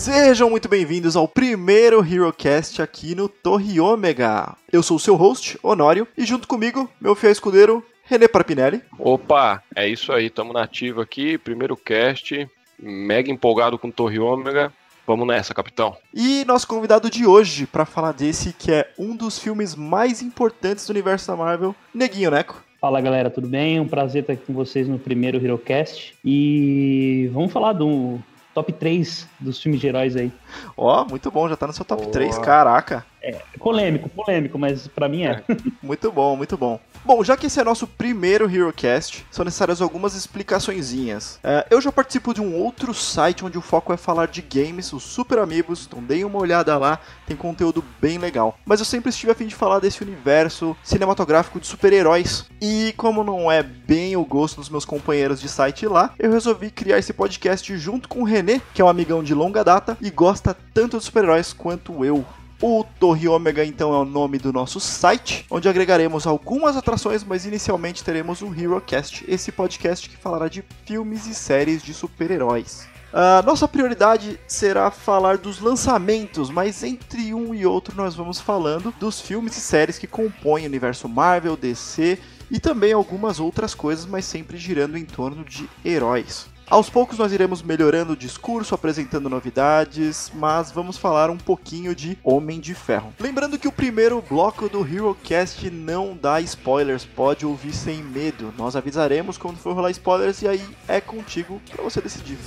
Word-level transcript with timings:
Sejam 0.00 0.48
muito 0.48 0.66
bem-vindos 0.66 1.14
ao 1.14 1.28
primeiro 1.28 2.02
HeroCast 2.02 2.80
aqui 2.80 3.14
no 3.14 3.28
Torre 3.28 3.78
Ômega. 3.78 4.56
Eu 4.72 4.82
sou 4.82 4.96
o 4.96 4.98
seu 4.98 5.14
host, 5.14 5.58
Honório, 5.62 6.08
e 6.16 6.24
junto 6.24 6.48
comigo, 6.48 6.90
meu 6.98 7.14
fiel 7.14 7.30
escudeiro, 7.30 7.84
René 8.04 8.26
Parpinelli. 8.26 8.80
Opa, 8.98 9.62
é 9.76 9.86
isso 9.86 10.10
aí, 10.10 10.30
tamo 10.30 10.54
nativo 10.54 11.02
aqui, 11.02 11.36
primeiro 11.36 11.76
cast, 11.76 12.48
mega 12.82 13.30
empolgado 13.30 13.78
com 13.78 13.90
Torre 13.90 14.18
Ômega. 14.18 14.72
Vamos 15.06 15.28
nessa, 15.28 15.52
capitão. 15.52 15.94
E 16.14 16.46
nosso 16.46 16.66
convidado 16.66 17.10
de 17.10 17.26
hoje 17.26 17.66
para 17.66 17.84
falar 17.84 18.12
desse 18.12 18.54
que 18.54 18.72
é 18.72 18.90
um 18.98 19.14
dos 19.14 19.38
filmes 19.38 19.74
mais 19.74 20.22
importantes 20.22 20.86
do 20.86 20.92
universo 20.92 21.26
da 21.26 21.36
Marvel, 21.36 21.76
Neguinho 21.94 22.30
Neco. 22.30 22.64
Fala 22.80 23.02
galera, 23.02 23.28
tudo 23.28 23.46
bem? 23.46 23.78
Um 23.78 23.86
prazer 23.86 24.22
estar 24.22 24.32
aqui 24.32 24.46
com 24.46 24.54
vocês 24.54 24.88
no 24.88 24.98
primeiro 24.98 25.36
HeroCast. 25.36 26.14
E 26.24 27.28
vamos 27.34 27.52
falar 27.52 27.74
do 27.74 28.18
top 28.54 28.72
3 28.72 29.26
dos 29.38 29.62
filmes 29.62 29.80
de 29.80 29.86
heróis 29.86 30.16
aí. 30.16 30.32
Ó, 30.76 31.02
oh, 31.02 31.08
muito 31.08 31.30
bom, 31.30 31.48
já 31.48 31.56
tá 31.56 31.66
no 31.66 31.72
seu 31.72 31.84
top 31.84 32.02
Boa. 32.02 32.12
3, 32.12 32.38
caraca. 32.38 33.04
É, 33.22 33.36
polêmico, 33.58 34.08
polêmico, 34.08 34.58
mas 34.58 34.88
para 34.88 35.08
mim 35.08 35.24
é. 35.24 35.42
muito 35.82 36.10
bom, 36.10 36.36
muito 36.36 36.56
bom. 36.56 36.80
Bom, 37.02 37.24
já 37.24 37.34
que 37.34 37.46
esse 37.46 37.58
é 37.58 37.64
nosso 37.64 37.86
primeiro 37.86 38.48
HeroCast, 38.50 39.26
são 39.30 39.44
necessárias 39.44 39.80
algumas 39.80 40.14
explicaçõezinhas. 40.14 41.38
É, 41.42 41.66
eu 41.70 41.80
já 41.80 41.90
participo 41.90 42.34
de 42.34 42.42
um 42.42 42.54
outro 42.54 42.92
site 42.92 43.44
onde 43.44 43.56
o 43.56 43.62
foco 43.62 43.92
é 43.92 43.96
falar 43.96 44.26
de 44.28 44.42
games, 44.42 44.92
os 44.92 45.02
Super 45.02 45.38
Amigos, 45.38 45.86
então 45.86 46.02
deem 46.02 46.24
uma 46.24 46.38
olhada 46.38 46.76
lá, 46.76 46.98
tem 47.26 47.36
conteúdo 47.36 47.82
bem 48.00 48.18
legal. 48.18 48.58
Mas 48.66 48.80
eu 48.80 48.86
sempre 48.86 49.08
estive 49.08 49.32
a 49.32 49.34
fim 49.34 49.46
de 49.46 49.54
falar 49.54 49.78
desse 49.78 50.02
universo 50.02 50.76
cinematográfico 50.82 51.58
de 51.58 51.66
super-heróis. 51.66 52.46
E 52.60 52.92
como 52.98 53.24
não 53.24 53.50
é 53.50 53.62
bem 53.62 54.14
o 54.16 54.24
gosto 54.24 54.56
dos 54.56 54.68
meus 54.68 54.84
companheiros 54.84 55.40
de 55.40 55.48
site 55.48 55.86
lá, 55.86 56.12
eu 56.18 56.30
resolvi 56.30 56.70
criar 56.70 56.98
esse 56.98 57.14
podcast 57.14 57.74
junto 57.78 58.08
com 58.08 58.20
o 58.20 58.24
René, 58.24 58.60
que 58.74 58.82
é 58.82 58.84
um 58.84 58.88
amigão 58.88 59.22
de 59.22 59.32
longa 59.32 59.64
data 59.64 59.96
e 60.02 60.10
gosta 60.10 60.54
tanto 60.74 60.98
de 60.98 61.04
super-heróis 61.04 61.54
quanto 61.54 62.04
eu. 62.04 62.26
O 62.62 62.84
Torre 62.84 63.26
Ômega, 63.26 63.64
então, 63.64 63.94
é 63.94 63.96
o 63.96 64.04
nome 64.04 64.36
do 64.36 64.52
nosso 64.52 64.78
site, 64.78 65.46
onde 65.50 65.66
agregaremos 65.66 66.26
algumas 66.26 66.76
atrações, 66.76 67.24
mas 67.24 67.46
inicialmente 67.46 68.04
teremos 68.04 68.42
o 68.42 68.54
HeroCast, 68.54 69.24
esse 69.26 69.50
podcast 69.50 70.06
que 70.06 70.16
falará 70.18 70.46
de 70.46 70.62
filmes 70.84 71.26
e 71.26 71.34
séries 71.34 71.82
de 71.82 71.94
super-heróis. 71.94 72.86
Uh, 73.14 73.44
nossa 73.46 73.66
prioridade 73.66 74.38
será 74.46 74.90
falar 74.90 75.38
dos 75.38 75.58
lançamentos, 75.58 76.50
mas 76.50 76.84
entre 76.84 77.32
um 77.32 77.54
e 77.54 77.64
outro 77.64 77.96
nós 77.96 78.14
vamos 78.14 78.38
falando 78.38 78.94
dos 79.00 79.22
filmes 79.22 79.56
e 79.56 79.60
séries 79.60 79.98
que 79.98 80.06
compõem 80.06 80.64
o 80.64 80.66
universo 80.66 81.08
Marvel, 81.08 81.56
DC 81.56 82.18
e 82.50 82.60
também 82.60 82.92
algumas 82.92 83.40
outras 83.40 83.74
coisas, 83.74 84.04
mas 84.04 84.26
sempre 84.26 84.58
girando 84.58 84.98
em 84.98 85.06
torno 85.06 85.44
de 85.44 85.66
heróis. 85.82 86.46
Aos 86.70 86.88
poucos 86.88 87.18
nós 87.18 87.32
iremos 87.32 87.62
melhorando 87.62 88.12
o 88.12 88.16
discurso, 88.16 88.76
apresentando 88.76 89.28
novidades, 89.28 90.30
mas 90.32 90.70
vamos 90.70 90.96
falar 90.96 91.28
um 91.28 91.36
pouquinho 91.36 91.96
de 91.96 92.16
Homem 92.22 92.60
de 92.60 92.74
Ferro. 92.74 93.12
Lembrando 93.18 93.58
que 93.58 93.66
o 93.66 93.72
primeiro 93.72 94.22
bloco 94.22 94.68
do 94.68 94.86
HeroCast 94.86 95.68
não 95.68 96.16
dá 96.16 96.40
spoilers, 96.40 97.04
pode 97.04 97.44
ouvir 97.44 97.72
sem 97.72 98.04
medo. 98.04 98.54
Nós 98.56 98.76
avisaremos 98.76 99.36
quando 99.36 99.58
for 99.58 99.74
rolar 99.74 99.90
spoilers 99.90 100.42
e 100.42 100.48
aí 100.48 100.64
é 100.86 101.00
contigo 101.00 101.60
para 101.68 101.82
você 101.82 102.00
decidir. 102.00 102.38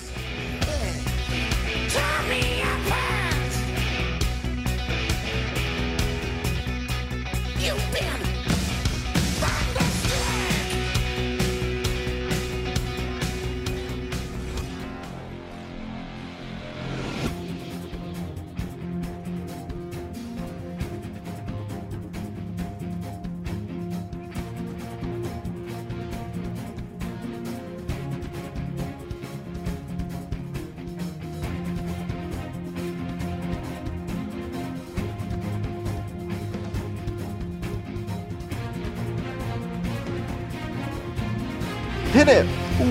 René, 2.23 2.52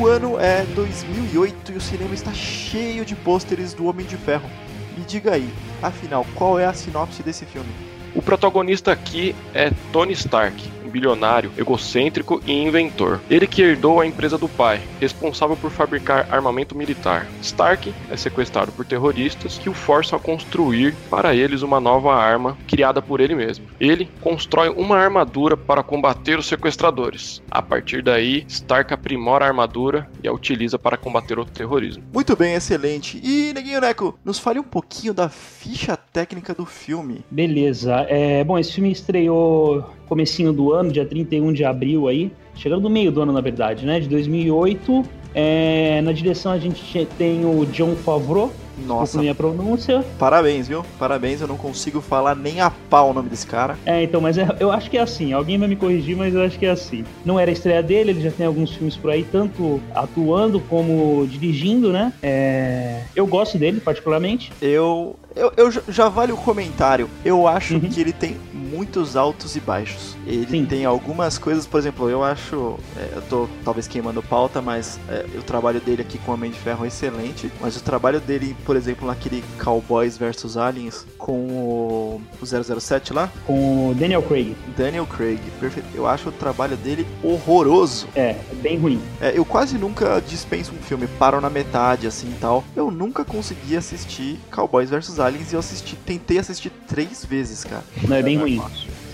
o 0.02 0.06
ano 0.08 0.36
é 0.40 0.64
2008 0.74 1.70
e 1.70 1.76
o 1.76 1.80
cinema 1.80 2.12
está 2.12 2.32
cheio 2.32 3.04
de 3.04 3.14
pôsteres 3.14 3.72
do 3.72 3.86
Homem 3.86 4.04
de 4.04 4.16
Ferro. 4.16 4.50
Me 4.98 5.04
diga 5.04 5.34
aí, 5.34 5.48
afinal, 5.80 6.26
qual 6.34 6.58
é 6.58 6.66
a 6.66 6.72
sinopse 6.72 7.22
desse 7.22 7.46
filme? 7.46 7.68
O 8.12 8.20
protagonista 8.20 8.90
aqui 8.90 9.32
é 9.54 9.70
Tony 9.92 10.12
Stark, 10.14 10.60
bilionário, 10.92 11.50
egocêntrico 11.56 12.41
e 12.47 12.53
inventor. 12.53 13.20
Ele 13.30 13.47
que 13.47 13.62
herdou 13.62 14.00
a 14.00 14.06
empresa 14.06 14.36
do 14.36 14.48
pai, 14.48 14.80
responsável 15.00 15.56
por 15.56 15.70
fabricar 15.70 16.28
armamento 16.30 16.76
militar. 16.76 17.26
Stark 17.41 17.92
é 18.10 18.16
sequestrado 18.16 18.70
por 18.72 18.84
terroristas 18.84 19.58
que 19.58 19.69
o 19.69 19.75
forçam 19.75 20.19
a 20.19 20.22
construir 20.22 20.94
para 21.08 21.34
eles 21.34 21.62
uma 21.62 21.81
nova 21.81 22.14
arma 22.14 22.56
criada 22.69 23.00
por 23.00 23.20
ele 23.20 23.34
mesmo. 23.34 23.66
Ele 23.81 24.08
constrói 24.20 24.69
uma 24.69 24.98
armadura 24.98 25.56
para 25.56 25.82
combater 25.82 26.38
os 26.38 26.47
sequestradores. 26.47 27.42
A 27.50 27.62
partir 27.62 28.02
daí, 28.02 28.44
Stark 28.48 28.92
aprimora 28.92 29.44
a 29.44 29.48
armadura 29.48 30.08
e 30.22 30.28
a 30.28 30.32
utiliza 30.32 30.78
para 30.78 30.97
combater 30.97 31.38
o 31.38 31.44
terrorismo. 31.44 32.02
Muito 32.12 32.36
bem, 32.36 32.54
excelente. 32.54 33.20
E 33.22 33.52
Neguinho 33.54 33.81
Neco, 33.81 34.19
nos 34.25 34.38
fale 34.38 34.58
um 34.58 34.64
pouquinho 34.64 35.14
da 35.14 35.28
ficha 35.28 35.97
técnica 35.97 36.54
do 36.54 36.66
filme. 36.66 37.25
Beleza. 37.31 38.06
É, 38.08 38.44
bom, 38.44 38.58
esse 38.58 38.72
filme 38.72 38.91
estreou 38.91 39.84
comecinho 40.12 40.52
do 40.52 40.74
ano, 40.74 40.92
dia 40.92 41.06
31 41.06 41.54
de 41.54 41.64
abril 41.64 42.06
aí, 42.06 42.30
chegando 42.54 42.82
no 42.82 42.90
meio 42.90 43.10
do 43.10 43.22
ano, 43.22 43.32
na 43.32 43.40
verdade, 43.40 43.86
né, 43.86 43.98
de 43.98 44.08
2008. 44.10 45.02
É, 45.34 46.02
na 46.02 46.12
direção 46.12 46.52
a 46.52 46.58
gente 46.58 47.08
tem 47.16 47.46
o 47.46 47.64
John 47.64 47.96
Favreau, 47.96 48.52
nossa. 48.86 49.18
minha 49.18 49.34
pronúncia. 49.34 50.04
Parabéns, 50.18 50.68
viu? 50.68 50.84
Parabéns, 50.98 51.40
eu 51.40 51.48
não 51.48 51.56
consigo 51.56 52.02
falar 52.02 52.34
nem 52.34 52.60
a 52.60 52.70
pau 52.70 53.10
o 53.10 53.14
nome 53.14 53.30
desse 53.30 53.46
cara. 53.46 53.78
É, 53.86 54.02
então, 54.02 54.20
mas 54.20 54.36
é, 54.36 54.46
eu 54.60 54.70
acho 54.70 54.90
que 54.90 54.98
é 54.98 55.00
assim. 55.00 55.32
Alguém 55.32 55.58
vai 55.58 55.68
me 55.68 55.76
corrigir, 55.76 56.14
mas 56.16 56.34
eu 56.34 56.42
acho 56.42 56.58
que 56.58 56.66
é 56.66 56.70
assim. 56.70 57.04
Não 57.24 57.38
era 57.38 57.50
a 57.50 57.52
estreia 57.52 57.82
dele, 57.82 58.10
ele 58.10 58.20
já 58.20 58.30
tem 58.30 58.44
alguns 58.44 58.72
filmes 58.72 58.96
por 58.96 59.10
aí, 59.10 59.24
tanto 59.24 59.80
atuando 59.94 60.60
como 60.60 61.26
dirigindo, 61.26 61.90
né? 61.90 62.12
É, 62.22 63.02
eu 63.16 63.26
gosto 63.26 63.56
dele, 63.56 63.80
particularmente. 63.80 64.52
Eu, 64.60 65.16
eu, 65.34 65.53
eu 65.56 65.70
já 65.88 66.09
vale 66.09 66.32
o 66.32 66.37
comentário. 66.37 67.09
Eu 67.25 67.47
acho 67.47 67.75
uhum. 67.75 67.81
que 67.81 68.00
ele 68.00 68.12
tem 68.12 68.37
muitos 68.53 69.16
altos 69.16 69.54
e 69.54 69.60
baixos. 69.60 70.16
Ele 70.26 70.47
Sim. 70.47 70.65
tem 70.65 70.84
algumas 70.84 71.37
coisas, 71.37 71.66
por 71.66 71.78
exemplo, 71.78 72.09
eu 72.09 72.25
acho. 72.25 72.78
É, 72.97 73.16
eu 73.16 73.22
tô 73.22 73.48
talvez 73.65 73.87
queimando 73.87 74.22
pauta, 74.22 74.62
mas 74.62 74.98
é, 75.09 75.26
o 75.37 75.43
trabalho 75.43 75.81
dele 75.81 76.03
aqui 76.03 76.19
com 76.19 76.31
o 76.31 76.34
Homem 76.34 76.50
de 76.50 76.59
Ferro 76.59 76.84
é 76.84 76.88
excelente. 76.88 77.53
Mas 77.60 77.76
o 77.76 77.82
trabalho 77.82 78.20
dele, 78.20 78.56
por 78.65 78.76
exemplo, 78.76 79.06
naquele 79.06 79.44
Cowboys 79.62 80.16
vs 80.16 80.56
Aliens 80.56 81.06
com 81.19 81.32
o, 81.32 82.22
o 82.41 82.47
007 82.81 83.12
lá? 83.12 83.31
Com 83.47 83.91
o 83.91 83.94
Daniel 83.94 84.23
Craig. 84.23 84.56
Daniel 84.76 85.06
Craig, 85.06 85.40
perfeito. 85.61 85.88
Eu 85.94 86.06
acho 86.06 86.31
o 86.31 86.32
trabalho 86.32 86.76
dele 86.76 87.06
horroroso. 87.23 88.08
É, 88.14 88.31
é 88.31 88.55
bem 88.62 88.78
ruim. 88.78 89.00
É, 89.20 89.37
eu 89.37 89.44
quase 89.44 89.76
nunca 89.76 90.20
dispenso 90.20 90.73
um 90.73 90.82
filme, 90.82 91.06
paro 91.06 91.40
na 91.40 91.50
metade 91.50 92.06
assim 92.06 92.28
e 92.28 92.38
tal. 92.40 92.64
Eu 92.75 92.90
nunca 92.90 93.25
consegui 93.25 93.76
assistir 93.76 94.38
Cowboys 94.50 94.90
vs 94.90 95.19
Aliens 95.22 95.52
e 95.52 95.54
eu 95.54 95.60
assisti, 95.60 95.96
tentei 95.96 96.38
assistir 96.38 96.70
três 96.88 97.24
vezes, 97.24 97.64
cara. 97.64 97.84
Não, 98.06 98.16
é 98.16 98.22
bem 98.22 98.36
ruim 98.36 98.60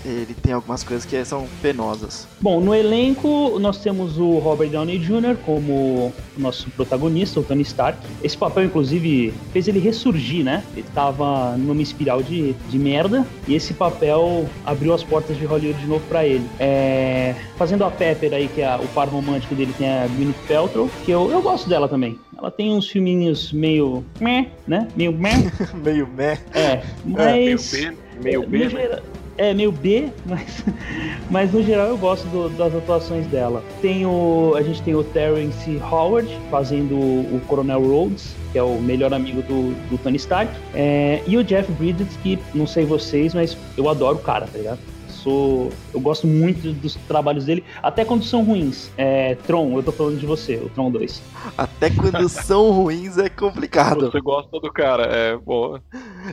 ele 0.05 0.33
tem 0.33 0.53
algumas 0.53 0.83
coisas 0.83 1.05
que 1.05 1.23
são 1.25 1.47
penosas. 1.61 2.27
Bom, 2.41 2.59
no 2.59 2.73
elenco 2.73 3.57
nós 3.59 3.79
temos 3.79 4.17
o 4.17 4.37
Robert 4.39 4.69
Downey 4.69 4.97
Jr. 4.97 5.35
como 5.45 6.13
nosso 6.37 6.69
protagonista, 6.71 7.39
o 7.39 7.43
Tony 7.43 7.61
Stark. 7.63 7.99
Esse 8.23 8.37
papel, 8.37 8.65
inclusive, 8.65 9.33
fez 9.51 9.67
ele 9.67 9.79
ressurgir, 9.79 10.43
né? 10.43 10.63
Ele 10.75 10.85
tava 10.93 11.57
numa 11.57 11.81
espiral 11.81 12.23
de, 12.23 12.53
de 12.53 12.79
merda 12.79 13.25
e 13.47 13.55
esse 13.55 13.73
papel 13.73 14.47
abriu 14.65 14.93
as 14.93 15.03
portas 15.03 15.37
de 15.37 15.45
Hollywood 15.45 15.79
de 15.79 15.87
novo 15.87 16.03
para 16.07 16.25
ele. 16.25 16.45
É... 16.59 17.35
Fazendo 17.57 17.83
a 17.83 17.91
Pepper 17.91 18.33
aí, 18.33 18.47
que 18.47 18.61
é 18.61 18.75
o 18.75 18.87
par 18.89 19.07
romântico 19.07 19.55
dele, 19.55 19.73
tem 19.77 19.89
a 19.89 20.07
Gwyneth 20.07 20.35
Paltrow, 20.47 20.89
que 21.05 21.11
eu, 21.11 21.29
eu 21.29 21.41
gosto 21.41 21.67
dela 21.67 21.87
também. 21.87 22.17
Ela 22.37 22.49
tem 22.49 22.71
uns 22.71 22.87
filminhos 22.87 23.51
meio 23.51 24.03
meh, 24.19 24.47
né? 24.65 24.87
Meio 24.95 25.11
meh. 25.11 25.51
meio 25.83 26.07
meh. 26.07 26.39
É, 26.53 26.81
mas... 27.03 27.73
É, 27.73 27.93
meio 28.23 28.41
B, 28.43 28.47
meio 28.47 28.69
B, 28.69 28.87
né? 28.87 28.99
É 29.39 29.53
meio 29.53 29.71
B, 29.71 30.09
mas, 30.25 30.63
mas 31.31 31.53
no 31.53 31.63
geral 31.63 31.87
eu 31.87 31.97
gosto 31.97 32.27
do, 32.27 32.49
das 32.49 32.75
atuações 32.75 33.25
dela. 33.27 33.63
Tem 33.81 34.05
o, 34.05 34.53
a 34.55 34.61
gente 34.61 34.81
tem 34.81 34.93
o 34.93 35.03
Terence 35.03 35.81
Howard 35.89 36.29
fazendo 36.51 36.95
o 36.95 37.41
Coronel 37.47 37.81
Rhodes, 37.81 38.35
que 38.51 38.57
é 38.57 38.63
o 38.63 38.81
melhor 38.81 39.13
amigo 39.13 39.41
do, 39.41 39.73
do 39.89 39.97
Tony 39.97 40.17
Stark, 40.17 40.51
é, 40.75 41.21
e 41.25 41.37
o 41.37 41.43
Jeff 41.43 41.71
Bridges, 41.71 42.17
que 42.21 42.37
não 42.53 42.67
sei 42.67 42.85
vocês, 42.85 43.33
mas 43.33 43.57
eu 43.77 43.87
adoro 43.87 44.17
o 44.17 44.21
cara, 44.21 44.45
tá 44.45 44.57
ligado? 44.57 44.79
Sou. 45.19 45.71
Eu 45.93 45.99
gosto 45.99 46.25
muito 46.25 46.71
dos 46.73 46.95
trabalhos 46.95 47.45
dele, 47.45 47.63
até 47.81 48.03
quando 48.03 48.23
são 48.23 48.43
ruins. 48.43 48.89
É, 48.97 49.35
Tron, 49.35 49.75
eu 49.75 49.83
tô 49.83 49.91
falando 49.91 50.17
de 50.17 50.25
você, 50.25 50.55
o 50.55 50.69
Tron 50.69 50.91
2. 50.91 51.21
Até 51.57 51.89
quando 51.89 52.27
são 52.29 52.71
ruins 52.71 53.17
é 53.17 53.29
complicado. 53.29 54.11
Você 54.11 54.21
gosta 54.21 54.59
do 54.59 54.71
cara, 54.71 55.03
é 55.03 55.37
boa. 55.37 55.81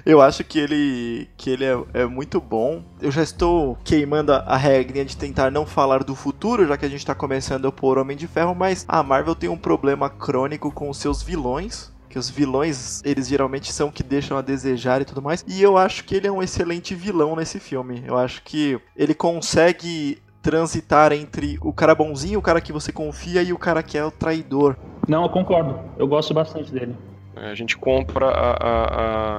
Eu 0.04 0.20
acho 0.20 0.44
que 0.44 0.58
ele, 0.58 1.28
que 1.36 1.50
ele 1.50 1.64
é, 1.64 1.78
é 1.94 2.06
muito 2.06 2.40
bom. 2.40 2.82
Eu 3.00 3.10
já 3.10 3.22
estou 3.22 3.76
queimando 3.84 4.32
a 4.32 4.56
regrinha 4.56 5.04
de 5.04 5.16
tentar 5.16 5.50
não 5.50 5.66
falar 5.66 6.04
do 6.04 6.14
futuro, 6.14 6.66
já 6.66 6.76
que 6.76 6.84
a 6.84 6.88
gente 6.88 7.00
está 7.00 7.14
começando 7.14 7.70
por 7.72 7.98
Homem 7.98 8.16
de 8.16 8.26
Ferro, 8.26 8.54
mas 8.54 8.84
a 8.88 9.02
Marvel 9.02 9.34
tem 9.34 9.48
um 9.48 9.56
problema 9.56 10.08
crônico 10.08 10.70
com 10.70 10.88
os 10.90 10.98
seus 10.98 11.22
vilões 11.22 11.95
que 12.16 12.18
os 12.18 12.30
vilões, 12.30 13.02
eles 13.04 13.28
geralmente 13.28 13.70
são 13.70 13.90
que 13.90 14.02
deixam 14.02 14.38
a 14.38 14.40
desejar 14.40 15.02
e 15.02 15.04
tudo 15.04 15.20
mais. 15.20 15.44
E 15.46 15.62
eu 15.62 15.76
acho 15.76 16.02
que 16.04 16.14
ele 16.14 16.26
é 16.26 16.32
um 16.32 16.42
excelente 16.42 16.94
vilão 16.94 17.36
nesse 17.36 17.60
filme. 17.60 18.02
Eu 18.06 18.16
acho 18.16 18.42
que 18.42 18.80
ele 18.96 19.14
consegue 19.14 20.16
transitar 20.40 21.12
entre 21.12 21.58
o 21.60 21.74
cara 21.74 21.94
bonzinho, 21.94 22.38
o 22.38 22.42
cara 22.42 22.58
que 22.58 22.72
você 22.72 22.90
confia 22.90 23.42
e 23.42 23.52
o 23.52 23.58
cara 23.58 23.82
que 23.82 23.98
é 23.98 24.04
o 24.04 24.10
traidor. 24.10 24.76
Não, 25.06 25.24
eu 25.24 25.28
concordo. 25.28 25.78
Eu 25.98 26.08
gosto 26.08 26.32
bastante 26.32 26.72
dele. 26.72 26.96
A 27.36 27.54
gente 27.54 27.76
compra 27.76 28.28
a, 28.28 28.56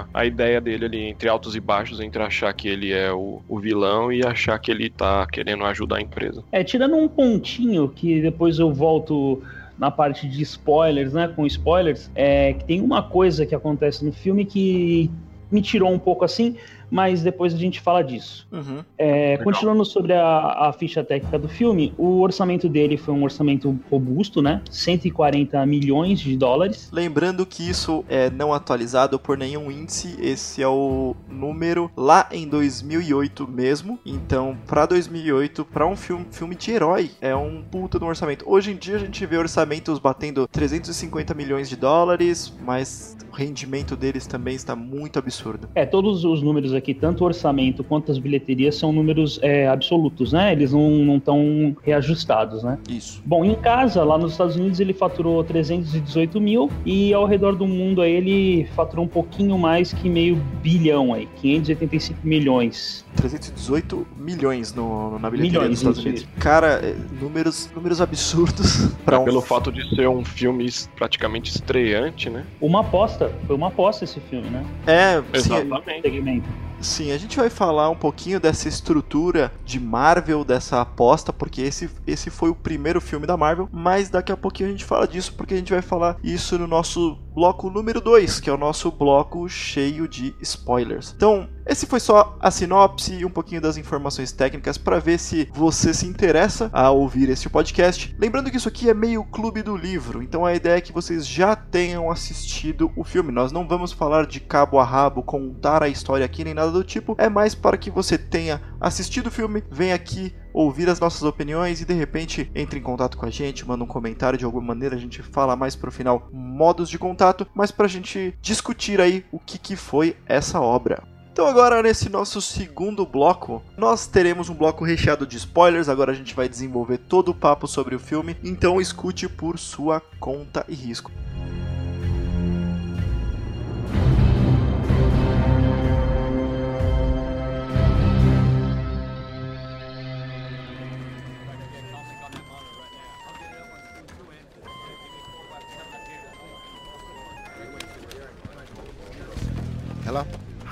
a, 0.01 0.05
a, 0.13 0.25
ideia 0.27 0.61
dele 0.61 0.85
ali 0.85 1.01
entre 1.09 1.27
altos 1.27 1.55
e 1.55 1.59
baixos, 1.59 1.99
entre 1.99 2.21
achar 2.21 2.53
que 2.53 2.67
ele 2.67 2.93
é 2.93 3.11
o, 3.11 3.41
o, 3.49 3.59
vilão 3.59 4.11
e 4.11 4.23
achar 4.23 4.59
que 4.59 4.69
ele 4.69 4.87
tá 4.87 5.25
querendo 5.25 5.65
ajudar 5.65 5.97
a 5.97 6.01
empresa. 6.01 6.43
É, 6.51 6.63
tirando 6.63 6.95
um 6.95 7.07
pontinho 7.07 7.89
que 7.89 8.21
depois 8.21 8.59
eu 8.59 8.71
volto 8.71 9.41
na 9.77 9.91
parte 9.91 10.27
de 10.27 10.41
spoilers, 10.41 11.13
né? 11.13 11.27
Com 11.27 11.45
spoilers, 11.45 12.09
é 12.15 12.53
que 12.53 12.65
tem 12.65 12.81
uma 12.81 13.03
coisa 13.03 13.45
que 13.45 13.53
acontece 13.53 14.03
no 14.03 14.11
filme 14.11 14.45
que 14.45 15.11
me 15.51 15.61
tirou 15.61 15.91
um 15.91 15.99
pouco 15.99 16.25
assim, 16.25 16.57
mas 16.89 17.21
depois 17.21 17.53
a 17.53 17.57
gente 17.57 17.79
fala 17.79 18.01
disso. 18.01 18.47
Uhum. 18.51 18.83
É, 18.97 19.37
continuando 19.37 19.83
sobre 19.85 20.13
a, 20.13 20.67
a, 20.67 20.73
ficha 20.73 21.03
técnica 21.03 21.37
do 21.37 21.47
filme, 21.47 21.93
o 21.97 22.21
orçamento 22.21 22.69
dele 22.69 22.97
foi 22.97 23.13
um 23.13 23.23
orçamento 23.23 23.77
robusto, 23.89 24.41
né? 24.41 24.61
140 24.69 25.65
milhões 25.65 26.19
de 26.19 26.35
dólares. 26.37 26.89
Lembrando 26.91 27.45
que 27.45 27.67
isso 27.67 28.03
é 28.07 28.29
não 28.29 28.53
atualizado 28.53 29.19
por 29.19 29.37
nenhum 29.37 29.71
índice, 29.71 30.15
esse 30.19 30.61
é 30.61 30.67
o 30.67 31.15
número 31.29 31.91
lá 31.95 32.27
em 32.31 32.47
2008 32.47 33.47
mesmo. 33.47 33.99
Então, 34.05 34.57
para 34.65 34.85
2008, 34.85 35.65
para 35.65 35.85
um 35.85 35.95
filme, 35.95 36.25
filme 36.31 36.55
de 36.55 36.71
herói, 36.71 37.11
é 37.21 37.35
um 37.35 37.61
puta 37.61 37.99
no 37.99 38.07
orçamento. 38.07 38.45
Hoje 38.47 38.71
em 38.71 38.75
dia 38.75 38.95
a 38.95 38.99
gente 38.99 39.25
vê 39.25 39.37
orçamentos 39.37 39.99
batendo 39.99 40.47
350 40.47 41.33
milhões 41.33 41.69
de 41.69 41.75
dólares, 41.75 42.53
mas 42.63 43.17
o 43.31 43.35
rendimento 43.35 43.95
deles 43.95 44.25
também 44.25 44.55
está 44.55 44.75
muito 44.75 45.19
absurdo. 45.19 45.69
É, 45.75 45.85
todos 45.85 46.23
os 46.23 46.41
números 46.41 46.73
aqui, 46.77 46.93
tanto 46.93 47.23
o 47.23 47.27
orçamento 47.27 47.83
quanto 47.83 48.11
as 48.11 48.17
bilheterias, 48.17 48.75
são 48.75 48.91
números 48.91 49.39
é, 49.41 49.67
absolutos, 49.67 50.31
né? 50.31 50.51
Eles 50.51 50.73
não 50.73 51.17
estão 51.17 51.75
reajustados, 51.83 52.63
né? 52.63 52.77
Isso. 52.89 53.21
Bom, 53.25 53.43
em 53.43 53.55
casa, 53.55 54.03
lá 54.03 54.17
nos 54.17 54.33
Estados 54.33 54.55
Unidos, 54.55 54.79
ele 54.79 54.93
faturou 54.93 55.43
318 55.43 56.39
mil 56.39 56.69
e 56.85 57.13
ao 57.13 57.25
redor 57.25 57.55
do 57.55 57.67
mundo 57.67 58.01
aí, 58.01 58.11
ele 58.11 58.65
faturou 58.75 59.05
um 59.05 59.07
pouquinho 59.07 59.57
mais 59.57 59.93
que 59.93 60.09
meio 60.09 60.35
bilhão 60.61 61.13
aí, 61.13 61.27
585 61.41 62.19
milhões. 62.23 63.05
318 63.15 64.07
milhões 64.17 64.73
no, 64.73 65.17
na 65.19 65.29
bilheteria 65.29 65.59
milhões, 65.59 65.69
dos 65.69 65.79
Estados 65.79 66.05
Unidos. 66.05 66.27
Cara, 66.39 66.67
é, 66.83 66.95
números, 67.19 67.69
números 67.75 68.01
absurdos. 68.01 68.87
Pra 69.03 69.17
é, 69.17 69.19
um... 69.19 69.25
Pelo 69.25 69.41
fato 69.41 69.71
de 69.71 69.87
ser 69.95 70.07
um 70.07 70.23
filme 70.23 70.67
praticamente 70.95 71.51
estreante, 71.51 72.29
né? 72.29 72.45
Uma 72.61 72.81
aposta, 72.81 73.31
foi 73.45 73.55
uma 73.55 73.67
aposta 73.67 74.03
esse 74.03 74.19
filme, 74.19 74.49
né? 74.49 74.65
É, 74.85 75.23
exatamente. 75.33 76.09
Sim, 76.09 76.53
Sim, 76.79 77.11
a 77.11 77.17
gente 77.17 77.37
vai 77.37 77.49
falar 77.49 77.89
um 77.89 77.95
pouquinho 77.95 78.39
dessa 78.39 78.67
estrutura 78.67 79.51
de 79.65 79.79
Marvel, 79.79 80.43
dessa 80.43 80.81
aposta, 80.81 81.33
porque 81.33 81.61
esse, 81.61 81.89
esse 82.05 82.29
foi 82.29 82.49
o 82.49 82.55
primeiro 82.55 83.01
filme 83.01 83.25
da 83.25 83.35
Marvel, 83.35 83.67
mas 83.71 84.09
daqui 84.09 84.31
a 84.31 84.37
pouquinho 84.37 84.69
a 84.69 84.71
gente 84.71 84.85
fala 84.85 85.07
disso, 85.07 85.33
porque 85.33 85.55
a 85.55 85.57
gente 85.57 85.73
vai 85.73 85.81
falar 85.81 86.17
isso 86.23 86.57
no 86.57 86.67
nosso 86.67 87.17
bloco 87.37 87.69
número 87.69 88.01
2, 88.01 88.39
que 88.39 88.49
é 88.49 88.53
o 88.53 88.57
nosso 88.57 88.91
bloco 88.91 89.47
cheio 89.47 90.07
de 90.07 90.35
spoilers. 90.41 91.13
Então, 91.15 91.47
esse 91.67 91.85
foi 91.85 91.99
só 91.99 92.35
a 92.39 92.49
sinopse 92.49 93.13
e 93.13 93.25
um 93.25 93.29
pouquinho 93.29 93.61
das 93.61 93.77
informações 93.77 94.31
técnicas 94.31 94.75
para 94.75 94.97
ver 94.97 95.19
se 95.19 95.47
você 95.53 95.93
se 95.93 96.07
interessa 96.07 96.67
a 96.73 96.89
ouvir 96.89 97.29
esse 97.29 97.47
podcast. 97.47 98.15
Lembrando 98.17 98.49
que 98.49 98.57
isso 98.57 98.67
aqui 98.67 98.89
é 98.89 98.93
meio 98.93 99.23
clube 99.23 99.61
do 99.61 99.77
livro, 99.77 100.23
então 100.23 100.45
a 100.45 100.55
ideia 100.55 100.77
é 100.77 100.81
que 100.81 100.91
vocês 100.91 101.27
já 101.27 101.55
tenham 101.55 102.09
assistido 102.09 102.91
o 102.95 103.03
filme. 103.03 103.31
Nós 103.31 103.51
não 103.51 103.67
vamos 103.67 103.91
falar 103.91 104.25
de 104.25 104.39
cabo 104.39 104.79
a 104.79 104.83
rabo, 104.83 105.21
contar 105.21 105.83
a 105.83 105.89
história 105.89 106.25
aqui 106.25 106.43
nem 106.43 106.55
nada 106.55 106.71
do 106.71 106.83
tipo, 106.83 107.15
é 107.19 107.29
mais 107.29 107.53
para 107.53 107.77
que 107.77 107.91
você 107.91 108.17
tenha 108.17 108.63
assistido 108.81 109.27
o 109.27 109.31
filme, 109.31 109.63
venha 109.69 109.93
aqui 109.93 110.33
ouvir 110.57 110.89
as 110.89 110.99
nossas 110.99 111.21
opiniões 111.21 111.81
e 111.81 111.85
de 111.85 111.93
repente 111.93 112.49
entre 112.55 112.79
em 112.79 112.81
contato 112.81 113.15
com 113.15 113.27
a 113.27 113.29
gente, 113.29 113.67
manda 113.67 113.83
um 113.83 113.87
comentário 113.87 114.39
de 114.39 114.43
alguma 114.43 114.65
maneira, 114.65 114.95
a 114.95 114.99
gente 114.99 115.21
fala 115.21 115.55
mais 115.55 115.75
pro 115.75 115.91
final 115.91 116.29
modos 116.33 116.89
de 116.89 116.97
contato, 116.97 117.45
mas 117.53 117.69
pra 117.69 117.87
gente 117.87 118.35
discutir 118.41 118.99
aí 118.99 119.23
o 119.31 119.37
que, 119.37 119.59
que 119.59 119.75
foi 119.75 120.17
essa 120.25 120.59
obra. 120.59 121.03
Então 121.31 121.45
agora 121.45 121.83
nesse 121.83 122.09
nosso 122.09 122.41
segundo 122.41 123.05
bloco, 123.05 123.61
nós 123.77 124.07
teremos 124.07 124.49
um 124.49 124.55
bloco 124.55 124.83
recheado 124.83 125.27
de 125.27 125.37
spoilers, 125.37 125.87
agora 125.87 126.11
a 126.11 126.15
gente 126.15 126.33
vai 126.33 126.49
desenvolver 126.49 126.97
todo 126.97 127.29
o 127.29 127.35
papo 127.35 127.67
sobre 127.67 127.93
o 127.93 127.99
filme, 127.99 128.35
então 128.43 128.81
escute 128.81 129.29
por 129.29 129.59
sua 129.59 130.01
conta 130.19 130.65
e 130.67 130.73
risco. 130.73 131.11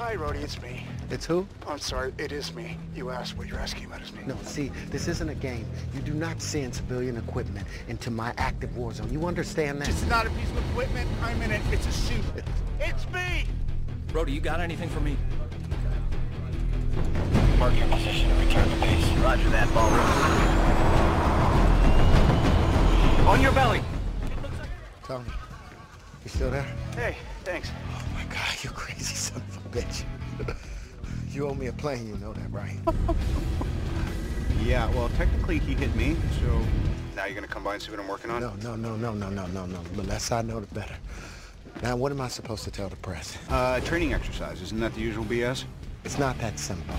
Hi, 0.06 0.16
Rhodey, 0.16 0.44
it's 0.44 0.62
me. 0.62 0.86
It's 1.10 1.25
who? 1.25 1.48
I'm 1.68 1.80
sorry, 1.80 2.13
it 2.19 2.31
is 2.31 2.54
me. 2.54 2.78
You 2.94 3.10
asked 3.10 3.36
what 3.40 3.48
you're 3.48 3.57
asking 3.57 3.86
about 3.86 4.04
is 4.04 4.13
me. 4.13 4.22
No, 4.28 4.38
see, 4.44 4.71
this 4.92 5.07
isn't 5.07 5.30
a 5.30 5.33
game. 5.33 5.66
You 5.95 6.02
do 6.02 6.14
not 6.14 6.40
send 6.40 6.76
civilian 6.76 7.18
equipment 7.18 7.66
into 7.88 8.12
my 8.12 8.31
active 8.38 8.78
war 8.78 8.94
zone. 8.94 9.12
You 9.12 9.26
understand 9.26 9.81
that? 9.81 9.90
It's 9.90 10.06
not 10.06 10.28
a 10.28 10.30
piece 10.30 10.52
of 10.52 10.69
equipment. 10.69 11.09
I'm 11.24 11.42
in 11.42 11.50
it. 11.50 11.59
It's 11.71 11.88
a 11.88 11.92
suit. 11.92 12.24
It's 12.80 13.09
me! 13.09 13.47
Rhodey, 14.09 14.31
you 14.31 14.42
got 14.42 14.59
anything 14.59 14.90
for 14.90 15.00
me? 15.00 15.18
Mark 17.57 17.76
your 17.76 17.88
position 17.88 18.30
and 18.30 18.47
return 18.47 18.69
to 18.69 18.76
base. 18.81 19.09
Roger 19.24 19.50
that, 19.50 19.74
ball. 19.74 19.90
On 23.28 23.42
your 23.42 23.54
belly. 23.54 23.81
Tony, 25.04 25.26
you 26.24 26.30
still 26.30 26.52
there? 26.52 26.68
Hey, 26.94 27.18
thanks. 27.44 27.71
Oh 27.92 28.04
my 28.14 28.24
god, 28.26 28.56
you 28.62 28.69
crazy 28.69 29.16
son 29.16 29.42
of 29.50 29.65
a 29.65 29.65
bitch. 29.75 30.05
you 31.31 31.47
owe 31.47 31.53
me 31.53 31.67
a 31.67 31.73
plane, 31.73 32.07
you 32.07 32.15
know 32.17 32.31
that, 32.31 32.49
right? 32.51 32.77
yeah, 34.63 34.89
well, 34.91 35.09
technically 35.17 35.59
he 35.59 35.73
hit 35.73 35.94
me, 35.95 36.15
so 36.39 36.61
now 37.15 37.25
you're 37.25 37.35
gonna 37.35 37.47
come 37.47 37.63
by 37.63 37.73
and 37.73 37.83
see 37.83 37.91
what 37.91 37.99
I'm 37.99 38.07
working 38.07 38.31
on? 38.31 38.39
No, 38.39 38.53
no, 38.63 38.75
no, 38.75 38.95
no, 38.95 39.13
no, 39.13 39.29
no, 39.29 39.45
no, 39.47 39.65
no. 39.65 39.83
The 39.95 40.03
less 40.03 40.31
I 40.31 40.41
know, 40.41 40.61
the 40.61 40.73
better. 40.73 40.95
Now, 41.83 41.97
what 41.97 42.11
am 42.13 42.21
I 42.21 42.29
supposed 42.29 42.63
to 42.63 42.71
tell 42.71 42.87
the 42.87 42.95
press? 42.95 43.37
Uh, 43.49 43.81
training 43.81 44.13
exercise. 44.13 44.61
Isn't 44.61 44.79
that 44.79 44.94
the 44.94 45.01
usual 45.01 45.25
BS? 45.25 45.65
It's 46.05 46.17
not 46.17 46.39
that 46.39 46.57
simple. 46.57 46.95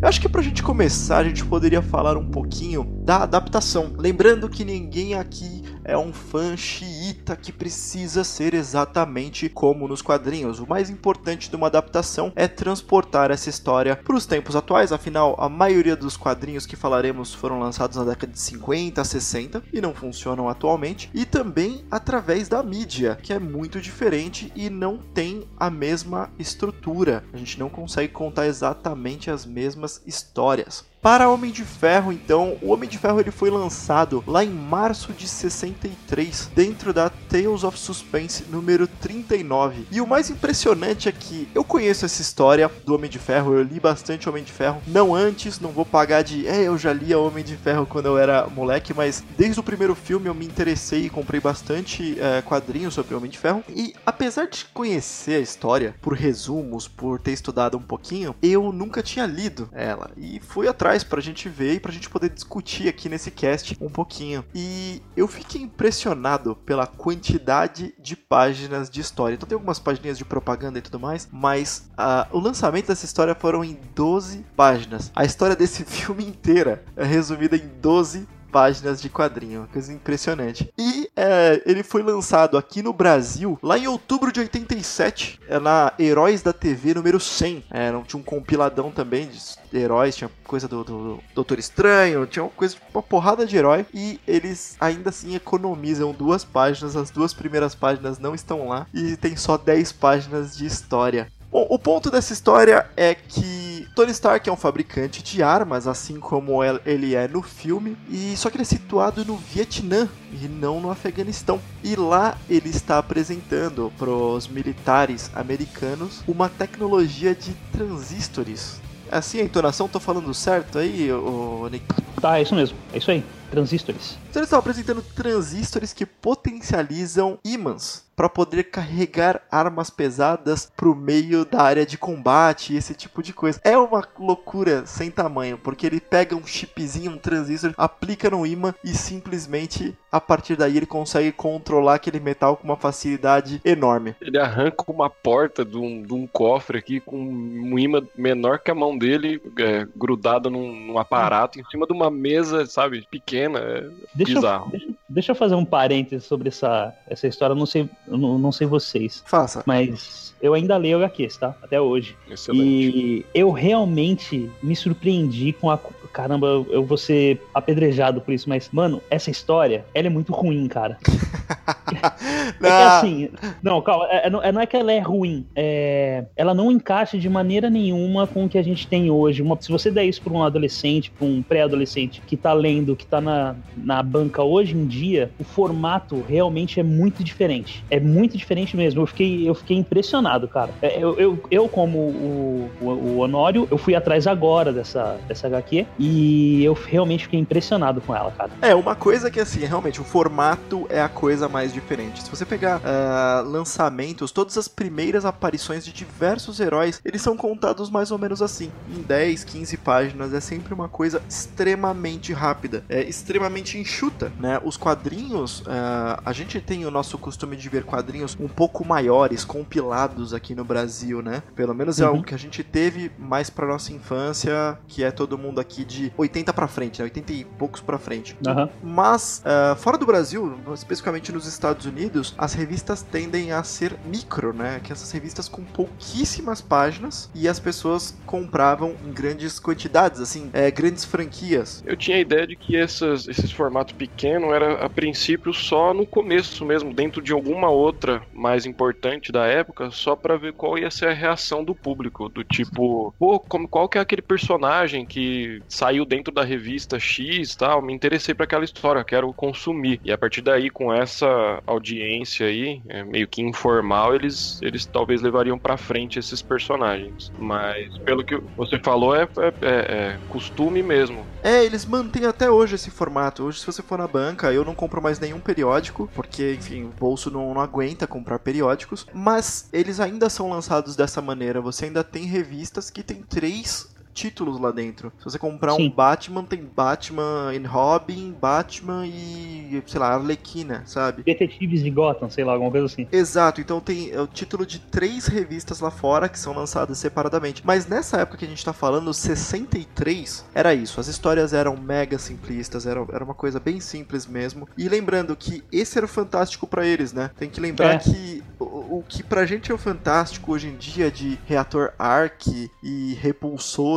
Eu 0.00 0.08
acho 0.08 0.20
que 0.20 0.28
pra 0.28 0.40
gente 0.40 0.62
começar, 0.62 1.18
a 1.18 1.24
gente 1.24 1.44
poderia 1.44 1.82
falar 1.82 2.16
um 2.16 2.30
pouquinho 2.30 2.84
da 3.04 3.24
adaptação. 3.24 3.92
Lembrando 3.98 4.48
que 4.48 4.64
ninguém 4.64 5.14
aqui 5.14 5.62
é 5.84 5.96
um 5.96 6.12
fã 6.12 6.56
xiita 6.56 7.36
que 7.36 7.52
precisa 7.52 8.24
ser 8.24 8.54
exatamente 8.54 9.48
como 9.48 9.88
nos 9.88 10.02
quadrinhos. 10.02 10.60
O 10.60 10.66
mais 10.66 10.90
importante 10.90 11.48
de 11.48 11.56
uma 11.56 11.66
adaptação 11.66 12.32
é 12.36 12.46
transportar 12.46 13.30
essa 13.30 13.50
história 13.50 13.96
para 13.96 14.16
os 14.16 14.26
tempos 14.26 14.56
atuais, 14.56 14.92
afinal, 14.92 15.36
a 15.38 15.48
maioria 15.48 15.96
dos 15.96 16.16
quadrinhos 16.16 16.66
que 16.66 16.76
falaremos 16.76 17.34
foram 17.34 17.58
lançados 17.58 17.96
na 17.96 18.04
década 18.04 18.32
de 18.32 18.40
50, 18.40 19.02
60 19.02 19.62
e 19.72 19.80
não 19.80 19.94
funcionam 19.94 20.48
atualmente, 20.48 21.10
e 21.14 21.24
também 21.24 21.84
através 21.90 22.48
da 22.48 22.62
mídia, 22.62 23.18
que 23.22 23.32
é 23.32 23.38
muito 23.38 23.80
diferente 23.80 24.52
e 24.54 24.68
não 24.68 24.98
tem 24.98 25.48
a 25.58 25.70
mesma 25.70 26.30
estrutura. 26.38 27.24
A 27.32 27.36
gente 27.36 27.58
não 27.58 27.68
consegue 27.68 28.12
contar 28.12 28.46
exatamente 28.46 29.30
as 29.30 29.46
mesmas 29.46 30.02
histórias. 30.06 30.89
Para 31.02 31.30
Homem 31.30 31.50
de 31.50 31.64
Ferro, 31.64 32.12
então, 32.12 32.58
o 32.60 32.70
Homem 32.70 32.86
de 32.86 32.98
Ferro 32.98 33.18
ele 33.18 33.30
foi 33.30 33.48
lançado 33.48 34.22
lá 34.26 34.44
em 34.44 34.50
março 34.50 35.14
de 35.14 35.26
63, 35.26 36.50
dentro 36.54 36.92
da 36.92 37.08
Tales 37.08 37.64
of 37.64 37.78
Suspense 37.78 38.44
número 38.50 38.86
39. 38.86 39.86
E 39.90 39.98
o 40.02 40.06
mais 40.06 40.28
impressionante 40.28 41.08
é 41.08 41.12
que 41.12 41.48
eu 41.54 41.64
conheço 41.64 42.04
essa 42.04 42.20
história 42.20 42.70
do 42.84 42.94
Homem 42.94 43.08
de 43.08 43.18
Ferro, 43.18 43.54
eu 43.54 43.62
li 43.62 43.80
bastante 43.80 44.28
Homem 44.28 44.44
de 44.44 44.52
Ferro, 44.52 44.82
não 44.86 45.14
antes, 45.14 45.58
não 45.58 45.70
vou 45.70 45.86
pagar 45.86 46.22
de, 46.22 46.46
é, 46.46 46.64
eu 46.64 46.76
já 46.76 46.92
lia 46.92 47.18
Homem 47.18 47.42
de 47.42 47.56
Ferro 47.56 47.86
quando 47.86 48.04
eu 48.04 48.18
era 48.18 48.46
moleque, 48.48 48.92
mas 48.92 49.24
desde 49.38 49.58
o 49.58 49.62
primeiro 49.62 49.94
filme 49.94 50.26
eu 50.26 50.34
me 50.34 50.44
interessei 50.44 51.06
e 51.06 51.10
comprei 51.10 51.40
bastante 51.40 52.20
é, 52.20 52.42
quadrinhos 52.42 52.92
sobre 52.92 53.14
Homem 53.14 53.30
de 53.30 53.38
Ferro. 53.38 53.64
E 53.70 53.94
apesar 54.04 54.48
de 54.48 54.66
conhecer 54.66 55.36
a 55.36 55.40
história 55.40 55.94
por 56.02 56.12
resumos, 56.12 56.86
por 56.86 57.18
ter 57.18 57.32
estudado 57.32 57.78
um 57.78 57.82
pouquinho, 57.82 58.34
eu 58.42 58.70
nunca 58.70 59.02
tinha 59.02 59.24
lido 59.24 59.66
ela 59.72 60.10
e 60.14 60.38
fui 60.40 60.68
atrás 60.68 60.89
atrás 60.90 61.04
pra 61.04 61.20
gente 61.20 61.48
ver 61.48 61.74
e 61.74 61.80
pra 61.80 61.92
gente 61.92 62.10
poder 62.10 62.30
discutir 62.30 62.88
aqui 62.88 63.08
nesse 63.08 63.30
cast 63.30 63.76
um 63.80 63.88
pouquinho. 63.88 64.44
E 64.54 65.00
eu 65.16 65.28
fiquei 65.28 65.62
impressionado 65.62 66.56
pela 66.56 66.86
quantidade 66.86 67.94
de 67.98 68.16
páginas 68.16 68.90
de 68.90 69.00
história. 69.00 69.34
Então 69.34 69.48
tem 69.48 69.54
algumas 69.54 69.78
páginas 69.78 70.18
de 70.18 70.24
propaganda 70.24 70.78
e 70.78 70.82
tudo 70.82 70.98
mais, 70.98 71.28
mas 71.30 71.88
uh, 71.92 72.36
o 72.36 72.40
lançamento 72.40 72.88
dessa 72.88 73.04
história 73.04 73.34
foram 73.34 73.64
em 73.64 73.78
12 73.94 74.44
páginas. 74.56 75.12
A 75.14 75.24
história 75.24 75.54
desse 75.54 75.84
filme 75.86 76.24
inteira 76.24 76.84
é 76.96 77.04
resumida 77.04 77.56
em 77.56 77.68
12 77.80 78.26
páginas 78.50 79.00
de 79.00 79.08
quadrinho, 79.08 79.68
coisa 79.72 79.92
impressionante. 79.92 80.72
E 80.76 81.10
é, 81.16 81.62
ele 81.66 81.82
foi 81.82 82.02
lançado 82.02 82.56
aqui 82.56 82.82
no 82.82 82.92
Brasil 82.92 83.58
lá 83.62 83.78
em 83.78 83.86
outubro 83.86 84.32
de 84.32 84.40
87, 84.40 85.40
é, 85.48 85.58
na 85.58 85.92
Heróis 85.98 86.42
da 86.42 86.52
TV 86.52 86.94
número 86.94 87.20
100. 87.20 87.64
É, 87.70 87.90
tinha 88.06 88.20
um 88.20 88.24
compiladão 88.24 88.90
também 88.90 89.28
de 89.28 89.78
heróis, 89.78 90.16
tinha 90.16 90.30
coisa 90.44 90.66
do, 90.66 90.82
do 90.82 91.20
Doutor 91.34 91.58
Estranho, 91.58 92.26
tinha 92.26 92.42
uma 92.42 92.50
coisa, 92.50 92.76
uma 92.92 93.02
porrada 93.02 93.46
de 93.46 93.56
herói, 93.56 93.86
e 93.94 94.20
eles 94.26 94.76
ainda 94.80 95.10
assim 95.10 95.34
economizam 95.34 96.12
duas 96.12 96.44
páginas, 96.44 96.96
as 96.96 97.10
duas 97.10 97.32
primeiras 97.32 97.74
páginas 97.74 98.18
não 98.18 98.34
estão 98.34 98.68
lá, 98.68 98.86
e 98.92 99.16
tem 99.16 99.36
só 99.36 99.56
10 99.56 99.92
páginas 99.92 100.56
de 100.56 100.66
história. 100.66 101.30
Bom, 101.50 101.66
o 101.68 101.78
ponto 101.78 102.12
dessa 102.12 102.32
história 102.32 102.88
é 102.96 103.12
que 103.12 103.79
Tony 103.94 104.12
Stark 104.12 104.48
é 104.48 104.52
um 104.52 104.56
fabricante 104.56 105.22
de 105.22 105.42
armas, 105.42 105.86
assim 105.86 106.20
como 106.20 106.60
ele 106.86 107.14
é 107.14 107.26
no 107.26 107.42
filme, 107.42 107.96
e 108.08 108.36
só 108.36 108.48
que 108.48 108.56
ele 108.56 108.62
é 108.62 108.64
situado 108.64 109.24
no 109.24 109.36
Vietnã 109.36 110.08
e 110.32 110.46
não 110.46 110.80
no 110.80 110.90
Afeganistão. 110.90 111.60
E 111.82 111.96
lá 111.96 112.38
ele 112.48 112.70
está 112.70 112.98
apresentando 112.98 113.92
para 113.98 114.10
os 114.10 114.46
militares 114.46 115.30
americanos 115.34 116.22
uma 116.26 116.48
tecnologia 116.48 117.34
de 117.34 117.52
transistores. 117.72 118.80
É 119.10 119.16
assim 119.16 119.40
a 119.40 119.44
entonação, 119.44 119.88
tô 119.88 119.98
falando 119.98 120.32
certo 120.32 120.78
aí, 120.78 121.12
o 121.12 121.68
Nick? 121.68 121.84
Tá, 122.20 122.38
é 122.38 122.42
isso 122.42 122.54
mesmo, 122.54 122.76
é 122.92 122.98
isso 122.98 123.10
aí, 123.10 123.24
transistores. 123.50 124.18
Então 124.30 124.40
eles 124.40 124.46
estão 124.46 124.58
apresentando 124.58 125.02
transistores 125.02 125.92
que 125.92 126.04
potencializam 126.04 127.38
ímãs 127.44 128.04
para 128.20 128.28
poder 128.28 128.64
carregar 128.64 129.40
armas 129.50 129.88
pesadas 129.88 130.70
pro 130.76 130.94
meio 130.94 131.46
da 131.46 131.62
área 131.62 131.86
de 131.86 131.96
combate, 131.96 132.76
esse 132.76 132.94
tipo 132.94 133.22
de 133.22 133.32
coisa. 133.32 133.58
É 133.64 133.78
uma 133.78 134.06
loucura 134.18 134.84
sem 134.84 135.10
tamanho, 135.10 135.56
porque 135.56 135.86
ele 135.86 136.02
pega 136.02 136.36
um 136.36 136.46
chipzinho, 136.46 137.12
um 137.12 137.16
transistor, 137.16 137.72
aplica 137.78 138.28
no 138.28 138.46
imã 138.46 138.74
e 138.84 138.88
simplesmente 138.88 139.96
a 140.12 140.20
partir 140.20 140.54
daí 140.54 140.76
ele 140.76 140.84
consegue 140.84 141.32
controlar 141.32 141.94
aquele 141.94 142.20
metal 142.20 142.58
com 142.58 142.64
uma 142.64 142.76
facilidade 142.76 143.58
enorme. 143.64 144.14
Ele 144.20 144.38
arranca 144.38 144.84
uma 144.88 145.08
porta 145.08 145.64
de 145.64 145.78
um, 145.78 146.02
de 146.02 146.12
um 146.12 146.26
cofre 146.26 146.76
aqui 146.76 147.00
com 147.00 147.16
um 147.16 147.78
imã 147.78 148.02
menor 148.14 148.58
que 148.58 148.70
a 148.70 148.74
mão 148.74 148.98
dele, 148.98 149.40
é, 149.58 149.86
grudado 149.96 150.50
num, 150.50 150.74
num, 150.74 150.98
aparato 150.98 151.58
em 151.58 151.64
cima 151.70 151.86
de 151.86 151.92
uma 151.94 152.09
mesa, 152.10 152.66
sabe, 152.66 153.06
pequena. 153.10 153.58
É 153.58 153.90
deixa 154.14 154.34
bizarro. 154.34 154.66
Eu, 154.66 154.70
deixa, 154.78 154.89
deixa, 155.10 155.32
eu 155.32 155.36
fazer 155.36 155.54
um 155.54 155.64
parênteses 155.64 156.24
sobre 156.24 156.48
essa, 156.48 156.94
essa 157.06 157.26
história. 157.26 157.54
não 157.54 157.66
sei 157.66 157.88
não, 158.06 158.38
não 158.38 158.52
sei 158.52 158.66
vocês. 158.66 159.22
Faça. 159.26 159.62
Mas 159.66 160.30
eu 160.40 160.54
ainda 160.54 160.76
leio 160.76 160.98
HQs, 160.98 161.36
tá? 161.36 161.54
Até 161.62 161.80
hoje. 161.80 162.16
Excelente. 162.30 162.64
E 162.64 163.26
eu 163.34 163.50
realmente 163.50 164.50
me 164.62 164.74
surpreendi 164.74 165.52
com 165.52 165.70
a. 165.70 165.78
Caramba, 166.12 166.46
eu 166.70 166.84
vou 166.84 166.96
ser 166.96 167.40
apedrejado 167.54 168.20
por 168.20 168.34
isso, 168.34 168.48
mas, 168.48 168.68
mano, 168.72 169.00
essa 169.08 169.30
história, 169.30 169.84
ela 169.94 170.08
é 170.08 170.10
muito 170.10 170.32
ruim, 170.32 170.66
cara. 170.66 170.98
é 172.60 172.60
que 172.60 172.66
assim. 172.66 173.30
Não, 173.62 173.80
calma, 173.80 174.08
é, 174.10 174.26
é, 174.26 174.52
não 174.52 174.60
é 174.60 174.66
que 174.66 174.76
ela 174.76 174.90
é 174.90 174.98
ruim. 174.98 175.46
É, 175.54 176.24
ela 176.34 176.52
não 176.52 176.72
encaixa 176.72 177.16
de 177.16 177.28
maneira 177.28 177.70
nenhuma 177.70 178.26
com 178.26 178.44
o 178.44 178.48
que 178.48 178.58
a 178.58 178.62
gente 178.62 178.88
tem 178.88 179.10
hoje. 179.10 179.42
Uma, 179.42 179.60
se 179.60 179.70
você 179.70 179.90
der 179.90 180.04
isso 180.04 180.20
pra 180.22 180.32
um 180.32 180.42
adolescente, 180.42 181.10
pra 181.10 181.26
um 181.26 181.42
pré-adolescente 181.42 182.22
que 182.26 182.36
tá 182.36 182.52
lendo, 182.52 182.96
que 182.96 183.06
tá 183.06 183.20
na, 183.20 183.54
na 183.76 184.02
banca 184.02 184.42
hoje 184.42 184.74
em 184.76 184.86
dia, 184.86 184.99
o 185.38 185.44
formato 185.44 186.22
realmente 186.28 186.80
é 186.80 186.82
muito 186.82 187.24
diferente. 187.24 187.84
É 187.90 187.98
muito 187.98 188.36
diferente 188.36 188.76
mesmo. 188.76 189.02
Eu 189.02 189.06
fiquei, 189.06 189.48
eu 189.48 189.54
fiquei 189.54 189.76
impressionado, 189.76 190.48
cara. 190.48 190.70
É, 190.82 191.02
eu, 191.02 191.18
eu, 191.18 191.42
eu 191.50 191.68
como 191.68 191.98
o, 191.98 192.70
o, 192.80 192.86
o, 192.86 193.18
Honório, 193.18 193.66
eu 193.70 193.78
fui 193.78 193.94
atrás 193.94 194.26
agora 194.26 194.72
dessa, 194.72 195.18
dessa 195.26 195.46
HQ 195.46 195.86
e 195.98 196.64
eu 196.64 196.72
realmente 196.72 197.24
fiquei 197.24 197.38
impressionado 197.38 198.00
com 198.00 198.14
ela, 198.14 198.30
cara. 198.32 198.50
É, 198.62 198.74
uma 198.74 198.94
coisa 198.94 199.30
que 199.30 199.40
assim, 199.40 199.60
realmente, 199.60 200.00
o 200.00 200.04
formato 200.04 200.86
é 200.88 201.00
a 201.00 201.08
coisa 201.08 201.48
mais 201.48 201.72
diferente. 201.72 202.22
Se 202.22 202.30
você 202.30 202.44
pegar 202.44 202.80
uh, 202.80 203.48
lançamentos, 203.48 204.30
todas 204.30 204.56
as 204.56 204.68
primeiras 204.68 205.24
aparições 205.24 205.84
de 205.84 205.92
diversos 205.92 206.60
heróis, 206.60 207.00
eles 207.04 207.22
são 207.22 207.36
contados 207.36 207.90
mais 207.90 208.10
ou 208.10 208.18
menos 208.18 208.42
assim, 208.42 208.70
em 208.88 209.02
10, 209.02 209.44
15 209.44 209.76
páginas. 209.78 210.34
É 210.34 210.40
sempre 210.40 210.74
uma 210.74 210.88
coisa 210.88 211.22
extremamente 211.28 212.32
rápida, 212.32 212.84
é 212.88 213.02
extremamente 213.02 213.78
enxuta, 213.78 214.32
né? 214.38 214.60
Os 214.64 214.76
uh, 214.94 216.20
a 216.24 216.32
gente 216.32 216.60
tem 216.60 216.84
o 216.86 216.90
nosso 216.90 217.18
costume 217.18 217.56
de 217.56 217.68
ver 217.68 217.84
quadrinhos 217.84 218.36
um 218.38 218.48
pouco 218.48 218.86
maiores, 218.86 219.44
compilados 219.44 220.34
aqui 220.34 220.54
no 220.54 220.64
Brasil, 220.64 221.22
né? 221.22 221.42
Pelo 221.54 221.74
menos 221.74 222.00
é 222.00 222.04
uhum. 222.04 222.10
algo 222.10 222.24
que 222.24 222.34
a 222.34 222.38
gente 222.38 222.62
teve 222.62 223.10
mais 223.18 223.50
pra 223.50 223.66
nossa 223.66 223.92
infância, 223.92 224.78
que 224.86 225.02
é 225.02 225.10
todo 225.10 225.36
mundo 225.38 225.60
aqui 225.60 225.84
de 225.84 226.12
80 226.16 226.52
para 226.52 226.68
frente, 226.68 227.00
né? 227.00 227.04
80 227.04 227.32
e 227.32 227.44
poucos 227.44 227.80
para 227.80 227.98
frente. 227.98 228.36
Uhum. 228.46 228.68
Mas, 228.82 229.42
uh, 229.44 229.76
fora 229.76 229.98
do 229.98 230.06
Brasil, 230.06 230.58
especificamente 230.74 231.32
nos 231.32 231.46
Estados 231.46 231.86
Unidos, 231.86 232.34
as 232.38 232.54
revistas 232.54 233.02
tendem 233.02 233.52
a 233.52 233.62
ser 233.62 233.96
micro, 234.04 234.52
né? 234.52 234.80
Que 234.82 234.92
essas 234.92 235.10
revistas 235.10 235.48
com 235.48 235.62
pouquíssimas 235.64 236.60
páginas 236.60 237.30
e 237.34 237.48
as 237.48 237.58
pessoas 237.58 238.16
compravam 238.26 238.94
em 239.06 239.12
grandes 239.12 239.58
quantidades, 239.58 240.20
assim, 240.20 240.50
é, 240.52 240.70
grandes 240.70 241.04
franquias. 241.04 241.82
Eu 241.86 241.96
tinha 241.96 242.16
a 242.16 242.20
ideia 242.20 242.46
de 242.46 242.56
que 242.56 242.76
essas, 242.76 243.28
esses 243.28 243.50
formatos 243.50 243.92
pequenos 243.92 244.52
era 244.52 244.79
a 244.80 244.88
princípio 244.88 245.52
só 245.52 245.92
no 245.92 246.06
começo 246.06 246.64
mesmo, 246.64 246.92
dentro 246.92 247.22
de 247.22 247.32
alguma 247.32 247.68
outra 247.68 248.22
mais 248.32 248.66
importante 248.66 249.30
da 249.30 249.46
época, 249.46 249.90
só 249.90 250.16
para 250.16 250.36
ver 250.36 250.52
qual 250.54 250.78
ia 250.78 250.90
ser 250.90 251.08
a 251.08 251.12
reação 251.12 251.62
do 251.62 251.74
público, 251.74 252.28
do 252.28 252.42
tipo, 252.42 253.14
pô, 253.18 253.38
como, 253.38 253.68
qual 253.68 253.88
que 253.88 253.98
é 253.98 254.00
aquele 254.00 254.22
personagem 254.22 255.04
que 255.04 255.62
saiu 255.68 256.04
dentro 256.04 256.32
da 256.32 256.42
revista 256.42 256.98
X 256.98 257.54
tal, 257.54 257.82
me 257.82 257.92
interessei 257.92 258.34
para 258.34 258.44
aquela 258.44 258.64
história, 258.64 259.04
quero 259.04 259.32
consumir. 259.32 260.00
E 260.04 260.12
a 260.12 260.18
partir 260.18 260.40
daí, 260.40 260.70
com 260.70 260.92
essa 260.92 261.62
audiência 261.66 262.46
aí, 262.46 262.80
é, 262.88 263.04
meio 263.04 263.28
que 263.28 263.42
informal, 263.42 264.14
eles, 264.14 264.60
eles 264.62 264.86
talvez 264.86 265.20
levariam 265.20 265.58
para 265.58 265.76
frente 265.76 266.18
esses 266.18 266.40
personagens. 266.40 267.30
Mas 267.38 267.96
pelo 267.98 268.24
que 268.24 268.36
você 268.56 268.78
falou, 268.78 269.14
é, 269.14 269.22
é, 269.22 269.54
é, 269.62 269.70
é 269.70 270.18
costume 270.28 270.82
mesmo. 270.82 271.24
É, 271.42 271.64
eles 271.64 271.84
mantêm 271.84 272.26
até 272.26 272.50
hoje 272.50 272.74
esse 272.74 272.90
formato. 272.90 273.44
Hoje, 273.44 273.60
se 273.60 273.66
você 273.66 273.82
for 273.82 273.98
na 273.98 274.06
banca, 274.06 274.52
eu 274.52 274.64
não 274.64 274.69
compro 274.74 275.02
mais 275.02 275.18
nenhum 275.18 275.40
periódico, 275.40 276.08
porque, 276.14 276.54
enfim, 276.54 276.84
o 276.84 276.88
bolso 276.88 277.30
não, 277.30 277.54
não 277.54 277.60
aguenta 277.60 278.06
comprar 278.06 278.38
periódicos, 278.38 279.06
mas 279.12 279.68
eles 279.72 280.00
ainda 280.00 280.28
são 280.28 280.50
lançados 280.50 280.96
dessa 280.96 281.20
maneira. 281.20 281.60
Você 281.60 281.86
ainda 281.86 282.04
tem 282.04 282.24
revistas 282.24 282.90
que 282.90 283.02
tem 283.02 283.22
três 283.22 283.88
títulos 284.12 284.58
lá 284.60 284.70
dentro. 284.70 285.12
Se 285.18 285.24
você 285.24 285.38
comprar 285.38 285.74
Sim. 285.74 285.86
um 285.86 285.90
Batman, 285.90 286.44
tem 286.44 286.64
Batman 286.64 287.52
e 287.54 287.58
Robin, 287.64 288.34
Batman 288.40 289.06
e, 289.06 289.82
sei 289.86 290.00
lá, 290.00 290.14
Arlequina, 290.14 290.82
sabe? 290.86 291.22
Detetives 291.22 291.82
de 291.82 291.90
Gotham, 291.90 292.28
sei 292.30 292.44
lá, 292.44 292.52
alguma 292.52 292.70
coisa 292.70 292.86
assim. 292.86 293.06
Exato, 293.10 293.60
então 293.60 293.80
tem 293.80 294.10
é 294.10 294.20
o 294.20 294.26
título 294.26 294.66
de 294.66 294.78
três 294.78 295.26
revistas 295.26 295.80
lá 295.80 295.90
fora 295.90 296.28
que 296.28 296.38
são 296.38 296.54
lançadas 296.54 296.98
separadamente. 296.98 297.62
Mas 297.64 297.86
nessa 297.86 298.18
época 298.18 298.38
que 298.38 298.44
a 298.44 298.48
gente 298.48 298.64
tá 298.64 298.72
falando, 298.72 299.12
63, 299.12 300.44
era 300.54 300.74
isso. 300.74 301.00
As 301.00 301.08
histórias 301.08 301.52
eram 301.52 301.76
mega 301.76 302.18
simplistas, 302.18 302.86
era, 302.86 303.04
era 303.12 303.24
uma 303.24 303.34
coisa 303.34 303.60
bem 303.60 303.80
simples 303.80 304.26
mesmo. 304.26 304.68
E 304.76 304.88
lembrando 304.88 305.36
que 305.36 305.62
esse 305.70 305.98
era 305.98 306.04
o 306.04 306.08
fantástico 306.08 306.66
para 306.66 306.86
eles, 306.86 307.12
né? 307.12 307.30
Tem 307.38 307.48
que 307.48 307.60
lembrar 307.60 307.94
é. 307.94 307.98
que 307.98 308.42
o 308.58 309.02
que 309.06 309.22
pra 309.22 309.46
gente 309.46 309.70
é 309.70 309.74
o 309.74 309.78
fantástico 309.78 310.52
hoje 310.52 310.68
em 310.68 310.76
dia 310.76 311.10
de 311.10 311.38
reator 311.46 311.92
arc 311.98 312.70
e 312.82 313.14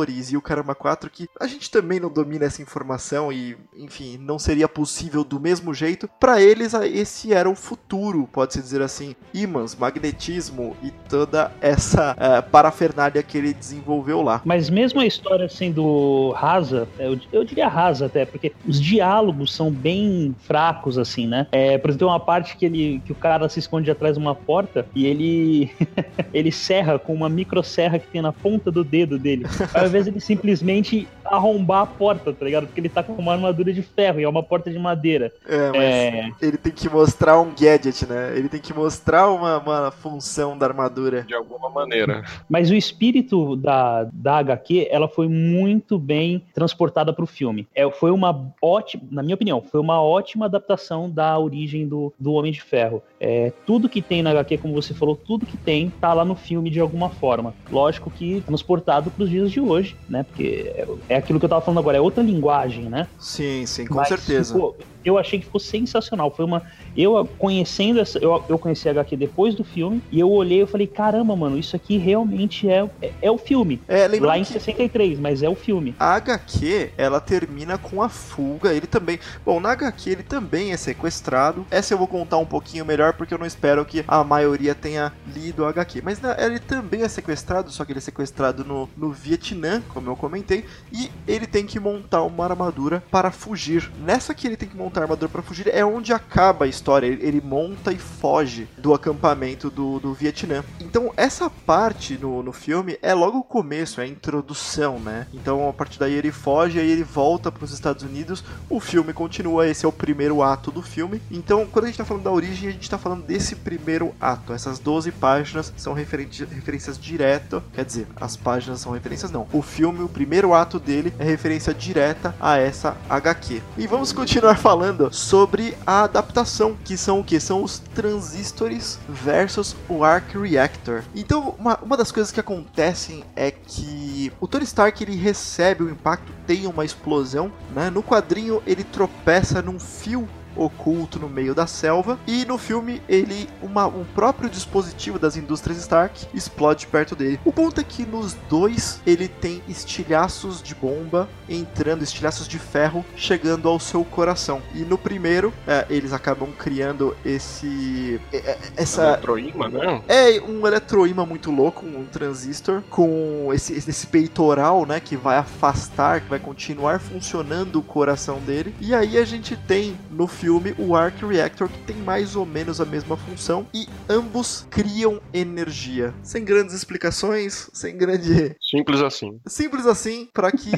e 0.08 0.36
o 0.36 0.42
caramba 0.42 0.74
4, 0.74 1.10
que 1.10 1.28
a 1.40 1.46
gente 1.46 1.70
também 1.70 2.00
não 2.00 2.10
domina 2.10 2.44
essa 2.44 2.62
informação 2.62 3.32
e, 3.32 3.56
enfim, 3.76 4.16
não 4.18 4.38
seria 4.38 4.68
possível 4.68 5.24
do 5.24 5.40
mesmo 5.40 5.74
jeito. 5.74 6.08
Para 6.20 6.40
eles, 6.40 6.74
esse 6.74 7.32
era 7.32 7.48
o 7.48 7.54
futuro, 7.54 8.28
pode-se 8.32 8.60
dizer 8.60 8.82
assim. 8.82 9.14
Ímãs, 9.32 9.74
magnetismo 9.74 10.76
e 10.82 10.90
toda 11.08 11.52
essa 11.60 12.12
uh, 12.12 12.50
parafernália 12.50 13.22
que 13.22 13.38
ele 13.38 13.52
desenvolveu 13.52 14.22
lá. 14.22 14.42
Mas 14.44 14.70
mesmo 14.70 15.00
a 15.00 15.06
história 15.06 15.48
sendo 15.48 16.30
rasa, 16.32 16.88
eu, 16.98 17.18
eu 17.32 17.44
diria 17.44 17.68
rasa 17.68 18.06
até, 18.06 18.24
porque 18.24 18.52
os 18.66 18.80
diálogos 18.80 19.54
são 19.54 19.70
bem 19.70 20.34
fracos, 20.40 20.98
assim, 20.98 21.26
né? 21.26 21.46
É, 21.52 21.78
por 21.78 21.90
exemplo, 21.90 22.06
tem 22.06 22.08
uma 22.08 22.20
parte 22.20 22.56
que, 22.56 22.64
ele, 22.64 23.02
que 23.04 23.12
o 23.12 23.14
cara 23.14 23.48
se 23.48 23.58
esconde 23.58 23.90
atrás 23.90 24.16
de 24.16 24.22
uma 24.22 24.34
porta 24.34 24.86
e 24.94 25.06
ele 25.06 25.70
ele 26.32 26.50
serra 26.50 26.98
com 26.98 27.14
uma 27.14 27.28
microserra 27.28 27.98
que 27.98 28.06
tem 28.06 28.22
na 28.22 28.32
ponta 28.32 28.70
do 28.70 28.84
dedo 28.84 29.18
dele. 29.18 29.44
De 30.02 30.10
ele 30.10 30.20
simplesmente 30.20 31.08
arrombar 31.24 31.82
a 31.82 31.86
porta, 31.86 32.32
tá 32.32 32.44
ligado? 32.44 32.66
Porque 32.66 32.80
ele 32.80 32.88
tá 32.88 33.02
com 33.02 33.14
uma 33.14 33.32
armadura 33.32 33.72
de 33.72 33.82
ferro 33.82 34.20
e 34.20 34.24
é 34.24 34.28
uma 34.28 34.42
porta 34.42 34.70
de 34.70 34.78
madeira. 34.78 35.32
É, 35.46 35.68
mas 35.70 35.82
é... 35.82 36.30
ele 36.42 36.56
tem 36.56 36.72
que 36.72 36.88
mostrar 36.88 37.40
um 37.40 37.50
gadget, 37.54 38.06
né? 38.06 38.36
Ele 38.36 38.48
tem 38.48 38.60
que 38.60 38.74
mostrar 38.74 39.30
uma, 39.30 39.58
uma 39.58 39.90
função 39.90 40.56
da 40.56 40.66
armadura. 40.66 41.22
De 41.22 41.34
alguma 41.34 41.70
maneira. 41.70 42.24
Mas 42.48 42.70
o 42.70 42.74
espírito 42.74 43.56
da, 43.56 44.08
da 44.12 44.38
HQ, 44.38 44.88
ela 44.90 45.08
foi 45.08 45.28
muito 45.28 45.98
bem 45.98 46.42
transportada 46.52 47.12
pro 47.12 47.26
filme. 47.26 47.66
É, 47.74 47.88
foi 47.90 48.10
uma 48.10 48.52
ótima, 48.60 49.02
na 49.10 49.22
minha 49.22 49.34
opinião, 49.34 49.62
foi 49.62 49.80
uma 49.80 50.02
ótima 50.02 50.46
adaptação 50.46 51.10
da 51.10 51.38
origem 51.38 51.86
do, 51.86 52.12
do 52.18 52.32
Homem 52.32 52.52
de 52.52 52.60
Ferro. 52.60 53.02
É, 53.20 53.52
tudo 53.66 53.88
que 53.88 54.02
tem 54.02 54.22
na 54.22 54.30
HQ, 54.30 54.58
como 54.58 54.74
você 54.74 54.92
falou, 54.92 55.16
tudo 55.16 55.46
que 55.46 55.56
tem 55.56 55.90
tá 56.00 56.12
lá 56.12 56.24
no 56.24 56.34
filme 56.34 56.70
de 56.70 56.80
alguma 56.80 57.08
forma. 57.08 57.54
Lógico 57.70 58.10
que 58.10 58.42
transportado 58.42 59.10
pros 59.10 59.30
dias 59.30 59.50
de 59.50 59.60
hoje, 59.60 59.83
né? 60.08 60.22
Porque 60.22 60.72
é, 60.74 60.86
é 61.10 61.16
aquilo 61.16 61.38
que 61.38 61.44
eu 61.44 61.48
tava 61.48 61.60
falando 61.60 61.78
agora, 61.78 61.96
é 61.96 62.00
outra 62.00 62.22
linguagem, 62.22 62.84
né? 62.84 63.06
Sim, 63.18 63.66
sim, 63.66 63.86
com 63.86 63.94
Mas, 63.94 64.08
certeza. 64.08 64.54
Pô, 64.56 64.74
eu 65.04 65.18
achei 65.18 65.38
que 65.38 65.44
ficou 65.44 65.60
sensacional. 65.60 66.30
Foi 66.30 66.44
uma. 66.44 66.62
Eu 66.96 67.28
conhecendo 67.38 68.00
essa. 68.00 68.18
Eu, 68.18 68.42
eu 68.48 68.58
conheci 68.58 68.88
a 68.88 68.92
HQ 68.92 69.16
depois 69.16 69.54
do 69.54 69.64
filme 69.64 70.02
e 70.10 70.20
eu 70.20 70.30
olhei 70.30 70.62
e 70.62 70.66
falei, 70.66 70.86
caramba, 70.86 71.36
mano, 71.36 71.58
isso 71.58 71.76
aqui 71.76 71.96
realmente 71.96 72.68
é, 72.68 72.88
é, 73.02 73.12
é 73.22 73.30
o 73.30 73.38
filme. 73.38 73.80
É, 73.88 74.08
Lá 74.20 74.38
em 74.38 74.44
63, 74.44 75.18
mas 75.18 75.42
é 75.42 75.48
o 75.48 75.54
filme. 75.54 75.94
A 75.98 76.14
HQ, 76.14 76.92
ela 76.96 77.20
termina 77.20 77.76
com 77.76 78.02
a 78.02 78.08
fuga. 78.08 78.72
Ele 78.72 78.86
também. 78.86 79.18
Bom, 79.44 79.60
na 79.60 79.72
HQ 79.72 80.10
ele 80.10 80.22
também 80.22 80.72
é 80.72 80.76
sequestrado. 80.76 81.66
Essa 81.70 81.94
eu 81.94 81.98
vou 81.98 82.06
contar 82.06 82.38
um 82.38 82.46
pouquinho 82.46 82.84
melhor, 82.84 83.12
porque 83.14 83.34
eu 83.34 83.38
não 83.38 83.46
espero 83.46 83.84
que 83.84 84.04
a 84.06 84.22
maioria 84.24 84.74
tenha 84.74 85.12
lido 85.34 85.64
a 85.64 85.68
HQ. 85.70 86.02
Mas 86.02 86.20
na, 86.20 86.36
ele 86.38 86.58
também 86.58 87.02
é 87.02 87.08
sequestrado, 87.08 87.70
só 87.70 87.84
que 87.84 87.92
ele 87.92 87.98
é 87.98 88.02
sequestrado 88.02 88.64
no, 88.64 88.88
no 88.96 89.10
Vietnã, 89.10 89.82
como 89.88 90.10
eu 90.10 90.16
comentei. 90.16 90.64
E 90.92 91.10
ele 91.26 91.46
tem 91.46 91.66
que 91.66 91.78
montar 91.78 92.22
uma 92.22 92.44
armadura 92.44 93.02
para 93.10 93.30
fugir. 93.30 93.90
Nessa 94.04 94.34
que 94.34 94.46
ele 94.46 94.56
tem 94.56 94.68
que 94.68 94.76
montar 94.76 94.93
monta 94.94 95.00
a 95.00 95.02
armadura 95.02 95.28
para 95.28 95.42
fugir, 95.42 95.68
é 95.68 95.84
onde 95.84 96.12
acaba 96.12 96.64
a 96.64 96.68
história. 96.68 97.06
Ele, 97.06 97.26
ele 97.26 97.40
monta 97.40 97.92
e 97.92 97.98
foge 97.98 98.68
do 98.78 98.94
acampamento 98.94 99.68
do, 99.68 99.98
do 99.98 100.14
Vietnã. 100.14 100.62
Então, 100.80 101.12
essa 101.16 101.50
parte 101.50 102.16
no, 102.16 102.42
no 102.42 102.52
filme 102.52 102.96
é 103.02 103.12
logo 103.12 103.38
o 103.38 103.42
começo, 103.42 104.00
é 104.00 104.04
a 104.04 104.06
introdução, 104.06 105.00
né? 105.00 105.26
Então, 105.34 105.68
a 105.68 105.72
partir 105.72 105.98
daí 105.98 106.14
ele 106.14 106.30
foge, 106.30 106.78
aí 106.78 106.88
ele 106.88 107.02
volta 107.02 107.50
para 107.50 107.64
os 107.64 107.72
Estados 107.72 108.04
Unidos. 108.04 108.44
O 108.70 108.78
filme 108.78 109.12
continua, 109.12 109.66
esse 109.66 109.84
é 109.84 109.88
o 109.88 109.92
primeiro 109.92 110.42
ato 110.42 110.70
do 110.70 110.82
filme. 110.82 111.20
Então, 111.30 111.66
quando 111.66 111.86
a 111.86 111.88
gente 111.88 111.98
tá 111.98 112.04
falando 112.04 112.24
da 112.24 112.30
origem, 112.30 112.68
a 112.68 112.72
gente 112.72 112.88
tá 112.88 112.98
falando 112.98 113.24
desse 113.24 113.56
primeiro 113.56 114.14
ato. 114.20 114.52
Essas 114.52 114.78
12 114.78 115.10
páginas 115.12 115.72
são 115.76 115.92
referências 115.92 116.98
diretas, 116.98 117.62
quer 117.72 117.84
dizer, 117.84 118.06
as 118.16 118.36
páginas 118.36 118.80
são 118.80 118.92
referências 118.92 119.30
não. 119.30 119.48
O 119.52 119.62
filme, 119.62 120.02
o 120.02 120.08
primeiro 120.08 120.54
ato 120.54 120.78
dele 120.78 121.12
é 121.18 121.24
referência 121.24 121.74
direta 121.74 122.34
a 122.40 122.58
essa 122.58 122.96
HQ. 123.08 123.60
E 123.76 123.86
vamos 123.86 124.12
continuar 124.12 124.56
falando 124.56 124.83
falando 124.84 125.12
sobre 125.14 125.74
a 125.86 126.02
adaptação, 126.02 126.76
que 126.84 126.96
são 126.96 127.20
o 127.20 127.24
que? 127.24 127.40
São 127.40 127.62
os 127.62 127.78
transistores 127.78 128.98
versus 129.08 129.74
o 129.88 130.04
Arc 130.04 130.34
Reactor. 130.34 131.02
Então, 131.14 131.54
uma, 131.58 131.78
uma 131.82 131.96
das 131.96 132.12
coisas 132.12 132.30
que 132.30 132.38
acontecem 132.38 133.24
é 133.34 133.50
que 133.50 134.30
o 134.38 134.46
Tony 134.46 134.64
Stark 134.64 135.02
ele 135.02 135.16
recebe 135.16 135.84
o 135.84 135.90
impacto, 135.90 136.30
tem 136.46 136.66
uma 136.66 136.84
explosão, 136.84 137.50
né? 137.74 137.88
No 137.88 138.02
quadrinho 138.02 138.62
ele 138.66 138.84
tropeça 138.84 139.62
num 139.62 139.78
fio 139.78 140.28
oculto 140.56 141.18
no 141.18 141.28
meio 141.28 141.54
da 141.54 141.66
selva. 141.66 142.18
E 142.26 142.44
no 142.44 142.56
filme, 142.56 143.02
ele, 143.08 143.48
uma, 143.60 143.86
um 143.86 144.04
próprio 144.14 144.48
dispositivo 144.48 145.18
das 145.18 145.36
indústrias 145.36 145.78
Stark 145.78 146.26
explode 146.32 146.86
perto 146.86 147.16
dele. 147.16 147.40
O 147.44 147.52
ponto 147.52 147.80
é 147.80 147.84
que 147.84 148.06
nos 148.06 148.34
dois 148.48 149.00
ele 149.06 149.28
tem 149.28 149.62
estilhaços 149.68 150.62
de 150.62 150.74
bomba 150.74 151.28
entrando, 151.48 152.02
estilhaços 152.02 152.46
de 152.48 152.58
ferro 152.58 153.04
chegando 153.16 153.68
ao 153.68 153.78
seu 153.80 154.04
coração. 154.04 154.62
E 154.74 154.80
no 154.80 154.96
primeiro, 154.96 155.52
é, 155.66 155.86
eles 155.90 156.12
acabam 156.12 156.50
criando 156.52 157.16
esse. 157.24 158.20
É, 158.32 158.36
é, 158.36 158.58
essa. 158.76 159.02
Eletroíma, 159.04 159.68
né? 159.68 160.02
É, 160.08 160.40
um 160.40 160.66
eletroíma 160.66 161.26
muito 161.26 161.50
louco, 161.50 161.84
um 161.84 162.04
transistor, 162.04 162.82
com 162.90 163.50
esse, 163.52 163.72
esse 163.74 164.06
peitoral, 164.06 164.86
né? 164.86 165.00
Que 165.00 165.16
vai 165.16 165.36
afastar, 165.36 166.20
que 166.20 166.28
vai 166.28 166.38
continuar 166.38 167.00
funcionando 167.00 167.78
o 167.78 167.82
coração 167.82 168.38
dele. 168.40 168.74
E 168.80 168.94
aí 168.94 169.18
a 169.18 169.24
gente 169.24 169.56
tem 169.56 169.96
no 170.10 170.26
filme 170.26 170.43
filme 170.44 170.74
o 170.78 170.94
Arc 170.94 171.22
Reactor, 171.22 171.70
que 171.70 171.78
tem 171.78 171.96
mais 171.96 172.36
ou 172.36 172.44
menos 172.44 172.78
a 172.78 172.84
mesma 172.84 173.16
função, 173.16 173.66
e 173.72 173.86
ambos 174.10 174.66
criam 174.70 175.18
energia. 175.32 176.12
Sem 176.22 176.44
grandes 176.44 176.74
explicações, 176.74 177.70
sem 177.72 177.96
grande. 177.96 178.54
Simples 178.60 179.00
assim. 179.00 179.40
Simples 179.46 179.86
assim, 179.86 180.28
para 180.34 180.52
que 180.52 180.70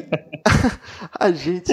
a 1.18 1.32
gente 1.32 1.72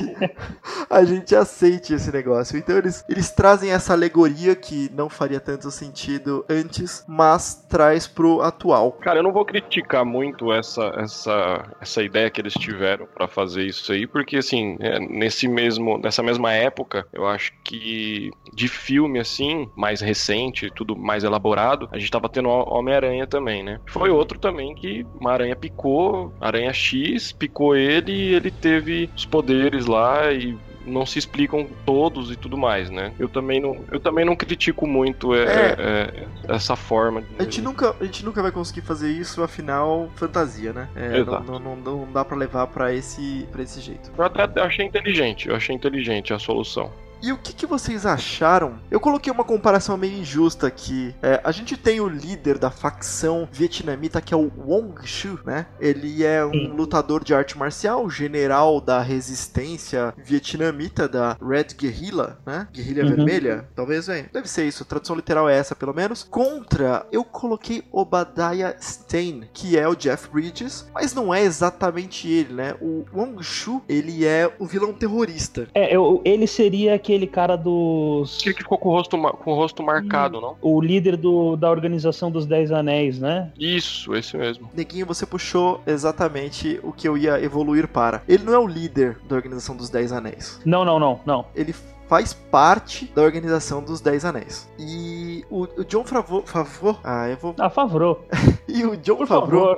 a 0.90 1.04
gente 1.04 1.36
aceite 1.36 1.94
esse 1.94 2.12
negócio. 2.12 2.58
Então 2.58 2.76
eles, 2.76 3.06
eles 3.08 3.30
trazem 3.30 3.70
essa 3.70 3.94
alegoria 3.94 4.56
que 4.56 4.90
não 4.92 5.08
faria 5.08 5.40
tanto 5.40 5.70
sentido 5.70 6.44
antes, 6.50 7.06
mas 7.08 7.54
traz 7.70 8.08
pro 8.08 8.42
atual. 8.42 8.94
Cara, 8.94 9.20
eu 9.20 9.24
não 9.24 9.32
vou 9.32 9.46
criticar 9.46 10.04
muito 10.04 10.52
essa 10.52 10.92
essa 10.98 11.76
essa 11.80 12.02
ideia 12.02 12.32
que 12.32 12.42
eles 12.42 12.54
tiveram 12.54 13.06
para 13.06 13.28
fazer 13.28 13.64
isso 13.64 13.92
aí, 13.92 14.08
porque 14.08 14.38
assim, 14.38 14.78
é, 14.80 15.00
nesse 15.00 15.48
mesmo 15.48 16.00
nessa 16.00 16.24
mesma 16.24 16.52
época, 16.54 17.06
eu 17.14 17.28
acho 17.28 17.54
que 17.64 17.83
de 17.84 18.68
filme 18.68 19.20
assim, 19.20 19.70
mais 19.76 20.02
recente, 20.02 20.72
tudo 20.74 20.96
mais 20.96 21.24
elaborado, 21.24 21.90
a 21.92 21.98
gente 21.98 22.12
tava 22.12 22.30
tendo 22.30 22.50
Homem-Aranha 22.50 23.28
também, 23.28 23.64
né? 23.64 23.80
Foi 23.88 24.10
outro 24.10 24.40
também 24.40 24.74
que 24.76 25.06
uma 25.20 25.32
aranha 25.32 25.56
picou, 25.56 26.34
aranha 26.40 26.72
X, 26.74 27.32
picou 27.32 27.76
ele 27.76 28.12
e 28.12 28.34
ele 28.36 28.52
teve 28.52 29.10
os 29.16 29.26
poderes 29.26 29.86
lá 29.86 30.32
e 30.32 30.58
não 30.86 31.06
se 31.06 31.18
explicam 31.18 31.68
todos 31.86 32.32
e 32.32 32.36
tudo 32.36 32.58
mais, 32.58 32.90
né? 32.90 33.14
Eu 33.18 33.30
também 33.30 33.60
não, 33.60 33.84
eu 33.92 34.00
também 34.00 34.26
não 34.26 34.36
critico 34.36 34.86
muito 34.86 35.34
é, 35.34 35.44
é. 35.44 35.76
É, 35.78 36.28
essa 36.54 36.76
forma. 36.76 37.24
A 37.40 37.44
gente, 37.44 37.62
nunca, 37.62 37.96
a 38.00 38.04
gente 38.04 38.26
nunca 38.26 38.42
vai 38.42 38.52
conseguir 38.52 38.82
fazer 38.82 39.12
isso, 39.12 39.42
afinal, 39.42 40.10
fantasia, 40.16 40.74
né? 40.74 40.90
É, 40.96 41.24
não, 41.24 41.40
não, 41.42 41.60
não, 41.60 41.76
não, 41.76 42.12
dá 42.12 42.24
para 42.26 42.38
levar 42.38 42.68
para 42.68 42.94
esse, 42.94 43.48
pra 43.52 43.64
esse 43.64 43.80
jeito. 43.80 44.12
Eu 44.18 44.26
até 44.26 44.62
achei 44.62 44.86
inteligente, 44.86 45.48
eu 45.48 45.56
achei 45.56 45.76
inteligente 45.76 46.34
a 46.34 46.40
solução. 46.40 46.92
E 47.24 47.32
o 47.32 47.38
que, 47.38 47.54
que, 47.54 47.66
vocês 47.66 48.06
acharam? 48.06 48.82
Eu 48.92 49.00
coloquei 49.00 49.32
uma 49.32 49.46
comparação 49.46 49.96
meio 49.96 50.18
injusta 50.18 50.68
aqui. 50.68 51.16
É, 51.22 51.40
a 51.42 51.54
gente 51.54 51.78
tem 51.78 52.02
o 52.02 52.10
líder 52.10 52.58
da 52.58 52.70
facção 52.70 53.48
vietnamita, 53.50 54.20
que 54.20 54.34
é 54.34 54.38
o 54.38 54.52
Wong 54.58 55.08
Shu, 55.08 55.40
né? 55.46 55.68
Ele 55.80 56.26
é 56.26 56.46
um 56.46 56.76
lutador 56.76 57.24
de 57.24 57.34
arte 57.34 57.58
marcial, 57.58 58.10
general 58.10 58.82
da 58.82 59.00
resistência 59.00 60.14
vietnamita 60.18 61.08
da 61.08 61.38
Red 61.42 61.68
Guerrilla, 61.80 62.40
né? 62.46 62.68
Guerrilha 62.74 63.06
uhum. 63.06 63.16
Vermelha, 63.16 63.70
talvez, 63.74 64.10
hein? 64.10 64.26
Deve 64.34 64.50
ser 64.50 64.68
isso, 64.68 64.84
a 64.84 64.86
tradução 64.86 65.16
literal 65.16 65.48
é 65.48 65.58
essa, 65.58 65.74
pelo 65.74 65.94
menos. 65.94 66.24
Contra, 66.24 67.08
eu 67.10 67.24
coloquei 67.24 67.86
Obadiah 67.90 68.76
Stane, 68.82 69.48
que 69.54 69.80
é 69.80 69.88
o 69.88 69.96
Jeff 69.96 70.30
Bridges, 70.30 70.92
mas 70.94 71.14
não 71.14 71.34
é 71.34 71.42
exatamente 71.42 72.28
ele, 72.28 72.54
né? 72.54 72.76
O 72.82 73.06
Wong 73.14 73.42
Shu, 73.42 73.82
ele 73.88 74.26
é 74.26 74.54
o 74.60 74.66
vilão 74.66 74.92
terrorista. 74.92 75.70
É, 75.74 75.96
eu, 75.96 76.22
ele 76.26 76.48
seria 76.48 77.00
que 77.00 77.13
aquele 77.14 77.28
cara 77.28 77.56
dos. 77.56 78.40
Aquele 78.40 78.56
que 78.56 78.64
ficou 78.64 78.78
com 78.78 78.90
o 78.90 78.92
rosto, 78.92 79.18
com 79.18 79.52
o 79.52 79.56
rosto 79.56 79.84
marcado, 79.84 80.42
não? 80.42 80.58
O 80.62 80.82
líder 80.82 81.16
do, 81.16 81.56
da 81.56 81.70
organização 81.70 82.32
dos 82.32 82.46
Dez 82.46 82.72
Anéis, 82.72 83.20
né? 83.20 83.52
Isso, 83.58 84.16
esse 84.16 84.36
mesmo. 84.36 84.70
Neguinho, 84.74 85.06
você 85.06 85.26
puxou 85.26 85.82
exatamente 85.86 86.80
o 86.84 86.92
que 86.92 87.08
eu 87.08 87.18
ia 87.18 87.42
evoluir 87.42 87.88
para. 87.88 88.22
Ele 88.28 88.44
não 88.44 88.54
é 88.54 88.60
o 88.60 88.68
líder 88.68 89.18
da 89.28 89.36
organização 89.36 89.76
dos 89.76 89.90
Dez 89.90 90.12
Anéis. 90.12 90.60
Não, 90.66 90.84
não, 90.84 91.00
não, 91.00 91.20
não. 91.26 91.46
Ele 91.56 91.74
faz 92.14 92.32
parte 92.32 93.12
da 93.16 93.24
organização 93.24 93.82
dos 93.82 94.00
Dez 94.00 94.24
Anéis. 94.24 94.70
E 94.78 95.44
o, 95.50 95.64
o 95.64 95.84
John 95.84 96.06
Favreau, 96.06 96.44
Favreau, 96.46 97.00
ah, 97.04 97.28
eu 97.28 97.38
vou... 97.38 97.56
Ah, 97.58 97.72
Favreau. 97.72 98.24
e 98.70 98.86
o 98.86 98.96
John 98.96 99.18
Por 99.18 99.28
Favreau. 99.28 99.78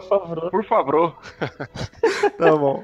Por 0.51 0.65
favor. 0.65 1.15
Tá 2.37 2.53
bom. 2.53 2.83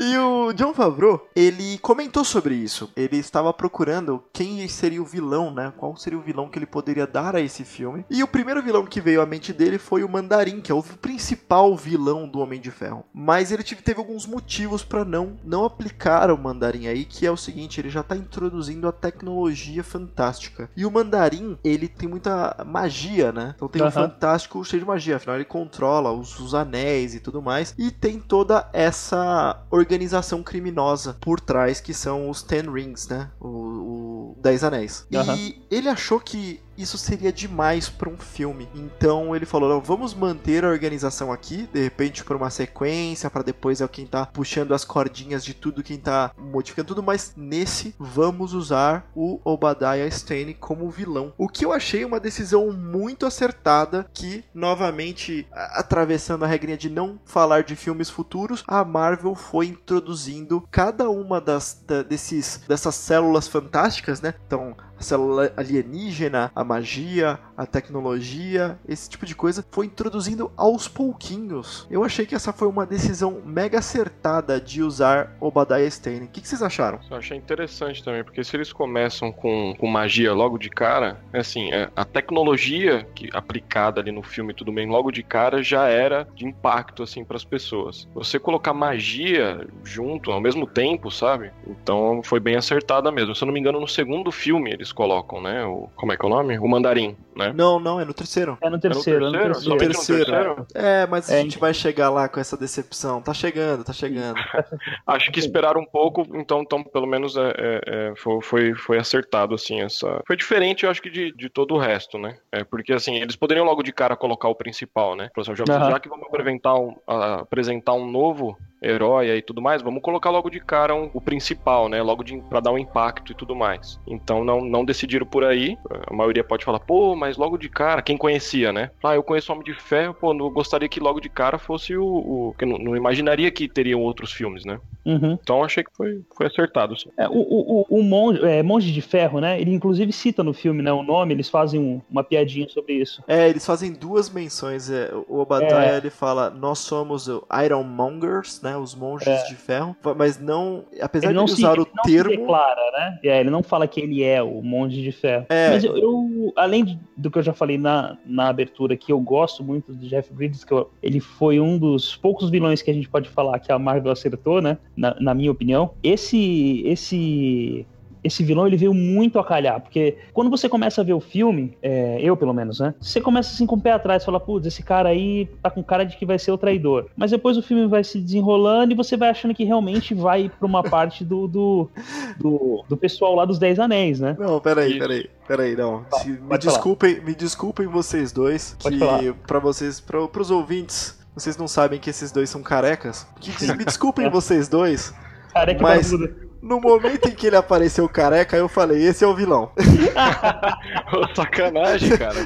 E 0.00 0.16
o 0.16 0.52
John 0.54 0.72
Favreau, 0.72 1.26
ele 1.36 1.76
comentou 1.78 2.24
sobre 2.24 2.54
isso. 2.54 2.90
Ele 2.96 3.18
estava 3.18 3.52
procurando 3.52 4.22
quem 4.32 4.66
seria 4.68 5.02
o 5.02 5.04
vilão, 5.04 5.52
né? 5.52 5.72
Qual 5.76 5.94
seria 5.96 6.18
o 6.18 6.22
vilão 6.22 6.48
que 6.48 6.58
ele 6.58 6.64
poderia 6.64 7.06
dar 7.06 7.36
a 7.36 7.40
esse 7.40 7.64
filme. 7.64 8.06
E 8.08 8.22
o 8.22 8.28
primeiro 8.28 8.62
vilão 8.62 8.86
que 8.86 9.00
veio 9.00 9.20
à 9.20 9.26
mente 9.26 9.52
dele 9.52 9.78
foi 9.78 10.04
o 10.04 10.08
Mandarim, 10.08 10.60
que 10.60 10.72
é 10.72 10.74
o 10.74 10.82
principal 10.82 11.76
vilão 11.76 12.26
do 12.26 12.38
Homem 12.38 12.60
de 12.60 12.70
Ferro. 12.70 13.04
Mas 13.12 13.52
ele 13.52 13.62
teve 13.62 13.98
alguns 13.98 14.26
motivos 14.26 14.82
para 14.82 15.04
não 15.04 15.36
não 15.44 15.66
aplicar 15.66 16.30
o 16.30 16.38
Mandarim 16.38 16.86
aí, 16.86 17.04
que 17.04 17.26
é 17.26 17.30
o 17.30 17.36
seguinte, 17.36 17.78
ele 17.78 17.90
já 17.90 18.02
tá 18.02 18.16
introduzindo 18.16 18.61
a 18.88 18.92
tecnologia 18.92 19.82
fantástica. 19.82 20.70
E 20.76 20.84
o 20.84 20.90
Mandarim, 20.90 21.58
ele 21.62 21.88
tem 21.88 22.08
muita 22.08 22.56
magia, 22.66 23.32
né? 23.32 23.54
Então 23.56 23.68
tem 23.68 23.82
um 23.82 23.86
Aham. 23.86 23.92
fantástico 24.08 24.64
cheio 24.64 24.82
de 24.82 24.86
magia, 24.86 25.16
afinal 25.16 25.36
ele 25.36 25.44
controla 25.44 26.12
os, 26.12 26.38
os 26.38 26.54
anéis 26.54 27.14
e 27.14 27.20
tudo 27.20 27.42
mais. 27.42 27.74
E 27.78 27.90
tem 27.90 28.18
toda 28.18 28.68
essa 28.72 29.62
organização 29.70 30.42
criminosa 30.42 31.16
por 31.20 31.40
trás, 31.40 31.80
que 31.80 31.94
são 31.94 32.28
os 32.28 32.42
Ten 32.42 32.70
Rings, 32.70 33.08
né? 33.08 33.30
O, 33.40 33.48
o 33.48 34.36
Dez 34.40 34.64
Anéis. 34.64 35.06
Aham. 35.14 35.36
E 35.36 35.62
ele 35.70 35.88
achou 35.88 36.20
que 36.20 36.60
isso 36.76 36.96
seria 36.98 37.32
demais 37.32 37.88
para 37.88 38.08
um 38.08 38.16
filme. 38.16 38.68
Então 38.74 39.34
ele 39.34 39.46
falou: 39.46 39.80
vamos 39.80 40.14
manter 40.14 40.64
a 40.64 40.68
organização 40.68 41.32
aqui, 41.32 41.68
de 41.72 41.82
repente 41.82 42.24
por 42.24 42.36
uma 42.36 42.50
sequência, 42.50 43.30
para 43.30 43.42
depois 43.42 43.80
é 43.80 43.88
quem 43.88 44.06
tá 44.06 44.26
puxando 44.26 44.72
as 44.74 44.84
cordinhas 44.84 45.44
de 45.44 45.54
tudo, 45.54 45.82
quem 45.82 45.98
tá 45.98 46.30
modificando 46.38 46.88
tudo, 46.88 47.02
mas 47.02 47.32
nesse 47.36 47.94
vamos 47.98 48.54
usar 48.54 49.06
o 49.14 49.40
Obadiah 49.44 50.06
Stane 50.08 50.54
como 50.54 50.90
vilão. 50.90 51.32
O 51.36 51.48
que 51.48 51.64
eu 51.64 51.72
achei 51.72 52.04
uma 52.04 52.20
decisão 52.20 52.72
muito 52.72 53.26
acertada, 53.26 54.06
que 54.12 54.44
novamente 54.54 55.46
atravessando 55.52 56.44
a 56.44 56.48
regrinha 56.48 56.76
de 56.76 56.88
não 56.90 57.18
falar 57.24 57.62
de 57.62 57.76
filmes 57.76 58.08
futuros, 58.10 58.62
a 58.66 58.84
Marvel 58.84 59.34
foi 59.34 59.66
introduzindo 59.66 60.66
cada 60.70 61.08
uma 61.10 61.40
das 61.40 61.82
da- 61.86 62.02
desses 62.02 62.60
dessas 62.68 62.94
células 62.94 63.46
fantásticas, 63.48 64.20
né? 64.20 64.34
Então 64.46 64.76
célula 65.02 65.52
alienígena, 65.56 66.50
a 66.54 66.64
magia, 66.64 67.38
a 67.56 67.66
tecnologia, 67.66 68.78
esse 68.88 69.08
tipo 69.08 69.26
de 69.26 69.34
coisa, 69.34 69.64
foi 69.70 69.86
introduzindo 69.86 70.50
aos 70.56 70.88
pouquinhos. 70.88 71.86
Eu 71.90 72.04
achei 72.04 72.26
que 72.26 72.34
essa 72.34 72.52
foi 72.52 72.68
uma 72.68 72.86
decisão 72.86 73.42
mega 73.44 73.78
acertada 73.78 74.60
de 74.60 74.82
usar 74.82 75.36
Obadiah 75.40 75.86
Stane. 75.86 76.26
O 76.26 76.28
que, 76.28 76.40
que 76.40 76.48
vocês 76.48 76.62
acharam? 76.62 77.00
Eu 77.10 77.16
achei 77.16 77.36
interessante 77.36 78.02
também, 78.02 78.24
porque 78.24 78.44
se 78.44 78.56
eles 78.56 78.72
começam 78.72 79.32
com, 79.32 79.74
com 79.78 79.86
magia 79.86 80.32
logo 80.32 80.58
de 80.58 80.70
cara, 80.70 81.20
é 81.32 81.40
assim, 81.40 81.72
é, 81.72 81.90
a 81.94 82.04
tecnologia 82.04 83.06
que 83.14 83.28
aplicada 83.32 84.00
ali 84.00 84.12
no 84.12 84.22
filme 84.22 84.54
tudo 84.54 84.72
bem, 84.72 84.88
logo 84.88 85.10
de 85.10 85.22
cara 85.22 85.62
já 85.62 85.86
era 85.86 86.26
de 86.34 86.46
impacto 86.46 87.02
assim 87.02 87.24
para 87.24 87.36
as 87.36 87.44
pessoas. 87.44 88.08
Você 88.14 88.38
colocar 88.38 88.72
magia 88.72 89.66
junto 89.84 90.30
ao 90.30 90.40
mesmo 90.40 90.66
tempo, 90.66 91.10
sabe? 91.10 91.50
Então 91.66 92.22
foi 92.22 92.40
bem 92.40 92.56
acertada 92.56 93.10
mesmo. 93.10 93.34
Se 93.34 93.42
eu 93.42 93.46
não 93.46 93.54
me 93.54 93.60
engano, 93.60 93.80
no 93.80 93.88
segundo 93.88 94.30
filme 94.30 94.72
eles 94.72 94.91
colocam, 94.92 95.40
né? 95.40 95.64
O, 95.64 95.88
como 95.96 96.12
é 96.12 96.16
que 96.16 96.24
é 96.24 96.28
o 96.28 96.30
nome? 96.30 96.58
O 96.58 96.68
mandarim, 96.68 97.16
né? 97.36 97.52
Não, 97.54 97.80
não, 97.80 98.00
é 98.00 98.04
no 98.04 98.14
terceiro. 98.14 98.56
É 98.60 98.68
no 98.70 98.78
terceiro, 98.78 99.26
é 99.26 99.30
no 99.30 99.32
terceiro. 99.38 99.70
No 99.70 99.78
terceiro. 99.78 100.24
terceiro? 100.24 100.66
É, 100.74 101.06
mas 101.06 101.30
a 101.30 101.34
É, 101.34 101.42
gente 101.42 101.58
vai 101.58 101.72
chegar 101.74 102.10
lá 102.10 102.28
com 102.28 102.38
essa 102.40 102.56
decepção. 102.56 103.20
Tá 103.22 103.32
chegando, 103.34 103.84
tá 103.84 103.92
chegando. 103.92 104.34
Acho 105.06 105.30
que 105.32 105.38
esperaram 105.40 105.80
um 105.80 105.86
pouco, 105.86 106.26
então, 106.34 106.62
então 106.62 106.82
pelo 106.82 107.06
menos 107.06 107.36
é, 107.36 107.50
é, 107.56 107.80
é, 107.86 108.12
foi, 108.16 108.40
foi, 108.42 108.74
foi 108.74 108.98
acertado, 108.98 109.54
assim, 109.54 109.80
essa... 109.80 110.22
Foi 110.26 110.36
diferente, 110.36 110.84
eu 110.84 110.90
acho 110.90 111.00
que, 111.02 111.10
de, 111.10 111.32
de 111.32 111.48
todo 111.48 111.74
o 111.74 111.78
resto, 111.78 112.18
né? 112.18 112.36
É, 112.50 112.64
porque, 112.64 112.92
assim, 112.92 113.16
eles 113.16 113.36
poderiam 113.36 113.64
logo 113.64 113.82
de 113.82 113.92
cara 113.92 114.16
colocar 114.16 114.48
o 114.48 114.54
principal, 114.54 115.16
né? 115.16 115.30
Já, 115.54 115.64
Aham. 115.74 115.90
já 115.90 116.00
que 116.00 116.08
vamos 116.08 116.26
apresentar 116.26 116.74
um, 116.74 116.94
a- 117.06 117.40
apresentar 117.40 117.94
um 117.94 118.10
novo 118.10 118.56
herói 118.82 119.28
e 119.36 119.42
tudo 119.42 119.62
mais, 119.62 119.80
vamos 119.82 120.02
colocar 120.02 120.30
logo 120.30 120.50
de 120.50 120.60
cara 120.60 120.94
um- 120.94 121.10
o 121.14 121.20
principal, 121.20 121.88
né? 121.88 122.02
Logo 122.02 122.22
de, 122.24 122.36
pra 122.48 122.60
dar 122.60 122.72
um 122.72 122.78
impacto 122.78 123.32
e 123.32 123.34
tudo 123.34 123.54
mais. 123.54 123.98
Então 124.06 124.44
não, 124.44 124.60
não 124.64 124.84
decidiram 124.84 125.26
por 125.26 125.44
aí. 125.44 125.76
A 126.06 126.14
maioria 126.14 126.42
pode 126.44 126.64
falar, 126.64 126.80
pô, 126.80 127.14
mas 127.14 127.36
logo 127.36 127.56
de 127.56 127.68
cara, 127.68 128.02
quem 128.02 128.16
conhecia, 128.16 128.72
né? 128.72 128.90
Ah, 129.02 129.14
eu 129.14 129.22
conheço 129.22 129.52
o 129.52 129.54
Homem 129.54 129.64
de 129.64 129.74
Ferro, 129.74 130.14
pô, 130.14 130.34
não 130.34 130.50
gostaria 130.50 130.88
que 130.88 131.00
logo 131.00 131.20
de 131.20 131.28
cara 131.28 131.58
fosse 131.58 131.96
o. 131.96 132.04
o 132.04 132.54
que 132.58 132.64
não, 132.66 132.78
não 132.78 132.96
imaginaria 132.96 133.50
que 133.50 133.68
teriam 133.68 134.00
outros 134.00 134.32
filmes, 134.32 134.64
né? 134.64 134.78
Uhum. 135.04 135.36
Então 135.42 135.64
achei 135.64 135.82
que 135.82 135.90
foi, 135.96 136.22
foi 136.36 136.46
acertado. 136.46 136.96
Sim. 136.98 137.10
É, 137.16 137.28
o, 137.28 137.32
o, 137.32 137.80
o, 137.88 137.98
o 137.98 138.02
monge, 138.02 138.44
é, 138.44 138.62
Monge 138.62 138.92
de 138.92 139.00
Ferro, 139.02 139.40
né? 139.40 139.60
Ele 139.60 139.72
inclusive 139.74 140.12
cita 140.12 140.42
no 140.44 140.52
filme, 140.54 140.82
né? 140.82 140.92
O 140.92 141.02
nome, 141.02 141.34
eles 141.34 141.48
fazem 141.48 141.80
um- 141.80 142.00
uma 142.10 142.22
piadinha 142.22 142.68
sobre 142.68 142.94
isso. 142.94 143.22
É, 143.26 143.48
eles 143.48 143.64
fazem 143.66 143.92
duas 143.92 144.30
menções. 144.30 144.90
É, 144.90 145.10
o 145.28 145.38
Obadiah 145.40 145.96
ele 145.96 146.10
fala: 146.10 146.50
Nós 146.50 146.78
somos 146.78 147.28
o 147.28 147.44
Ironmongers, 147.64 148.60
né? 148.62 148.71
Os 148.76 148.94
monges 148.94 149.46
de 149.48 149.54
ferro. 149.54 149.96
Mas 150.16 150.38
não. 150.40 150.84
Apesar 151.00 151.26
Ele 151.28 151.34
de 151.34 151.40
não, 151.40 151.46
se, 151.48 151.54
usar 151.54 151.72
ele 151.72 151.82
o 151.82 151.88
não 151.94 152.04
se 152.04 152.12
termo. 152.12 152.30
declara, 152.30 152.90
né? 152.92 153.18
É, 153.24 153.40
ele 153.40 153.50
não 153.50 153.62
fala 153.62 153.86
que 153.86 154.00
ele 154.00 154.22
é 154.22 154.42
o 154.42 154.62
Monge 154.62 155.02
de 155.02 155.12
Ferro. 155.12 155.46
É. 155.48 155.70
Mas 155.70 155.84
eu, 155.84 155.96
eu, 155.96 156.52
além 156.56 156.84
de- 156.84 156.98
do 157.16 157.30
que 157.30 157.38
eu 157.38 157.42
já 157.42 157.52
falei 157.52 157.78
na, 157.78 158.16
na 158.26 158.48
abertura, 158.48 158.96
que 158.96 159.12
eu 159.12 159.20
gosto 159.20 159.62
muito 159.62 159.92
do 159.92 160.06
Jeff 160.08 160.32
Bridges, 160.32 160.64
que 160.64 160.72
eu- 160.72 160.90
ele 161.02 161.20
foi 161.20 161.60
um 161.60 161.78
dos 161.78 162.16
poucos 162.16 162.50
vilões 162.50 162.82
que 162.82 162.90
a 162.90 162.94
gente 162.94 163.08
pode 163.08 163.28
falar 163.28 163.58
que 163.58 163.70
a 163.72 163.78
Marvel 163.78 164.12
acertou, 164.12 164.60
né? 164.60 164.78
Na, 164.96 165.14
na 165.20 165.34
minha 165.34 165.50
opinião. 165.50 165.92
Esse, 166.02 166.82
esse, 166.86 167.86
esse 168.24 168.42
vilão 168.44 168.66
ele 168.66 168.76
veio 168.76 168.94
muito 168.94 169.38
a 169.38 169.44
calhar, 169.44 169.80
porque 169.80 170.16
quando 170.32 170.50
você 170.50 170.68
começa 170.68 171.00
a 171.00 171.04
ver 171.04 171.12
o 171.12 171.20
filme, 171.20 171.76
é, 171.82 172.18
eu 172.22 172.36
pelo 172.36 172.52
menos, 172.52 172.78
né? 172.80 172.94
Você 173.00 173.20
começa 173.20 173.52
assim 173.52 173.66
com 173.66 173.76
o 173.76 173.80
pé 173.80 173.92
atrás, 173.92 174.24
fala, 174.24 174.38
putz, 174.38 174.66
esse 174.66 174.82
cara 174.82 175.08
aí 175.08 175.48
tá 175.62 175.70
com 175.70 175.82
cara 175.82 176.04
de 176.04 176.16
que 176.16 176.24
vai 176.24 176.38
ser 176.38 176.52
o 176.52 176.58
traidor. 176.58 177.06
Mas 177.16 177.30
depois 177.30 177.56
o 177.56 177.62
filme 177.62 177.86
vai 177.86 178.04
se 178.04 178.20
desenrolando 178.20 178.92
e 178.92 178.96
você 178.96 179.16
vai 179.16 179.28
achando 179.30 179.54
que 179.54 179.64
realmente 179.64 180.14
vai 180.14 180.50
pra 180.58 180.66
uma 180.66 180.82
parte 180.82 181.24
do, 181.24 181.48
do, 181.48 181.90
do, 182.38 182.84
do 182.88 182.96
pessoal 182.96 183.34
lá 183.34 183.44
dos 183.44 183.58
Dez 183.58 183.78
Anéis, 183.78 184.20
né? 184.20 184.36
Não, 184.38 184.60
peraí, 184.60 184.98
peraí, 184.98 185.30
peraí, 185.46 185.76
não. 185.76 186.04
Se- 186.18 186.28
me 186.30 186.36
falar. 186.38 186.58
desculpem, 186.58 187.20
me 187.22 187.34
desculpem 187.34 187.86
vocês 187.86 188.32
dois, 188.32 188.76
Pode 188.82 188.98
que 188.98 189.04
falar. 189.04 189.34
pra 189.46 189.58
vocês, 189.58 190.00
pra, 190.00 190.26
pros 190.28 190.50
ouvintes, 190.50 191.18
vocês 191.34 191.56
não 191.56 191.66
sabem 191.66 191.98
que 191.98 192.10
esses 192.10 192.30
dois 192.30 192.48
são 192.50 192.62
carecas. 192.62 193.26
Que, 193.40 193.50
me 193.72 193.84
desculpem 193.84 194.28
vocês 194.30 194.68
dois. 194.68 195.12
É 195.54 195.74
que 195.74 195.82
Mas-. 195.82 196.12
No 196.62 196.80
momento 196.80 197.28
em 197.28 197.32
que 197.34 197.48
ele 197.48 197.56
apareceu 197.56 198.08
careca, 198.08 198.56
eu 198.56 198.68
falei, 198.68 199.02
esse 199.04 199.24
é 199.24 199.26
o 199.26 199.34
vilão. 199.34 199.72
Ô, 201.12 201.34
Sacanagem, 201.34 202.16
cara. 202.16 202.36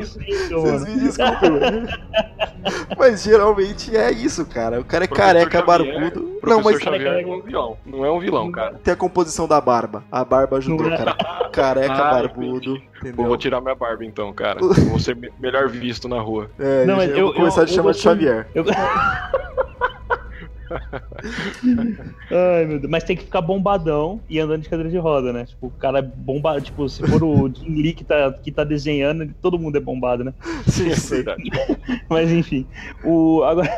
Isso, 0.00 0.18
Vocês 0.20 0.82
mano. 0.82 0.86
me 0.86 1.00
desculpem. 1.00 1.86
mas 2.96 3.22
geralmente 3.24 3.96
é 3.96 4.12
isso, 4.12 4.46
cara. 4.46 4.80
O 4.80 4.84
cara 4.84 5.04
é 5.04 5.08
Professor 5.08 5.26
careca, 5.32 5.58
Xavier- 5.58 5.66
barbudo. 6.00 6.40
Não, 6.44 6.62
mas 6.62 6.78
Xavier 6.80 7.24
não 7.26 7.32
é 7.32 7.36
um 7.36 7.42
vilão. 7.42 7.78
Não 7.84 8.04
é 8.04 8.10
um 8.12 8.20
vilão, 8.20 8.52
cara. 8.52 8.74
tem 8.84 8.94
a 8.94 8.96
composição 8.96 9.48
da 9.48 9.60
barba. 9.60 10.04
A 10.12 10.24
barba 10.24 10.58
ajudou, 10.58 10.88
cara. 10.88 11.16
Careca, 11.50 11.92
Ah, 11.92 12.10
barbudo. 12.12 12.80
Pô, 13.16 13.24
vou 13.24 13.36
tirar 13.36 13.60
minha 13.60 13.74
barba 13.74 14.04
então, 14.04 14.32
cara. 14.32 14.60
Eu 14.60 14.72
Vou 14.86 14.98
ser 15.00 15.16
me- 15.16 15.32
melhor 15.40 15.68
visto 15.68 16.08
na 16.08 16.20
rua. 16.20 16.48
É, 16.58 16.84
Não, 16.84 17.02
eu, 17.02 17.16
eu 17.16 17.24
vou 17.26 17.34
começar 17.34 17.62
eu- 17.62 17.64
a 17.64 17.66
te 17.66 17.74
chamar 17.74 17.92
de 17.92 17.98
Xavier. 17.98 18.46
Eu- 18.54 18.64
Ai, 22.30 22.66
meu 22.66 22.78
Deus. 22.80 22.90
Mas 22.90 23.04
tem 23.04 23.16
que 23.16 23.24
ficar 23.24 23.40
bombadão 23.40 24.22
e 24.28 24.38
andando 24.38 24.62
de 24.62 24.68
cadeira 24.68 24.90
de 24.90 24.98
roda, 24.98 25.32
né? 25.32 25.44
Tipo, 25.46 25.66
o 25.68 25.70
cara 25.70 25.98
é 25.98 26.02
bombado. 26.02 26.60
Tipo, 26.60 26.88
se 26.88 27.02
for 27.06 27.22
o 27.22 27.48
Jim 27.54 27.82
Lee 27.82 27.92
que 27.94 28.04
tá, 28.04 28.32
que 28.32 28.50
tá 28.52 28.64
desenhando, 28.64 29.32
todo 29.40 29.58
mundo 29.58 29.76
é 29.76 29.80
bombado, 29.80 30.24
né? 30.24 30.34
Sim, 30.68 30.90
É 30.90 30.94
verdade. 30.94 31.42
Mas 32.10 32.30
enfim. 32.32 32.66
O, 33.04 33.42
agora. 33.44 33.68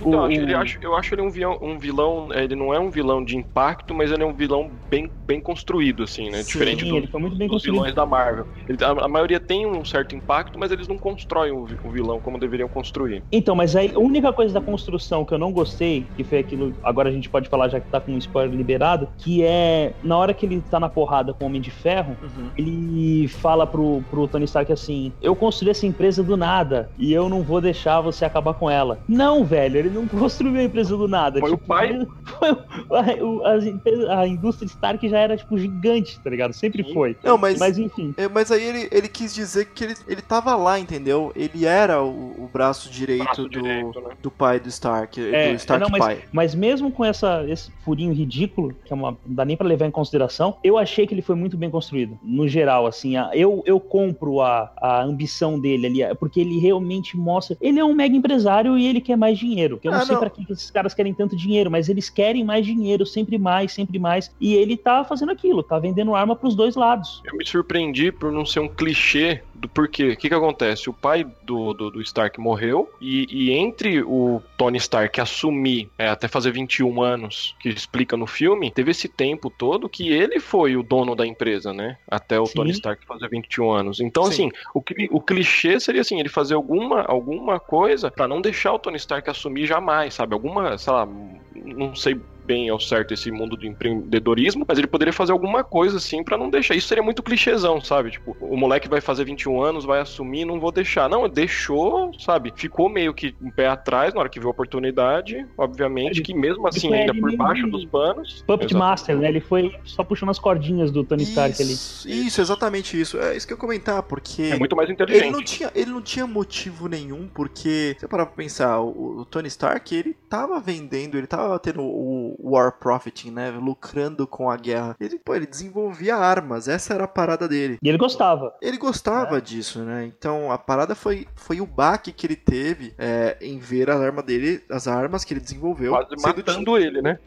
Então, 0.00 0.20
o- 0.22 0.24
acho 0.26 0.40
ele, 0.40 0.54
acho, 0.54 0.78
eu 0.82 0.96
acho 0.96 1.14
ele 1.14 1.22
um 1.22 1.30
vilão, 1.30 1.58
um 1.60 1.78
vilão. 1.78 2.28
Ele 2.32 2.54
não 2.56 2.72
é 2.74 2.78
um 2.78 2.90
vilão 2.90 3.24
de 3.24 3.36
impacto, 3.36 3.94
mas 3.94 4.10
ele 4.10 4.22
é 4.22 4.26
um 4.26 4.34
vilão 4.34 4.70
bem, 4.90 5.10
bem 5.26 5.40
construído, 5.40 6.02
assim, 6.02 6.30
né? 6.30 6.42
Sim, 6.42 6.52
Diferente 6.52 6.84
do- 6.84 6.96
ele 6.96 7.06
foi 7.06 7.20
muito 7.20 7.36
bem 7.36 7.48
dos 7.48 7.56
construído. 7.56 7.76
vilões 7.76 7.94
da 7.94 8.06
Marvel. 8.06 8.46
Ele- 8.68 8.78
a, 8.82 8.90
a 9.04 9.08
maioria 9.08 9.40
tem 9.40 9.66
um 9.66 9.84
certo 9.84 10.14
impacto, 10.14 10.58
mas 10.58 10.70
eles 10.70 10.88
não 10.88 10.98
constroem 10.98 11.52
o 11.52 11.66
vilão 11.90 12.20
como 12.20 12.38
deveriam 12.38 12.68
construir. 12.68 13.24
Então, 13.32 13.54
mas 13.54 13.74
aí 13.76 13.92
a 13.94 13.98
única 13.98 14.32
coisa 14.32 14.52
da 14.54 14.60
construção 14.60 15.24
que 15.24 15.34
eu 15.34 15.38
não 15.38 15.52
gostei, 15.52 16.09
que 16.16 16.24
foi 16.24 16.38
aquilo, 16.38 16.74
agora 16.82 17.08
a 17.08 17.12
gente 17.12 17.28
pode 17.28 17.48
falar 17.48 17.68
já 17.68 17.80
que 17.80 17.88
tá 17.88 18.00
com 18.00 18.12
um 18.12 18.18
spoiler 18.18 18.54
liberado, 18.54 19.08
que 19.18 19.42
é 19.42 19.92
na 20.02 20.16
hora 20.16 20.34
que 20.34 20.46
ele 20.46 20.62
tá 20.70 20.78
na 20.78 20.88
porrada 20.88 21.32
com 21.32 21.44
o 21.44 21.46
Homem 21.46 21.60
de 21.60 21.70
Ferro, 21.70 22.16
Uhum. 22.22 22.50
ele 22.56 23.28
fala 23.28 23.66
pro, 23.66 24.02
pro 24.10 24.28
Tony 24.28 24.44
Stark 24.44 24.72
assim: 24.72 25.12
Eu 25.22 25.34
construí 25.34 25.70
essa 25.70 25.86
empresa 25.86 26.22
do 26.22 26.36
nada 26.36 26.90
e 26.98 27.12
eu 27.12 27.28
não 27.28 27.42
vou 27.42 27.60
deixar 27.60 28.00
você 28.00 28.24
acabar 28.24 28.54
com 28.54 28.70
ela. 28.70 28.98
Não, 29.08 29.44
velho, 29.44 29.78
ele 29.78 29.90
não 29.90 30.06
construiu 30.08 30.60
a 30.60 30.64
empresa 30.64 30.96
do 30.96 31.08
nada. 31.08 31.40
Foi 31.40 31.50
tipo, 31.50 31.62
o 31.64 31.66
pai. 31.66 32.06
Foi, 32.24 32.48
a, 32.48 34.14
a, 34.14 34.20
a, 34.20 34.26
indústria 34.26 34.66
Stark 34.66 35.08
já 35.08 35.18
era, 35.18 35.36
tipo, 35.36 35.58
gigante, 35.58 36.18
tá 36.20 36.30
ligado? 36.30 36.52
Sempre 36.52 36.84
Sim. 36.84 36.94
foi. 36.94 37.16
Não, 37.22 37.38
mas, 37.38 37.58
mas 37.58 37.78
enfim. 37.78 38.14
É, 38.16 38.28
mas 38.28 38.50
aí 38.50 38.62
ele, 38.62 38.88
ele 38.90 39.08
quis 39.08 39.34
dizer 39.34 39.66
que 39.66 39.84
ele, 39.84 39.94
ele 40.06 40.22
tava 40.22 40.54
lá, 40.56 40.78
entendeu? 40.78 41.32
Ele 41.34 41.66
era 41.66 42.02
o, 42.02 42.08
o 42.08 42.50
braço 42.52 42.90
direito, 42.90 43.24
braço 43.24 43.42
do, 43.42 43.48
direito, 43.48 44.00
né? 44.00 44.10
do 44.22 44.30
pai 44.30 44.60
do 44.60 44.68
Stark, 44.68 45.20
é, 45.20 45.50
do 45.50 45.56
Stark 45.56 45.82
não, 45.82 45.90
mas. 46.00 46.20
Mas 46.32 46.54
mesmo 46.54 46.90
com 46.90 47.04
essa, 47.04 47.44
esse 47.48 47.70
furinho 47.84 48.12
ridículo, 48.12 48.74
que 48.84 48.92
é 48.92 48.96
uma, 48.96 49.10
não 49.26 49.34
dá 49.34 49.44
nem 49.44 49.56
pra 49.56 49.66
levar 49.66 49.86
em 49.86 49.90
consideração, 49.90 50.56
eu 50.64 50.78
achei 50.78 51.06
que 51.06 51.14
ele 51.14 51.22
foi 51.22 51.34
muito 51.34 51.56
bem 51.56 51.70
construído. 51.70 52.18
No 52.22 52.48
geral, 52.48 52.86
assim, 52.86 53.14
eu, 53.34 53.62
eu 53.66 53.78
compro 53.78 54.40
a, 54.40 54.72
a 54.76 55.02
ambição 55.02 55.58
dele 55.58 55.86
ali, 55.86 56.14
porque 56.16 56.40
ele 56.40 56.58
realmente 56.58 57.16
mostra. 57.16 57.56
Ele 57.60 57.78
é 57.78 57.84
um 57.84 57.94
mega 57.94 58.16
empresário 58.16 58.78
e 58.78 58.86
ele 58.86 59.00
quer 59.00 59.16
mais 59.16 59.38
dinheiro. 59.38 59.78
Que 59.78 59.88
eu 59.88 59.92
não 59.92 60.00
ah, 60.00 60.06
sei 60.06 60.16
para 60.16 60.30
que 60.30 60.44
esses 60.50 60.70
caras 60.70 60.94
querem 60.94 61.12
tanto 61.12 61.36
dinheiro, 61.36 61.70
mas 61.70 61.88
eles 61.88 62.08
querem 62.08 62.44
mais 62.44 62.64
dinheiro, 62.64 63.04
sempre 63.04 63.38
mais, 63.38 63.72
sempre 63.72 63.98
mais. 63.98 64.34
E 64.40 64.54
ele 64.54 64.76
tá 64.76 65.04
fazendo 65.04 65.30
aquilo, 65.32 65.62
tá 65.62 65.78
vendendo 65.78 66.14
arma 66.14 66.34
pros 66.34 66.54
dois 66.54 66.74
lados. 66.74 67.22
Eu 67.24 67.36
me 67.36 67.46
surpreendi 67.46 68.10
por 68.10 68.32
não 68.32 68.46
ser 68.46 68.60
um 68.60 68.68
clichê 68.68 69.42
do 69.60 69.68
porquê. 69.68 70.10
O 70.10 70.16
que 70.16 70.28
que 70.28 70.34
acontece? 70.34 70.88
O 70.88 70.92
pai 70.92 71.26
do, 71.42 71.74
do, 71.74 71.90
do 71.90 72.00
Stark 72.00 72.40
morreu 72.40 72.90
e, 73.00 73.26
e, 73.30 73.52
entre 73.52 74.02
o 74.02 74.42
Tony 74.56 74.78
Stark 74.78 75.20
assumir 75.20 75.90
é, 75.98 76.08
até 76.08 76.26
fazer 76.26 76.50
21 76.50 77.02
anos, 77.02 77.54
que 77.60 77.68
explica 77.68 78.16
no 78.16 78.26
filme, 78.26 78.70
teve 78.70 78.90
esse 78.90 79.08
tempo 79.08 79.50
todo 79.50 79.88
que 79.88 80.08
ele 80.10 80.40
foi 80.40 80.76
o 80.76 80.82
dono 80.82 81.14
da 81.14 81.26
empresa, 81.26 81.72
né? 81.72 81.98
Até 82.08 82.40
o 82.40 82.46
Sim. 82.46 82.54
Tony 82.54 82.70
Stark 82.70 83.04
fazer 83.06 83.28
21 83.28 83.70
anos. 83.70 84.00
Então, 84.00 84.24
Sim. 84.24 84.30
assim, 84.30 84.50
o, 84.74 84.82
o 85.10 85.20
clichê 85.20 85.78
seria 85.78 86.00
assim, 86.00 86.18
ele 86.18 86.28
fazer 86.28 86.54
alguma, 86.54 87.02
alguma 87.02 87.60
coisa 87.60 88.10
para 88.10 88.26
não 88.26 88.40
deixar 88.40 88.72
o 88.72 88.78
Tony 88.78 88.96
Stark 88.96 89.28
assumir 89.28 89.66
jamais, 89.66 90.14
sabe? 90.14 90.32
Alguma, 90.32 90.78
sei 90.78 90.92
lá, 90.92 91.06
não 91.54 91.94
sei 91.94 92.18
bem 92.50 92.68
ao 92.68 92.80
certo 92.80 93.14
esse 93.14 93.30
mundo 93.30 93.56
do 93.56 93.64
empreendedorismo, 93.64 94.64
mas 94.66 94.76
ele 94.76 94.88
poderia 94.88 95.12
fazer 95.12 95.30
alguma 95.30 95.62
coisa 95.62 95.98
assim 95.98 96.24
para 96.24 96.36
não 96.36 96.50
deixar. 96.50 96.74
Isso 96.74 96.88
seria 96.88 97.02
muito 97.02 97.22
clichêzão, 97.22 97.80
sabe? 97.80 98.10
Tipo, 98.10 98.36
o 98.40 98.56
moleque 98.56 98.88
vai 98.88 99.00
fazer 99.00 99.24
21 99.24 99.62
anos, 99.62 99.84
vai 99.84 100.00
assumir, 100.00 100.44
não 100.44 100.58
vou 100.58 100.72
deixar. 100.72 101.08
Não, 101.08 101.28
deixou, 101.28 102.10
sabe? 102.18 102.52
Ficou 102.56 102.88
meio 102.88 103.14
que 103.14 103.36
um 103.40 103.52
pé 103.52 103.68
atrás 103.68 104.12
na 104.12 104.18
hora 104.20 104.28
que 104.28 104.40
viu 104.40 104.48
a 104.48 104.50
oportunidade, 104.50 105.46
obviamente, 105.56 106.16
ele, 106.16 106.22
que 106.22 106.34
mesmo 106.34 106.66
assim, 106.66 106.92
ainda 106.92 107.14
por 107.14 107.36
baixo 107.36 107.68
dos 107.68 107.84
panos. 107.84 108.42
Puppet 108.44 108.74
Master, 108.74 109.16
né? 109.16 109.28
Ele 109.28 109.40
foi 109.40 109.72
só 109.84 110.02
puxando 110.02 110.30
as 110.30 110.38
cordinhas 110.40 110.90
do 110.90 111.04
Tony 111.04 111.22
Stark 111.22 111.62
ali. 111.62 111.72
Isso, 111.72 112.40
exatamente 112.40 113.00
isso. 113.00 113.16
É 113.16 113.36
isso 113.36 113.46
que 113.46 113.52
eu 113.52 113.56
ia 113.56 113.60
comentar, 113.60 114.02
porque. 114.02 114.42
É 114.42 114.58
muito 114.58 114.74
mais 114.74 114.90
inteligente. 114.90 115.22
Ele 115.22 115.30
não 115.30 115.44
tinha, 115.44 115.70
ele 115.72 115.90
não 115.92 116.02
tinha 116.02 116.26
motivo 116.26 116.88
nenhum, 116.88 117.28
porque, 117.32 117.94
se 117.96 118.04
eu 118.04 118.08
parar 118.08 118.26
pra 118.26 118.34
pensar, 118.34 118.80
o, 118.80 119.20
o 119.20 119.24
Tony 119.24 119.46
Stark, 119.46 119.94
ele 119.94 120.16
tava 120.28 120.58
vendendo, 120.58 121.16
ele 121.16 121.28
tava 121.28 121.56
tendo 121.60 121.82
o, 121.82 122.39
war 122.42 122.72
profiting, 122.78 123.30
né? 123.30 123.50
Lucrando 123.50 124.26
com 124.26 124.50
a 124.50 124.56
guerra. 124.56 124.96
Ele, 124.98 125.18
pô, 125.18 125.34
ele 125.34 125.46
desenvolvia 125.46 126.16
armas, 126.16 126.68
essa 126.68 126.94
era 126.94 127.04
a 127.04 127.08
parada 127.08 127.48
dele. 127.48 127.78
E 127.82 127.88
ele 127.88 127.98
gostava. 127.98 128.54
Ele 128.60 128.78
gostava 128.78 129.38
é. 129.38 129.40
disso, 129.40 129.80
né? 129.80 130.04
Então 130.06 130.50
a 130.50 130.58
parada 130.58 130.94
foi, 130.94 131.26
foi 131.34 131.60
o 131.60 131.66
baque 131.66 132.12
que 132.12 132.26
ele 132.26 132.36
teve 132.36 132.94
é, 132.98 133.36
em 133.40 133.58
ver 133.58 133.90
a 133.90 133.98
arma 133.98 134.22
dele, 134.22 134.62
as 134.70 134.88
armas 134.88 135.24
que 135.24 135.34
ele 135.34 135.40
desenvolveu. 135.40 135.92
Quase 135.92 136.16
matando 136.22 136.78
ele, 136.78 137.02
né? 137.02 137.18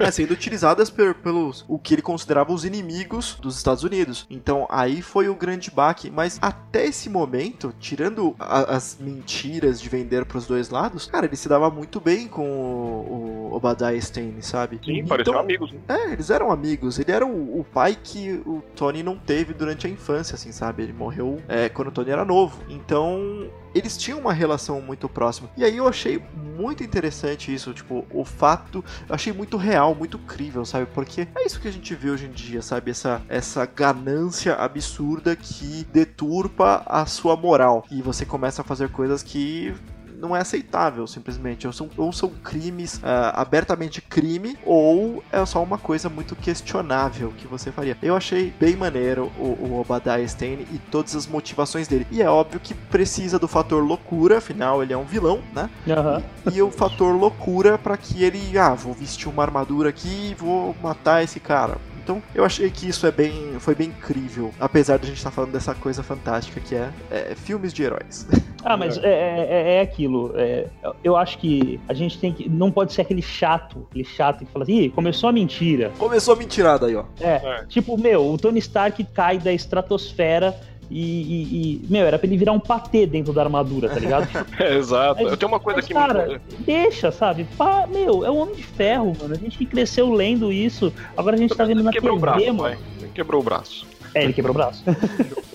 É, 0.00 0.10
sendo 0.10 0.32
utilizadas 0.32 0.90
per, 0.90 1.14
pelos 1.14 1.64
o 1.68 1.78
que 1.78 1.94
ele 1.94 2.02
considerava 2.02 2.52
os 2.52 2.64
inimigos 2.64 3.34
dos 3.40 3.56
Estados 3.56 3.84
Unidos. 3.84 4.26
Então 4.30 4.66
aí 4.70 5.02
foi 5.02 5.28
o 5.28 5.34
grande 5.34 5.70
baque. 5.70 6.10
Mas 6.10 6.38
até 6.40 6.86
esse 6.86 7.08
momento, 7.08 7.74
tirando 7.78 8.34
a, 8.38 8.76
as 8.76 8.96
mentiras 8.98 9.80
de 9.80 9.88
vender 9.88 10.24
para 10.24 10.38
os 10.38 10.46
dois 10.46 10.70
lados, 10.70 11.06
cara, 11.06 11.26
ele 11.26 11.36
se 11.36 11.48
dava 11.48 11.70
muito 11.70 12.00
bem 12.00 12.28
com 12.28 12.48
o, 12.48 13.50
o 13.50 13.54
Obadiah 13.54 13.94
Stane, 13.96 14.42
sabe? 14.42 14.61
Sabe? 14.62 14.80
Sim, 14.84 14.98
então, 14.98 15.08
pareciam 15.08 15.38
amigos. 15.38 15.72
Né? 15.72 15.80
É, 15.88 16.12
eles 16.12 16.30
eram 16.30 16.50
amigos. 16.50 16.98
Ele 16.98 17.10
era 17.10 17.26
o, 17.26 17.60
o, 17.60 17.64
pai 17.64 17.96
que 18.02 18.40
o 18.46 18.62
Tony 18.74 19.02
não 19.02 19.16
teve 19.16 19.52
durante 19.52 19.86
a 19.86 19.90
infância, 19.90 20.34
assim, 20.34 20.52
sabe? 20.52 20.82
Ele 20.82 20.92
morreu 20.92 21.40
é, 21.48 21.68
quando 21.68 21.88
o 21.88 21.90
Tony 21.90 22.10
era 22.10 22.24
novo. 22.24 22.58
Então, 22.68 23.50
eles 23.74 23.96
tinham 23.96 24.18
uma 24.18 24.32
relação 24.32 24.80
muito 24.80 25.08
próxima. 25.08 25.50
E 25.56 25.64
aí 25.64 25.76
eu 25.76 25.88
achei 25.88 26.22
muito 26.56 26.82
interessante 26.84 27.52
isso, 27.52 27.72
tipo, 27.72 28.04
o 28.10 28.24
fato, 28.24 28.84
eu 29.08 29.14
achei 29.14 29.32
muito 29.32 29.56
real, 29.56 29.94
muito 29.94 30.18
crível, 30.18 30.64
sabe? 30.64 30.86
Porque 30.94 31.26
é 31.34 31.46
isso 31.46 31.60
que 31.60 31.68
a 31.68 31.72
gente 31.72 31.94
vê 31.94 32.10
hoje 32.10 32.26
em 32.26 32.30
dia, 32.30 32.62
sabe? 32.62 32.90
Essa, 32.90 33.22
essa 33.28 33.64
ganância 33.66 34.54
absurda 34.54 35.34
que 35.34 35.84
deturpa 35.92 36.82
a 36.86 37.06
sua 37.06 37.36
moral. 37.36 37.84
E 37.90 38.02
você 38.02 38.24
começa 38.24 38.62
a 38.62 38.64
fazer 38.64 38.90
coisas 38.90 39.22
que 39.22 39.74
não 40.22 40.36
é 40.36 40.40
aceitável, 40.40 41.04
simplesmente. 41.08 41.66
Ou 41.66 41.72
são, 41.72 41.90
ou 41.96 42.12
são 42.12 42.30
crimes 42.30 42.98
uh, 42.98 43.34
abertamente 43.34 44.00
crime, 44.00 44.56
ou 44.64 45.22
é 45.32 45.44
só 45.44 45.60
uma 45.60 45.76
coisa 45.76 46.08
muito 46.08 46.36
questionável 46.36 47.32
que 47.36 47.48
você 47.48 47.72
faria. 47.72 47.98
Eu 48.00 48.14
achei 48.14 48.54
bem 48.60 48.76
maneiro 48.76 49.32
o, 49.36 49.42
o 49.42 49.80
Obadiah 49.80 50.22
Stane 50.22 50.66
e 50.72 50.78
todas 50.78 51.16
as 51.16 51.26
motivações 51.26 51.88
dele. 51.88 52.06
E 52.08 52.22
é 52.22 52.30
óbvio 52.30 52.60
que 52.60 52.72
precisa 52.72 53.36
do 53.36 53.48
fator 53.48 53.82
loucura, 53.82 54.38
afinal 54.38 54.80
ele 54.80 54.92
é 54.92 54.96
um 54.96 55.04
vilão, 55.04 55.40
né? 55.52 55.68
Uhum. 55.88 56.22
E, 56.52 56.58
e 56.58 56.62
o 56.62 56.70
fator 56.70 57.12
loucura 57.16 57.76
para 57.76 57.96
que 57.96 58.22
ele, 58.22 58.56
ah, 58.56 58.74
vou 58.74 58.94
vestir 58.94 59.28
uma 59.28 59.42
armadura 59.42 59.88
aqui 59.88 60.30
e 60.30 60.34
vou 60.34 60.76
matar 60.80 61.24
esse 61.24 61.40
cara 61.40 61.76
então 62.02 62.22
eu 62.34 62.44
achei 62.44 62.70
que 62.70 62.88
isso 62.88 63.06
é 63.06 63.10
bem, 63.10 63.58
foi 63.58 63.74
bem 63.74 63.88
incrível, 63.88 64.52
apesar 64.58 64.98
de 64.98 65.04
a 65.04 65.06
gente 65.08 65.18
estar 65.18 65.30
tá 65.30 65.34
falando 65.34 65.52
dessa 65.52 65.74
coisa 65.74 66.02
fantástica 66.02 66.60
que 66.60 66.74
é, 66.74 66.90
é 67.10 67.34
filmes 67.34 67.72
de 67.72 67.82
heróis. 67.82 68.26
Ah, 68.64 68.76
mas 68.76 68.96
é, 68.98 69.08
é, 69.08 69.46
é, 69.50 69.74
é 69.74 69.80
aquilo. 69.80 70.32
É, 70.36 70.66
eu 71.02 71.16
acho 71.16 71.36
que 71.38 71.80
a 71.88 71.94
gente 71.94 72.16
tem 72.18 72.32
que. 72.32 72.48
Não 72.48 72.70
pode 72.70 72.92
ser 72.92 73.02
aquele 73.02 73.20
chato, 73.20 73.88
aquele 73.90 74.04
chato 74.04 74.44
que 74.44 74.52
fala 74.52 74.62
assim, 74.62 74.82
Ih, 74.82 74.90
começou 74.90 75.28
a 75.28 75.32
mentira. 75.32 75.90
Começou 75.98 76.34
a 76.34 76.36
mentirada 76.36 76.86
aí, 76.86 76.94
ó. 76.94 77.04
É, 77.20 77.40
é. 77.44 77.64
Tipo, 77.68 77.98
meu, 77.98 78.24
o 78.24 78.38
Tony 78.38 78.60
Stark 78.60 79.02
cai 79.12 79.38
da 79.38 79.52
estratosfera 79.52 80.56
e, 80.92 81.22
e, 81.22 81.82
e, 81.84 81.86
meu, 81.88 82.06
era 82.06 82.18
pra 82.18 82.26
ele 82.26 82.36
virar 82.36 82.52
um 82.52 82.60
patê 82.60 83.06
dentro 83.06 83.32
da 83.32 83.42
armadura, 83.42 83.88
tá 83.88 83.98
ligado? 83.98 84.28
é, 84.60 84.76
exato. 84.76 85.22
eu 85.22 85.36
tenho 85.36 85.50
uma 85.50 85.58
coisa 85.58 85.80
que 85.80 85.94
cara, 85.94 86.26
me... 86.26 86.40
deixa, 86.60 87.10
sabe? 87.10 87.46
Pá, 87.56 87.86
meu, 87.90 88.24
é 88.24 88.30
o 88.30 88.36
Homem 88.36 88.54
de 88.54 88.62
Ferro, 88.62 89.14
mano. 89.18 89.34
A 89.34 89.38
gente 89.38 89.56
que 89.56 89.64
cresceu 89.64 90.12
lendo 90.12 90.52
isso, 90.52 90.92
agora 91.16 91.36
a 91.36 91.38
gente 91.38 91.54
tá 91.54 91.64
vendo 91.64 91.82
na 91.82 91.90
TV, 91.90 92.14
braço, 92.18 92.54
mano. 92.54 92.76
Quebrou 93.14 93.40
o 93.40 93.44
braço. 93.44 93.86
É, 94.14 94.24
ele 94.24 94.32
quebrou 94.32 94.52
o 94.52 94.54
braço. 94.54 94.84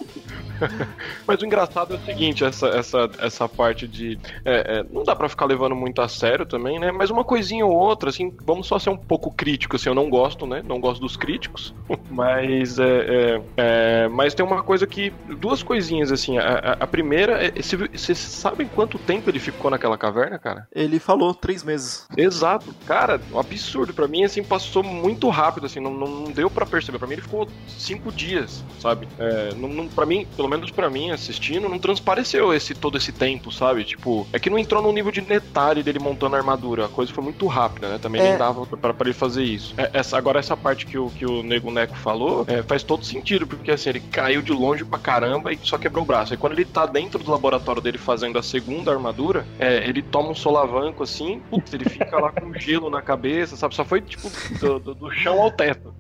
Mas 1.26 1.42
o 1.42 1.46
engraçado 1.46 1.94
é 1.94 1.98
o 1.98 2.02
seguinte, 2.02 2.44
essa, 2.44 2.68
essa, 2.68 3.10
essa 3.20 3.50
parte 3.50 3.88
de. 3.88 4.20
É, 4.44 4.80
é, 4.80 4.86
não 4.92 5.04
dá 5.04 5.16
para 5.16 5.30
ficar 5.30 5.46
levando 5.46 5.76
muito 5.76 6.02
a 6.02 6.08
sério 6.08 6.46
também, 6.46 6.80
né? 6.80 6.92
Mas 6.92 7.10
uma 7.10 7.24
coisinha 7.24 7.66
ou 7.66 7.74
outra, 7.74 8.10
assim, 8.10 8.34
vamos 8.46 8.68
só 8.68 8.80
ser 8.80 8.90
um 8.90 8.98
pouco 8.98 9.32
crítico, 9.32 9.76
assim, 9.76 9.90
eu 9.90 9.96
não 9.96 10.10
gosto, 10.10 10.46
né? 10.46 10.64
Não 10.66 10.80
gosto 10.80 11.02
dos 11.02 11.16
críticos. 11.16 11.74
mas 12.10 12.80
é, 12.80 12.86
é, 12.86 13.42
é, 13.58 14.08
mas 14.08 14.34
tem 14.34 14.46
uma 14.46 14.64
coisa 14.64 14.86
que. 14.86 15.12
Duas 15.40 15.64
coisinhas, 15.64 16.12
assim. 16.12 16.38
A, 16.38 16.78
a 16.80 16.88
primeira 16.88 17.46
é. 17.46 17.52
Vocês 17.52 18.18
sabem 18.18 18.68
quanto 18.68 18.98
tempo 19.00 19.30
ele 19.30 19.40
ficou 19.40 19.70
naquela 19.72 19.98
caverna, 19.98 20.38
cara? 20.38 20.68
Ele 20.74 21.00
falou 21.00 21.34
três 21.34 21.64
meses. 21.64 22.08
Exato. 22.16 22.74
Cara, 22.86 23.20
um 23.32 23.40
absurdo. 23.40 23.94
para 23.94 24.08
mim, 24.08 24.24
assim, 24.24 24.44
passou 24.44 24.84
muito 24.84 25.30
rápido, 25.30 25.66
assim, 25.66 25.80
não, 25.80 25.94
não 25.94 26.32
deu 26.32 26.50
para 26.50 26.66
perceber. 26.66 26.98
para 26.98 27.08
mim 27.08 27.14
ele 27.14 27.22
ficou 27.22 27.48
cinco 27.68 28.12
dias, 28.12 28.64
sabe? 28.80 29.08
É, 29.20 29.54
não, 29.56 29.70
não, 29.70 29.88
pra 29.88 30.06
mim, 30.06 30.28
pelo 30.36 30.47
pelo 30.48 30.50
menos 30.50 30.72
para 30.72 30.90
mim, 30.90 31.12
assistindo, 31.12 31.68
não 31.68 31.78
transpareceu 31.78 32.54
esse 32.54 32.74
todo 32.74 32.98
esse 32.98 33.12
tempo, 33.12 33.52
sabe? 33.52 33.84
Tipo, 33.84 34.26
é 34.32 34.40
que 34.40 34.50
não 34.50 34.58
entrou 34.58 34.82
no 34.82 34.94
nível 34.94 35.12
de 35.12 35.20
detalhe 35.20 35.84
dele 35.84 36.00
montando 36.00 36.38
a 36.38 36.40
armadura. 36.40 36.86
A 36.86 36.88
coisa 36.88 37.12
foi 37.12 37.22
muito 37.22 37.46
rápida, 37.48 37.90
né? 37.90 37.98
Também 37.98 38.22
é. 38.22 38.30
nem 38.30 38.38
dava 38.38 38.66
pra, 38.66 38.94
pra, 38.94 39.08
ele 39.08 39.14
fazer 39.14 39.44
isso. 39.44 39.76
É, 39.78 39.90
essa, 39.94 40.18
agora, 40.18 40.40
essa 40.40 40.56
parte 40.56 40.86
que 40.86 40.98
o, 40.98 41.10
que 41.10 41.26
o 41.26 41.44
Nego 41.44 41.70
Neco 41.70 41.98
falou 41.98 42.46
é, 42.48 42.64
faz 42.64 42.82
todo 42.82 43.04
sentido, 43.04 43.46
porque 43.46 43.72
assim, 43.72 43.90
ele 43.90 44.00
caiu 44.00 44.42
de 44.42 44.54
longe 44.54 44.86
pra 44.86 44.98
caramba 44.98 45.52
e 45.52 45.60
só 45.62 45.78
quebrou 45.78 46.06
o 46.06 46.08
braço. 46.08 46.34
E 46.34 46.38
quando 46.38 46.54
ele 46.54 46.64
tá 46.64 46.86
dentro 46.86 47.22
do 47.22 47.30
laboratório 47.30 47.82
dele 47.82 47.98
fazendo 47.98 48.40
a 48.40 48.44
segunda 48.44 48.92
armadura, 48.92 49.46
é, 49.60 49.86
ele 49.88 50.02
toma 50.02 50.30
um 50.30 50.36
solavanco 50.36 51.04
assim, 51.04 51.42
putz, 51.50 51.74
ele 51.74 51.90
fica 51.90 52.18
lá 52.18 52.32
com 52.32 52.54
gelo 52.54 52.90
na 52.90 53.02
cabeça, 53.02 53.58
sabe? 53.58 53.76
Só 53.76 53.84
foi 53.84 54.00
tipo 54.00 54.30
do, 54.62 54.80
do, 54.80 54.96
do 54.96 55.12
chão 55.12 55.42
ao 55.42 55.52
teto. 55.52 55.94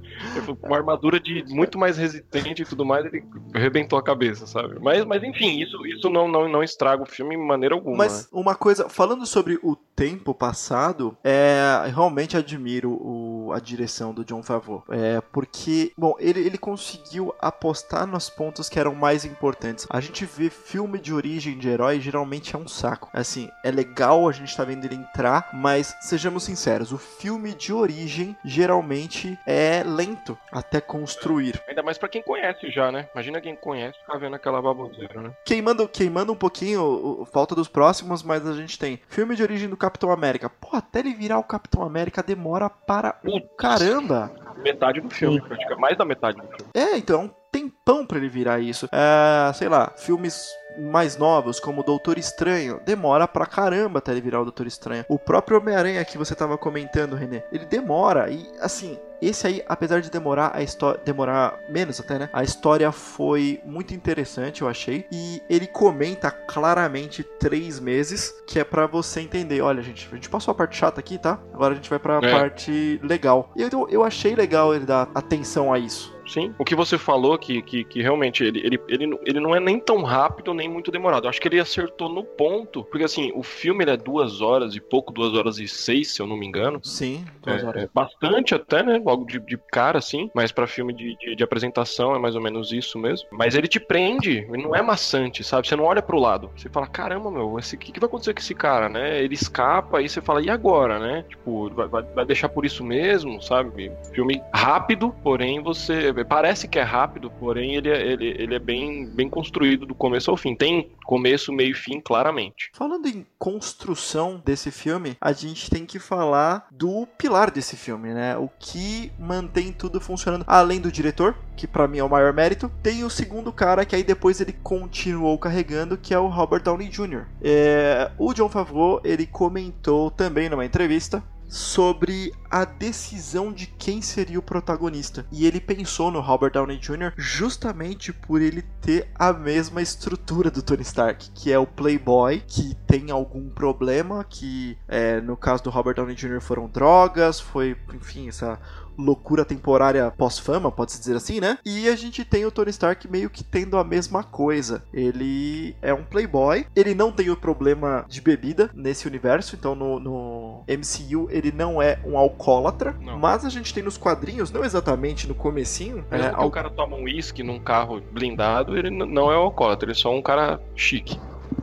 Com 0.60 0.67
uma 0.67 0.77
armadura 0.77 1.19
de 1.19 1.43
muito 1.49 1.77
mais 1.77 1.97
resistente 1.97 2.62
e 2.62 2.65
tudo 2.65 2.86
mais, 2.86 3.06
ele 3.06 3.23
arrebentou 3.53 3.97
a 3.97 4.03
cabeça, 4.03 4.47
sabe? 4.47 4.80
Mas, 4.82 5.03
mas 5.06 5.23
enfim, 5.23 5.62
isso, 5.62 5.86
isso 5.86 6.10
não, 6.10 6.27
não, 6.27 6.47
não 6.47 6.63
estraga 6.63 7.03
o 7.03 7.06
filme 7.06 7.36
de 7.36 7.43
maneira 7.43 7.75
alguma. 7.75 7.97
Mas 7.97 8.23
né? 8.23 8.27
uma 8.32 8.56
coisa, 8.56 8.89
falando 8.89 9.25
sobre 9.25 9.60
o 9.62 9.75
tempo 9.75 10.34
passado, 10.34 11.17
é, 11.23 11.89
realmente 11.93 12.38
admiro 12.38 12.91
o 12.91 13.27
o, 13.47 13.53
a 13.53 13.60
direção 13.60 14.13
do 14.13 14.25
John 14.25 14.43
Favreau. 14.43 14.84
É, 14.89 15.21
porque, 15.32 15.91
bom, 15.97 16.15
ele, 16.19 16.41
ele 16.41 16.58
conseguiu 16.58 17.34
apostar 17.39 18.06
nos 18.06 18.30
pontos 18.30 18.67
que 18.67 18.80
eram 18.80 18.93
mais 18.93 19.23
importantes. 19.23 19.88
A 19.89 20.01
gente 20.01 20.25
vê 20.25 20.49
filme 20.49 20.99
de 20.99 21.13
origem 21.13 21.58
de 21.58 21.69
herói 21.69 21.99
geralmente 21.99 22.56
é 22.56 22.60
um 22.60 22.67
saco. 22.67 23.10
Assim, 23.13 23.49
é 23.63 23.71
legal 23.71 24.27
a 24.27 24.32
gente 24.32 24.56
tá 24.56 24.63
vendo 24.63 24.86
ele 24.86 24.95
entrar, 24.95 25.49
mas 25.53 25.95
sejamos 26.01 26.43
sinceros, 26.43 26.91
o 26.91 26.97
filme 26.97 27.53
de 27.53 27.71
origem 27.71 28.36
geralmente 28.43 29.38
é 29.45 29.84
lento 29.86 30.07
até 30.52 30.80
construir. 30.80 31.62
Ainda 31.67 31.84
mais 31.84 31.98
para 31.98 32.10
quem 32.10 32.22
conhece 32.22 32.70
já, 32.70 32.91
né? 32.91 33.08
Imagina 33.13 33.41
quem 33.41 33.56
conhece 33.56 33.98
ficar 34.00 34.17
vendo 34.17 34.36
aquela 34.36 34.62
baboseira, 34.62 35.22
né? 35.22 35.32
Queimando, 35.46 35.88
queimando 35.88 36.34
um 36.34 36.36
pouquinho, 36.36 36.82
o, 36.82 37.26
falta 37.26 37.56
dos 37.56 37.67
próximos, 37.67 38.22
mas 38.24 38.46
a 38.46 38.54
gente 38.54 38.78
tem 38.78 39.00
filme 39.08 39.36
de 39.36 39.43
origem 39.43 39.70
do 39.70 39.78
Capitão 39.78 40.12
América. 40.12 40.50
Pô, 40.50 40.76
até 40.76 41.00
ele 41.00 41.13
virar 41.13 41.39
o 41.39 41.43
Capitão 41.43 41.84
América 41.84 42.22
demora 42.22 42.70
para 42.70 43.20
o 43.24 43.41
caramba. 43.56 44.32
Metade 44.58 45.02
do 45.02 45.10
filme, 45.10 45.39
praticamente. 45.41 45.82
Mais 45.82 45.98
da 45.98 46.06
metade 46.06 46.38
do 46.38 46.48
filme. 46.48 46.72
É, 46.74 46.98
então 46.98 47.34
tempão 47.52 48.06
para 48.06 48.17
ele 48.17 48.30
virar 48.30 48.60
isso. 48.60 48.88
É, 48.91 49.52
sei 49.54 49.67
lá, 49.67 49.91
filmes 49.98 50.48
mais 50.78 51.18
novos, 51.18 51.60
como 51.60 51.84
Doutor 51.84 52.18
Estranho, 52.18 52.80
demora 52.86 53.28
pra 53.28 53.46
caramba 53.46 54.00
até 54.00 54.12
ele 54.12 54.22
virar 54.22 54.42
o 54.42 54.46
Doutor 54.46 54.68
Estranho. 54.68 55.06
O 55.08 55.20
próprio 55.20 55.58
Homem-Aranha 55.58 56.04
que 56.06 56.18
você 56.18 56.36
tava 56.36 56.58
comentando, 56.58 57.16
René, 57.16 57.44
ele 57.52 57.66
demora 57.66 58.30
e 58.30 58.48
assim, 58.60 58.98
esse 59.22 59.48
aí, 59.48 59.63
apesar 59.68 60.02
de 60.02 60.12
demorar 60.12 60.52
a 60.54 60.62
história, 60.62 61.02
demorar 61.04 61.60
menos 61.70 62.00
até, 62.00 62.20
né? 62.20 62.30
A 62.32 62.44
história 62.44 62.92
foi 62.92 63.60
muito 63.66 63.94
interessante, 63.94 64.62
eu 64.62 64.68
achei. 64.68 65.06
E 65.12 65.42
ele 65.50 65.66
comenta 65.66 66.30
claramente 66.30 67.24
três 67.24 67.80
meses, 67.80 68.34
que 68.46 68.60
é 68.60 68.63
para 68.63 68.86
você 68.86 69.22
entender. 69.22 69.62
Olha, 69.62 69.82
gente, 69.82 70.08
a 70.12 70.16
gente 70.16 70.30
passou 70.30 70.52
a 70.52 70.56
parte 70.56 70.78
chata 70.78 71.00
aqui, 71.00 71.18
tá? 71.18 71.40
Agora 71.54 71.74
a 71.74 71.76
gente 71.76 71.90
vai 71.90 72.00
para 72.00 72.20
a 72.20 72.28
é. 72.28 72.32
parte 72.32 73.00
legal. 73.04 73.52
E 73.56 73.62
eu, 73.62 73.88
eu 73.90 74.04
achei 74.04 74.36
legal 74.36 74.74
ele 74.76 74.86
dar 74.86 75.10
atenção 75.16 75.74
a 75.74 75.80
isso. 75.80 76.16
Sim. 76.28 76.54
O 76.60 76.66
que 76.66 76.76
você 76.76 76.98
falou, 76.98 77.38
que, 77.38 77.62
que, 77.62 77.84
que 77.84 78.02
realmente 78.02 78.44
ele, 78.44 78.60
ele, 78.60 78.80
ele, 78.88 79.20
ele 79.26 79.40
não 79.40 79.56
é 79.56 79.60
nem 79.60 79.80
tão 79.80 80.04
rápido 80.04 80.54
nem 80.54 80.70
muito 80.70 80.92
demorado. 80.92 81.26
Eu 81.26 81.30
acho 81.30 81.42
que 81.42 81.48
ele 81.48 81.60
acertou 81.60 82.10
no 82.10 82.24
ponto. 82.24 82.84
Porque 82.84 83.04
assim, 83.04 83.32
o 83.36 83.44
filme 83.44 83.84
ele 83.84 83.92
é 83.92 83.98
duas 83.98 84.42
horas 84.42 84.76
e 84.76 84.82
pouco, 84.82 85.13
duas 85.13 85.34
horas 85.34 85.58
e 85.60 85.68
seis, 85.68 86.12
se 86.12 86.22
eu 86.22 86.28
não 86.28 86.38
me 86.38 86.46
engano. 86.46 86.80
Sim, 86.84 87.26
duas 87.42 87.63
é, 87.63 87.66
horas. 87.66 87.84
É 87.84 87.90
bastante 87.94 88.54
até, 88.54 88.84
né? 88.84 89.02
Logo 89.04 89.26
de, 89.26 89.40
de 89.40 89.58
cara, 89.72 90.00
assim. 90.00 90.30
Mas 90.34 90.52
para 90.52 90.68
filme 90.68 90.94
de, 90.94 91.18
de, 91.18 91.36
de, 91.36 91.44
apresentação 91.44 92.16
é 92.16 92.20
mais 92.20 92.36
ou 92.36 92.42
menos 92.42 92.72
isso 92.72 93.00
mesmo. 93.00 93.28
Mas 93.32 93.56
ele 93.56 93.68
te 93.68 93.80
prende, 93.80 94.46
ele 94.52 94.63
não 94.63 94.76
é 94.76 94.82
maçante, 94.82 95.44
sabe? 95.44 95.68
Você 95.68 95.76
não 95.76 95.86
olha 95.86 96.02
pro 96.02 96.20
lado. 96.20 96.52
Você 96.56 96.70
fala, 96.70 96.88
caramba, 96.88 97.32
meu, 97.32 97.56
o 97.56 97.58
que, 97.58 97.92
que 97.92 98.00
vai 98.00 98.08
acontecer 98.08 98.34
com 98.34 98.40
esse 98.40 98.54
cara, 98.54 98.90
né? 98.90 99.22
Ele 99.22 99.34
escapa, 99.34 100.00
aí 100.00 100.10
você 100.10 100.22
fala, 100.22 100.42
e 100.42 100.50
agora, 100.50 101.00
né? 101.00 101.24
Tipo, 101.30 101.70
vai, 101.74 102.04
vai 102.04 102.26
deixar 102.26 102.50
por 102.50 102.66
isso 102.66 102.84
mesmo, 102.84 103.42
sabe? 103.42 103.92
Filme 104.13 104.42
rápido, 104.54 105.13
porém 105.24 105.62
você 105.62 106.12
parece 106.25 106.67
que 106.67 106.80
é 106.80 106.84
rápido, 106.84 107.30
porém 107.32 107.75
ele 107.75 107.89
é, 107.89 108.01
ele, 108.01 108.36
ele 108.38 108.56
é 108.56 108.60
bem, 108.60 109.06
bem 109.08 109.30
construído 109.30 109.86
do 109.86 109.95
começo 109.95 110.32
ao 110.32 110.38
fim. 110.38 110.56
Tem 110.56 110.91
começo, 111.06 111.53
meio 111.53 111.71
e 111.71 111.73
fim, 111.73 111.99
claramente. 111.99 112.69
Falando 112.73 113.08
em 113.08 113.25
construção 113.38 114.41
desse 114.43 114.71
filme, 114.71 115.17
a 115.19 115.32
gente 115.32 115.69
tem 115.69 115.86
que 115.86 115.99
falar 115.99 116.67
do 116.71 117.08
pilar 117.17 117.51
desse 117.51 117.75
filme, 117.75 118.13
né? 118.13 118.38
O 118.38 118.49
que 118.60 119.12
mantém 119.19 119.71
tudo 119.71 119.99
funcionando. 119.99 120.45
Além 120.47 120.80
do 120.80 120.91
diretor, 120.91 121.36
que 121.56 121.67
para 121.67 121.88
mim 121.88 121.99
é 121.99 122.03
o 122.03 122.10
maior 122.10 122.34
mérito, 122.34 122.71
tem 122.82 123.03
o 123.03 123.10
segundo 123.10 123.51
cara 123.51 123.86
que 123.86 123.95
aí 123.95 124.03
depois 124.03 124.39
ele 124.39 124.53
continuou 124.53 125.38
carregando, 125.38 125.97
que 125.97 126.13
é 126.13 126.19
o 126.19 126.27
Robert 126.27 126.62
Downey 126.62 126.89
Jr. 126.89 127.25
É, 127.41 128.12
o 128.17 128.34
John 128.34 128.49
Favreau, 128.49 129.01
ele 129.03 129.25
comentou 129.25 130.12
também 130.12 130.49
numa 130.49 130.65
entrevista 130.65 131.23
sobre 131.47 132.33
a 132.49 132.65
decisão 132.65 133.51
de 133.51 133.67
quem 133.67 134.01
seria 134.01 134.39
o 134.39 134.41
protagonista. 134.41 135.25
E 135.31 135.45
ele 135.45 135.60
pensou 135.60 136.12
no 136.12 136.19
Robert 136.19 136.51
Downey 136.51 136.77
Jr. 136.77 137.13
justamente 137.15 138.12
por 138.12 138.41
ele 138.41 138.62
ter 138.81 139.10
a 139.15 139.31
mesma 139.31 139.81
estrutura 139.81 140.51
do 140.51 140.62
Tony 140.62 140.81
Stark, 140.81 141.29
que 141.31 141.51
é 141.51 141.60
o 141.60 141.67
playboy 141.67 142.41
que 142.45 142.75
tem 142.88 143.12
algum 143.12 143.49
problema, 143.49 144.23
que 144.23 144.77
é, 144.88 145.21
no 145.21 145.38
caso 145.38 145.63
do 145.63 145.69
Robert 145.69 145.95
Downey 145.95 146.15
Jr. 146.15 146.41
foram 146.41 146.67
drogas, 146.67 147.39
foi, 147.39 147.77
enfim, 147.93 148.27
essa 148.27 148.60
loucura 148.97 149.45
temporária 149.45 150.12
pós-fama, 150.17 150.71
pode-se 150.71 150.99
dizer 150.99 151.15
assim, 151.15 151.39
né? 151.39 151.57
E 151.65 151.88
a 151.88 151.95
gente 151.95 152.25
tem 152.25 152.45
o 152.45 152.51
Tony 152.51 152.69
Stark 152.71 153.07
meio 153.10 153.29
que 153.29 153.43
tendo 153.43 153.77
a 153.77 153.83
mesma 153.83 154.23
coisa. 154.23 154.83
Ele 154.93 155.75
é 155.81 155.93
um 155.93 156.03
playboy, 156.03 156.65
ele 156.75 156.95
não 156.95 157.12
tem 157.12 157.29
o 157.29 157.38
problema 157.38 158.05
de 158.07 158.21
bebida 158.21 158.69
nesse 158.73 159.07
universo, 159.07 159.55
então 159.55 159.75
no, 159.75 159.99
no 159.99 160.63
MCU 160.67 161.27
ele 161.29 161.51
não 161.51 161.81
é 161.81 161.99
um 162.05 162.17
alcoólatra, 162.17 162.95
não. 163.01 163.17
mas 163.17 163.45
a 163.45 163.49
gente 163.49 163.73
tem 163.73 163.83
nos 163.83 163.97
quadrinhos, 163.97 164.51
não 164.51 164.63
exatamente 164.63 165.27
no 165.27 165.36
comecinho... 165.36 166.05
Mesmo 166.10 166.27
é, 166.27 166.29
que 166.29 166.36
al... 166.36 166.47
o 166.47 166.51
cara 166.51 166.69
toma 166.69 166.95
um 166.95 167.03
uísque 167.03 167.43
num 167.43 167.60
carro 167.60 168.01
blindado, 168.12 168.77
ele 168.77 168.89
não 168.89 169.31
é 169.31 169.36
alcoólatra, 169.36 169.86
ele 169.86 169.91
é 169.91 169.95
só 169.95 170.13
um 170.13 170.21
cara 170.21 170.60
chique. 170.75 171.19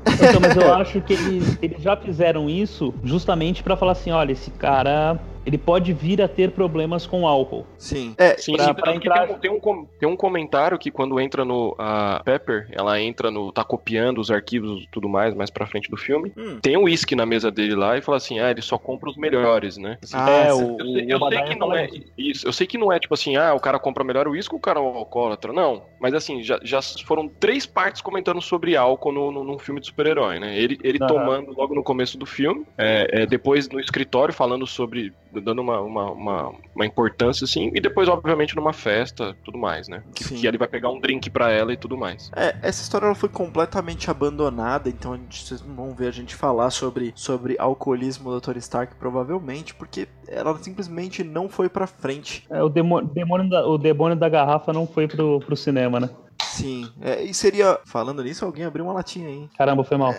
Então, 0.06 0.40
mas 0.40 0.56
eu 0.56 0.74
acho 0.74 1.00
que 1.00 1.14
eles, 1.14 1.58
eles 1.62 1.82
já 1.82 1.96
fizeram 1.96 2.48
isso 2.48 2.94
justamente 3.02 3.62
para 3.62 3.76
falar 3.76 3.92
assim, 3.92 4.10
olha, 4.10 4.32
esse 4.32 4.50
cara 4.50 5.18
ele 5.44 5.58
pode 5.58 5.92
vir 5.92 6.22
a 6.22 6.28
ter 6.28 6.50
problemas 6.50 7.06
com 7.06 7.26
álcool. 7.26 7.66
Sim. 7.78 8.14
É, 8.18 8.36
sim, 8.36 8.56
pra, 8.56 8.64
sim, 8.64 8.74
pra 8.74 8.94
entrar... 8.94 9.26
tem, 9.26 9.50
um, 9.50 9.60
tem, 9.60 9.72
um, 9.72 9.86
tem 10.00 10.08
um 10.08 10.16
comentário 10.16 10.78
que 10.78 10.90
quando 10.90 11.18
entra 11.20 11.44
no. 11.44 11.74
A 11.78 12.22
Pepper, 12.24 12.68
ela 12.72 13.00
entra 13.00 13.30
no. 13.30 13.52
tá 13.52 13.64
copiando 13.64 14.18
os 14.18 14.30
arquivos 14.30 14.84
e 14.84 14.88
tudo 14.90 15.08
mais, 15.08 15.34
mais 15.34 15.50
pra 15.50 15.66
frente 15.66 15.90
do 15.90 15.96
filme. 15.96 16.32
Hum. 16.36 16.58
Tem 16.60 16.76
um 16.76 16.84
uísque 16.84 17.14
na 17.14 17.26
mesa 17.26 17.50
dele 17.50 17.74
lá 17.74 17.96
e 17.96 18.02
fala 18.02 18.18
assim: 18.18 18.38
ah, 18.40 18.50
ele 18.50 18.62
só 18.62 18.78
compra 18.78 19.10
os 19.10 19.16
melhores, 19.16 19.76
né? 19.76 19.98
Assim, 20.02 20.16
ah, 20.16 20.30
é, 20.30 20.52
o, 20.52 20.78
eu, 20.78 20.86
sei, 20.86 21.06
eu 21.08 21.18
sei 21.28 21.42
que 21.42 21.58
não 21.58 21.74
é. 21.74 21.88
Isso, 22.16 22.46
eu 22.46 22.52
sei 22.52 22.66
que 22.66 22.78
não 22.78 22.92
é 22.92 22.98
tipo 22.98 23.14
assim, 23.14 23.36
ah, 23.36 23.54
o 23.54 23.60
cara 23.60 23.78
compra 23.78 24.04
melhor 24.04 24.28
uísque 24.28 24.54
ou 24.54 24.58
o 24.58 24.62
cara 24.62 24.78
é 24.78 24.82
um 24.82 24.86
alcoólatra. 24.86 25.52
Não. 25.52 25.82
Mas 26.00 26.14
assim, 26.14 26.42
já, 26.42 26.58
já 26.62 26.80
foram 26.82 27.28
três 27.28 27.66
partes 27.66 28.02
comentando 28.02 28.40
sobre 28.40 28.76
álcool 28.76 29.12
no, 29.12 29.30
no, 29.30 29.44
num 29.44 29.58
filme 29.58 29.80
de 29.80 29.86
super-herói, 29.86 30.38
né? 30.38 30.58
Ele, 30.58 30.78
ele 30.82 30.98
tomando 30.98 31.52
logo 31.52 31.74
no 31.74 31.82
começo 31.82 32.18
do 32.18 32.26
filme, 32.26 32.66
é, 32.76 33.22
é, 33.22 33.26
depois 33.26 33.68
no 33.68 33.80
escritório 33.80 34.34
falando 34.34 34.66
sobre. 34.66 35.12
Dando 35.40 35.60
uma, 35.60 35.80
uma 35.80 36.04
uma, 36.12 36.52
uma 36.74 36.86
importância, 36.86 37.44
assim, 37.44 37.70
e 37.74 37.80
depois, 37.80 38.08
obviamente, 38.08 38.56
numa 38.56 38.72
festa 38.72 39.36
tudo 39.44 39.58
mais, 39.58 39.88
né? 39.88 40.02
Que, 40.14 40.24
que 40.24 40.46
ele 40.46 40.58
vai 40.58 40.68
pegar 40.68 40.90
um 40.90 41.00
drink 41.00 41.28
para 41.30 41.50
ela 41.50 41.72
e 41.72 41.76
tudo 41.76 41.96
mais. 41.96 42.30
É, 42.34 42.56
essa 42.62 42.82
história 42.82 43.06
ela 43.06 43.14
foi 43.14 43.28
completamente 43.28 44.10
abandonada, 44.10 44.88
então 44.88 45.12
a 45.12 45.16
gente, 45.16 45.44
vocês 45.44 45.62
não 45.62 45.74
vão 45.74 45.94
ver 45.94 46.08
a 46.08 46.12
gente 46.12 46.34
falar 46.34 46.70
sobre, 46.70 47.12
sobre 47.14 47.56
alcoolismo 47.58 48.30
do 48.30 48.40
Tony 48.40 48.58
Stark, 48.58 48.94
provavelmente, 48.96 49.74
porque 49.74 50.08
ela 50.28 50.56
simplesmente 50.58 51.22
não 51.22 51.48
foi 51.48 51.68
pra 51.68 51.86
frente. 51.86 52.46
É, 52.50 52.62
o 52.62 52.68
demônio, 52.68 53.08
demônio 53.12 53.48
da, 53.48 53.66
o 53.66 53.76
demônio 53.76 54.16
da 54.16 54.28
garrafa 54.28 54.72
não 54.72 54.86
foi 54.86 55.06
pro, 55.06 55.40
pro 55.40 55.56
cinema, 55.56 56.00
né? 56.00 56.10
Sim, 56.42 56.88
é, 57.00 57.22
e 57.22 57.34
seria. 57.34 57.78
Falando 57.84 58.22
nisso, 58.22 58.44
alguém 58.44 58.64
abriu 58.64 58.84
uma 58.84 58.92
latinha 58.92 59.28
aí. 59.28 59.48
Caramba, 59.56 59.82
foi 59.82 59.96
mal. 59.96 60.14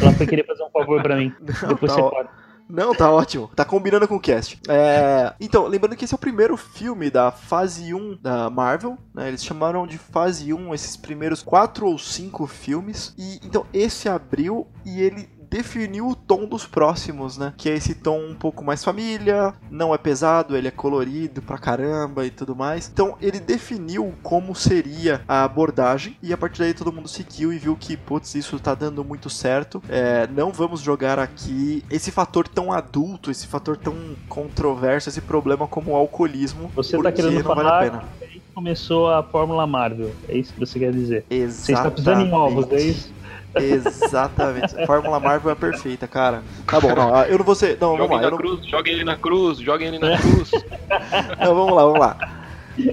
Ela 0.00 0.12
foi 0.12 0.26
querer 0.26 0.46
fazer 0.46 0.62
um 0.62 0.70
favor 0.70 1.02
pra 1.02 1.16
mim. 1.16 1.32
Não, 1.62 1.68
Depois 1.70 1.92
tá 1.92 2.00
você 2.00 2.10
pode. 2.10 2.28
Não, 2.70 2.94
tá 2.94 3.10
ótimo. 3.10 3.50
Tá 3.54 3.64
combinando 3.64 4.06
com 4.06 4.16
o 4.16 4.20
cast. 4.20 4.60
É... 4.68 5.32
Então, 5.40 5.66
lembrando 5.66 5.96
que 5.96 6.04
esse 6.04 6.14
é 6.14 6.16
o 6.16 6.18
primeiro 6.18 6.56
filme 6.56 7.10
da 7.10 7.30
fase 7.30 7.94
1 7.94 8.18
da 8.20 8.48
Marvel. 8.50 8.96
Né? 9.14 9.28
Eles 9.28 9.44
chamaram 9.44 9.86
de 9.86 9.98
fase 9.98 10.52
1 10.52 10.74
esses 10.74 10.96
primeiros 10.96 11.42
quatro 11.42 11.86
ou 11.86 11.98
cinco 11.98 12.46
filmes. 12.46 13.14
E 13.18 13.40
então 13.44 13.66
esse 13.72 14.08
abriu 14.08 14.66
e 14.84 15.00
ele 15.00 15.28
definiu 15.50 16.08
o 16.08 16.14
tom 16.14 16.46
dos 16.46 16.64
próximos, 16.64 17.36
né? 17.36 17.52
Que 17.56 17.68
é 17.68 17.74
esse 17.74 17.94
tom 17.96 18.20
um 18.24 18.34
pouco 18.34 18.64
mais 18.64 18.84
família, 18.84 19.52
não 19.70 19.92
é 19.92 19.98
pesado, 19.98 20.56
ele 20.56 20.68
é 20.68 20.70
colorido 20.70 21.42
pra 21.42 21.58
caramba 21.58 22.24
e 22.24 22.30
tudo 22.30 22.54
mais. 22.54 22.88
Então 22.90 23.16
ele 23.20 23.40
definiu 23.40 24.14
como 24.22 24.54
seria 24.54 25.22
a 25.26 25.42
abordagem 25.42 26.16
e 26.22 26.32
a 26.32 26.38
partir 26.38 26.60
daí 26.60 26.72
todo 26.72 26.92
mundo 26.92 27.08
seguiu 27.08 27.52
e 27.52 27.58
viu 27.58 27.76
que, 27.76 27.96
putz, 27.96 28.34
isso 28.36 28.58
tá 28.60 28.74
dando 28.74 29.04
muito 29.04 29.28
certo. 29.28 29.82
É, 29.88 30.28
não 30.28 30.52
vamos 30.52 30.80
jogar 30.80 31.18
aqui 31.18 31.84
esse 31.90 32.12
fator 32.12 32.46
tão 32.46 32.72
adulto, 32.72 33.30
esse 33.30 33.46
fator 33.46 33.76
tão 33.76 33.94
controverso, 34.28 35.08
esse 35.08 35.20
problema 35.20 35.66
como 35.66 35.90
o 35.90 35.96
alcoolismo. 35.96 36.70
Você 36.76 36.96
tá 37.02 37.10
querendo 37.10 37.42
falar 37.42 37.62
vale 37.62 37.88
a 37.88 37.90
pena. 37.90 38.04
começou 38.54 39.08
a 39.08 39.22
Fórmula 39.22 39.66
Marvel, 39.66 40.12
é 40.28 40.36
isso 40.36 40.52
que 40.52 40.60
você 40.60 40.78
quer 40.78 40.92
dizer. 40.92 41.24
Exatamente. 41.28 41.62
Você 41.62 41.72
está 41.72 41.90
pisando 41.90 42.20
em 42.26 42.32
ovos, 42.32 42.70
é 42.70 42.80
isso? 42.80 43.19
Exatamente. 43.54 44.74
Fórmula 44.86 45.18
Marvel 45.18 45.52
é 45.52 45.54
perfeita, 45.54 46.06
cara. 46.06 46.42
Tá 46.66 46.80
bom, 46.80 46.94
não, 46.94 47.22
eu 47.24 47.38
não 47.38 47.44
vou 47.44 47.54
ser. 47.54 47.76
Não, 47.80 47.96
vamos 47.96 48.20
lá. 48.20 48.30
Não... 48.30 48.36
Cruz, 48.36 48.66
joga 48.66 48.90
ele 48.90 49.04
na 49.04 49.16
cruz, 49.16 49.58
joga 49.58 49.84
ele 49.84 49.98
na 49.98 50.16
cruz. 50.18 50.50
não, 51.38 51.54
vamos 51.54 51.74
lá, 51.74 51.82
vamos 51.84 52.00
lá. 52.00 52.40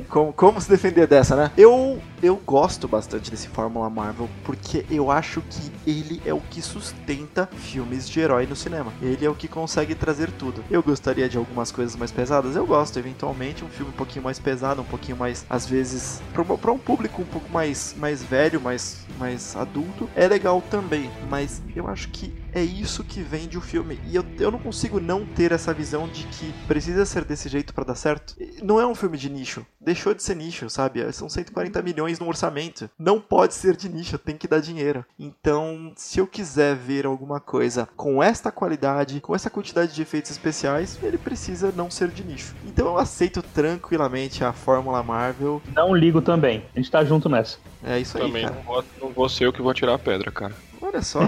Como, 0.09 0.33
como 0.33 0.59
se 0.59 0.69
defender 0.69 1.07
dessa, 1.07 1.35
né? 1.35 1.51
Eu 1.57 1.99
eu 2.21 2.35
gosto 2.37 2.87
bastante 2.87 3.29
desse 3.29 3.47
Fórmula 3.47 3.89
Marvel 3.89 4.29
porque 4.43 4.85
eu 4.89 5.11
acho 5.11 5.41
que 5.41 5.71
ele 5.89 6.21
é 6.25 6.33
o 6.33 6.41
que 6.41 6.61
sustenta 6.61 7.47
filmes 7.47 8.09
de 8.09 8.19
herói 8.19 8.45
no 8.45 8.55
cinema. 8.55 8.91
Ele 9.01 9.25
é 9.25 9.29
o 9.29 9.35
que 9.35 9.47
consegue 9.47 9.95
trazer 9.95 10.31
tudo. 10.31 10.63
Eu 10.69 10.81
gostaria 10.81 11.29
de 11.29 11.37
algumas 11.37 11.71
coisas 11.71 11.95
mais 11.95 12.11
pesadas, 12.11 12.55
eu 12.55 12.65
gosto, 12.65 12.97
eventualmente, 12.97 13.63
um 13.63 13.69
filme 13.69 13.91
um 13.91 13.95
pouquinho 13.95 14.23
mais 14.23 14.39
pesado, 14.39 14.81
um 14.81 14.85
pouquinho 14.85 15.17
mais, 15.17 15.45
às 15.49 15.65
vezes, 15.65 16.21
para 16.33 16.71
um 16.71 16.77
público 16.77 17.21
um 17.21 17.25
pouco 17.25 17.51
mais, 17.51 17.95
mais 17.97 18.23
velho, 18.23 18.59
mais, 18.59 19.05
mais 19.17 19.55
adulto, 19.55 20.09
é 20.15 20.27
legal 20.27 20.61
também, 20.69 21.09
mas 21.29 21.61
eu 21.75 21.87
acho 21.87 22.09
que 22.09 22.33
é 22.53 22.63
isso 22.63 23.03
que 23.03 23.21
vende 23.21 23.57
o 23.57 23.61
filme. 23.61 23.99
E 24.07 24.15
eu, 24.15 24.25
eu 24.39 24.49
não 24.49 24.59
consigo 24.59 24.99
não 24.99 25.25
ter 25.25 25.51
essa 25.51 25.73
visão 25.73 26.07
de 26.07 26.23
que 26.27 26.51
precisa 26.67 27.05
ser 27.05 27.23
desse 27.23 27.47
jeito 27.47 27.73
para 27.73 27.83
dar 27.83 27.95
certo. 27.95 28.35
Não 28.63 28.79
é 28.79 28.87
um 28.87 28.95
filme 28.95 29.17
de 29.17 29.29
nicho. 29.29 29.65
Deixou 29.79 30.13
de 30.13 30.23
ser 30.23 30.35
nicho, 30.35 30.69
sabe? 30.69 31.11
São 31.13 31.29
140 31.29 31.81
milhões 31.81 32.06
no 32.19 32.27
orçamento. 32.27 32.89
Não 32.97 33.19
pode 33.19 33.53
ser 33.53 33.75
de 33.75 33.89
nicho, 33.89 34.17
tem 34.17 34.37
que 34.37 34.47
dar 34.47 34.59
dinheiro. 34.59 35.05
Então, 35.19 35.91
se 35.95 36.19
eu 36.19 36.27
quiser 36.27 36.75
ver 36.75 37.05
alguma 37.05 37.39
coisa 37.39 37.87
com 37.95 38.21
esta 38.23 38.51
qualidade, 38.51 39.19
com 39.21 39.35
essa 39.35 39.49
quantidade 39.49 39.93
de 39.93 40.01
efeitos 40.01 40.31
especiais, 40.31 40.97
ele 41.03 41.17
precisa 41.17 41.73
não 41.75 41.91
ser 41.91 42.09
de 42.09 42.23
nicho. 42.23 42.55
Então 42.65 42.87
eu 42.87 42.97
aceito 42.97 43.41
tranquilamente 43.41 44.43
a 44.43 44.53
Fórmula 44.53 45.03
Marvel. 45.03 45.61
Não 45.75 45.95
ligo 45.95 46.21
também. 46.21 46.63
A 46.75 46.79
gente 46.79 46.91
tá 46.91 47.03
junto 47.03 47.27
nessa. 47.29 47.57
É 47.83 47.99
isso 47.99 48.17
aí, 48.17 48.23
Também 48.25 48.43
cara. 48.43 48.55
não 48.55 48.63
vou, 48.63 48.83
não 49.01 49.09
vou 49.09 49.29
ser 49.29 49.45
eu 49.45 49.53
que 49.53 49.61
vou 49.61 49.73
tirar 49.73 49.93
a 49.95 49.99
pedra, 49.99 50.31
cara. 50.31 50.53
Olha 50.81 51.01
só. 51.01 51.19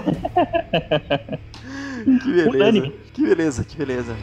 que 2.04 2.32
beleza. 2.32 2.50
Unânime. 2.50 2.90
Que 3.12 3.22
beleza, 3.22 3.64
que 3.64 3.76
beleza. 3.76 4.16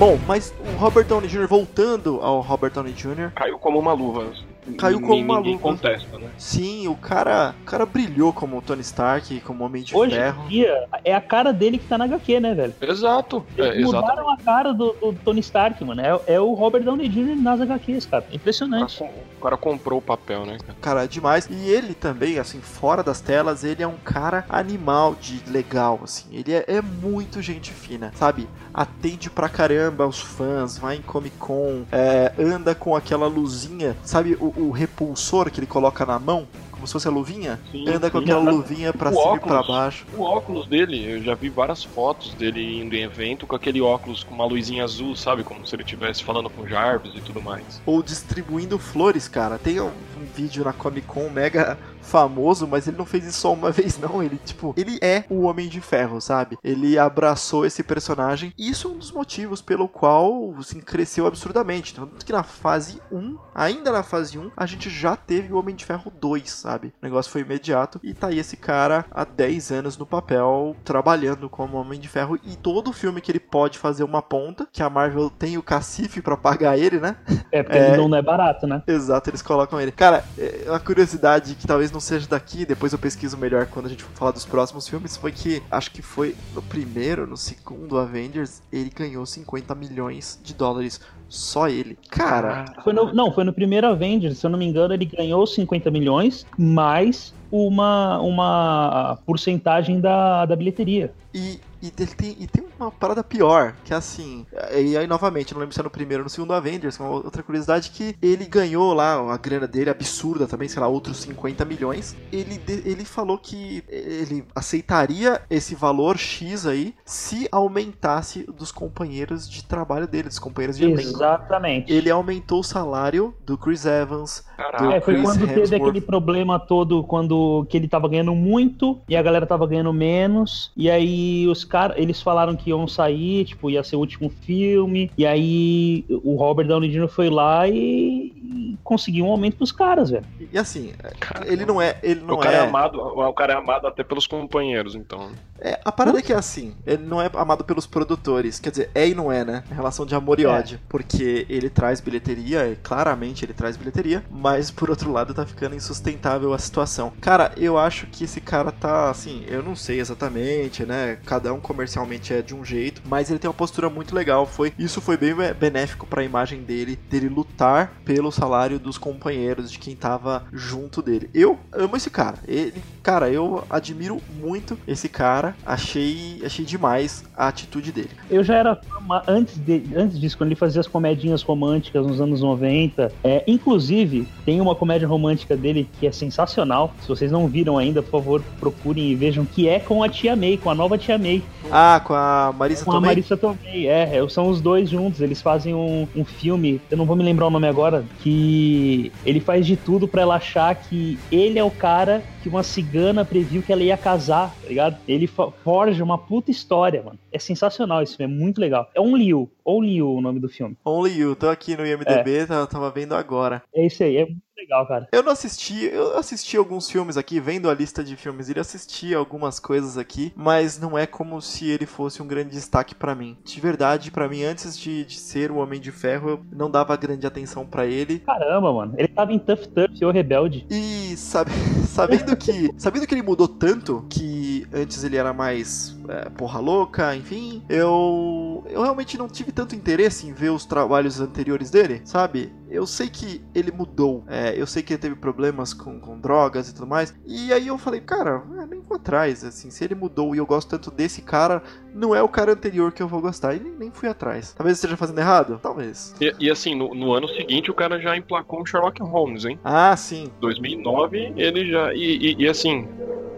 Bom, 0.00 0.18
mas 0.26 0.54
o 0.58 0.78
Robert 0.78 1.04
Downey 1.04 1.28
Jr., 1.28 1.46
voltando 1.46 2.20
ao 2.22 2.40
Robert 2.40 2.72
Downey 2.72 2.94
Jr., 2.94 3.32
Caiu 3.34 3.58
como 3.58 3.78
uma 3.78 3.92
luva. 3.92 4.32
Caiu 4.78 4.98
como 5.00 5.16
uma 5.16 5.38
luva. 5.38 5.58
contesta, 5.58 6.18
né? 6.18 6.30
sim, 6.38 6.88
o 6.88 6.94
cara, 6.94 7.54
o 7.60 7.64
cara 7.64 7.84
brilhou 7.84 8.32
como 8.32 8.62
Tony 8.62 8.80
Stark, 8.80 9.40
como 9.40 9.64
Homem 9.64 9.82
de 9.82 9.94
Hoje 9.94 10.14
Ferro. 10.14 10.44
em 10.44 10.48
dia, 10.48 10.88
é 11.04 11.14
a 11.14 11.20
cara 11.20 11.52
dele 11.52 11.76
que 11.76 11.86
tá 11.86 11.98
na 11.98 12.04
HQ, 12.04 12.40
né, 12.40 12.54
velho? 12.54 12.74
Exato. 12.80 13.44
É, 13.58 13.68
Eles 13.68 13.88
exato. 13.88 14.06
mudaram 14.06 14.30
a 14.30 14.36
cara 14.38 14.72
do, 14.72 14.92
do 14.92 15.12
Tony 15.24 15.40
Stark, 15.40 15.82
mano. 15.84 16.00
É, 16.00 16.34
é 16.34 16.40
o 16.40 16.54
Robert 16.54 16.82
Downey 16.82 17.08
Jr. 17.08 17.36
nas 17.36 17.60
HQs, 17.60 18.06
cara. 18.06 18.22
É 18.22 18.26
O 18.26 18.30
cara, 18.30 18.36
Impressionante. 18.36 19.02
o 19.02 19.42
cara 19.42 19.56
comprou 19.56 19.98
o 19.98 20.02
papel, 20.02 20.46
né, 20.46 20.56
cara? 20.58 20.78
cara 20.80 21.06
demais. 21.06 21.48
E 21.50 21.68
ele 21.68 21.94
também, 21.94 22.38
assim, 22.38 22.60
fora 22.60 23.02
das 23.02 23.20
telas, 23.20 23.64
ele 23.64 23.82
é 23.82 23.86
um 23.88 23.96
cara 24.04 24.44
animal 24.48 25.14
de 25.20 25.42
legal, 25.50 26.00
assim. 26.04 26.26
Ele 26.32 26.52
é, 26.52 26.64
é 26.68 26.80
muito 26.80 27.42
gente 27.42 27.72
fina, 27.72 28.12
sabe? 28.14 28.46
Atende 28.72 29.28
pra 29.30 29.48
caramba 29.48 30.06
os 30.06 30.20
fãs, 30.20 30.78
vai 30.78 30.96
em 30.96 31.02
Comic 31.02 31.36
Con, 31.36 31.82
é, 31.90 32.32
anda 32.38 32.74
com 32.74 32.94
aquela 32.94 33.26
luzinha, 33.26 33.96
sabe 34.04 34.36
o, 34.40 34.52
o 34.56 34.70
repulsor 34.70 35.50
que 35.50 35.60
ele 35.60 35.66
coloca 35.66 36.06
na 36.06 36.18
mão? 36.18 36.46
Como 36.70 36.86
se 36.86 36.94
fosse 36.94 37.08
a 37.08 37.10
luvinha? 37.10 37.60
Sim, 37.70 37.86
anda 37.90 38.10
com 38.10 38.16
sim. 38.18 38.24
aquela 38.24 38.40
luvinha 38.50 38.90
pra 38.90 39.10
O 39.10 39.12
cima 39.12 39.36
e 39.36 39.40
pra 39.40 39.56
óculos. 39.60 39.66
baixo. 39.68 40.06
O 40.16 40.22
óculos 40.22 40.66
dele, 40.66 41.12
eu 41.12 41.22
já 41.22 41.34
vi 41.34 41.50
várias 41.50 41.84
fotos 41.84 42.32
dele 42.32 42.80
indo 42.80 42.94
em 42.96 43.02
evento 43.02 43.46
com 43.46 43.54
aquele 43.54 43.82
óculos 43.82 44.24
com 44.24 44.34
uma 44.34 44.46
luzinha 44.46 44.82
azul, 44.84 45.14
sabe? 45.14 45.44
Como 45.44 45.66
se 45.66 45.74
ele 45.76 45.82
estivesse 45.82 46.24
falando 46.24 46.48
com 46.48 46.66
Jarvis 46.66 47.12
e 47.14 47.20
tudo 47.20 47.42
mais. 47.42 47.82
Ou 47.84 48.02
distribuindo 48.02 48.78
flores, 48.78 49.28
cara. 49.28 49.58
Tem 49.58 49.78
um, 49.78 49.90
um 50.20 50.24
vídeo 50.26 50.64
na 50.64 50.72
Comic 50.72 51.06
Con 51.06 51.28
mega 51.30 51.78
famoso, 52.02 52.66
mas 52.66 52.88
ele 52.88 52.96
não 52.96 53.04
fez 53.06 53.24
isso 53.26 53.40
só 53.40 53.52
uma 53.52 53.70
vez, 53.72 53.98
não. 53.98 54.22
Ele, 54.22 54.38
tipo, 54.44 54.74
ele 54.76 54.98
é 55.00 55.24
o 55.28 55.42
Homem 55.42 55.68
de 55.68 55.80
Ferro, 55.80 56.20
sabe? 56.20 56.58
Ele 56.64 56.98
abraçou 56.98 57.64
esse 57.64 57.82
personagem. 57.82 58.52
E 58.58 58.70
isso 58.70 58.88
é 58.88 58.90
um 58.90 58.98
dos 58.98 59.12
motivos 59.12 59.60
pelo 59.62 59.86
qual, 59.88 60.54
assim, 60.58 60.80
cresceu 60.80 61.26
absurdamente. 61.26 61.94
Tanto 61.94 62.24
que 62.24 62.32
na 62.32 62.42
fase 62.42 63.00
1, 63.12 63.36
ainda 63.54 63.92
na 63.92 64.02
fase 64.02 64.38
1, 64.38 64.50
a 64.56 64.66
gente 64.66 64.90
já 64.90 65.14
teve 65.14 65.52
o 65.52 65.58
Homem 65.58 65.74
de 65.74 65.84
Ferro 65.84 66.10
2, 66.20 66.50
sabe? 66.50 66.88
O 66.88 66.92
negócio 67.02 67.30
foi 67.30 67.42
imediato. 67.42 68.00
E 68.02 68.12
tá 68.14 68.28
aí 68.28 68.38
esse 68.38 68.56
cara 68.56 69.04
há 69.10 69.24
10 69.24 69.70
anos 69.70 69.96
no 69.96 70.06
papel, 70.06 70.74
trabalhando 70.84 71.48
como 71.48 71.76
Homem 71.76 72.00
de 72.00 72.08
Ferro. 72.08 72.38
E 72.44 72.56
todo 72.56 72.92
filme 72.92 73.20
que 73.20 73.30
ele 73.30 73.40
pode 73.40 73.78
fazer 73.78 74.02
uma 74.04 74.22
ponta, 74.22 74.66
que 74.72 74.82
a 74.82 74.90
Marvel 74.90 75.30
tem 75.30 75.56
o 75.58 75.62
cacife 75.62 76.20
pra 76.20 76.36
pagar 76.36 76.76
ele, 76.78 76.98
né? 76.98 77.16
É, 77.52 77.62
porque 77.62 77.78
É. 77.78 77.88
ele 77.94 78.08
não 78.08 78.16
é 78.16 78.22
barato, 78.22 78.66
né? 78.66 78.82
Exato, 78.86 79.30
eles 79.30 79.42
colocam 79.42 79.80
ele. 79.80 79.92
Cara, 79.92 80.09
é 80.38 80.64
uma 80.70 80.80
curiosidade 80.80 81.54
que 81.54 81.66
talvez 81.66 81.90
não 81.90 82.00
seja 82.00 82.26
daqui, 82.28 82.64
depois 82.66 82.92
eu 82.92 82.98
pesquiso 82.98 83.36
melhor 83.36 83.66
quando 83.66 83.86
a 83.86 83.88
gente 83.88 84.02
for 84.04 84.10
falar 84.14 84.30
dos 84.32 84.44
próximos 84.44 84.88
filmes, 84.88 85.16
foi 85.16 85.32
que 85.32 85.62
acho 85.70 85.90
que 85.90 86.02
foi 86.02 86.34
no 86.54 86.62
primeiro, 86.62 87.26
no 87.26 87.36
segundo 87.36 87.98
Avengers, 87.98 88.62
ele 88.72 88.90
ganhou 88.94 89.24
50 89.24 89.74
milhões 89.74 90.38
de 90.42 90.54
dólares. 90.54 91.00
Só 91.28 91.68
ele. 91.68 91.96
Cara, 92.10 92.64
Foi 92.82 92.92
no- 92.92 93.14
não, 93.14 93.32
foi 93.32 93.44
no 93.44 93.52
primeiro 93.52 93.86
Avengers, 93.86 94.38
se 94.38 94.44
eu 94.46 94.50
não 94.50 94.58
me 94.58 94.64
engano, 94.66 94.92
ele 94.92 95.04
ganhou 95.04 95.46
50 95.46 95.88
milhões, 95.88 96.44
mais 96.58 97.32
uma, 97.52 98.18
uma 98.20 99.16
porcentagem 99.24 100.00
da, 100.00 100.44
da 100.44 100.56
bilheteria. 100.56 101.12
e, 101.32 101.60
e, 101.82 101.92
ele 101.98 102.14
tem, 102.14 102.36
e 102.38 102.46
tem 102.46 102.64
uma 102.78 102.90
parada 102.90 103.22
pior, 103.22 103.74
que 103.84 103.92
é 103.92 103.96
assim. 103.96 104.46
E 104.74 104.96
aí, 104.96 105.06
novamente, 105.06 105.52
não 105.52 105.60
lembro 105.60 105.74
se 105.74 105.80
é 105.80 105.82
no 105.82 105.90
primeiro 105.90 106.22
ou 106.22 106.24
no 106.24 106.30
segundo 106.30 106.52
Avengers, 106.52 106.98
uma 106.98 107.10
outra 107.10 107.42
curiosidade 107.42 107.90
que 107.90 108.16
ele 108.22 108.46
ganhou 108.46 108.92
lá 108.94 109.32
a 109.32 109.36
grana 109.36 109.66
dele 109.66 109.90
absurda 109.90 110.46
também, 110.46 110.68
sei 110.68 110.80
lá, 110.80 110.88
outros 110.88 111.18
50 111.18 111.64
milhões. 111.64 112.16
Ele, 112.32 112.60
ele 112.84 113.04
falou 113.04 113.38
que 113.38 113.84
ele 113.88 114.44
aceitaria 114.54 115.40
esse 115.50 115.74
valor 115.74 116.16
X 116.16 116.66
aí 116.66 116.94
se 117.04 117.48
aumentasse 117.50 118.44
dos 118.44 118.72
companheiros 118.72 119.48
de 119.48 119.64
trabalho 119.64 120.06
dele, 120.06 120.28
dos 120.28 120.38
companheiros 120.38 120.76
de 120.76 120.84
elenco. 120.84 121.00
Exatamente. 121.00 121.92
Ele 121.92 122.10
aumentou 122.10 122.60
o 122.60 122.64
salário 122.64 123.34
do 123.44 123.56
Chris 123.56 123.84
Evans, 123.84 124.44
Caraca. 124.60 124.94
É, 124.94 125.00
foi 125.00 125.14
Chris 125.14 125.26
quando 125.26 125.40
teve 125.46 125.60
Hemsworth. 125.60 125.82
aquele 125.82 126.00
problema 126.00 126.58
todo, 126.58 127.02
quando 127.04 127.66
que 127.68 127.76
ele 127.76 127.88
tava 127.88 128.08
ganhando 128.08 128.34
muito 128.34 129.00
e 129.08 129.16
a 129.16 129.22
galera 129.22 129.46
tava 129.46 129.66
ganhando 129.66 129.92
menos. 129.92 130.70
E 130.76 130.90
aí 130.90 131.46
os 131.48 131.64
caras, 131.70 131.96
eles 131.96 132.20
falaram 132.20 132.56
que 132.56 132.70
iam 132.70 132.86
sair, 132.86 133.44
tipo, 133.44 133.70
ia 133.70 133.82
ser 133.82 133.96
o 133.96 134.00
último 134.00 134.28
filme. 134.42 135.10
E 135.16 135.24
aí 135.26 136.04
o 136.08 136.34
Robert 136.36 136.66
Downey 136.66 136.90
Jr. 136.90 137.08
foi 137.08 137.30
lá 137.30 137.68
e, 137.68 138.32
e 138.34 138.78
conseguiu 138.82 139.24
um 139.26 139.30
aumento 139.30 139.56
pros 139.56 139.72
caras, 139.72 140.10
velho. 140.10 140.24
E 140.52 140.58
assim, 140.58 140.92
Cara, 141.20 141.46
ele 141.50 141.64
não 141.64 141.80
é. 141.80 141.98
Ele 142.02 142.20
não 142.20 142.34
o 142.34 142.38
cara 142.38 142.56
é... 142.56 142.58
é 142.60 142.62
amado, 142.62 143.00
o 143.00 143.32
cara 143.32 143.52
é 143.52 143.56
amado 143.56 143.86
até 143.86 144.02
pelos 144.02 144.26
companheiros, 144.26 144.94
então. 144.94 145.30
É, 145.60 145.78
a 145.84 145.92
parada 145.92 146.18
é 146.18 146.22
que 146.22 146.32
é 146.32 146.36
assim, 146.36 146.74
ele 146.86 147.04
não 147.04 147.20
é 147.20 147.30
amado 147.34 147.62
pelos 147.64 147.86
produtores, 147.86 148.58
quer 148.58 148.70
dizer, 148.70 148.90
é 148.94 149.06
e 149.06 149.14
não 149.14 149.30
é, 149.30 149.44
né? 149.44 149.62
Em 149.70 149.74
relação 149.74 150.06
de 150.06 150.14
amor 150.14 150.40
e 150.40 150.44
É. 150.44 150.48
ódio. 150.48 150.80
Porque 150.88 151.46
ele 151.50 151.68
traz 151.68 152.00
bilheteria, 152.00 152.66
e 152.68 152.76
claramente 152.76 153.44
ele 153.44 153.52
traz 153.52 153.76
bilheteria, 153.76 154.24
mas 154.30 154.70
por 154.70 154.88
outro 154.88 155.12
lado 155.12 155.34
tá 155.34 155.44
ficando 155.44 155.74
insustentável 155.76 156.54
a 156.54 156.58
situação. 156.58 157.12
Cara, 157.20 157.52
eu 157.56 157.76
acho 157.78 158.06
que 158.06 158.24
esse 158.24 158.40
cara 158.40 158.72
tá, 158.72 159.10
assim, 159.10 159.44
eu 159.46 159.62
não 159.62 159.76
sei 159.76 160.00
exatamente, 160.00 160.86
né? 160.86 161.18
Cada 161.26 161.52
um 161.52 161.59
comercialmente 161.60 162.32
é 162.32 162.42
de 162.42 162.54
um 162.54 162.64
jeito, 162.64 163.02
mas 163.06 163.30
ele 163.30 163.38
tem 163.38 163.48
uma 163.48 163.54
postura 163.54 163.88
muito 163.88 164.14
legal. 164.14 164.46
Foi, 164.46 164.72
isso 164.78 165.00
foi 165.00 165.16
bem 165.16 165.34
benéfico 165.58 166.06
pra 166.06 166.24
imagem 166.24 166.62
dele, 166.62 166.98
dele 167.08 167.28
lutar 167.28 167.92
pelo 168.04 168.30
salário 168.30 168.78
dos 168.78 168.98
companheiros, 168.98 169.70
de 169.70 169.78
quem 169.78 169.94
tava 169.94 170.44
junto 170.52 171.02
dele. 171.02 171.30
Eu 171.32 171.58
amo 171.72 171.96
esse 171.96 172.10
cara. 172.10 172.38
Ele, 172.46 172.82
cara, 173.02 173.30
eu 173.30 173.64
admiro 173.68 174.20
muito 174.40 174.78
esse 174.86 175.08
cara. 175.08 175.54
Achei, 175.64 176.40
achei 176.44 176.64
demais 176.64 177.24
a 177.36 177.48
atitude 177.48 177.92
dele. 177.92 178.10
Eu 178.30 178.42
já 178.42 178.56
era 178.56 178.80
antes, 179.26 179.56
de, 179.58 179.82
antes 179.94 180.18
disso, 180.18 180.36
quando 180.36 180.48
ele 180.48 180.56
fazia 180.56 180.80
as 180.80 180.86
comedinhas 180.86 181.42
românticas 181.42 182.06
nos 182.06 182.20
anos 182.20 182.40
90. 182.40 183.12
É, 183.22 183.44
inclusive, 183.46 184.26
tem 184.44 184.60
uma 184.60 184.74
comédia 184.74 185.06
romântica 185.06 185.56
dele 185.56 185.88
que 185.98 186.06
é 186.06 186.12
sensacional. 186.12 186.94
Se 187.00 187.08
vocês 187.08 187.30
não 187.30 187.46
viram 187.46 187.78
ainda, 187.78 188.02
por 188.02 188.10
favor, 188.10 188.42
procurem 188.58 189.10
e 189.10 189.14
vejam, 189.14 189.44
que 189.44 189.68
é 189.68 189.78
com 189.80 190.02
a 190.02 190.08
Tia 190.08 190.36
May, 190.36 190.56
com 190.56 190.70
a 190.70 190.74
nova 190.74 190.98
Tia 190.98 191.18
May. 191.18 191.42
Ah, 191.70 192.00
com 192.04 192.14
a 192.14 192.54
Marisa 192.56 192.84
Com 192.84 192.92
a 192.92 192.94
Tomei? 192.94 193.10
Marissa 193.10 193.36
Tomei, 193.36 193.86
é, 193.86 194.16
é, 194.16 194.28
são 194.28 194.48
os 194.48 194.60
dois 194.60 194.88
juntos, 194.88 195.20
eles 195.20 195.42
fazem 195.42 195.74
um, 195.74 196.06
um 196.16 196.24
filme, 196.24 196.80
eu 196.90 196.96
não 196.96 197.04
vou 197.04 197.16
me 197.16 197.22
lembrar 197.22 197.46
o 197.46 197.50
nome 197.50 197.66
agora, 197.66 198.04
que 198.20 199.12
ele 199.24 199.40
faz 199.40 199.66
de 199.66 199.76
tudo 199.76 200.08
pra 200.08 200.22
ela 200.22 200.36
achar 200.36 200.74
que 200.74 201.18
ele 201.30 201.58
é 201.58 201.64
o 201.64 201.70
cara 201.70 202.22
que 202.42 202.48
uma 202.48 202.62
cigana 202.62 203.24
previu 203.24 203.62
que 203.62 203.72
ela 203.72 203.82
ia 203.82 203.96
casar, 203.96 204.54
tá 204.62 204.68
ligado? 204.68 204.96
Ele 205.06 205.26
forja 205.26 206.02
uma 206.02 206.18
puta 206.18 206.50
história, 206.50 207.02
mano. 207.02 207.18
É 207.32 207.38
sensacional 207.38 208.02
esse 208.02 208.16
filme, 208.16 208.32
é 208.32 208.36
muito 208.36 208.60
legal. 208.60 208.90
É 208.94 209.00
um 209.00 209.16
Liu, 209.16 209.50
Only 209.64 209.96
You 209.96 210.14
o 210.14 210.20
nome 210.20 210.40
do 210.40 210.48
filme. 210.48 210.76
Only 210.84 211.18
You, 211.18 211.36
tô 211.36 211.48
aqui 211.48 211.76
no 211.76 211.86
IMDB, 211.86 212.46
tá- 212.46 212.66
tava 212.66 212.90
vendo 212.90 213.14
agora. 213.14 213.62
É 213.74 213.84
isso 213.86 214.02
aí, 214.02 214.16
é 214.16 214.24
muito 214.26 214.40
legal, 214.56 214.86
cara. 214.86 215.08
Eu 215.12 215.22
não 215.22 215.32
assisti, 215.32 215.84
eu 215.86 216.16
assisti 216.18 216.56
alguns 216.56 216.90
filmes 216.90 217.16
aqui, 217.16 217.40
vendo 217.40 217.70
a 217.70 217.74
lista 217.74 218.02
de 218.04 218.14
filmes, 218.16 218.48
ele 218.50 218.60
assisti 218.60 219.14
algumas 219.14 219.58
coisas 219.58 219.96
aqui, 219.96 220.32
mas 220.36 220.78
não 220.78 220.98
é 220.98 221.06
como 221.06 221.40
se 221.40 221.68
ele 221.68 221.86
fosse 221.86 222.20
um 222.22 222.26
grande 222.26 222.50
destaque 222.50 222.94
pra 222.94 223.14
mim. 223.14 223.36
De 223.44 223.60
verdade, 223.60 224.10
pra 224.10 224.28
mim, 224.28 224.42
antes 224.42 224.78
de, 224.78 225.04
de 225.04 225.18
ser 225.18 225.50
o 225.50 225.56
Homem 225.56 225.80
de 225.80 225.90
Ferro, 225.92 226.30
eu 226.30 226.40
não 226.52 226.70
dava 226.70 226.96
grande 226.96 227.26
atenção 227.26 227.64
pra 227.66 227.86
ele. 227.86 228.18
Caramba, 228.20 228.72
mano. 228.72 228.94
Ele 228.98 229.08
tava 229.08 229.32
em 229.32 229.38
Tough 229.38 229.66
Tough, 229.74 230.02
o 230.02 230.10
Rebelde. 230.10 230.66
E 230.70 231.16
sabe, 231.16 231.50
sabendo 231.88 232.29
sabendo 232.30 232.36
que, 232.36 232.74
sabendo 232.78 233.06
que 233.06 233.14
ele 233.14 233.22
mudou 233.22 233.48
tanto, 233.48 234.04
que 234.08 234.66
antes 234.72 235.02
ele 235.04 235.16
era 235.16 235.32
mais 235.32 235.96
é, 236.08 236.28
porra 236.30 236.60
louca, 236.60 237.14
enfim, 237.16 237.62
eu 237.68 238.64
eu 238.68 238.82
realmente 238.82 239.16
não 239.18 239.28
tive 239.28 239.52
tanto 239.52 239.74
interesse 239.74 240.26
em 240.26 240.32
ver 240.32 240.50
os 240.50 240.64
trabalhos 240.64 241.20
anteriores 241.20 241.70
dele, 241.70 242.02
sabe? 242.04 242.52
Eu 242.70 242.86
sei 242.86 243.08
que 243.08 243.42
ele 243.54 243.72
mudou, 243.72 244.24
é, 244.28 244.54
eu 244.56 244.66
sei 244.66 244.82
que 244.82 244.92
ele 244.92 245.00
teve 245.00 245.14
problemas 245.16 245.74
com, 245.74 245.98
com 245.98 246.18
drogas 246.18 246.68
e 246.68 246.74
tudo 246.74 246.86
mais, 246.86 247.14
e 247.26 247.52
aí 247.52 247.66
eu 247.66 247.76
falei, 247.76 248.00
cara, 248.00 248.42
é, 248.58 248.66
nem 248.66 248.80
vou 248.80 248.96
atrás, 248.96 249.44
assim, 249.44 249.70
se 249.70 249.84
ele 249.84 249.94
mudou 249.94 250.34
e 250.34 250.38
eu 250.38 250.46
gosto 250.46 250.70
tanto 250.70 250.90
desse 250.90 251.22
cara, 251.22 251.62
não 251.94 252.14
é 252.14 252.22
o 252.22 252.28
cara 252.28 252.52
anterior 252.52 252.92
que 252.92 253.02
eu 253.02 253.08
vou 253.08 253.20
gostar, 253.20 253.54
e 253.54 253.60
nem, 253.60 253.72
nem 253.72 253.90
fui 253.90 254.08
atrás. 254.08 254.52
Talvez 254.52 254.76
esteja 254.76 254.96
fazendo 254.96 255.18
errado? 255.18 255.58
Talvez. 255.62 256.14
E, 256.20 256.32
e 256.38 256.50
assim, 256.50 256.74
no, 256.74 256.94
no, 256.94 257.12
ano 257.12 257.28
seguinte 257.28 257.70
o 257.70 257.74
cara 257.74 258.00
já 258.00 258.16
emplacou 258.16 258.62
o 258.62 258.66
Sherlock 258.66 259.02
Holmes, 259.02 259.44
hein? 259.44 259.58
Ah, 259.64 259.96
sim. 259.96 260.30
2009 260.40 261.34
ele 261.36 261.70
já. 261.70 261.92
E, 261.92 262.16
e, 262.16 262.36
e 262.44 262.48
assim, 262.48 262.86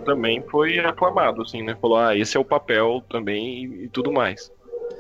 também 0.05 0.43
foi 0.51 0.79
aclamado, 0.79 1.43
assim, 1.43 1.63
né? 1.63 1.77
Falou, 1.81 1.99
ah, 1.99 2.17
esse 2.17 2.37
é 2.37 2.41
o 2.41 2.45
papel 2.45 3.03
também 3.09 3.65
e, 3.65 3.85
e 3.85 3.89
tudo 3.89 4.13
mais. 4.13 4.53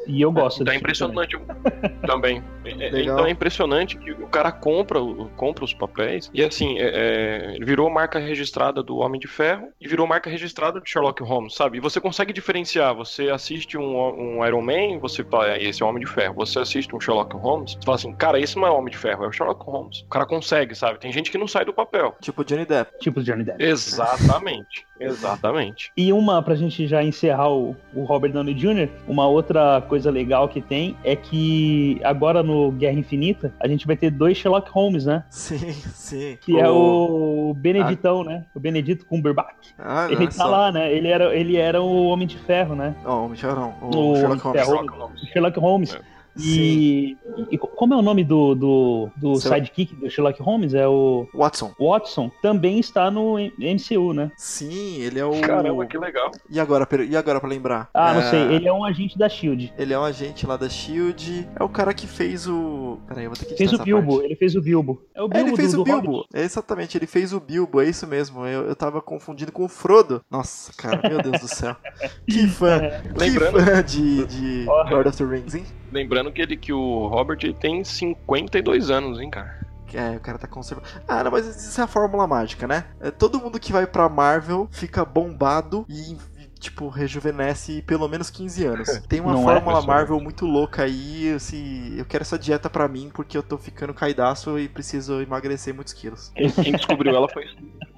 E 0.06 0.20
eu 0.20 0.32
gosto 0.32 0.64
Tá 0.64 0.74
impressionante 0.74 1.38
também. 2.06 2.42
É, 2.64 2.70
é 2.70 3.02
então 3.02 3.26
é 3.26 3.30
impressionante 3.30 3.96
que 3.96 4.12
o 4.12 4.28
cara 4.28 4.52
compra, 4.52 5.00
compra 5.36 5.64
os 5.64 5.74
papéis 5.74 6.30
e 6.32 6.42
assim, 6.42 6.78
é, 6.78 7.56
é, 7.58 7.64
virou 7.64 7.90
marca 7.90 8.18
registrada 8.18 8.82
do 8.82 8.98
Homem 8.98 9.20
de 9.20 9.26
Ferro 9.26 9.68
e 9.80 9.88
virou 9.88 10.06
marca 10.06 10.30
registrada 10.30 10.80
de 10.80 10.88
Sherlock 10.88 11.22
Holmes, 11.22 11.54
sabe? 11.54 11.78
E 11.78 11.80
você 11.80 12.00
consegue 12.00 12.32
diferenciar. 12.32 12.94
Você 12.94 13.30
assiste 13.30 13.76
um, 13.76 14.38
um 14.38 14.46
Iron 14.46 14.62
Man, 14.62 14.98
você 15.00 15.24
fala, 15.24 15.52
é, 15.52 15.62
esse 15.62 15.82
é 15.82 15.86
o 15.86 15.88
Homem 15.88 16.04
de 16.04 16.10
Ferro. 16.10 16.34
Você 16.34 16.58
assiste 16.58 16.94
um 16.94 17.00
Sherlock 17.00 17.34
Holmes, 17.36 17.72
você 17.72 17.84
fala 17.84 17.96
assim, 17.96 18.12
cara, 18.14 18.38
esse 18.38 18.56
não 18.56 18.66
é 18.66 18.70
o 18.70 18.76
Homem 18.76 18.92
de 18.92 18.98
Ferro, 18.98 19.24
é 19.24 19.28
o 19.28 19.32
Sherlock 19.32 19.64
Holmes. 19.64 20.00
O 20.00 20.08
cara 20.08 20.26
consegue, 20.26 20.74
sabe? 20.74 20.98
Tem 20.98 21.12
gente 21.12 21.30
que 21.30 21.38
não 21.38 21.48
sai 21.48 21.64
do 21.64 21.72
papel. 21.72 22.14
Tipo 22.20 22.44
Johnny 22.44 22.64
Depp. 22.64 22.98
Tipo 22.98 23.22
Johnny 23.22 23.44
Depp. 23.44 23.62
Exatamente. 23.62 24.86
Exatamente. 25.00 25.90
E 25.96 26.12
uma, 26.12 26.42
pra 26.42 26.54
gente 26.54 26.86
já 26.86 27.02
encerrar 27.02 27.50
o, 27.50 27.76
o 27.94 28.04
Robert 28.04 28.32
Downey 28.32 28.54
Jr., 28.54 28.88
uma 29.08 29.26
outra 29.26 29.80
coisa 29.92 30.10
legal 30.10 30.48
que 30.48 30.62
tem 30.62 30.96
é 31.04 31.14
que 31.14 32.00
agora 32.02 32.42
no 32.42 32.72
Guerra 32.72 32.98
Infinita 32.98 33.52
a 33.60 33.68
gente 33.68 33.86
vai 33.86 33.94
ter 33.94 34.10
dois 34.10 34.38
Sherlock 34.38 34.70
Holmes, 34.70 35.04
né? 35.04 35.22
Sim, 35.28 35.70
sim. 35.92 36.38
Que 36.40 36.54
o... 36.54 36.58
é 36.58 36.70
o 36.70 37.54
Beneditão, 37.54 38.22
ah. 38.22 38.24
né? 38.24 38.44
O 38.54 38.58
Benedito 38.58 39.04
Cumberbatch. 39.04 39.72
Ah, 39.78 40.08
ele 40.10 40.28
tá 40.28 40.46
lá, 40.46 40.72
né? 40.72 40.90
Ele 40.90 41.08
era, 41.08 41.36
ele 41.36 41.58
era 41.58 41.82
o 41.82 42.06
Homem 42.06 42.26
de 42.26 42.38
Ferro, 42.38 42.74
né? 42.74 42.96
Não, 43.04 43.10
o 43.10 43.24
Homem 43.24 43.34
de 43.34 43.42
Ferro 43.42 43.60
não. 43.60 43.90
O, 43.90 44.12
o 44.12 44.16
Sherlock, 44.16 44.40
Holmes. 44.42 44.64
Sherlock 44.64 44.88
Holmes. 44.88 45.20
Sherlock 45.20 45.60
Holmes. 45.60 45.94
É. 45.94 46.11
E, 46.36 47.16
e, 47.50 47.58
como 47.58 47.94
é 47.94 47.96
o 47.96 48.02
nome 48.02 48.24
do, 48.24 48.54
do, 48.54 49.10
do 49.16 49.36
sidekick 49.36 49.94
do 49.94 50.10
Sherlock 50.10 50.40
Holmes? 50.42 50.74
É 50.74 50.86
o. 50.86 51.28
Watson. 51.34 51.72
Watson 51.78 52.30
também 52.40 52.78
está 52.80 53.10
no 53.10 53.36
MCU, 53.38 54.12
né? 54.12 54.30
Sim, 54.36 55.00
ele 55.00 55.18
é 55.18 55.24
o. 55.24 55.40
Caramba, 55.40 55.86
que 55.86 55.98
legal. 55.98 56.30
E 56.48 56.58
agora, 56.58 56.88
e 57.08 57.16
agora 57.16 57.40
pra 57.40 57.48
lembrar? 57.48 57.90
Ah, 57.92 58.12
é... 58.12 58.14
não 58.14 58.22
sei. 58.30 58.40
Ele 58.54 58.68
é 58.68 58.72
um 58.72 58.84
agente 58.84 59.18
da 59.18 59.28
Shield. 59.28 59.72
Ele 59.76 59.92
é 59.92 59.98
um 59.98 60.04
agente 60.04 60.46
lá 60.46 60.56
da 60.56 60.68
Shield. 60.68 61.48
É 61.58 61.62
o 61.62 61.68
cara 61.68 61.92
que 61.92 62.06
fez 62.06 62.48
o. 62.48 62.98
Peraí, 63.06 63.24
eu 63.24 63.30
vou 63.30 63.36
ter 63.36 63.46
que 63.46 63.56
Fez 63.56 63.72
o 63.72 63.82
Bilbo, 63.82 64.12
parte. 64.12 64.24
ele 64.24 64.36
fez 64.36 64.56
o 64.56 64.62
Bilbo. 64.62 65.02
É 65.14 65.22
o 65.22 65.28
Bilbo. 65.28 65.46
É, 65.46 65.48
ele 65.48 65.56
fez 65.56 65.72
do, 65.72 65.80
o 65.80 65.84
Bilbo. 65.84 66.26
É, 66.32 66.42
exatamente, 66.42 66.96
ele 66.96 67.06
fez 67.06 67.32
o 67.32 67.40
Bilbo, 67.40 67.80
é 67.80 67.88
isso 67.88 68.06
mesmo. 68.06 68.46
Eu, 68.46 68.66
eu 68.66 68.76
tava 68.76 69.00
confundindo 69.00 69.52
com 69.52 69.64
o 69.64 69.68
Frodo. 69.68 70.22
Nossa, 70.30 70.72
cara, 70.72 71.08
meu 71.08 71.22
Deus 71.22 71.40
do 71.40 71.48
céu. 71.48 71.76
Que 72.26 72.46
fã. 72.46 72.80
que 72.80 73.18
Lembrando... 73.18 73.60
fã 73.60 73.82
de, 73.82 74.26
de 74.26 74.64
Lord 74.64 75.08
of 75.08 75.18
the 75.18 75.24
Rings, 75.24 75.54
hein? 75.54 75.64
Lembrando 75.92 76.32
que 76.32 76.40
ele 76.40 76.56
que 76.56 76.72
o 76.72 77.06
Robert 77.06 77.38
ele 77.42 77.54
tem 77.54 77.84
52 77.84 78.90
anos, 78.90 79.20
hein, 79.20 79.30
cara. 79.30 79.60
É, 79.94 80.16
o 80.16 80.20
cara 80.20 80.38
tá 80.38 80.46
conservando. 80.46 80.88
Ah, 81.06 81.22
não, 81.22 81.30
mas 81.30 81.46
isso 81.46 81.80
é 81.80 81.84
a 81.84 81.86
fórmula 81.86 82.26
mágica, 82.26 82.66
né? 82.66 82.86
É, 82.98 83.10
todo 83.10 83.38
mundo 83.38 83.60
que 83.60 83.72
vai 83.72 83.86
pra 83.86 84.08
Marvel 84.08 84.66
fica 84.70 85.04
bombado 85.04 85.84
e 85.88 86.16
tipo, 86.58 86.88
rejuvenesce 86.88 87.82
pelo 87.82 88.08
menos 88.08 88.30
15 88.30 88.64
anos. 88.64 88.88
Tem 89.08 89.20
uma 89.20 89.32
não 89.32 89.40
é, 89.42 89.54
fórmula 89.54 89.80
é, 89.80 89.86
Marvel 89.86 90.20
muito 90.20 90.46
louca 90.46 90.84
aí, 90.84 91.32
assim, 91.34 91.98
eu 91.98 92.04
quero 92.04 92.22
essa 92.22 92.38
dieta 92.38 92.70
pra 92.70 92.88
mim 92.88 93.10
porque 93.12 93.36
eu 93.36 93.42
tô 93.42 93.58
ficando 93.58 93.92
caidaço 93.92 94.58
e 94.58 94.68
preciso 94.68 95.20
emagrecer 95.20 95.74
muitos 95.74 95.92
quilos. 95.92 96.32
Quem 96.34 96.72
descobriu 96.72 97.14
ela 97.14 97.28
foi 97.28 97.44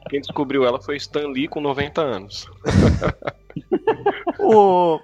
quem 0.08 0.20
descobriu 0.20 0.64
ela 0.64 0.80
foi 0.80 0.96
Stan 0.96 1.28
Lee 1.28 1.48
com 1.48 1.60
90 1.60 2.00
anos. 2.00 2.50
o 4.38 4.98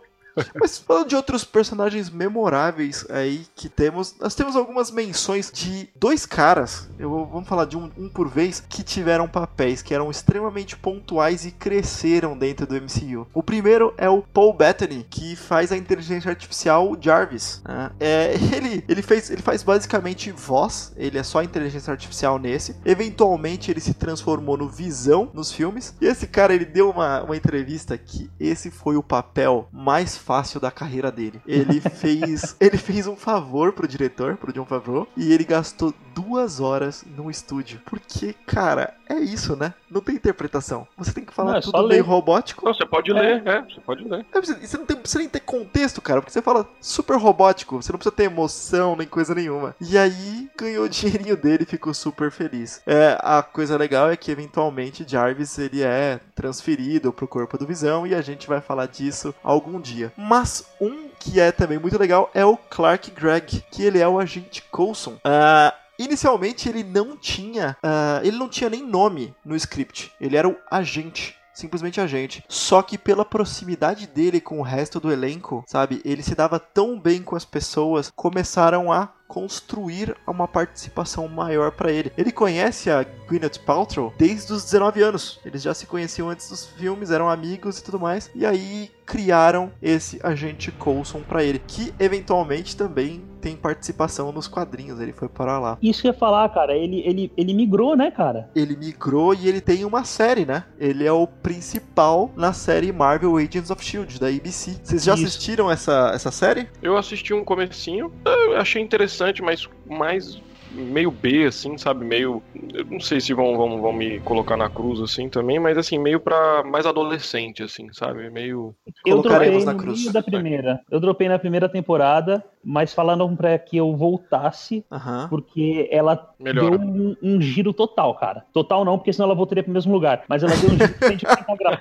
mas 0.55 0.79
falando 0.79 1.09
de 1.09 1.17
outros 1.17 1.45
personagens 1.45 2.11
memoráveis 2.11 3.07
aí 3.11 3.47
que 3.55 3.69
temos, 3.69 4.15
nós 4.21 4.35
temos 4.35 4.57
algumas 4.57 4.91
menções 4.91 5.51
de 5.53 5.89
dois 5.95 6.27
caras, 6.27 6.89
eu 6.99 7.11
vamos 7.27 7.49
falar 7.49 7.65
de 7.65 7.77
um, 7.77 7.91
um 7.97 8.09
por 8.09 8.29
vez, 8.29 8.63
que 8.69 8.83
tiveram 8.83 9.29
papéis 9.29 9.83
que 9.83 9.95
eram 9.95 10.11
extremamente 10.11 10.77
pontuais 10.77 11.45
e 11.45 11.51
cresceram 11.51 12.37
dentro 12.37 12.67
do 12.67 12.75
MCU. 12.75 13.27
O 13.33 13.43
primeiro 13.43 13.95
é 13.97 14.09
o 14.09 14.23
Paul 14.23 14.53
Bettany, 14.53 15.07
que 15.09 15.37
faz 15.37 15.73
a 15.73 15.77
inteligência 15.77 16.31
artificial 16.31 16.97
Jarvis. 17.01 17.63
Né? 17.67 17.91
É, 18.01 18.35
ele, 18.55 18.85
ele, 18.89 19.03
fez, 19.03 19.31
ele 19.31 19.43
faz 19.43 19.63
basicamente 19.63 20.31
voz, 20.31 20.93
ele 20.97 21.19
é 21.19 21.23
só 21.23 21.43
inteligência 21.43 21.91
artificial 21.91 22.39
nesse. 22.39 22.77
Eventualmente 22.85 23.71
ele 23.71 23.81
se 23.81 23.95
transformou 23.95 24.57
no 24.57 24.69
Visão 24.69 25.31
nos 25.33 25.53
filmes. 25.53 25.95
E 26.01 26.07
esse 26.07 26.27
cara 26.27 26.55
ele 26.55 26.65
deu 26.65 26.91
uma, 26.91 27.23
uma 27.23 27.37
entrevista 27.37 27.97
que 27.97 28.31
esse 28.39 28.71
foi 28.71 28.97
o 28.97 29.03
papel 29.03 29.69
mais 29.73 30.17
da 30.61 30.71
carreira 30.71 31.11
dele. 31.11 31.41
Ele 31.47 31.81
fez, 31.91 32.57
ele 32.61 32.79
fez 32.79 33.07
um 33.07 33.17
favor 33.17 33.73
pro 33.73 33.89
diretor, 33.89 34.37
pro 34.37 34.53
John 34.53 34.65
Favreau, 34.65 35.09
e 35.17 35.33
ele 35.33 35.45
gastou 35.45 35.93
duas 36.15 36.61
horas 36.61 37.05
no 37.17 37.31
estúdio. 37.31 37.81
Porque, 37.85 38.35
cara, 38.47 38.95
é 39.09 39.19
isso, 39.19 39.57
né? 39.57 39.75
Não 39.91 40.01
tem 40.01 40.15
interpretação. 40.15 40.87
Você 40.97 41.13
tem 41.13 41.25
que 41.25 41.33
falar 41.33 41.53
não, 41.53 41.59
é 41.59 41.63
tudo 41.63 41.89
meio 41.89 42.05
robótico. 42.05 42.65
Não, 42.65 42.73
você 42.73 42.87
pode 42.87 43.11
é. 43.11 43.15
ler, 43.15 43.47
é, 43.47 43.63
você 43.63 43.81
pode 43.81 44.05
ler. 44.05 44.25
É, 44.33 44.41
você 44.41 44.77
não 44.77 44.87
tem, 44.87 44.97
precisa 44.97 45.19
nem 45.19 45.29
ter 45.29 45.41
contexto, 45.41 46.01
cara, 46.01 46.21
porque 46.21 46.33
você 46.33 46.43
fala 46.43 46.69
super 46.81 47.17
robótico, 47.17 47.83
você 47.83 47.91
não 47.91 47.99
precisa 47.99 48.15
ter 48.15 48.25
emoção 48.25 48.95
nem 48.95 49.07
coisa 49.07 49.35
nenhuma. 49.35 49.75
E 49.81 49.99
aí, 49.99 50.49
ganhou 50.57 50.85
o 50.85 50.89
dinheirinho 50.89 51.37
dele 51.37 51.65
e 51.65 51.67
ficou 51.67 51.93
super 51.93 52.31
feliz. 52.31 52.81
É, 52.87 53.19
a 53.21 53.43
coisa 53.43 53.77
legal 53.77 54.11
é 54.11 54.17
que, 54.17 54.31
eventualmente, 54.31 55.05
Jarvis, 55.07 55.59
ele 55.59 55.83
é 55.83 56.21
transferido 56.35 57.13
pro 57.13 57.27
corpo 57.29 57.59
do 57.59 57.67
Visão, 57.67 58.07
e 58.07 58.15
a 58.15 58.23
gente 58.23 58.47
vai 58.47 58.61
falar 58.61 58.87
disso 58.87 59.35
algum 59.43 59.81
dia. 59.81 60.10
Mas 60.17 60.65
um 60.81 61.09
que 61.19 61.39
é 61.39 61.53
também 61.53 61.79
muito 61.79 61.99
legal 61.99 62.31
é 62.35 62.45
o 62.45 62.57
Clark 62.57 63.11
Gregg, 63.11 63.65
que 63.71 63.83
ele 63.83 63.99
é 63.99 64.09
o 64.09 64.19
agente 64.19 64.63
Coulson. 64.71 65.13
Uh, 65.17 65.81
Inicialmente 66.01 66.67
ele 66.67 66.83
não 66.83 67.15
tinha, 67.15 67.77
uh, 67.85 68.27
ele 68.27 68.39
não 68.39 68.49
tinha 68.49 68.71
nem 68.71 68.83
nome 68.83 69.35
no 69.45 69.55
script. 69.55 70.11
Ele 70.19 70.35
era 70.35 70.49
o 70.49 70.57
agente 70.71 71.37
simplesmente 71.53 72.01
agente. 72.01 72.43
Só 72.49 72.81
que 72.81 72.97
pela 72.97 73.23
proximidade 73.23 74.07
dele 74.07 74.41
com 74.41 74.61
o 74.61 74.63
resto 74.63 74.99
do 74.99 75.13
elenco, 75.13 75.63
sabe, 75.67 76.01
ele 76.05 76.23
se 76.23 76.35
dava 76.35 76.59
tão 76.59 76.99
bem 76.99 77.23
com 77.23 77.37
as 77.37 77.45
pessoas, 77.45 78.11
começaram 78.17 78.91
a 78.91 79.11
construir 79.31 80.17
uma 80.27 80.49
participação 80.49 81.29
maior 81.29 81.71
para 81.71 81.93
ele. 81.93 82.11
Ele 82.19 82.33
conhece 82.33 82.91
a 82.91 83.05
Gwyneth 83.29 83.61
Paltrow 83.65 84.13
desde 84.19 84.53
os 84.53 84.65
19 84.65 85.01
anos. 85.05 85.39
Eles 85.45 85.63
já 85.63 85.73
se 85.73 85.87
conheciam 85.87 86.29
antes 86.29 86.51
dos 86.51 86.67
filmes, 86.67 87.13
eram 87.13 87.31
amigos 87.31 87.79
e 87.79 87.85
tudo 87.85 88.01
mais. 88.01 88.29
E 88.35 88.45
aí 88.45 88.91
criaram 89.07 89.71
esse 89.81 90.19
agente 90.21 90.73
Coulson 90.73 91.21
para 91.21 91.45
ele, 91.45 91.63
que 91.65 91.95
eventualmente 92.01 92.77
também 92.77 93.23
tem 93.41 93.57
participação 93.57 94.31
nos 94.31 94.47
quadrinhos, 94.47 95.01
ele 95.01 95.13
foi 95.13 95.29
para 95.29 95.59
lá. 95.59 95.79
Isso 95.83 96.03
que 96.03 96.09
eu 96.09 96.13
ia 96.13 96.19
falar, 96.19 96.49
cara, 96.51 96.77
ele, 96.77 97.01
ele, 97.01 97.33
ele 97.37 97.55
migrou, 97.55 97.97
né, 97.97 98.11
cara? 98.11 98.49
Ele 98.55 98.77
migrou 98.77 99.35
e 99.35 99.49
ele 99.49 99.61
tem 99.61 99.85
uma 99.85 100.05
série, 100.05 100.45
né? 100.45 100.65
Ele 100.79 101.05
é 101.05 101.13
o 101.13 101.27
principal 101.27 102.31
na 102.37 102.53
série 102.53 102.93
Marvel 102.93 103.37
Agents 103.37 103.71
of 103.71 103.83
S.H.I.E.L.D., 103.83 104.19
da 104.19 104.29
ABC. 104.29 104.79
Vocês 104.83 105.05
já 105.05 105.15
Isso. 105.15 105.25
assistiram 105.25 105.71
essa, 105.71 106.13
essa 106.15 106.31
série? 106.31 106.69
Eu 106.83 106.97
assisti 106.97 107.33
um 107.33 107.45
comecinho, 107.45 108.13
eu 108.25 108.57
achei 108.57 108.83
interessante, 108.83 109.43
mas 109.43 109.69
mais 109.87 110.41
meio 110.73 111.11
B, 111.11 111.47
assim, 111.47 111.77
sabe? 111.77 112.05
Meio. 112.05 112.43
Eu 112.73 112.85
não 112.85 113.01
sei 113.01 113.21
se 113.21 113.35
vão, 113.35 113.57
vão, 113.57 113.81
vão 113.81 113.93
me 113.93 114.21
colocar 114.21 114.57
na 114.57 114.69
cruz 114.69 115.01
assim 115.01 115.29
também, 115.29 115.59
mas 115.59 115.77
assim, 115.77 115.99
meio 115.99 116.21
pra 116.21 116.63
mais 116.65 116.87
adolescente, 116.87 117.63
assim, 117.63 117.93
sabe? 117.93 118.31
Meio. 118.31 118.75
Eu 119.05 119.23
dropei 119.23 119.65
na 119.65 119.75
cruz. 119.75 120.01
meio 120.01 120.13
da 120.13 120.23
primeira. 120.23 120.81
Eu 120.91 121.01
dropei 121.01 121.29
na 121.29 121.39
primeira 121.39 121.69
temporada, 121.69 122.45
mas 122.63 122.93
falando 122.93 123.37
pra 123.37 123.59
que 123.59 123.77
eu 123.77 123.97
voltasse, 123.97 124.85
porque 125.29 125.89
ela 125.91 126.33
Melhora. 126.39 126.79
deu 126.79 126.89
um, 126.89 127.17
um, 127.23 127.41
giro 127.41 127.73
total, 127.73 128.15
cara. 128.15 128.45
Total 128.53 128.85
não, 128.85 128.99
porque 128.99 129.13
senão 129.13 129.27
ela 129.27 129.35
voltaria 129.35 129.63
pro 129.63 129.73
mesmo 129.73 129.93
lugar. 129.93 130.25
Mas 130.29 130.43
ela 130.43 130.55
deu 130.57 130.71
um 130.71 130.77
giro 130.77 130.93
de 130.93 131.07
180 131.07 131.57
graus. 131.57 131.81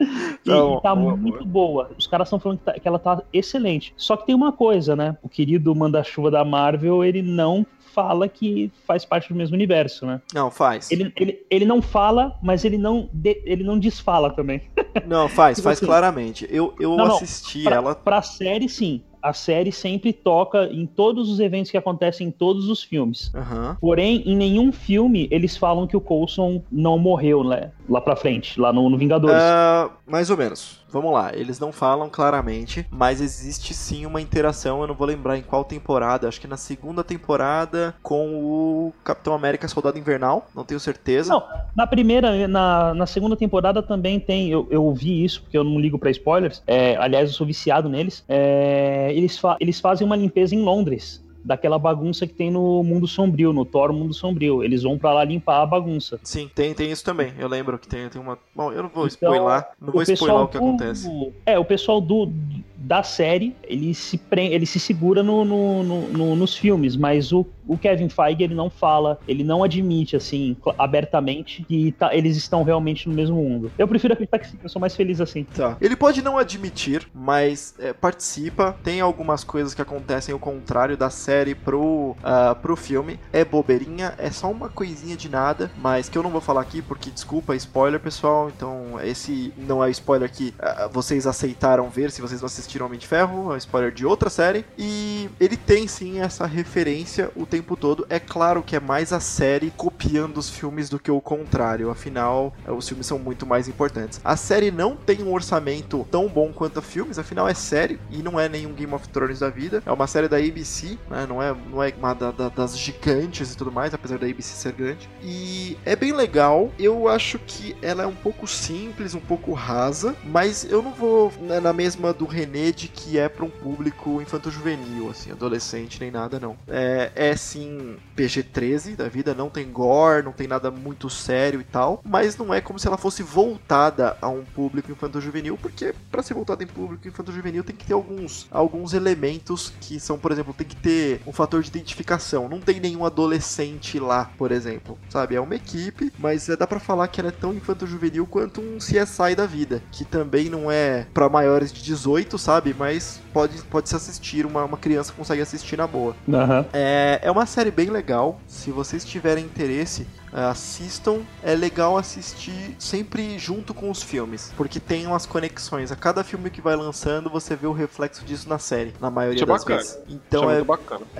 e, 0.00 0.42
então, 0.42 0.78
e 0.78 0.82
tá 0.82 0.94
boa, 0.94 1.16
muito 1.16 1.44
boa. 1.44 1.84
boa. 1.84 1.90
Os 1.96 2.06
caras 2.06 2.26
estão 2.28 2.38
falando 2.40 2.58
que, 2.58 2.64
tá, 2.64 2.72
que 2.74 2.86
ela 2.88 2.98
tá 2.98 3.22
excelente. 3.32 3.94
Só 3.96 4.16
que 4.16 4.26
tem 4.26 4.34
uma 4.34 4.52
coisa, 4.52 4.96
né? 4.96 5.16
O 5.22 5.28
querido 5.28 5.74
manda-chuva 5.74 6.30
da 6.30 6.44
Marvel, 6.44 7.04
ele 7.04 7.22
não 7.22 7.45
não 7.46 7.66
fala 7.94 8.28
que 8.28 8.70
faz 8.86 9.04
parte 9.06 9.30
do 9.30 9.34
mesmo 9.34 9.54
universo, 9.54 10.04
né? 10.04 10.20
Não, 10.34 10.50
faz. 10.50 10.90
Ele, 10.90 11.12
ele, 11.16 11.46
ele 11.48 11.64
não 11.64 11.80
fala, 11.80 12.38
mas 12.42 12.64
ele 12.64 12.76
não, 12.76 13.08
de, 13.12 13.40
ele 13.44 13.64
não 13.64 13.78
desfala 13.78 14.30
também. 14.30 14.60
Não, 15.06 15.28
faz, 15.28 15.56
tipo 15.56 15.64
faz 15.64 15.78
assim, 15.78 15.86
claramente. 15.86 16.46
Eu, 16.50 16.74
eu 16.78 16.94
não, 16.96 17.16
assisti 17.16 17.58
não, 17.58 17.64
pra, 17.64 17.76
ela. 17.76 17.94
Pra 17.94 18.22
série, 18.22 18.68
sim. 18.68 19.02
A 19.26 19.32
série 19.32 19.72
sempre 19.72 20.12
toca 20.12 20.66
em 20.66 20.86
todos 20.86 21.28
os 21.28 21.40
eventos 21.40 21.68
que 21.68 21.76
acontecem 21.76 22.28
em 22.28 22.30
todos 22.30 22.68
os 22.68 22.80
filmes. 22.80 23.32
Aham. 23.34 23.76
Porém, 23.80 24.22
em 24.24 24.36
nenhum 24.36 24.70
filme 24.70 25.26
eles 25.32 25.56
falam 25.56 25.84
que 25.84 25.96
o 25.96 26.00
Coulson 26.00 26.62
não 26.70 26.96
morreu, 26.96 27.42
né? 27.42 27.72
Lá 27.88 28.00
pra 28.00 28.14
frente, 28.14 28.60
lá 28.60 28.72
no, 28.72 28.88
no 28.88 28.96
Vingadores. 28.96 29.42
Ah, 29.42 29.90
mais 30.06 30.30
ou 30.30 30.36
menos. 30.36 30.84
Vamos 30.88 31.12
lá, 31.12 31.32
eles 31.34 31.58
não 31.58 31.72
falam 31.72 32.08
claramente, 32.08 32.86
mas 32.90 33.20
existe 33.20 33.74
sim 33.74 34.06
uma 34.06 34.20
interação. 34.20 34.80
Eu 34.80 34.86
não 34.86 34.94
vou 34.94 35.06
lembrar 35.06 35.36
em 35.36 35.42
qual 35.42 35.64
temporada, 35.64 36.28
acho 36.28 36.40
que 36.40 36.46
na 36.46 36.56
segunda 36.56 37.02
temporada 37.02 37.94
com 38.02 38.36
o 38.36 38.92
Capitão 39.02 39.34
América 39.34 39.66
Soldado 39.66 39.98
Invernal, 39.98 40.46
não 40.54 40.64
tenho 40.64 40.78
certeza. 40.78 41.32
Não, 41.32 41.42
na 41.74 41.86
primeira, 41.86 42.46
na, 42.46 42.94
na 42.94 43.06
segunda 43.06 43.36
temporada 43.36 43.82
também 43.82 44.20
tem. 44.20 44.48
Eu, 44.48 44.66
eu 44.70 44.92
vi 44.94 45.24
isso, 45.24 45.42
porque 45.42 45.58
eu 45.58 45.64
não 45.64 45.80
ligo 45.80 45.98
pra 45.98 46.10
spoilers. 46.10 46.62
É, 46.66 46.96
aliás, 46.96 47.30
eu 47.30 47.34
sou 47.34 47.46
viciado 47.46 47.88
neles. 47.88 48.24
É, 48.28 49.12
eles, 49.16 49.38
fa 49.38 49.56
eles 49.60 49.80
fazem 49.80 50.06
uma 50.06 50.16
limpeza 50.16 50.54
em 50.54 50.62
Londres. 50.62 51.24
Daquela 51.44 51.78
bagunça 51.78 52.26
que 52.26 52.34
tem 52.34 52.50
no 52.50 52.82
Mundo 52.82 53.06
Sombrio, 53.06 53.52
no 53.52 53.64
Thor 53.64 53.92
Mundo 53.92 54.12
Sombrio. 54.12 54.64
Eles 54.64 54.82
vão 54.82 54.98
pra 54.98 55.12
lá 55.12 55.22
limpar 55.24 55.62
a 55.62 55.66
bagunça. 55.66 56.18
Sim, 56.24 56.50
tem, 56.52 56.74
tem 56.74 56.90
isso 56.90 57.04
também. 57.04 57.32
Eu 57.38 57.46
lembro 57.46 57.78
que 57.78 57.86
tem, 57.86 58.08
tem 58.08 58.20
uma. 58.20 58.36
Bom, 58.52 58.72
eu 58.72 58.82
não 58.82 58.90
vou 58.90 59.06
Então, 59.06 59.30
spoiler, 59.32 59.64
não 59.80 59.92
vou 59.92 60.00
o 60.00 60.02
spoiler 60.02 60.40
o 60.42 60.48
que 60.48 60.58
do- 60.58 60.64
acontece. 60.64 61.32
É, 61.46 61.56
o 61.56 61.64
pessoal 61.64 62.00
do, 62.00 62.32
da 62.76 63.04
série, 63.04 63.54
ele 63.62 63.94
se, 63.94 64.18
pre- 64.18 64.48
ele 64.48 64.66
se 64.66 64.80
segura 64.80 65.22
no, 65.22 65.44
no- 65.44 65.84
no- 65.84 66.08
no- 66.08 66.34
nos 66.36 66.56
filmes, 66.56 66.96
mas 66.96 67.32
o, 67.32 67.46
o 67.66 67.76
Kevin 67.76 68.08
Feige, 68.08 68.42
ele 68.42 68.54
não 68.54 68.70
fala, 68.70 69.18
ele 69.26 69.44
não 69.44 69.62
admite, 69.62 70.16
assim, 70.16 70.56
abertamente, 70.78 71.64
que 71.64 71.92
tá- 71.92 72.14
eles 72.14 72.36
estão 72.36 72.62
realmente 72.62 73.08
no 73.08 73.14
mesmo 73.14 73.36
mundo. 73.36 73.70
Eu 73.78 73.88
prefiro 73.88 74.12
acreditar 74.12 74.38
que 74.38 74.48
sim, 74.48 74.58
eu 74.62 74.68
sou 74.68 74.80
mais 74.80 74.94
feliz 74.94 75.20
assim. 75.20 75.44
Tá. 75.44 75.76
Ele 75.80 75.96
pode 75.96 76.22
não 76.22 76.38
admitir, 76.38 77.08
mas 77.14 77.74
é, 77.78 77.92
participa. 77.92 78.76
Tem 78.82 79.00
algumas 79.00 79.44
coisas 79.44 79.74
que 79.74 79.82
acontecem 79.82 80.34
o 80.34 80.38
contrário 80.38 80.96
da 80.96 81.10
série 81.10 81.54
pro, 81.54 82.16
ah, 82.22 82.54
pro 82.54 82.76
filme. 82.76 83.18
É 83.32 83.44
bobeirinha, 83.44 84.14
é 84.18 84.30
só 84.30 84.50
uma 84.50 84.68
coisinha 84.68 85.16
de 85.16 85.28
nada, 85.28 85.70
mas 85.78 86.08
que 86.08 86.16
eu 86.16 86.22
não 86.22 86.30
vou 86.30 86.40
falar 86.40 86.60
aqui 86.60 86.82
porque, 86.82 87.10
desculpa, 87.10 87.54
é 87.54 87.56
spoiler, 87.56 88.00
pessoal. 88.00 88.50
Então, 88.54 89.00
esse 89.02 89.52
não 89.56 89.82
é 89.82 89.90
spoiler 89.90 90.30
que 90.30 90.54
ah, 90.58 90.88
vocês 90.92 91.26
aceitaram 91.26 91.88
ver 91.88 92.10
se 92.10 92.20
vocês 92.20 92.40
não 92.40 92.46
assistiram 92.46 92.86
Homem 92.86 92.98
de 92.98 93.06
Ferro, 93.06 93.50
é 93.52 93.54
um 93.54 93.56
spoiler 93.56 93.92
de 93.92 94.06
outra 94.06 94.30
série. 94.30 94.64
E 94.78 95.28
ele 95.40 95.56
tem 95.56 95.86
sim 95.88 96.20
essa 96.20 96.46
referência 96.46 97.30
o 97.34 97.46
todo. 97.62 98.06
É 98.10 98.18
claro 98.18 98.62
que 98.62 98.76
é 98.76 98.80
mais 98.80 99.12
a 99.12 99.20
série 99.20 99.70
copiando 99.76 100.36
os 100.38 100.50
filmes 100.50 100.88
do 100.88 100.98
que 100.98 101.10
o 101.10 101.20
contrário, 101.20 101.90
afinal, 101.90 102.52
eh, 102.66 102.70
os 102.72 102.88
filmes 102.88 103.06
são 103.06 103.18
muito 103.18 103.46
mais 103.46 103.68
importantes. 103.68 104.20
A 104.24 104.36
série 104.36 104.70
não 104.70 104.96
tem 104.96 105.22
um 105.22 105.32
orçamento 105.32 106.06
tão 106.10 106.28
bom 106.28 106.52
quanto 106.52 106.78
a 106.78 106.82
filmes, 106.82 107.18
afinal 107.18 107.48
é 107.48 107.54
série 107.54 107.98
e 108.10 108.22
não 108.22 108.38
é 108.38 108.48
nenhum 108.48 108.72
Game 108.74 108.92
of 108.92 109.08
Thrones 109.08 109.38
da 109.38 109.48
vida. 109.50 109.82
É 109.86 109.92
uma 109.92 110.06
série 110.06 110.28
da 110.28 110.36
ABC, 110.36 110.98
né? 111.10 111.26
Não 111.28 111.42
é, 111.42 111.54
não 111.70 111.82
é 111.82 111.92
uma 111.96 112.14
da- 112.14 112.30
da- 112.30 112.48
das 112.48 112.78
gigantes 112.78 113.52
e 113.52 113.56
tudo 113.56 113.72
mais, 113.72 113.94
apesar 113.94 114.18
da 114.18 114.26
ABC 114.26 114.54
ser 114.54 114.72
grande. 114.72 115.08
E 115.22 115.76
é 115.84 115.94
bem 115.96 116.12
legal. 116.12 116.70
Eu 116.78 117.08
acho 117.08 117.38
que 117.38 117.76
ela 117.82 118.02
é 118.02 118.06
um 118.06 118.14
pouco 118.14 118.46
simples, 118.46 119.14
um 119.14 119.20
pouco 119.20 119.52
rasa, 119.52 120.14
mas 120.24 120.64
eu 120.64 120.82
não 120.82 120.92
vou 120.92 121.32
né, 121.40 121.60
na 121.60 121.72
mesma 121.72 122.12
do 122.12 122.24
René 122.26 122.72
de 122.72 122.88
que 122.88 123.18
é 123.18 123.28
para 123.28 123.44
um 123.44 123.50
público 123.50 124.20
infanto-juvenil, 124.20 125.10
assim, 125.10 125.30
adolescente 125.30 126.00
nem 126.00 126.10
nada 126.10 126.38
não. 126.40 126.56
É, 126.68 127.10
é 127.14 127.36
sim 127.46 127.96
PG-13 128.16 128.96
da 128.96 129.08
vida, 129.08 129.34
não 129.34 129.48
tem 129.48 129.70
gore, 129.70 130.24
não 130.24 130.32
tem 130.32 130.46
nada 130.46 130.70
muito 130.70 131.08
sério 131.08 131.60
e 131.60 131.64
tal, 131.64 132.02
mas 132.04 132.36
não 132.36 132.52
é 132.52 132.60
como 132.60 132.78
se 132.78 132.86
ela 132.86 132.96
fosse 132.96 133.22
voltada 133.22 134.16
a 134.20 134.28
um 134.28 134.44
público 134.44 134.90
infanto-juvenil, 134.90 135.56
porque 135.56 135.94
para 136.10 136.22
ser 136.22 136.34
voltada 136.34 136.62
em 136.64 136.66
público 136.66 137.06
infanto-juvenil 137.06 137.62
tem 137.62 137.76
que 137.76 137.86
ter 137.86 137.94
alguns, 137.94 138.46
alguns 138.50 138.92
elementos 138.92 139.72
que 139.80 140.00
são, 140.00 140.18
por 140.18 140.32
exemplo, 140.32 140.52
tem 140.52 140.66
que 140.66 140.76
ter 140.76 141.20
um 141.26 141.32
fator 141.32 141.62
de 141.62 141.68
identificação. 141.68 142.48
Não 142.48 142.60
tem 142.60 142.80
nenhum 142.80 143.04
adolescente 143.04 143.98
lá, 143.98 144.30
por 144.36 144.50
exemplo, 144.50 144.98
sabe? 145.08 145.36
É 145.36 145.40
uma 145.40 145.54
equipe, 145.54 146.12
mas 146.18 146.48
é, 146.48 146.56
dá 146.56 146.66
pra 146.66 146.80
falar 146.80 147.08
que 147.08 147.20
ela 147.20 147.28
é 147.28 147.32
tão 147.32 147.54
infanto-juvenil 147.54 148.26
quanto 148.26 148.60
um 148.60 148.78
CSI 148.78 149.34
da 149.36 149.46
vida, 149.46 149.82
que 149.92 150.04
também 150.04 150.48
não 150.48 150.70
é 150.70 151.06
para 151.14 151.28
maiores 151.28 151.72
de 151.72 151.82
18, 151.82 152.38
sabe? 152.38 152.74
Mas 152.76 153.20
pode, 153.32 153.62
pode 153.64 153.88
se 153.88 153.96
assistir, 153.96 154.46
uma, 154.46 154.64
uma 154.64 154.78
criança 154.78 155.12
consegue 155.12 155.42
assistir 155.42 155.76
na 155.76 155.86
boa. 155.86 156.16
Aham. 156.28 156.64
É, 156.72 157.20
é 157.22 157.30
uma 157.30 157.35
série 157.44 157.70
bem 157.70 157.90
legal. 157.90 158.40
Se 158.46 158.70
vocês 158.70 159.04
tiverem 159.04 159.44
interesse, 159.44 160.06
assistam. 160.32 161.20
É 161.42 161.54
legal 161.54 161.96
assistir 161.96 162.74
sempre 162.78 163.38
junto 163.38 163.72
com 163.72 163.90
os 163.90 164.02
filmes, 164.02 164.52
porque 164.56 164.80
tem 164.80 165.06
umas 165.06 165.26
conexões. 165.26 165.90
A 165.92 165.96
cada 165.96 166.22
filme 166.24 166.50
que 166.50 166.60
vai 166.60 166.76
lançando, 166.76 167.30
você 167.30 167.54
vê 167.56 167.66
o 167.66 167.72
reflexo 167.72 168.24
disso 168.24 168.48
na 168.48 168.58
série, 168.58 168.94
na 169.00 169.10
maioria 169.10 169.36
Isso 169.36 169.44
é 169.44 169.46
das 169.46 169.62
bacana. 169.64 169.78
vezes. 169.80 169.98
Então 170.08 170.50
é 170.50 170.56
é, 170.56 170.64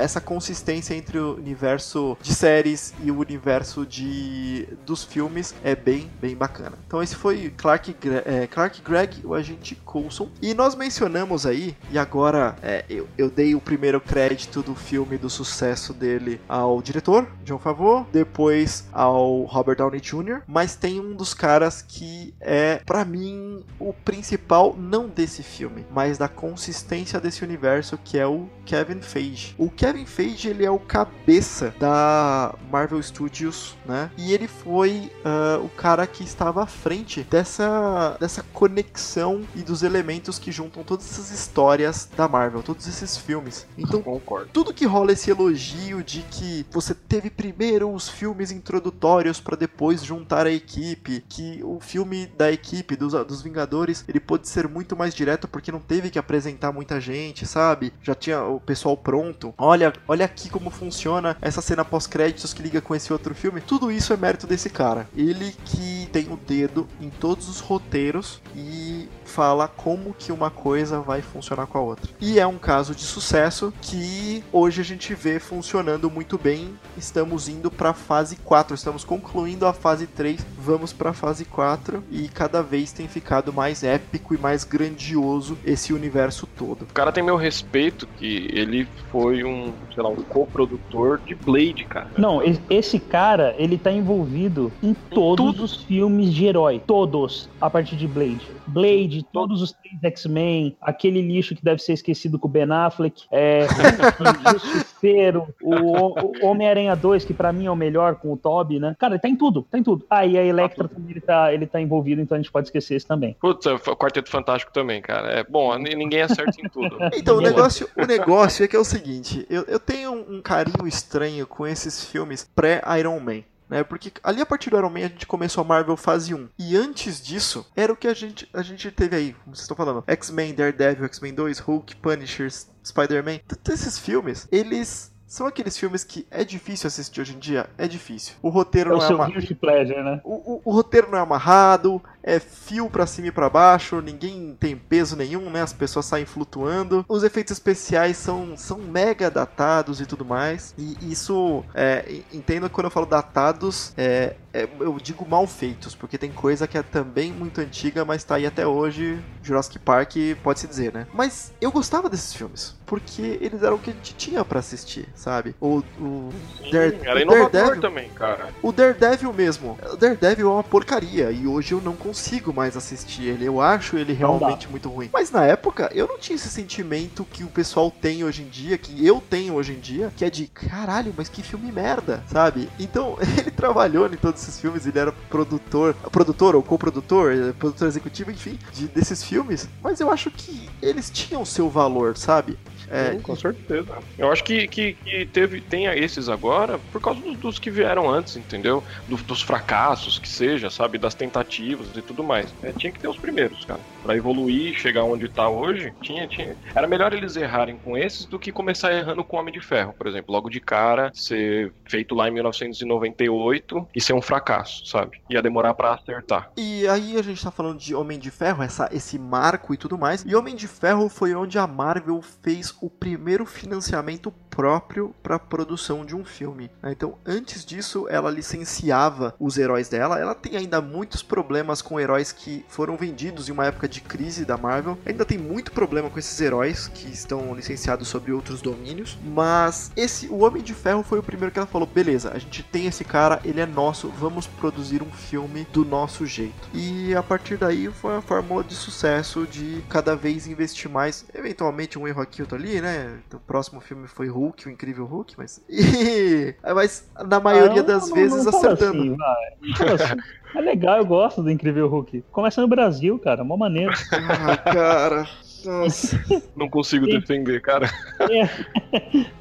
essa 0.03 0.21
consistência 0.21 0.95
entre 0.95 1.19
o 1.19 1.35
universo 1.35 2.17
de 2.21 2.35
séries 2.35 2.95
e 3.03 3.11
o 3.11 3.19
universo 3.19 3.85
de 3.87 4.69
dos 4.85 5.05
filmes 5.05 5.55
é 5.63 5.75
bem, 5.75 6.11
bem 6.21 6.35
bacana. 6.35 6.79
Então 6.87 7.03
esse 7.03 7.15
foi 7.15 7.53
Clark, 7.57 7.93
Gre- 8.01 8.23
é, 8.25 8.47
Clark 8.47 8.81
Gregg, 8.83 9.21
o 9.25 9.35
agente 9.35 9.75
Coulson. 9.75 10.29
E 10.41 10.55
nós 10.55 10.75
mencionamos 10.75 11.47
aí, 11.47 11.77
e 11.91 11.99
agora 11.99 12.57
é, 12.63 12.85
eu, 12.89 13.07
eu 13.17 13.31
dei 13.31 13.55
o 13.55 13.61
primeiro 13.61 14.01
crédito 14.01 14.63
do 14.63 14.75
filme 14.75 15.19
do 15.19 15.29
sucesso 15.31 15.93
dele 15.93 16.41
ao 16.49 16.81
diretor, 16.83 17.27
John 17.45 17.59
Favreau, 17.59 18.07
depois 18.13 18.85
ao 18.97 19.43
Robert 19.43 19.77
Downey 19.77 20.01
Jr., 20.01 20.43
mas 20.47 20.75
tem 20.75 20.99
um 20.99 21.15
dos 21.15 21.35
caras 21.35 21.83
que 21.83 22.35
é, 22.41 22.81
pra 22.87 23.05
mim, 23.05 23.63
o 23.79 23.93
principal, 23.93 24.75
não 24.77 25.07
desse 25.07 25.43
filme, 25.43 25.87
mas 25.91 26.17
da 26.17 26.29
consistência 26.29 27.21
desse 27.21 27.45
universo, 27.45 27.99
que 28.03 28.19
é 28.19 28.27
o 28.27 28.49
Kevin 28.65 29.03
Feige. 29.03 29.55
O 29.59 29.71
Kevin 29.71 30.07
Feige, 30.07 30.49
ele 30.49 30.65
é 30.65 30.71
o 30.71 30.79
cabeça 30.79 31.75
da 31.79 32.55
Marvel 32.71 33.03
Studios, 33.03 33.77
né? 33.85 34.11
E 34.17 34.33
ele 34.33 34.49
foi 34.49 35.13
ah, 35.25 35.61
o 35.63 35.69
cara 35.69 36.07
que 36.07 36.25
estava 36.25 36.63
à 36.63 36.67
frente 36.67 37.23
dessa, 37.23 38.17
dessa 38.19 38.43
conexão 38.53 39.43
e 39.55 39.63
dos 39.63 39.83
elementos 39.83 40.39
que 40.39 40.51
juntam 40.51 40.83
todas 40.83 41.11
essas 41.11 41.31
histórias 41.31 42.09
da 42.17 42.27
Marvel, 42.27 42.63
todos 42.63 42.87
esses 42.89 43.17
filmes. 43.17 43.67
Então, 43.77 44.03
Concordo. 44.03 44.49
tudo 44.53 44.73
que 44.73 44.87
rola 44.87 45.13
esse 45.13 45.31
elogio 45.31 46.03
de 46.03 46.23
que 46.23 46.65
você 46.71 46.95
teve 46.95 47.31
primeiro 47.31 47.93
os 47.93 48.09
filmes 48.09 48.51
introdutórios 48.87 49.41
pra 49.41 49.57
depois 49.57 50.03
juntar 50.05 50.47
a 50.47 50.51
equipe, 50.51 51.25
que 51.29 51.61
o 51.65 51.81
filme 51.81 52.27
da 52.27 52.51
equipe 52.51 52.97
dos, 52.97 53.13
dos 53.27 53.43
Vingadores 53.43 54.05
ele 54.09 54.21
pode 54.21 54.49
ser 54.49 54.69
muito 54.69 54.97
mais 54.97 55.15
direto 55.15 55.49
porque 55.49 55.73
não 55.73 55.81
teve 55.81 56.11
que 56.11 56.19
apresentar 56.19 56.73
muita 56.73 57.01
gente, 57.01 57.47
sabe? 57.47 57.93
Já 58.03 58.15
tinha 58.15 58.43
o 58.45 58.61
pessoal 58.61 58.97
pronto. 58.97 59.55
Olha, 59.59 59.93
olha 60.07 60.25
aqui 60.25 60.49
como 60.49 60.71
funciona 60.71 61.37
essa 61.41 61.61
cena 61.61 61.85
pós-créditos 61.85 62.55
que 62.55 62.63
liga 62.63 62.81
com 62.81 62.95
esse 62.95 63.13
outro 63.13 63.35
filme. 63.35 63.61
Tudo 63.61 63.91
isso 63.91 64.13
é 64.13 64.17
mérito 64.17 64.47
desse 64.47 64.71
cara. 64.71 65.09
Ele 65.17 65.55
que 65.65 66.09
tem 66.13 66.33
o 66.33 66.37
dedo 66.37 66.87
em 67.01 67.11
todos 67.11 67.49
os 67.49 67.61
roteiros 67.61 68.41
e 68.55 69.09
fala 69.37 69.69
como 69.69 70.15
que 70.15 70.33
uma 70.33 70.49
coisa 70.49 70.99
vai 70.99 71.21
funcionar 71.21 71.67
com 71.67 71.77
a 71.77 71.81
outra. 71.83 72.11
E 72.19 72.41
é 72.41 72.47
um 72.47 72.57
caso 72.57 72.95
de 72.95 73.03
sucesso 73.03 73.71
que 73.83 74.43
hoje 74.51 74.81
a 74.81 74.85
gente 74.85 75.15
vê 75.15 75.39
funcionando 75.39 76.11
muito 76.11 76.39
bem. 76.39 76.71
Estamos 76.97 77.47
indo 77.47 77.71
para 77.71 77.93
fase 77.93 78.37
4, 78.37 78.75
estamos 78.75 79.05
concluindo 79.05 79.67
a 79.67 79.75
fase 79.75 80.07
3, 80.07 80.41
vamos 80.59 80.95
para 80.95 81.13
fase 81.13 81.45
4 81.45 82.03
e 82.11 82.29
cada 82.29 82.63
vez 82.63 82.93
tem 82.93 83.07
ficado 83.07 83.53
mais 83.53 83.83
épico 83.83 84.35
e 84.35 84.39
mais 84.39 84.65
grandioso 84.65 85.59
esse 85.67 85.93
universo 85.93 86.49
todo. 86.57 86.83
O 86.83 86.95
cara 86.95 87.13
tem 87.13 87.23
meu 87.23 87.37
respeito 87.37 88.09
que 88.17 88.49
ele 88.51 88.89
foi 89.13 89.45
um, 89.45 89.71
sei 89.95 90.03
lá, 90.03 90.09
um 90.09 90.17
coprodutor 90.17 91.21
de 91.27 91.35
Blade, 91.35 91.85
cara. 91.85 92.11
Não, 92.17 92.41
esse 92.71 92.99
cara, 92.99 93.55
ele 93.59 93.77
tá 93.77 93.93
envolvido 93.93 94.73
em 94.83 94.95
todos 94.95 95.47
tudo. 95.47 95.65
os 95.65 95.85
filmes 95.85 96.33
de 96.33 96.47
herói. 96.47 96.81
Todos, 96.87 97.51
a 97.61 97.69
partir 97.69 97.97
de 97.97 98.09
Blade. 98.09 98.57
Blade, 98.67 99.26
todos 99.33 99.63
os 99.63 99.73
três 99.73 100.03
X-Men, 100.03 100.77
aquele 100.81 101.21
lixo 101.21 101.55
que 101.55 101.65
deve 101.65 101.83
ser 101.83 101.93
esquecido 101.93 102.39
com 102.39 102.49
o 102.49 102.51
Ben 102.51 102.71
Affleck, 102.71 103.25
é, 103.31 103.67
Hulk, 104.19 104.53
Justiceiro, 104.53 105.55
o, 105.63 105.75
o 105.75 106.47
Homem-Aranha 106.47 106.95
2, 106.97 107.25
que 107.25 107.35
pra 107.35 107.53
mim 107.53 107.67
é 107.67 107.71
o 107.71 107.77
melhor 107.77 108.17
com 108.17 108.33
o 108.33 108.37
Toby, 108.37 108.79
né? 108.79 108.97
Cara, 108.99 109.15
ele 109.15 109.21
tá 109.21 109.29
em 109.29 109.37
tudo, 109.37 109.63
tá 109.71 109.79
em 109.79 109.83
tudo. 109.83 110.05
Ah, 110.09 110.27
e 110.27 110.39
a 110.39 110.45
Electra 110.45 110.89
também 110.89 111.11
ele 111.11 111.21
tá, 111.21 111.53
ele 111.53 111.67
tá 111.67 111.81
envolvido, 111.81 112.21
então 112.21 112.37
a 112.37 112.41
gente 112.41 112.51
pode 112.51 112.69
esquecer 112.69 112.97
esse 112.97 113.07
também. 113.07 113.37
Putz, 113.41 113.67
é 113.67 113.73
o 113.73 113.79
Quarteto 113.79 114.31
Fantástico 114.31 114.73
também, 114.73 115.01
cara. 115.01 115.29
É 115.29 115.45
bom, 115.45 115.77
ninguém 115.79 116.23
acerta 116.23 116.61
em 116.61 116.69
tudo. 116.69 116.97
Então, 117.17 117.39
o 117.39 117.41
negócio, 117.41 117.89
o 117.97 118.07
negócio 118.07 118.65
é 118.65 118.69
que 118.69 118.77
é 118.77 118.79
o 118.79 118.85
seguinte: 118.85 119.47
eu, 119.49 119.63
eu 119.63 119.81
tenho 119.81 120.13
um 120.13 120.41
carinho 120.41 120.87
estranho 120.87 121.47
com 121.47 121.67
esses 121.67 122.05
filmes 122.05 122.49
pré-Iron 122.55 123.19
Man. 123.21 123.43
Né, 123.69 123.83
porque 123.83 124.13
ali 124.23 124.41
a 124.41 124.47
partir 124.47 124.71
do 124.71 124.77
Iron 124.77 124.91
Man 124.91 125.01
a 125.01 125.09
gente 125.09 125.27
começou 125.27 125.63
a 125.63 125.65
Marvel 125.65 125.97
fase 125.97 126.33
1. 126.33 126.49
E 126.59 126.77
antes 126.77 127.21
disso, 127.21 127.67
era 127.75 127.93
o 127.93 127.97
que 127.97 128.07
a 128.07 128.15
gente, 128.15 128.49
a 128.55 128.63
gente 128.63 128.91
teve 128.93 129.17
aí, 129.17 129.33
como 129.43 129.57
vocês 129.57 129.63
estão 129.65 129.77
falando, 129.77 130.05
X-Men, 130.07 130.55
Daredevil, 130.55 131.05
X-Men 131.07 131.35
2, 131.35 131.59
Hulk, 131.59 131.97
Punisher, 131.97 132.49
Spider-Man. 132.85 133.39
Todos 133.49 133.81
esses 133.81 133.99
filmes, 133.99 134.47
eles 134.53 135.13
são 135.27 135.49
aqueles 135.49 135.77
filmes 135.77 136.05
que 136.05 136.25
é 136.31 136.45
difícil 136.45 136.87
assistir 136.87 137.21
hoje 137.21 137.35
em 137.35 137.39
dia? 137.41 137.69
É 137.77 137.89
difícil. 137.89 138.35
O 138.41 138.49
roteiro 138.49 138.91
É 138.91 138.95
o 138.95 138.99
não 138.99 139.25
é 139.25 139.55
pleasure, 139.57 140.01
né? 140.03 140.21
O, 140.23 140.55
o- 140.55 140.63
o 140.65 140.71
roteiro 140.71 141.11
não 141.11 141.19
é 141.19 141.21
amarrado, 141.23 142.01
é 142.27 142.41
fio 142.41 142.91
pra 142.91 143.07
cima 143.07 143.29
e 143.29 143.33
pra 143.33 143.49
baixo, 143.49 144.01
ninguém 144.01 144.57
tem 144.59 144.77
peso 144.77 145.15
nenhum, 145.15 145.49
né? 145.49 145.63
As 145.63 145.73
pessoas 145.73 146.05
saem 146.07 146.27
flutuando. 146.27 147.07
Os 147.09 147.23
efeitos 147.23 147.53
especiais 147.53 148.17
são, 148.17 148.57
são 148.57 148.79
mega 148.79 149.31
datados 149.31 150.01
e 150.01 150.07
tudo 150.07 150.25
mais. 150.25 150.75
E 150.77 150.97
isso, 151.01 151.65
é, 151.73 152.21
entendo 152.33 152.69
quando 152.69 152.87
eu 152.87 152.91
falo 152.91 153.07
datados, 153.07 153.93
é, 153.97 154.35
é, 154.53 154.69
eu 154.81 154.99
digo 155.01 155.27
mal 155.27 155.47
feitos, 155.47 155.95
porque 155.95 156.19
tem 156.19 156.33
coisa 156.33 156.67
que 156.67 156.77
é 156.77 156.83
também 156.83 157.33
muito 157.33 157.61
antiga, 157.61 158.05
mas 158.05 158.25
tá 158.25 158.35
aí 158.35 158.47
até 158.47 158.67
hoje. 158.67 159.21
Jurassic 159.41 159.79
Park 159.79 160.17
pode-se 160.43 160.67
dizer, 160.67 160.93
né? 160.93 161.07
Mas 161.15 161.53
eu 161.61 161.71
gostava 161.71 162.11
desses 162.11 162.35
filmes, 162.35 162.75
porque 162.85 163.39
eles 163.41 163.63
eram 163.63 163.77
o 163.77 163.79
que 163.79 163.91
a 163.91 163.93
gente 163.93 164.15
tinha 164.17 164.45
para 164.45 164.59
assistir, 164.59 165.09
sabe? 165.15 165.55
O, 165.61 165.79
o, 166.01 166.33
Sim, 166.59 166.71
Dare, 166.73 166.99
era 167.05 167.23
o 167.23 167.49
Daredevil 167.49 167.81
também, 167.81 168.09
cara. 168.09 168.49
O 168.61 168.73
Daredevil 168.73 169.33
mesmo. 169.33 169.79
O 169.93 169.97
Daredevil 169.97 170.49
é 170.49 170.53
uma 170.53 170.65
porcaria 170.65 171.31
e 171.31 171.47
hoje 171.47 171.73
eu 171.73 171.81
não 171.81 171.95
consigo 171.95 172.16
mais 172.53 172.77
assistir 172.77 173.25
ele. 173.25 173.45
Eu 173.45 173.61
acho 173.61 173.97
ele 173.97 174.13
realmente 174.13 174.69
muito 174.69 174.89
ruim. 174.89 175.11
Mas 175.13 175.31
na 175.31 175.45
época 175.45 175.91
eu 175.95 176.07
não 176.07 176.19
tinha 176.19 176.37
esse 176.37 176.49
sentimento 176.49 177.25
que 177.25 177.45
o 177.45 177.49
pessoal 177.49 177.91
tem 177.91 178.25
hoje 178.25 178.43
em 178.43 178.49
dia, 178.49 178.79
que 178.79 179.07
eu 179.07 179.21
tenho 179.21 179.55
hoje 179.55 179.73
em 179.73 179.81
dia, 179.81 180.13
que 180.17 180.25
é 180.25 180.31
de 180.31 180.47
caralho, 180.47 181.15
mas 181.17 181.29
que 181.29 181.43
filme 181.43 181.71
merda, 181.71 182.23
sabe? 182.27 182.69
Então 182.79 183.17
ele 183.39 183.51
trabalhou 183.51 184.07
em 184.07 184.17
todos 184.17 184.43
esses 184.43 184.61
filmes, 184.61 184.87
ele 184.87 184.99
era 184.99 185.13
produtor, 185.13 185.95
produtor 186.11 186.55
ou 186.55 186.63
coprodutor, 186.63 187.33
eh, 187.33 187.53
produtor 187.53 187.89
executivo, 187.89 188.31
enfim, 188.31 188.59
de, 188.73 188.89
desses 188.89 189.23
filmes, 189.23 189.69
mas 189.83 190.01
eu 190.01 190.11
acho 190.11 190.31
que 190.31 190.69
eles 190.81 191.11
tinham 191.11 191.45
seu 191.45 191.69
valor, 191.69 192.17
sabe? 192.17 192.59
É, 192.89 193.13
Sim, 193.13 193.21
com 193.21 193.35
certeza. 193.35 193.99
Eu 194.17 194.31
acho 194.31 194.45
que, 194.45 194.69
que, 194.69 194.95
que, 194.95 195.27
teve, 195.27 195.61
tem 195.61 195.87
esses 195.87 196.29
agora 196.29 196.79
por 196.79 197.01
causa 197.01 197.21
dos, 197.21 197.39
dos 197.39 197.59
que 197.59 197.71
vieram 197.71 198.09
antes, 198.09 198.37
entendeu? 198.37 198.85
Do, 199.07 199.17
dos 199.17 199.43
fracassos 199.43 200.19
que 200.19 200.29
seja, 200.29 200.71
sabe? 200.71 200.99
Das 200.99 201.15
tentativas 201.15 201.97
e 201.97 202.03
tudo 202.03 202.23
mais. 202.23 202.55
É, 202.63 202.73
tinha 202.73 202.93
que 202.93 203.01
ter 203.01 203.09
os 203.09 203.19
primeiros, 203.19 203.65
cara. 203.65 203.85
Pra 204.07 204.17
evoluir, 204.17 204.79
chegar 204.79 205.03
onde 205.03 205.29
tá 205.29 205.49
hoje, 205.49 205.93
tinha, 206.01 206.29
tinha. 206.29 206.57
Era 206.73 206.87
melhor 206.87 207.13
eles 207.13 207.35
errarem 207.35 207.77
com 207.77 207.99
esses 207.99 208.25
do 208.25 208.39
que 208.39 208.53
começar 208.53 208.93
errando 208.93 209.25
com 209.25 209.37
o 209.37 209.41
Homem 209.41 209.53
de 209.53 209.61
Ferro, 209.61 209.93
por 209.93 210.07
exemplo. 210.07 210.33
Logo 210.33 210.49
de 210.49 210.61
cara, 210.61 211.11
ser 211.13 211.73
feito 211.85 212.15
lá 212.15 212.29
em 212.29 212.31
1998 212.33 213.89
e 213.95 214.01
ser 214.01 214.13
um 214.13 214.23
fracasso, 214.23 214.87
sabe? 214.87 215.21
Ia 215.29 215.43
demorar 215.43 215.75
para 215.75 215.95
acertar. 215.95 216.53
E 216.57 216.87
aí 216.87 217.19
a 217.19 217.23
gente 217.23 217.43
tá 217.43 217.51
falando 217.51 217.79
de 217.79 217.97
Homem 217.97 218.19
de 218.19 218.31
Ferro, 218.31 218.63
essa, 218.63 218.89
esse 218.93 219.19
marco 219.19 219.75
e 219.75 219.77
tudo 219.77 219.99
mais. 219.99 220.25
E 220.25 220.37
Homem 220.37 220.55
de 220.55 220.69
Ferro 220.69 221.09
foi 221.09 221.35
onde 221.35 221.59
a 221.59 221.67
Marvel 221.67 222.23
fez 222.23 222.77
o 222.81 222.89
primeiro 222.89 223.45
financiamento 223.45 224.33
próprio 224.57 225.15
para 225.23 225.39
produção 225.39 226.05
de 226.05 226.17
um 226.17 226.25
filme. 226.25 226.71
Então, 226.83 227.19
antes 227.27 227.63
disso, 227.63 228.07
ela 228.09 228.31
licenciava 228.31 229.35
os 229.39 229.59
heróis 229.59 229.91
dela. 229.91 230.19
Ela 230.19 230.35
tem 230.35 230.57
ainda 230.57 230.81
muitos 230.81 231.23
problemas 231.23 231.83
com 231.83 232.01
heróis 232.01 232.33
que 232.33 232.65
foram 232.67 232.97
vendidos 232.97 233.51
em 233.51 233.53
uma 233.53 233.67
época 233.67 233.87
de 233.87 233.96
crise 234.01 234.45
da 234.45 234.57
Marvel. 234.57 234.99
Ainda 235.05 235.25
tem 235.25 235.39
muito 235.39 235.73
problema 235.73 236.11
com 236.11 236.19
esses 236.19 236.41
heróis 236.41 236.89
que 236.89 237.11
estão 237.11 237.55
licenciados 237.55 238.09
sobre 238.09 238.33
outros 238.33 238.61
domínios. 238.63 239.19
Mas 239.25 239.91
esse, 239.97 240.27
o 240.29 240.39
Homem 240.45 240.63
de 240.63 240.75
Ferro 240.75 241.03
foi 241.03 241.19
o 241.19 241.23
primeiro 241.23 241.53
que 241.53 241.59
ela 241.59 241.67
falou: 241.67 241.87
beleza, 241.87 242.31
a 242.33 242.39
gente 242.39 242.63
tem 242.63 242.87
esse 242.87 243.05
cara, 243.05 243.41
ele 243.45 243.61
é 243.61 243.67
nosso, 243.67 244.09
vamos 244.09 244.47
produzir 244.47 245.03
um 245.03 245.11
filme 245.11 245.67
do 245.73 245.85
nosso 245.85 246.27
jeito. 246.27 246.69
E 246.73 247.15
a 247.15 247.23
partir 247.23 247.57
daí 247.57 247.89
foi 247.89 248.17
a 248.17 248.21
fórmula 248.21 248.63
de 248.65 248.75
sucesso 248.75 249.47
de 249.47 249.83
cada 249.89 250.15
vez 250.15 250.47
investir 250.47 250.91
mais. 250.91 251.25
Eventualmente 251.35 251.99
um 251.99 252.07
erro 252.07 252.23
aqui 252.23 252.43
outro 252.43 252.57
ali, 252.57 252.81
né? 252.81 253.21
Então, 253.27 253.39
o 253.39 253.43
próximo 253.43 253.81
filme 253.81 254.07
foi 254.07 254.29
Hulk, 254.29 254.69
o 254.69 254.71
Incrível 254.71 255.05
Hulk, 255.05 255.35
mas. 255.37 255.61
mas 256.75 257.09
na 257.27 257.41
maioria 257.41 257.81
ah, 257.81 257.85
das 257.85 258.09
não, 258.09 258.15
vezes 258.15 258.45
não 258.45 258.57
acertando. 258.57 259.17
Assim. 259.23 260.23
É 260.57 260.61
legal, 260.61 260.97
eu 260.97 261.05
gosto 261.05 261.43
do 261.43 261.51
Incrível 261.51 261.87
Hulk. 261.87 262.25
Começa 262.33 262.63
no 262.63 262.67
Brasil, 262.67 263.19
cara, 263.19 263.45
mó 263.45 263.59
maneiro. 263.59 263.93
Ah, 264.49 264.57
cara. 264.57 265.29
Nossa. 265.65 266.19
Não 266.57 266.69
consigo 266.69 267.05
tem, 267.07 267.21
defender, 267.21 267.61
cara. 267.61 267.91
Tem, 268.27 268.49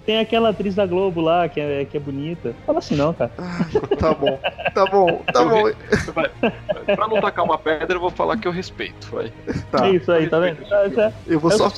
tem, 0.05 0.19
aquela 0.19 0.49
atriz 0.49 0.75
da 0.75 0.85
Globo 0.85 1.21
lá 1.21 1.47
que 1.47 1.61
é, 1.61 1.85
que 1.85 1.95
é 1.95 1.99
bonita. 1.99 2.53
Fala 2.65 2.79
assim 2.79 2.95
não, 2.95 3.13
cara. 3.13 3.31
Ah, 3.37 3.95
tá 3.95 4.13
bom, 4.13 4.39
tá 4.73 4.85
bom, 4.85 5.23
tá 5.31 5.41
eu, 5.41 5.49
bom. 5.49 5.71
Vai, 6.13 6.29
pra 6.95 7.07
não 7.07 7.21
tacar 7.21 7.45
uma 7.45 7.57
pedra, 7.57 7.95
eu 7.95 8.01
vou 8.01 8.09
falar 8.09 8.37
que 8.37 8.47
eu 8.47 8.51
respeito. 8.51 9.07
Vai. 9.11 9.31
Tá. 9.71 9.87
É 9.87 9.91
isso 9.91 10.11
aí, 10.11 10.27
tá 10.27 10.39
vendo? 10.39 10.57
Eu 11.27 11.39
vou 11.39 11.51
é 11.51 11.55
só. 11.55 11.71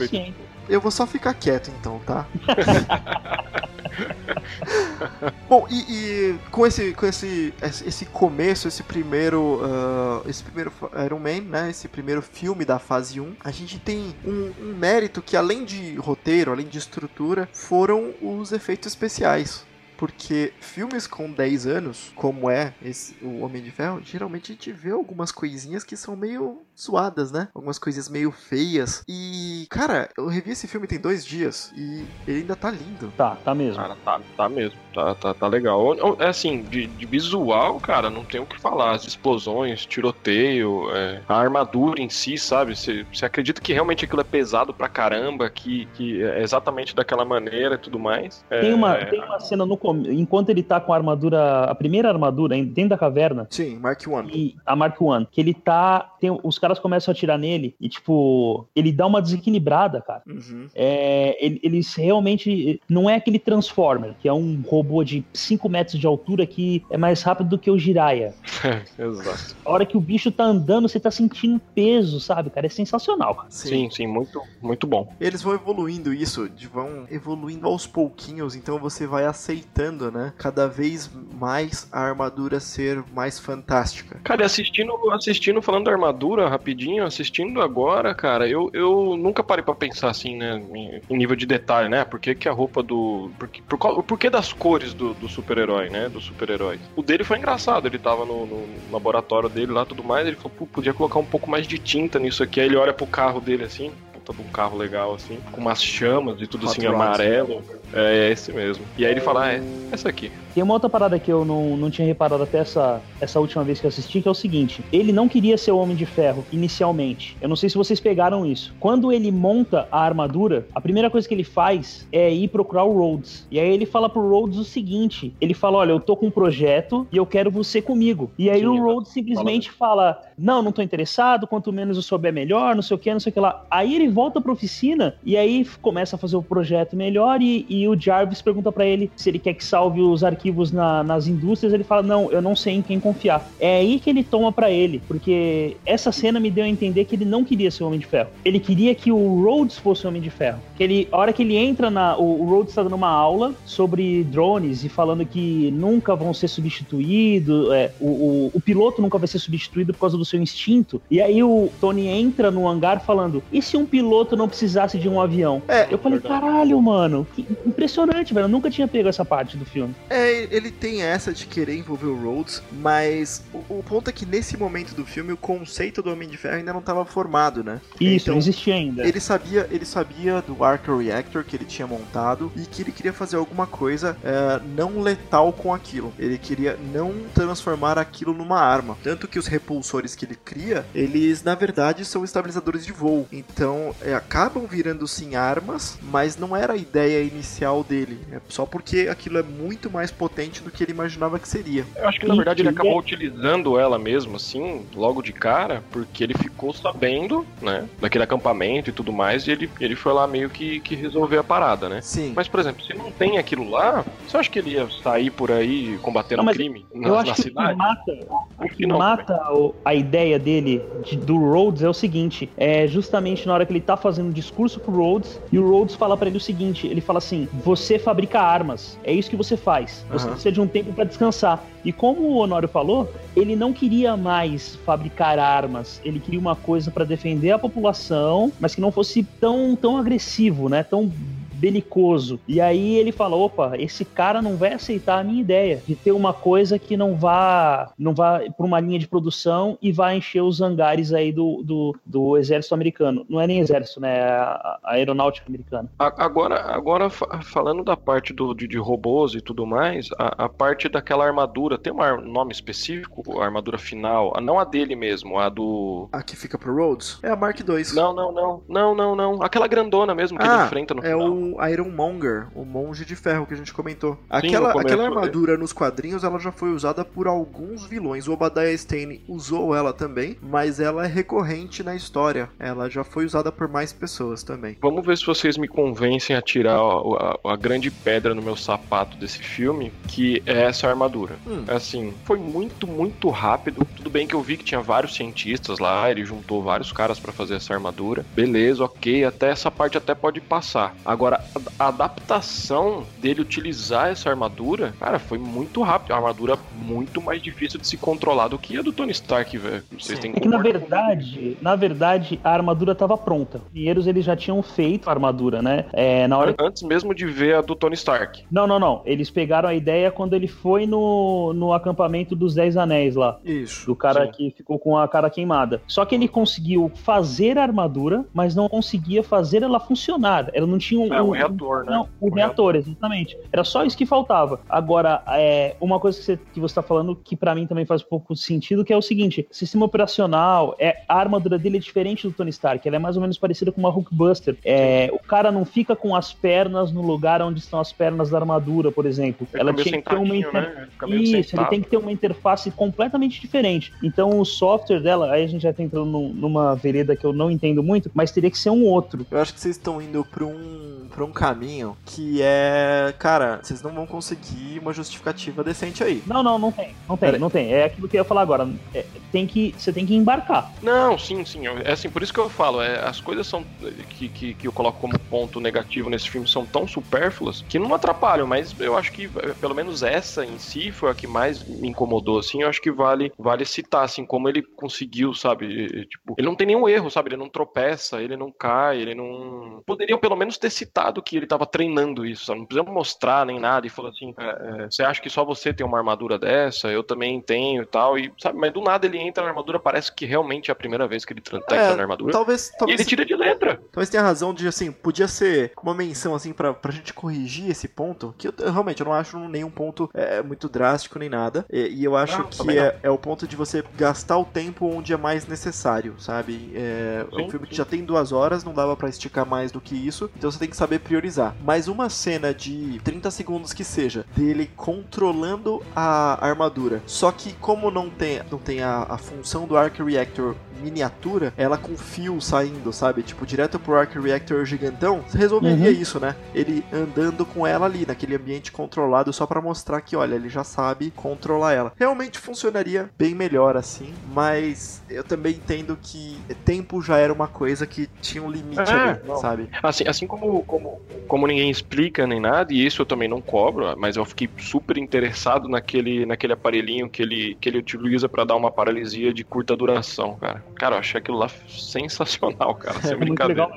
Eu 0.69 0.81
vou 0.81 0.91
só 0.91 1.05
ficar 1.05 1.33
quieto 1.33 1.71
então, 1.79 1.99
tá? 2.05 2.25
Bom, 5.48 5.68
e, 5.70 5.80
e, 5.89 6.39
com 6.52 6.66
esse 6.66 6.93
com 6.93 7.06
esse 7.06 7.54
esse 7.62 8.06
começo, 8.06 8.68
esse 8.68 8.84
primeiro 8.84 9.62
uh, 9.64 10.30
esse 10.30 10.43
primeiro 10.43 10.72
Iron 11.06 11.20
Man, 11.20 11.41
né, 11.41 11.70
esse 11.70 11.88
primeiro 11.88 12.22
filme 12.22 12.66
da 12.66 12.80
fase 12.80 13.20
1, 13.20 13.36
a 13.43 13.52
gente 13.52 13.80
tem 13.80 14.16
um, 14.26 14.54
um 14.62 14.76
mérito 14.76 15.22
que 15.22 15.36
além 15.36 15.66
de 15.66 15.95
roteiro, 15.95 16.52
além 16.52 16.68
de 16.68 16.78
estrutura, 16.78 17.50
foram 17.54 18.14
os 18.22 18.52
efeitos 18.52 18.88
especiais. 18.88 19.66
Porque 19.98 20.54
filmes 20.62 21.08
com 21.08 21.32
10 21.32 21.66
anos, 21.66 22.12
como 22.16 22.52
é 22.52 22.76
esse, 22.84 23.16
o 23.20 23.39
Homem 23.39 23.64
de 23.64 23.72
Ferro, 23.72 24.00
geralmente 24.04 24.52
a 24.52 24.54
gente 24.54 24.72
vê 24.72 24.91
algumas 24.91 25.32
coisinhas 25.32 25.84
que 25.84 25.98
são 25.98 26.16
meio 26.16 26.62
suadas, 26.78 27.32
né? 27.32 27.49
Algumas 27.53 27.80
coisinhas 27.80 28.07
meio 28.07 28.32
feias. 28.32 29.03
E, 29.07 29.65
cara, 29.69 30.09
eu 30.17 30.28
revi 30.28 30.51
esse 30.51 30.67
filme 30.67 30.88
tem 30.88 30.99
dois 30.99 31.25
dias 31.25 31.73
e 31.75 32.05
ele 32.28 32.41
ainda 32.41 32.55
tá 32.55 32.69
lindo. 32.69 33.11
Tá, 33.17 33.36
tá 33.43 33.53
mesmo. 33.53 33.82
Cara, 33.82 33.97
tá, 34.05 34.21
tá 34.38 34.47
mesmo. 34.49 34.78
Tá, 34.93 35.13
tá, 35.15 35.34
tá 35.34 35.47
legal. 35.47 35.95
É 36.19 36.28
assim, 36.28 36.63
de, 36.63 36.88
de 36.88 37.05
visual, 37.05 37.80
cara, 37.80 38.09
não 38.09 38.23
tem 38.23 38.41
o 38.41 38.45
que 38.45 38.59
falar. 38.59 38.91
As 38.91 39.05
explosões, 39.05 39.86
tiroteio, 39.86 40.89
é, 40.91 41.21
a 41.28 41.36
armadura 41.36 42.01
em 42.01 42.09
si, 42.09 42.38
sabe? 42.38 42.75
Você 42.75 43.05
acredita 43.23 43.61
que 43.61 43.73
realmente 43.73 44.05
aquilo 44.05 44.21
é 44.21 44.23
pesado 44.23 44.73
pra 44.73 44.89
caramba, 44.89 45.49
que, 45.49 45.88
que 45.93 46.23
é 46.23 46.41
exatamente 46.41 46.95
daquela 46.95 47.23
maneira 47.23 47.75
e 47.75 47.78
tudo 47.78 47.99
mais. 47.99 48.43
É, 48.49 48.61
tem, 48.61 48.73
uma, 48.73 48.95
tem 48.95 49.23
uma 49.23 49.39
cena 49.39 49.65
no 49.65 49.78
enquanto 50.09 50.49
ele 50.49 50.63
tá 50.63 50.80
com 50.80 50.91
a 50.91 50.95
armadura, 50.95 51.65
a 51.65 51.75
primeira 51.75 52.09
armadura 52.09 52.55
dentro 52.55 52.89
da 52.89 52.97
caverna. 52.97 53.47
Sim, 53.49 53.78
Mark 53.78 54.01
One. 54.07 54.32
E 54.34 54.55
a 54.65 54.75
Mark 54.75 54.99
One, 54.99 55.28
que 55.32 55.39
ele 55.39 55.53
tá, 55.53 56.11
tem, 56.19 56.38
os 56.43 56.57
caras 56.57 56.66
começam 56.76 57.11
a 57.11 57.13
atirar 57.13 57.38
nele 57.38 57.76
e 57.80 57.89
tipo, 57.89 58.68
ele 58.76 58.91
dá 58.91 59.05
uma 59.05 59.22
desequilibrada, 59.22 60.01
cara. 60.01 60.22
Uhum. 60.28 60.68
É, 60.74 61.38
ele, 61.43 61.59
eles 61.63 61.93
realmente 61.95 62.82
não 62.89 63.09
é 63.09 63.15
aquele 63.15 63.39
Transformer, 63.39 64.13
que 64.22 64.28
é 64.28 64.34
um 64.34 64.61
robô 64.68 65.03
de 65.03 65.24
5 65.34 65.68
metros 65.70 65.99
de 65.99 66.07
altura 66.07 66.45
que 66.45 66.84
é 66.89 66.97
mais 66.97 67.22
rápido 67.22 67.49
do 67.49 67.57
que 67.57 67.70
o 67.70 67.78
Jiraiya. 67.78 68.34
Exato. 68.97 69.55
A 69.65 69.72
hora 69.72 69.86
que 69.86 69.97
o 69.97 70.01
bicho 70.01 70.32
tá 70.32 70.43
andando, 70.43 70.88
você 70.88 70.99
tá 70.99 71.11
sentindo 71.11 71.61
peso, 71.74 72.20
sabe, 72.20 72.49
cara? 72.49 72.65
É 72.65 72.70
sensacional, 72.70 73.36
cara. 73.36 73.51
Sim, 73.51 73.70
sim, 73.70 73.89
sim 73.89 74.07
muito, 74.07 74.41
muito 74.61 74.88
bom. 74.88 75.13
Eles 75.20 75.41
vão 75.41 75.53
evoluindo 75.53 76.13
isso, 76.13 76.49
vão 76.72 77.05
evoluindo 77.09 77.68
aos 77.68 77.86
pouquinhos, 77.88 78.55
então 78.55 78.80
você 78.80 79.05
vai 79.07 79.26
aceitando 79.26 79.97
né? 80.11 80.34
Cada 80.38 80.68
vez 80.68 81.09
mais 81.39 81.88
a 81.91 82.01
armadura 82.01 82.59
ser 82.59 83.03
mais 83.13 83.39
fantástica. 83.39 84.20
Cara, 84.24 84.45
assistindo, 84.45 84.93
assistindo, 85.11 85.61
falando 85.61 85.86
da 85.86 85.91
armadura 85.91 86.47
rapidinho, 86.58 87.05
assistindo 87.05 87.62
agora, 87.62 88.14
cara, 88.14 88.47
eu, 88.49 88.70
eu 88.74 89.16
nunca 89.16 89.43
parei 89.43 89.64
para 89.64 89.76
pensar 89.76 90.10
assim, 90.10 90.36
né? 90.36 90.62
Em, 91.10 91.18
nível 91.18 91.36
de 91.36 91.45
detalhe, 91.45 91.88
né? 91.88 92.03
Por 92.03 92.20
que, 92.20 92.36
que 92.36 92.49
a 92.49 92.51
roupa 92.51 92.84
do. 92.84 93.32
Por, 93.38 93.49
por, 93.49 94.03
por 94.03 94.20
que 94.20 94.30
das 94.30 94.51
cores 94.51 94.93
do, 94.93 95.14
do 95.14 95.28
super-herói, 95.30 95.89
né? 95.89 96.10
Do 96.10 96.20
super-herói. 96.20 96.80
O 96.95 97.01
dele 97.01 97.24
foi 97.24 97.38
engraçado, 97.38 97.88
ele 97.88 97.97
tava 97.97 98.26
no, 98.26 98.45
no 98.45 98.91
laboratório 98.91 99.49
dele 99.49 99.72
lá 99.72 99.86
tudo 99.86 100.03
mais, 100.03 100.28
ele 100.28 100.36
falou, 100.36 100.68
podia 100.68 100.93
colocar 100.93 101.20
um 101.20 101.26
pouco 101.26 101.49
mais 101.49 101.68
de 101.68 101.78
tinta 101.78 102.20
nisso 102.20 102.43
aqui. 102.43 102.60
Aí 102.60 102.68
ele 102.68 102.76
olha 102.76 102.93
pro 102.93 103.08
carro 103.08 103.39
dele 103.39 103.64
assim, 103.64 103.91
puta 104.28 104.34
de 104.34 104.41
um 104.47 104.51
carro 104.51 104.78
legal, 104.78 105.13
assim, 105.13 105.39
com 105.51 105.61
umas 105.61 105.82
chamas 105.82 106.41
e 106.41 106.47
tudo 106.47 106.65
Hot 106.65 106.71
assim, 106.71 106.88
Rods. 106.88 107.01
amarelo. 107.01 107.63
É, 107.93 108.28
é 108.28 108.32
esse 108.32 108.51
mesmo. 108.51 108.86
E 108.97 109.05
aí 109.05 109.11
ele 109.11 109.21
fala, 109.21 109.45
ah, 109.45 109.53
é, 109.53 109.61
essa 109.91 110.09
aqui. 110.09 110.32
Tem 110.53 110.63
uma 110.63 110.73
outra 110.73 110.89
parada 110.89 111.17
que 111.19 111.32
eu 111.32 111.45
não, 111.45 111.78
não 111.78 111.89
tinha 111.89 112.05
reparado 112.05 112.43
até 112.43 112.59
essa, 112.59 113.01
essa 113.21 113.39
última 113.39 113.63
vez 113.63 113.80
que 113.80 113.86
eu 113.86 113.89
assisti, 113.89 114.21
que 114.21 114.28
é 114.28 114.32
o 114.32 114.36
seguinte: 114.36 114.84
ele 114.91 115.13
não 115.13 115.30
queria 115.30 115.57
ser 115.57 115.71
o 115.71 115.78
Homem 115.78 115.95
de 115.95 116.05
Ferro 116.05 116.45
inicialmente. 116.51 117.38
Eu 117.39 117.47
não 117.47 117.55
sei 117.55 117.69
se 117.69 117.78
vocês 117.78 117.99
pegaram 117.99 118.45
isso. 118.45 118.73
Quando 118.80 119.11
ele 119.11 119.32
monta 119.32 119.88
a 119.91 120.01
armadura, 120.01 120.67
a 120.73 120.82
primeira 120.82 121.09
coisa 121.09 121.28
que 121.28 121.34
ele 121.34 121.43
faz 121.43 122.07
é 122.11 122.32
ir 122.32 122.47
procurar 122.47 122.84
o 122.84 122.97
Rhodes. 122.97 123.45
E 123.51 123.59
aí 123.59 123.71
ele 123.71 123.86
fala 123.86 124.09
pro 124.09 124.28
Rhodes 124.28 124.57
o 124.57 124.63
seguinte: 124.63 125.34
ele 125.39 125.53
fala, 125.53 125.78
olha, 125.78 125.91
eu 125.91 125.99
tô 125.99 126.15
com 126.17 126.25
um 126.28 126.32
projeto 126.32 127.07
e 127.11 127.17
eu 127.17 127.25
quero 127.25 127.51
você 127.51 127.82
comigo. 127.82 128.32
E 128.38 128.49
aí 128.49 128.61
Sim, 128.61 128.67
o 128.67 128.84
Rhodes 128.84 129.11
simplesmente 129.11 129.71
fala, 129.71 130.13
fala, 130.13 130.26
não, 130.38 130.61
não 130.61 130.71
tô 130.71 130.81
interessado, 130.81 131.47
quanto 131.47 131.73
menos 131.73 131.97
eu 131.97 132.03
souber 132.03 132.31
melhor, 132.31 132.75
não 132.75 132.81
sei 132.81 132.95
o 132.95 132.99
que, 132.99 133.11
não 133.11 133.19
sei 133.19 133.31
o 133.31 133.33
que 133.33 133.39
lá. 133.39 133.65
Aí 133.71 133.95
ele 133.95 134.07
volta 134.07 134.39
pra 134.39 134.51
oficina 134.51 135.15
e 135.23 135.35
aí 135.35 135.65
começa 135.81 136.15
a 136.15 136.19
fazer 136.19 136.35
o 136.35 136.43
projeto 136.43 136.95
melhor 136.95 137.41
e, 137.41 137.65
e 137.67 137.88
o 137.88 137.99
Jarvis 137.99 138.41
pergunta 138.41 138.71
para 138.71 138.85
ele 138.85 139.11
se 139.15 139.29
ele 139.29 139.39
quer 139.39 139.53
que 139.53 139.65
salve 139.65 140.01
os 140.01 140.23
arquivos 140.23 140.71
na, 140.71 141.03
nas 141.03 141.27
indústrias, 141.27 141.73
ele 141.73 141.83
fala: 141.83 142.03
Não, 142.03 142.31
eu 142.31 142.41
não 142.41 142.55
sei 142.55 142.75
em 142.75 142.81
quem 142.81 142.99
confiar. 142.99 143.49
É 143.59 143.77
aí 143.77 143.99
que 143.99 144.09
ele 144.09 144.23
toma 144.23 144.51
para 144.51 144.69
ele, 144.69 145.01
porque 145.07 145.75
essa 145.85 146.11
cena 146.11 146.39
me 146.39 146.51
deu 146.51 146.65
a 146.65 146.67
entender 146.67 147.05
que 147.05 147.15
ele 147.15 147.25
não 147.25 147.43
queria 147.43 147.71
ser 147.71 147.83
o 147.83 147.88
Homem 147.88 147.99
de 147.99 148.05
Ferro. 148.05 148.29
Ele 148.45 148.59
queria 148.59 148.93
que 148.93 149.11
o 149.11 149.43
Rhodes 149.43 149.77
fosse 149.77 150.05
o 150.05 150.09
Homem 150.09 150.21
de 150.21 150.29
Ferro. 150.29 150.59
Que 150.75 150.83
ele, 150.83 151.07
a 151.11 151.17
hora 151.17 151.33
que 151.33 151.41
ele 151.41 151.55
entra 151.55 151.89
na. 151.89 152.15
O, 152.17 152.43
o 152.43 152.45
Rhodes 152.45 152.69
está 152.69 152.83
dando 152.83 152.95
uma 152.95 153.09
aula 153.09 153.55
sobre 153.65 154.23
drones 154.25 154.83
e 154.83 154.89
falando 154.89 155.25
que 155.25 155.71
nunca 155.71 156.15
vão 156.15 156.33
ser 156.33 156.47
substituídos, 156.47 157.71
é, 157.71 157.91
o, 157.99 158.07
o, 158.07 158.51
o 158.53 158.61
piloto 158.61 159.01
nunca 159.01 159.17
vai 159.17 159.27
ser 159.27 159.39
substituído 159.39 159.93
por 159.93 160.01
causa 160.01 160.17
do 160.17 160.26
seu 160.28 160.41
instinto. 160.41 161.01
E 161.09 161.21
aí 161.21 161.41
o 161.43 161.69
Tony 161.80 162.07
entra 162.07 162.51
no 162.51 162.67
hangar 162.67 163.03
falando: 163.03 163.43
e 163.51 163.61
se 163.61 163.78
um 163.78 163.86
piloto 163.86 164.36
não 164.36 164.47
precisasse 164.47 164.97
de 164.97 165.09
um 165.09 165.19
avião? 165.19 165.61
É, 165.67 165.88
eu 165.89 165.97
falei, 165.97 166.19
caralho, 166.19 166.82
mano, 166.82 167.25
que 167.36 167.45
impressionante, 167.65 168.34
velho. 168.34 168.45
Eu 168.45 168.49
nunca 168.49 168.69
tinha 168.69 168.88
pego 168.88 169.09
essa 169.09 169.25
parte 169.25 169.57
do 169.57 169.65
filme. 169.65 169.93
É, 170.09 170.47
ele 170.51 170.71
tem 170.71 171.01
essa 171.01 171.34
de 171.34 171.45
querer 171.45 171.75
envolver 171.78 172.07
o 172.07 172.15
Rhodes, 172.15 172.61
mas 172.71 173.43
o, 173.53 173.80
o 173.80 173.84
ponto 173.84 174.09
é 174.09 174.13
que 174.13 174.25
nesse 174.25 174.57
momento 174.57 174.93
do 174.93 175.05
filme 175.05 175.34
o 175.34 175.38
conceito 175.38 176.01
do 176.01 176.11
Homem 176.11 176.28
de 176.28 176.38
Ferro 176.38 176.55
ainda 176.55 176.73
não 176.73 176.80
estava 176.80 177.05
formado, 177.05 177.63
né? 177.63 177.82
Isso, 177.99 178.25
Então, 178.25 178.34
não 178.36 178.39
existia 178.39 178.75
ainda. 178.75 179.07
Ele 179.07 179.19
sabia, 179.19 179.67
ele 179.71 179.86
sabia 179.86 180.41
do 180.41 180.63
Arc 180.63 180.88
Reactor 180.88 181.43
que 181.43 181.55
ele 181.55 181.65
tinha 181.65 181.88
montado 181.88 182.51
e 182.55 182.61
que 182.61 182.82
ele 182.82 182.91
queria 182.91 183.13
fazer 183.13 183.36
alguma 183.38 183.67
coisa 183.67 184.17
é, 184.23 184.59
não 184.75 185.01
letal 185.01 185.51
com 185.53 185.73
aquilo. 185.73 186.13
Ele 186.17 186.38
queria 186.38 186.78
não 186.93 187.13
transformar 187.34 187.97
aquilo 187.97 188.34
numa 188.34 188.59
arma. 188.59 188.97
Tanto 189.03 189.28
que 189.28 189.39
os 189.39 189.47
repulsores 189.47 190.15
que 190.18 190.26
ele 190.26 190.36
cria, 190.36 190.86
eles 190.93 191.43
na 191.43 191.55
verdade 191.55 192.03
são 192.03 192.24
estabilizadores 192.24 192.86
de 192.86 192.91
voo. 192.91 193.28
Então 193.32 193.93
é, 194.01 194.13
acabam 194.13 194.65
virando 194.65 195.07
sim 195.07 195.36
armas, 195.36 195.97
mas 196.01 196.38
não 196.38 196.55
era 196.55 196.74
a 196.74 196.78
ideia 196.78 197.22
inicial 197.24 197.84
dele. 197.84 198.20
É 198.32 198.39
só 198.49 198.65
porque 198.65 199.07
aquilo 199.09 199.38
é 199.38 199.43
muito 199.43 199.89
mais 199.89 200.11
potente 200.11 200.61
do 200.63 200.72
que 200.72 200.84
ele 200.84 200.91
imaginava 200.91 201.38
que 201.39 201.47
seria. 201.47 201.86
Eu 201.95 202.07
acho 202.07 202.20
que 202.20 202.26
na 202.28 202.36
verdade 202.36 202.61
ele 202.61 202.70
acabou 202.70 202.97
utilizando 202.97 203.78
ela 203.80 203.99
mesmo, 203.99 204.36
assim, 204.38 204.86
logo 204.95 205.22
de 205.22 205.32
cara, 205.32 205.84
porque 205.91 206.24
ele 206.24 206.34
ficou 206.34 206.74
sabendo, 206.74 207.45
né, 207.61 207.88
daquele 208.01 208.24
acampamento 208.24 208.89
e 208.89 208.93
tudo 208.93 209.13
mais, 209.13 209.47
e 209.47 209.51
ele, 209.51 209.70
ele 209.80 209.95
foi 209.95 210.13
lá 210.13 210.26
meio 210.28 210.49
que, 210.49 210.80
que 210.80 210.95
resolver 210.95 211.38
a 211.38 211.43
parada, 211.43 211.88
né? 211.88 212.01
Sim. 212.01 212.34
Mas, 212.36 212.47
por 212.47 212.59
exemplo, 212.59 212.84
se 212.84 212.93
não 212.93 213.11
tem 213.11 213.38
aquilo 213.38 213.70
lá, 213.70 214.03
você 214.28 214.38
acha 214.38 214.49
que 214.49 214.57
ele 214.59 214.72
ia 214.72 214.88
sair 215.03 215.30
por 215.30 215.51
aí 215.51 215.97
combatendo 216.01 216.38
Não, 216.38 216.45
mas 216.45 216.55
crime 216.57 216.86
na, 216.93 217.07
Eu 217.07 217.13
na 217.15 217.22
acho 217.22 217.34
que 217.36 217.41
o 217.41 217.43
que 217.43 217.49
cidade? 217.49 217.78
mata, 217.78 218.11
o 218.59 218.68
que 218.70 218.76
que 218.76 218.88
não, 218.88 218.97
mata 218.97 219.53
o- 219.53 219.76
a 219.86 219.93
ideia 219.93 220.07
dele 220.08 220.84
de- 221.03 221.16
do 221.18 221.38
Rhodes 221.38 221.84
é 221.84 221.89
o 221.89 221.93
seguinte: 221.93 222.49
é 222.58 222.88
justamente 222.88 223.45
na 223.47 223.53
hora 223.53 223.66
que 223.66 223.72
ele 223.72 223.82
tá 223.82 223.95
fazendo 223.97 224.28
um 224.28 224.32
discurso 224.32 224.80
pro 224.80 224.93
Rhodes 224.95 225.39
e 225.51 225.60
o 225.60 225.70
Rhodes 225.70 225.95
fala 225.95 226.18
pra 226.18 226.28
ele 226.28 226.38
o 226.38 226.41
seguinte: 226.41 226.88
ele 226.88 227.01
fala 227.01 227.18
assim, 227.18 227.47
você 227.64 227.99
fabrica 227.99 228.39
armas, 228.39 228.99
é 229.03 229.14
isso 229.14 229.30
que 229.30 229.36
você 229.36 229.55
faz. 229.58 230.05
Você 230.10 230.26
Aham. 230.26 230.32
precisa 230.34 230.51
de 230.51 230.62
um 230.62 230.68
tempo 230.68 230.93
pra 230.93 231.03
descansar. 231.03 231.66
E 231.86 231.93
como 231.93 232.22
o 232.22 232.38
Honório 232.38 232.68
falou, 232.68 233.14
ele 233.36 233.55
não 233.55 233.72
queria 233.72 234.18
mais 234.18 234.76
fabricar 234.86 235.39
armas, 235.39 236.01
ele 236.03 236.20
queria 236.20 236.39
uma 236.39 236.55
coisa 236.55 236.91
pra 236.91 237.05
defender 237.05 237.51
a 237.51 237.60
população, 237.60 238.51
mas 238.60 238.76
que 238.76 238.82
não 238.82 238.91
fosse 238.91 239.24
tão, 239.39 239.76
tão 239.76 239.97
agressivo, 239.97 240.68
né? 240.70 240.84
Tão 240.84 241.12
belicoso. 241.58 242.39
E 242.47 242.60
aí 242.62 242.95
ele 242.95 243.12
fala: 243.12 243.36
opa, 243.36 243.74
esse 243.78 244.05
cara 244.05 244.41
não 244.41 244.55
vai 244.55 244.74
aceitar 244.74 245.20
a 245.20 245.24
minha 245.24 245.41
ideia 245.41 245.82
de 245.88 245.95
ter 245.95 246.12
uma 246.12 246.34
coisa 246.34 246.78
que 246.80 246.95
não 246.97 247.16
vá 247.16 247.91
não 247.97 248.14
vá 248.14 248.39
para 248.55 248.66
uma 248.66 248.80
linha 248.80 248.99
de 248.99 249.08
produção 249.08 249.78
e 249.82 249.91
vai 249.91 250.18
encher 250.18 250.41
os 250.41 250.62
hangares 250.62 251.14
aí 251.14 251.32
do, 251.32 251.62
do, 251.64 251.95
do 252.05 252.38
exército 252.38 252.74
americano. 252.76 253.26
Não 253.30 253.39
é 253.41 253.47
nem 253.47 253.60
exército, 253.60 253.99
né? 253.99 254.18
É 254.18 254.30
a, 254.30 254.80
a 254.84 254.91
aeronáutica 254.93 255.47
americana. 255.47 255.89
Agora, 255.99 256.62
agora 256.74 257.10
fa- 257.10 257.41
falando 257.41 257.84
da 257.84 257.95
parte 257.97 258.34
do, 258.34 258.53
de, 258.53 258.68
de 258.68 258.78
robôs 258.78 259.34
e 259.34 259.41
tudo 259.41 259.66
mais, 259.66 260.10
a, 260.18 260.45
a 260.45 260.49
parte 260.49 260.88
daquela 260.89 261.26
armadura, 261.26 261.78
tem 261.78 261.91
um 261.93 262.22
nome 262.22 262.51
específico? 262.51 263.39
A 263.39 263.45
armadura 263.45 263.78
final? 263.78 264.34
Ah, 264.36 264.41
Não 264.41 264.60
a 264.60 264.64
dele 264.64 264.95
mesmo, 264.95 265.38
a 265.39 265.49
do. 265.49 266.08
A 266.12 266.22
que 266.24 266.36
fica 266.36 266.58
pro 266.58 266.76
Rhodes 266.76 267.20
é 267.24 267.30
a 267.30 267.36
Mark 267.36 267.60
II. 267.60 267.66
Não, 267.95 268.14
não, 268.14 268.32
não. 268.32 268.64
Não, 268.68 268.95
não, 268.95 269.16
não. 269.16 269.41
Aquela 269.43 269.68
grandona 269.68 270.14
mesmo 270.16 270.38
que 270.38 270.45
ele 270.45 270.53
Ah, 270.53 270.66
enfrenta 270.66 270.93
no 270.93 271.01
é 271.01 271.12
final. 271.12 271.30
o 271.30 271.47
Ironmonger, 271.70 272.48
o 272.56 272.66
monge 272.66 273.06
de 273.06 273.16
ferro 273.16 273.45
que 273.45 273.54
a 273.54 273.58
gente 273.58 273.74
comentou. 273.74 274.18
Aquela, 274.30 274.72
começo, 274.72 274.88
aquela 274.88 275.04
é. 275.04 275.08
armadura 275.08 275.58
nos 275.58 275.72
quadrinhos, 275.74 276.24
ela 276.24 276.39
já 276.39 276.52
foi 276.52 276.70
usada 276.72 277.04
por 277.06 277.28
alguns 277.28 277.86
vilões. 277.86 278.28
O 278.28 278.34
Obadiah 278.34 278.74
Stane 278.74 279.22
usou 279.28 279.76
ela 279.76 279.93
também, 279.93 280.38
mas 280.41 280.80
ela 280.80 281.06
é 281.06 281.08
recorrente 281.08 281.84
na 281.84 281.95
história. 281.95 282.50
Ela 282.60 282.89
já 282.89 283.04
foi 283.04 283.26
usada 283.26 283.52
por 283.52 283.68
mais 283.68 283.93
pessoas 283.93 284.43
também. 284.43 284.78
Vamos 284.82 285.06
ver 285.06 285.18
se 285.18 285.26
vocês 285.26 285.58
me 285.58 285.68
convencem 285.68 286.36
a 286.36 286.41
tirar 286.41 286.78
a, 286.78 287.38
a- 287.45 287.54
a 287.54 287.56
grande 287.56 287.89
pedra 287.91 288.34
no 288.36 288.41
meu 288.41 288.56
sapato 288.56 289.18
desse 289.18 289.39
filme, 289.39 289.91
que 290.08 290.41
é 290.45 290.64
essa 290.64 290.88
armadura. 290.88 291.36
Hum. 291.48 291.64
Assim, 291.68 292.14
foi 292.26 292.38
muito, 292.38 292.88
muito 292.88 293.30
rápido. 293.30 293.86
Tudo 293.95 294.10
bem 294.10 294.28
que 294.28 294.34
eu 294.36 294.41
vi 294.41 294.58
que 294.58 294.64
tinha 294.64 294.82
vários 294.82 295.16
cientistas 295.16 295.80
lá, 295.80 296.10
ele 296.10 296.26
juntou 296.26 296.62
vários 296.64 296.91
caras 296.91 297.20
pra 297.20 297.32
fazer 297.32 297.56
essa 297.56 297.74
armadura. 297.74 298.26
Beleza, 298.36 298.84
ok, 298.84 299.24
até 299.26 299.50
essa 299.50 299.70
parte 299.72 299.98
até 299.98 300.14
pode 300.16 300.39
passar. 300.41 300.95
Agora, 301.06 301.36
a, 301.79 301.85
a 301.85 301.88
adaptação 301.88 303.03
dele 303.19 303.41
utilizar 303.41 304.09
essa 304.09 304.29
armadura, 304.29 304.93
cara, 304.99 305.19
foi 305.19 305.38
muito 305.38 305.81
rápido. 305.81 306.13
A 306.13 306.17
armadura 306.17 306.57
muito 306.81 307.21
mais 307.21 307.41
difícil 307.41 307.79
de 307.79 307.88
se 307.88 307.97
controlar 307.97 308.47
do 308.47 308.57
que 308.57 308.77
a 308.77 308.81
do 308.81 308.91
Tony 308.91 309.11
Stark, 309.11 309.57
velho. 309.57 309.83
Vocês 309.97 310.19
têm 310.19 310.31
É 310.35 310.39
que 310.39 310.47
na 310.47 310.57
verdade, 310.57 311.57
na 311.61 311.75
verdade, 311.75 312.39
a 312.43 312.51
armadura 312.51 312.91
estava 312.91 313.17
pronta. 313.17 313.61
Os 313.97 314.07
eles 314.07 314.25
já 314.25 314.35
tinham 314.35 314.61
feito 314.61 315.07
a 315.09 315.11
armadura, 315.11 315.61
né? 315.61 315.85
É, 315.93 316.27
na 316.27 316.38
hora 316.38 316.55
Antes 316.59 316.83
mesmo 316.83 317.13
de 317.13 317.25
ver 317.25 317.55
a 317.55 317.61
do 317.61 317.75
Tony 317.75 317.95
Stark. 317.95 318.43
Não, 318.51 318.67
não, 318.67 318.79
não. 318.79 319.01
Eles 319.05 319.29
pegaram 319.29 319.69
a 319.69 319.73
ideia 319.73 320.11
quando 320.11 320.33
ele 320.33 320.47
foi 320.47 320.85
no, 320.85 321.53
no 321.53 321.73
acampamento 321.73 322.35
dos 322.35 322.53
Dez 322.53 322.77
Anéis 322.77 323.15
lá. 323.15 323.39
Isso. 323.43 323.85
Do 323.85 323.95
cara 323.95 324.25
Sim. 324.25 324.31
que 324.31 324.51
ficou 324.51 324.79
com 324.79 324.97
a 324.97 325.07
cara 325.07 325.29
queimada. 325.29 325.81
Só 325.88 326.05
que 326.05 326.15
ele 326.15 326.27
conseguiu 326.27 326.91
fazer 327.03 327.57
a 327.57 327.63
armadura, 327.63 328.25
mas 328.33 328.55
não 328.55 328.67
conseguia 328.67 329.23
fazer 329.23 329.63
ela 329.63 329.79
funcionar. 329.79 330.49
Ela 330.53 330.67
não 330.67 330.77
tinha 330.77 330.99
um. 330.99 331.13
É, 331.13 331.21
o 331.30 331.32
reator, 331.32 331.84
né? 331.86 331.91
Não, 331.91 332.09
o, 332.19 332.28
O 332.28 332.34
reator, 332.34 332.75
exatamente. 332.75 333.38
Era 333.51 333.63
só 333.63 333.84
isso 333.84 333.97
que 333.97 334.05
faltava. 334.05 334.59
Agora, 334.69 335.21
é, 335.28 335.75
uma 335.80 335.99
coisa 335.99 336.17
que 336.17 336.23
você, 336.25 336.39
que 336.53 336.59
você 336.59 336.75
tá 336.75 336.82
falando 336.82 337.15
que 337.15 337.36
pra 337.36 337.53
mim 337.55 337.65
também 337.67 337.86
faz 337.86 338.01
um 338.01 338.05
pouco 338.07 338.34
de 338.34 338.39
sentido, 338.39 338.84
que 338.86 338.93
é 338.93 338.97
o 338.97 339.01
seguinte: 339.01 339.47
sistema 339.51 339.86
operacional, 339.86 340.75
é, 340.80 341.01
a 341.07 341.15
armadura 341.17 341.57
dele 341.57 341.78
é 341.78 341.80
diferente 341.80 342.28
do 342.28 342.34
Tony 342.34 342.49
Stark. 342.49 342.88
Ela 342.88 342.97
é 342.97 342.99
mais 342.99 343.15
ou 343.15 343.21
menos 343.21 343.38
parecida 343.38 343.71
com 343.71 343.80
uma 343.80 343.89
Hulkbuster. 343.89 344.57
É, 344.63 345.09
o 345.13 345.19
cara 345.19 345.51
não 345.51 345.65
fica 345.65 345.95
com 345.95 346.15
as 346.15 346.34
pernas 346.34 346.91
no 346.91 347.01
lugar 347.01 347.41
onde 347.41 347.59
estão 347.59 347.80
as 347.80 347.91
pernas 347.91 348.30
da 348.30 348.38
armadura, 348.38 348.91
por 348.91 349.05
exemplo. 349.05 349.45
Fica 349.45 349.59
Ela 349.59 349.73
tinha 349.73 350.01
que 350.01 350.09
ter 350.09 350.15
uma 350.15 350.36
inter... 350.36 350.53
né? 350.53 350.88
Isso, 351.09 351.55
ele 351.55 351.65
tem 351.65 351.82
que 351.82 351.89
ter 351.89 351.97
uma 351.97 352.11
interface 352.11 352.71
completamente 352.71 353.39
diferente. 353.41 353.93
Então 354.03 354.39
o 354.39 354.45
software 354.45 354.99
dela, 355.01 355.32
aí 355.32 355.43
a 355.43 355.47
gente 355.47 355.61
já 355.61 355.73
tá 355.73 355.84
entrando 355.84 356.05
num- 356.05 356.34
numa 356.34 356.75
vereda 356.75 357.15
que 357.15 357.25
eu 357.25 357.34
não 357.34 357.49
entendo 357.51 357.84
muito, 357.84 358.09
mas 358.13 358.32
teria 358.32 358.49
que 358.49 358.57
ser 358.57 358.69
um 358.69 358.86
outro. 358.86 359.25
Eu 359.30 359.39
acho 359.39 359.53
que 359.53 359.59
vocês 359.59 359.75
estão 359.75 360.01
indo 360.01 360.23
pra 360.25 360.45
um, 360.45 361.07
pra 361.18 361.26
um 361.26 361.32
caminho 361.32 361.97
que 362.05 362.39
é. 362.43 363.11
Cara, 363.18 363.59
vocês 363.63 363.82
não 363.82 363.91
vão 363.91 364.05
conseguir 364.05 364.78
uma 364.80 364.93
justificativa 364.93 365.63
decente 365.63 366.03
aí. 366.03 366.22
Não, 366.28 366.43
não, 366.43 366.59
não 366.59 366.72
tem. 366.72 366.93
Não 367.09 367.18
tem, 367.18 367.30
Pera- 367.30 367.39
não 367.39 367.49
tem. 367.49 367.74
É 367.74 367.86
aquilo 367.86 368.07
que 368.07 368.15
eu 368.15 368.20
ia 368.22 368.24
falar 368.24 368.41
agora. 368.41 368.70
É, 368.93 369.03
tem 369.32 369.47
que, 369.47 369.74
você 369.76 369.91
tem 369.91 370.05
que 370.05 370.13
embarcar. 370.15 370.72
Não, 370.84 371.18
sim, 371.18 371.43
sim. 371.43 371.63
É 371.84 371.91
assim, 371.91 372.07
por 372.07 372.22
isso 372.22 372.32
que 372.32 372.39
eu 372.39 372.47
falo, 372.49 372.84
é, 372.84 373.03
as 373.03 373.20
coisas 373.20 373.47
são 373.47 373.63
que, 374.09 374.30
que, 374.30 374.53
que 374.53 374.68
eu 374.68 374.72
coloco 374.72 374.99
como 374.99 375.18
ponto 375.18 375.59
negativo 375.59 376.07
nesse 376.07 376.30
filme 376.30 376.47
são 376.47 376.68
tão 376.68 376.88
supérfluas 376.88 377.63
que 377.68 377.80
não 377.80 377.95
atrapalham, 377.95 378.45
mas 378.45 378.76
eu 378.80 378.95
acho 378.95 379.11
que 379.11 379.26
eh, 379.26 379.53
pelo 379.59 379.74
menos 379.74 380.03
essa 380.03 380.45
em 380.45 380.59
si 380.59 380.91
foi 380.91 381.09
a 381.09 381.15
que 381.15 381.26
mais 381.26 381.63
me 381.63 381.89
incomodou, 381.89 382.38
assim, 382.38 382.61
eu 382.61 382.70
acho 382.70 382.80
que 382.82 382.91
vale, 382.91 383.32
vale 383.39 383.65
citar, 383.65 384.03
assim, 384.05 384.24
como 384.24 384.47
ele 384.47 384.61
conseguiu, 384.61 385.34
sabe, 385.34 386.05
tipo, 386.05 386.36
ele 386.38 386.47
não 386.47 386.55
tem 386.55 386.68
nenhum 386.68 386.88
erro, 386.88 387.09
sabe, 387.09 387.30
ele 387.30 387.38
não 387.38 387.49
tropeça, 387.49 388.22
ele 388.22 388.38
não 388.38 388.51
cai, 388.51 389.01
ele 389.01 389.15
não... 389.15 389.82
Poderiam 389.86 390.20
pelo 390.20 390.36
menos 390.36 390.57
ter 390.59 390.70
citado 390.70 391.07
que 391.22 391.38
ele 391.38 391.47
tava 391.47 391.66
treinando 391.66 392.26
isso, 392.26 392.45
sabe? 392.45 392.60
não 392.60 392.66
precisam 392.66 392.93
mostrar 392.93 393.45
nem 393.45 393.60
nada 393.60 393.86
e 393.88 393.89
falou 393.89 394.12
assim, 394.12 394.34
é, 394.38 394.84
é, 394.86 394.89
você 394.89 395.03
acha 395.03 395.22
que 395.22 395.30
só 395.30 395.43
você 395.45 395.74
tem 395.74 395.86
uma 395.86 395.97
armadura 395.97 396.38
dessa, 396.39 396.88
eu 396.89 397.03
também 397.03 397.41
tenho 397.41 397.84
e 397.84 397.86
tal, 397.86 398.18
e 398.18 398.34
sabe, 398.39 398.58
mas 398.60 398.72
do 398.74 398.82
nada 398.82 399.05
ele 399.05 399.18
entra 399.18 399.43
na 399.43 399.49
armadura, 399.49 399.80
parece 399.80 400.14
que 400.14 400.26
realmente 400.26 400.70
é 400.70 400.74
a 400.74 400.76
primeira 400.76 401.08
vez 401.08 401.26
que 401.26 401.34
ele 401.34 401.41
tá 401.41 401.76
É, 401.76 401.78
entrando 401.78 401.97
na 401.97 402.03
armadura. 402.03 402.32
Talvez, 402.32 402.70
E 402.70 402.78
talvez, 402.78 402.93
ele 402.93 403.05
tira 403.05 403.26
de 403.26 403.36
letra. 403.36 403.80
talvez 403.91 404.10
tenha 404.10 404.24
razão 404.24 404.53
de, 404.53 404.68
assim, 404.68 404.91
podia 404.91 405.28
ser 405.28 405.72
uma 405.82 405.93
menção, 405.93 406.36
assim, 406.36 406.53
pra, 406.53 406.74
pra 406.74 406.91
gente 406.91 407.14
corrigir 407.14 407.70
esse 407.70 407.88
ponto, 407.88 408.34
que 408.38 408.47
eu, 408.47 408.53
eu 408.60 408.72
realmente 408.72 409.01
eu 409.01 409.05
não 409.05 409.14
acho 409.14 409.38
nenhum 409.49 409.70
ponto 409.70 410.10
é, 410.14 410.41
muito 410.41 410.70
drástico 410.70 411.20
nem 411.20 411.30
nada, 411.30 411.66
e, 411.72 411.88
e 412.01 412.03
eu 412.03 412.16
acho 412.16 412.43
Não, 412.43 412.49
que 412.49 412.78
é, 412.78 412.99
é 413.03 413.10
o 413.10 413.18
ponto 413.18 413.47
de 413.47 413.55
você 413.55 413.84
gastar 413.95 414.38
o 414.38 414.45
tempo 414.45 414.86
onde 414.88 415.14
é 415.14 415.18
mais 415.18 415.47
necessário, 415.47 416.16
sabe? 416.20 416.72
É, 416.76 417.26
Sim, 417.32 417.45
um 417.45 417.49
filme 417.49 417.68
que 417.68 417.76
sim. 417.76 417.78
já 417.78 417.86
tem 417.86 418.03
duas 418.05 418.32
horas, 418.32 418.64
não 418.64 418.74
dava 418.74 418.95
pra 418.95 419.10
esticar 419.10 419.45
mais 419.45 419.72
do 419.72 419.82
que 419.82 419.95
isso, 419.95 420.30
então 420.36 420.51
você 420.51 420.60
tem 420.60 420.70
que 420.70 420.78
saber 420.78 420.97
priorizar. 421.00 421.56
Mas 421.64 421.88
uma 421.88 422.10
cena 422.10 422.54
de 422.54 423.00
30 423.04 423.32
segundos 423.32 423.74
que 423.74 423.84
seja, 423.84 424.26
dele 424.36 424.70
controlando 424.76 425.84
a 425.95 426.45
armadura, 426.45 427.02
só 427.06 427.32
que 427.32 427.54
como 427.54 427.91
não 427.91 428.10
tem, 428.10 428.41
não 428.52 428.58
tem 428.58 428.82
a, 428.82 429.06
a, 429.10 429.18
função 429.18 429.66
do 429.66 429.78
Arc 429.78 430.00
Reactor 430.00 430.56
miniatura, 430.82 431.54
ela 431.58 431.78
com 431.78 431.98
fio 431.98 432.39
saindo, 432.39 432.93
sabe? 432.93 433.24
Tipo, 433.24 433.45
direto 433.45 433.80
pro 433.80 433.98
Arc 433.98 434.16
Reactor 434.16 434.64
gigantão, 434.66 435.24
resolveria 435.34 435.91
uhum. 435.91 436.02
isso, 436.02 436.20
né? 436.20 436.36
Ele 436.54 436.86
andando 436.93 437.45
com 437.45 437.66
ela 437.66 437.86
ali, 437.86 438.06
naquele 438.06 438.36
ambiente 438.36 438.72
controlado, 438.72 439.34
só 439.34 439.45
para 439.45 439.62
mostrar 439.62 440.02
que, 440.02 440.16
olha, 440.16 440.36
ele 440.36 440.50
já 440.50 440.64
sabe 440.64 441.12
controlar 441.12 441.74
ela. 441.74 441.93
Realmente 441.98 442.38
funcionaria 442.38 443.10
bem 443.18 443.34
melhor 443.34 443.76
assim, 443.76 444.14
mas 444.34 445.02
eu 445.10 445.24
também 445.24 445.56
entendo 445.56 445.98
que 446.00 446.38
tempo 446.64 447.02
já 447.02 447.18
era 447.18 447.32
uma 447.34 447.48
coisa 447.48 447.88
que 447.88 448.08
tinha 448.22 448.43
um 448.43 448.52
limite 448.52 448.91
é, 448.91 448.93
ali, 448.93 449.20
não. 449.26 449.38
sabe? 449.38 449.70
Assim, 449.82 450.08
assim 450.08 450.28
como, 450.28 450.64
como, 450.64 450.86
como 451.27 451.45
ninguém 451.45 451.69
explica 451.69 452.25
nem 452.25 452.39
nada, 452.39 452.73
e 452.73 452.85
isso 452.85 453.01
eu 453.01 453.05
também 453.05 453.27
não 453.27 453.41
cobro, 453.41 453.93
mas 453.97 454.15
eu 454.15 454.25
fiquei 454.25 454.49
super 454.57 454.97
interessado 454.97 455.67
naquele, 455.67 456.25
naquele 456.25 456.53
aparelhinho 456.53 457.09
que 457.09 457.21
ele, 457.21 457.57
que 457.59 457.67
ele 457.67 457.79
utiliza 457.79 458.29
para 458.29 458.45
dar 458.45 458.55
uma 458.55 458.71
paralisia 458.71 459.33
de 459.33 459.43
curta 459.43 459.75
duração, 459.75 460.38
cara. 460.38 460.63
Cara, 460.75 460.95
eu 460.95 460.99
achei 460.99 461.19
aquilo 461.19 461.38
lá 461.38 461.49
sensacional, 461.67 462.75
cara. 462.75 463.01
Sem 463.01 463.11
é 463.13 463.15
brincadeira. 463.15 463.67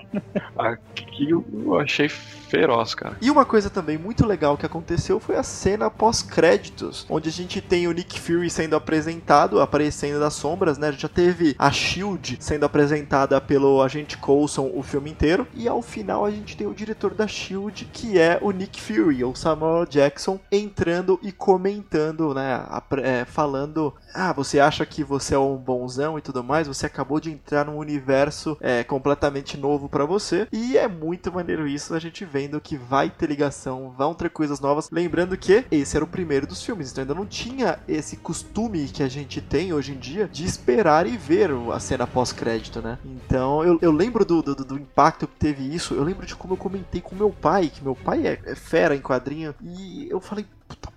Aquilo 0.56 1.44
eu 1.52 1.80
achei 1.80 2.08
feroz, 2.50 2.94
cara. 2.94 3.16
E 3.20 3.30
uma 3.30 3.44
coisa 3.44 3.70
também 3.70 3.96
muito 3.96 4.26
legal 4.26 4.56
que 4.56 4.66
aconteceu 4.66 5.20
foi 5.20 5.36
a 5.36 5.42
cena 5.42 5.88
pós-créditos, 5.88 7.06
onde 7.08 7.28
a 7.28 7.32
gente 7.32 7.60
tem 7.60 7.86
o 7.86 7.92
Nick 7.92 8.18
Fury 8.18 8.50
sendo 8.50 8.74
apresentado, 8.74 9.60
aparecendo 9.60 10.18
das 10.18 10.34
sombras, 10.34 10.76
né? 10.76 10.92
Já 10.92 11.08
teve 11.08 11.54
a 11.58 11.70
Shield 11.70 12.38
sendo 12.40 12.64
apresentada 12.64 13.40
pelo 13.40 13.80
agente 13.80 14.18
Coulson 14.18 14.70
o 14.74 14.82
filme 14.82 15.10
inteiro, 15.10 15.46
e 15.54 15.68
ao 15.68 15.80
final 15.80 16.24
a 16.24 16.30
gente 16.30 16.56
tem 16.56 16.66
o 16.66 16.74
diretor 16.74 17.14
da 17.14 17.26
Shield, 17.26 17.88
que 17.92 18.18
é 18.18 18.38
o 18.42 18.50
Nick 18.50 18.80
Fury, 18.80 19.22
ou 19.22 19.34
Samuel 19.34 19.86
Jackson, 19.86 20.40
entrando 20.50 21.18
e 21.22 21.30
comentando, 21.30 22.34
né? 22.34 22.66
É, 23.02 23.24
falando: 23.24 23.94
Ah, 24.12 24.32
você 24.32 24.58
acha 24.58 24.84
que 24.84 25.04
você 25.04 25.34
é 25.34 25.38
um 25.38 25.56
bonzão 25.56 26.18
e 26.18 26.22
tudo 26.22 26.42
mais? 26.42 26.66
Você 26.66 26.86
acabou 26.86 27.20
de 27.20 27.30
entrar 27.30 27.64
num 27.64 27.76
universo 27.76 28.56
é, 28.60 28.82
completamente 28.82 29.56
novo 29.56 29.88
para 29.88 30.04
você, 30.04 30.48
e 30.52 30.76
é 30.76 30.88
muito 30.88 31.32
maneiro 31.32 31.66
isso, 31.66 31.94
a 31.94 31.98
gente 31.98 32.24
vê 32.24 32.39
vendo 32.40 32.58
que 32.58 32.76
vai 32.76 33.10
ter 33.10 33.28
ligação, 33.28 33.92
vão 33.96 34.14
ter 34.14 34.30
coisas 34.30 34.60
novas. 34.60 34.88
Lembrando 34.90 35.36
que 35.36 35.64
esse 35.70 35.94
era 35.94 36.04
o 36.04 36.08
primeiro 36.08 36.46
dos 36.46 36.62
filmes, 36.62 36.90
então 36.90 37.02
ainda 37.02 37.14
não 37.14 37.26
tinha 37.26 37.78
esse 37.86 38.16
costume 38.16 38.88
que 38.88 39.02
a 39.02 39.08
gente 39.08 39.42
tem 39.42 39.74
hoje 39.74 39.92
em 39.92 39.98
dia 39.98 40.26
de 40.26 40.44
esperar 40.44 41.06
e 41.06 41.18
ver 41.18 41.50
a 41.72 41.78
cena 41.78 42.06
pós-crédito, 42.06 42.80
né? 42.80 42.98
Então 43.04 43.62
eu, 43.62 43.78
eu 43.82 43.92
lembro 43.92 44.24
do, 44.24 44.42
do, 44.42 44.54
do, 44.54 44.76
impacto 44.76 45.26
que 45.26 45.36
teve 45.36 45.62
isso, 45.74 45.92
eu 45.94 46.02
lembro 46.02 46.24
de 46.24 46.34
como 46.34 46.54
eu 46.54 46.56
comentei 46.56 47.02
com 47.02 47.14
meu 47.14 47.30
pai, 47.30 47.68
que 47.68 47.84
meu 47.84 47.94
pai 47.94 48.26
é, 48.26 48.40
é 48.46 48.54
fera 48.54 48.96
em 48.96 49.00
quadrinho, 49.00 49.54
e 49.62 50.08
eu 50.08 50.20
falei, 50.20 50.46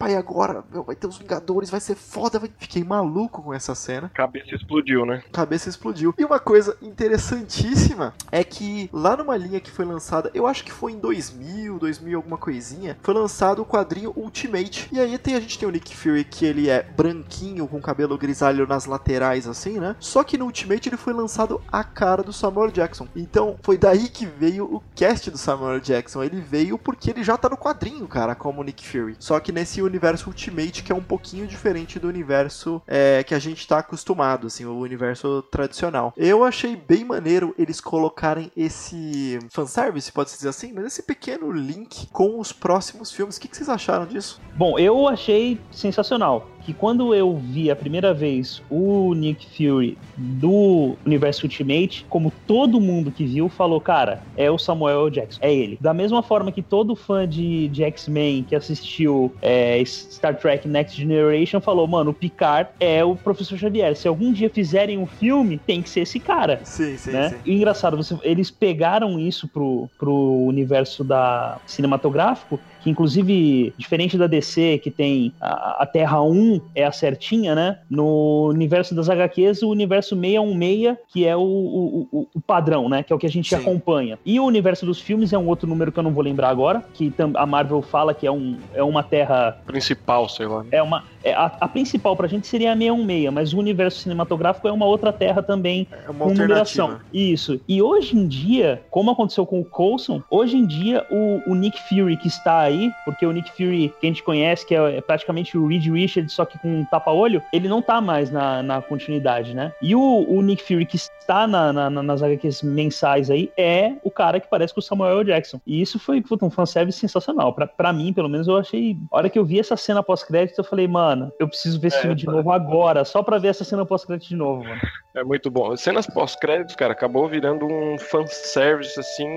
pai, 0.03 0.15
agora 0.15 0.65
meu, 0.69 0.83
vai 0.83 0.95
ter 0.95 1.07
os 1.07 1.17
Vingadores, 1.17 1.69
vai 1.69 1.79
ser 1.79 1.95
foda. 1.95 2.37
Vai... 2.37 2.51
Fiquei 2.57 2.83
maluco 2.83 3.41
com 3.41 3.53
essa 3.53 3.73
cena. 3.73 4.11
Cabeça 4.13 4.53
explodiu, 4.53 5.05
né? 5.05 5.23
Cabeça 5.31 5.69
explodiu. 5.69 6.13
E 6.17 6.25
uma 6.25 6.39
coisa 6.39 6.75
interessantíssima 6.81 8.13
é 8.29 8.43
que 8.43 8.89
lá 8.91 9.15
numa 9.15 9.37
linha 9.37 9.61
que 9.61 9.71
foi 9.71 9.85
lançada, 9.85 10.29
eu 10.33 10.45
acho 10.45 10.65
que 10.65 10.71
foi 10.71 10.91
em 10.91 10.99
2000, 10.99 11.79
2000 11.79 12.17
alguma 12.17 12.37
coisinha, 12.37 12.97
foi 13.01 13.13
lançado 13.13 13.61
o 13.61 13.65
quadrinho 13.65 14.11
Ultimate. 14.15 14.89
E 14.91 14.99
aí 14.99 15.17
tem, 15.17 15.35
a 15.35 15.39
gente 15.39 15.57
tem 15.57 15.67
o 15.67 15.71
Nick 15.71 15.95
Fury 15.95 16.25
que 16.25 16.45
ele 16.45 16.69
é 16.69 16.83
branquinho, 16.83 17.67
com 17.67 17.79
cabelo 17.79 18.17
grisalho 18.17 18.67
nas 18.67 18.85
laterais, 18.85 19.47
assim, 19.47 19.79
né? 19.79 19.95
Só 19.99 20.23
que 20.23 20.37
no 20.37 20.45
Ultimate 20.45 20.89
ele 20.89 20.97
foi 20.97 21.13
lançado 21.13 21.61
a 21.71 21.83
cara 21.83 22.23
do 22.23 22.33
Samuel 22.33 22.71
Jackson. 22.71 23.07
Então 23.15 23.57
foi 23.61 23.77
daí 23.77 24.09
que 24.09 24.25
veio 24.25 24.65
o 24.65 24.83
cast 24.93 25.31
do 25.31 25.37
Samuel 25.37 25.79
Jackson. 25.79 26.23
Ele 26.23 26.41
veio 26.41 26.77
porque 26.77 27.09
ele 27.09 27.23
já 27.23 27.37
tá 27.37 27.47
no 27.47 27.57
quadrinho, 27.57 28.05
cara, 28.07 28.35
como 28.35 28.63
Nick 28.63 28.85
Fury. 28.85 29.15
Só 29.19 29.39
que 29.39 29.53
nesse 29.53 29.81
universo 29.93 30.29
Ultimate 30.29 30.83
que 30.83 30.91
é 30.91 30.95
um 30.95 31.03
pouquinho 31.03 31.45
diferente 31.45 31.99
do 31.99 32.07
universo 32.07 32.81
é, 32.87 33.23
que 33.23 33.35
a 33.35 33.39
gente 33.39 33.59
está 33.59 33.77
acostumado, 33.77 34.47
assim, 34.47 34.65
o 34.65 34.79
universo 34.79 35.43
tradicional. 35.43 36.11
Eu 36.17 36.43
achei 36.43 36.75
bem 36.75 37.05
maneiro 37.05 37.53
eles 37.59 37.79
colocarem 37.79 38.51
esse 38.57 39.37
fanservice, 39.49 40.11
pode-se 40.11 40.37
dizer 40.37 40.49
assim, 40.49 40.73
mas 40.73 40.85
esse 40.85 41.03
pequeno 41.03 41.51
link 41.51 42.07
com 42.07 42.39
os 42.39 42.51
próximos 42.51 43.11
filmes. 43.11 43.37
O 43.37 43.41
que, 43.41 43.47
que 43.47 43.55
vocês 43.55 43.69
acharam 43.69 44.05
disso? 44.07 44.41
Bom, 44.55 44.79
eu 44.79 45.07
achei 45.07 45.59
sensacional 45.71 46.47
que 46.65 46.73
quando 46.73 47.13
eu 47.13 47.35
vi 47.35 47.69
a 47.69 47.75
primeira 47.75 48.13
vez 48.13 48.61
o 48.69 49.13
Nick 49.13 49.45
Fury 49.55 49.97
do 50.17 50.95
universo 51.05 51.45
Ultimate, 51.45 52.05
como 52.09 52.31
todo 52.47 52.79
mundo 52.79 53.11
que 53.11 53.25
viu 53.25 53.49
falou, 53.49 53.81
cara, 53.81 54.23
é 54.37 54.49
o 54.49 54.57
Samuel 54.57 55.09
Jackson, 55.09 55.39
é 55.41 55.53
ele. 55.53 55.77
Da 55.79 55.93
mesma 55.93 56.23
forma 56.23 56.51
que 56.51 56.61
todo 56.61 56.95
fã 56.95 57.27
de, 57.27 57.67
de 57.67 57.83
X-Men 57.83 58.43
que 58.43 58.55
assistiu 58.55 59.33
é, 59.41 59.72
Star 59.85 60.35
Trek 60.35 60.67
Next 60.67 60.99
Generation 60.99 61.59
falou, 61.61 61.87
mano, 61.87 62.11
o 62.11 62.13
Picard 62.13 62.69
é 62.79 63.03
o 63.03 63.15
Professor 63.15 63.57
Xavier. 63.57 63.95
Se 63.95 64.07
algum 64.07 64.31
dia 64.31 64.49
fizerem 64.49 64.97
um 64.97 65.05
filme, 65.05 65.57
tem 65.57 65.81
que 65.81 65.89
ser 65.89 66.01
esse 66.01 66.19
cara. 66.19 66.61
Sim, 66.63 66.97
sim, 66.97 67.11
né? 67.11 67.29
sim. 67.29 67.35
E 67.45 67.55
engraçado, 67.55 67.95
você, 67.95 68.17
eles 68.23 68.51
pegaram 68.51 69.19
isso 69.19 69.47
pro, 69.47 69.89
pro 69.97 70.13
universo 70.13 71.03
da 71.03 71.59
cinematográfico 71.65 72.59
que 72.83 72.89
inclusive, 72.89 73.73
diferente 73.77 74.17
da 74.17 74.27
DC, 74.27 74.79
que 74.83 74.91
tem 74.91 75.33
a, 75.39 75.83
a 75.83 75.85
Terra 75.85 76.21
1 76.21 76.59
é 76.75 76.83
a 76.83 76.91
certinha, 76.91 77.55
né? 77.55 77.79
No 77.89 78.49
universo 78.49 78.93
das 78.93 79.09
HQs, 79.09 79.63
o 79.63 79.69
universo 79.69 80.15
616, 80.19 80.97
que 81.07 81.25
é 81.25 81.35
o, 81.35 81.41
o, 81.41 82.27
o 82.33 82.41
padrão, 82.41 82.89
né? 82.89 83.01
Que 83.01 83.13
é 83.13 83.15
o 83.15 83.19
que 83.19 83.25
a 83.25 83.29
gente 83.29 83.49
Sim. 83.49 83.55
acompanha. 83.55 84.19
E 84.25 84.39
o 84.39 84.45
universo 84.45 84.85
dos 84.85 84.99
filmes 84.99 85.31
é 85.31 85.37
um 85.37 85.47
outro 85.47 85.67
número 85.67 85.91
que 85.91 85.99
eu 85.99 86.03
não 86.03 86.11
vou 86.11 86.23
lembrar 86.23 86.49
agora, 86.49 86.83
que 86.93 87.13
a 87.35 87.45
Marvel 87.45 87.81
fala 87.81 88.13
que 88.13 88.27
é, 88.27 88.31
um, 88.31 88.57
é 88.73 88.83
uma 88.83 89.01
Terra... 89.01 89.57
Principal, 89.65 90.27
sei 90.27 90.45
lá. 90.45 90.65
É 90.69 90.81
uma... 90.81 91.03
É, 91.23 91.33
a, 91.33 91.45
a, 91.59 91.67
principal 91.67 92.15
pra 92.15 92.27
gente 92.27 92.47
seria 92.47 92.73
a 92.73 92.75
616, 92.75 93.33
mas 93.33 93.53
o 93.53 93.59
universo 93.59 93.99
cinematográfico 93.99 94.67
é 94.67 94.71
uma 94.71 94.85
outra 94.85 95.13
terra 95.13 95.41
também 95.41 95.87
é 95.91 96.09
uma 96.09 96.25
com 96.25 96.33
numeração. 96.33 96.99
Isso. 97.13 97.59
E 97.67 97.81
hoje 97.81 98.17
em 98.17 98.27
dia, 98.27 98.81
como 98.91 99.11
aconteceu 99.11 99.45
com 99.45 99.61
o 99.61 99.65
Coulson, 99.65 100.21
hoje 100.29 100.57
em 100.57 100.65
dia 100.65 101.05
o, 101.09 101.41
o 101.51 101.55
Nick 101.55 101.81
Fury 101.87 102.17
que 102.17 102.27
está 102.27 102.59
aí 102.59 102.73
aí, 102.73 102.93
porque 103.05 103.25
o 103.25 103.31
Nick 103.31 103.51
Fury, 103.51 103.93
que 103.99 104.05
a 104.05 104.09
gente 104.09 104.23
conhece, 104.23 104.65
que 104.65 104.75
é, 104.75 104.97
é 104.97 105.01
praticamente 105.01 105.57
o 105.57 105.67
Reed 105.67 105.85
Richards, 105.87 106.33
só 106.33 106.45
que 106.45 106.57
com 106.57 106.81
um 106.81 106.85
tapa-olho, 106.85 107.41
ele 107.53 107.69
não 107.69 107.81
tá 107.81 108.01
mais 108.01 108.29
na, 108.31 108.63
na 108.63 108.81
continuidade, 108.81 109.53
né? 109.53 109.71
E 109.81 109.95
o, 109.95 110.25
o 110.27 110.41
Nick 110.41 110.63
Fury 110.63 110.85
que 110.85 110.97
está 110.97 111.47
na, 111.47 111.71
na, 111.71 111.89
nas 111.89 112.21
HQs 112.21 112.63
mensais 112.63 113.29
aí 113.29 113.51
é 113.55 113.93
o 114.03 114.11
cara 114.11 114.39
que 114.39 114.47
parece 114.49 114.73
com 114.73 114.79
o 114.79 114.83
Samuel 114.83 115.23
Jackson. 115.23 115.59
E 115.65 115.81
isso 115.81 115.99
foi 115.99 116.21
puta, 116.21 116.45
um 116.45 116.49
fanservice 116.49 116.99
sensacional. 116.99 117.53
Pra, 117.53 117.67
pra 117.67 117.93
mim, 117.93 118.11
pelo 118.11 118.29
menos, 118.29 118.47
eu 118.47 118.57
achei. 118.57 118.97
A 119.11 119.17
hora 119.17 119.29
que 119.29 119.39
eu 119.39 119.45
vi 119.45 119.59
essa 119.59 119.77
cena 119.77 120.03
pós-crédito, 120.03 120.57
eu 120.59 120.63
falei, 120.63 120.87
mano, 120.87 121.12
eu 121.39 121.47
preciso 121.47 121.79
ver 121.79 121.87
esse 121.87 121.97
é, 121.97 122.01
filme 122.01 122.15
de 122.15 122.25
novo 122.25 122.51
agora, 122.51 123.03
só 123.05 123.21
pra 123.21 123.37
ver 123.37 123.49
essa 123.49 123.63
cena 123.63 123.85
pós-crédito 123.85 124.29
de 124.29 124.35
novo, 124.35 124.63
mano. 124.63 124.81
É 125.15 125.23
muito 125.23 125.51
bom. 125.51 125.75
Cenas 125.77 126.07
pós-créditos, 126.07 126.75
cara, 126.75 126.93
acabou 126.93 127.27
virando 127.29 127.67
um 127.67 127.99
fanservice, 127.99 128.99
assim, 128.99 129.27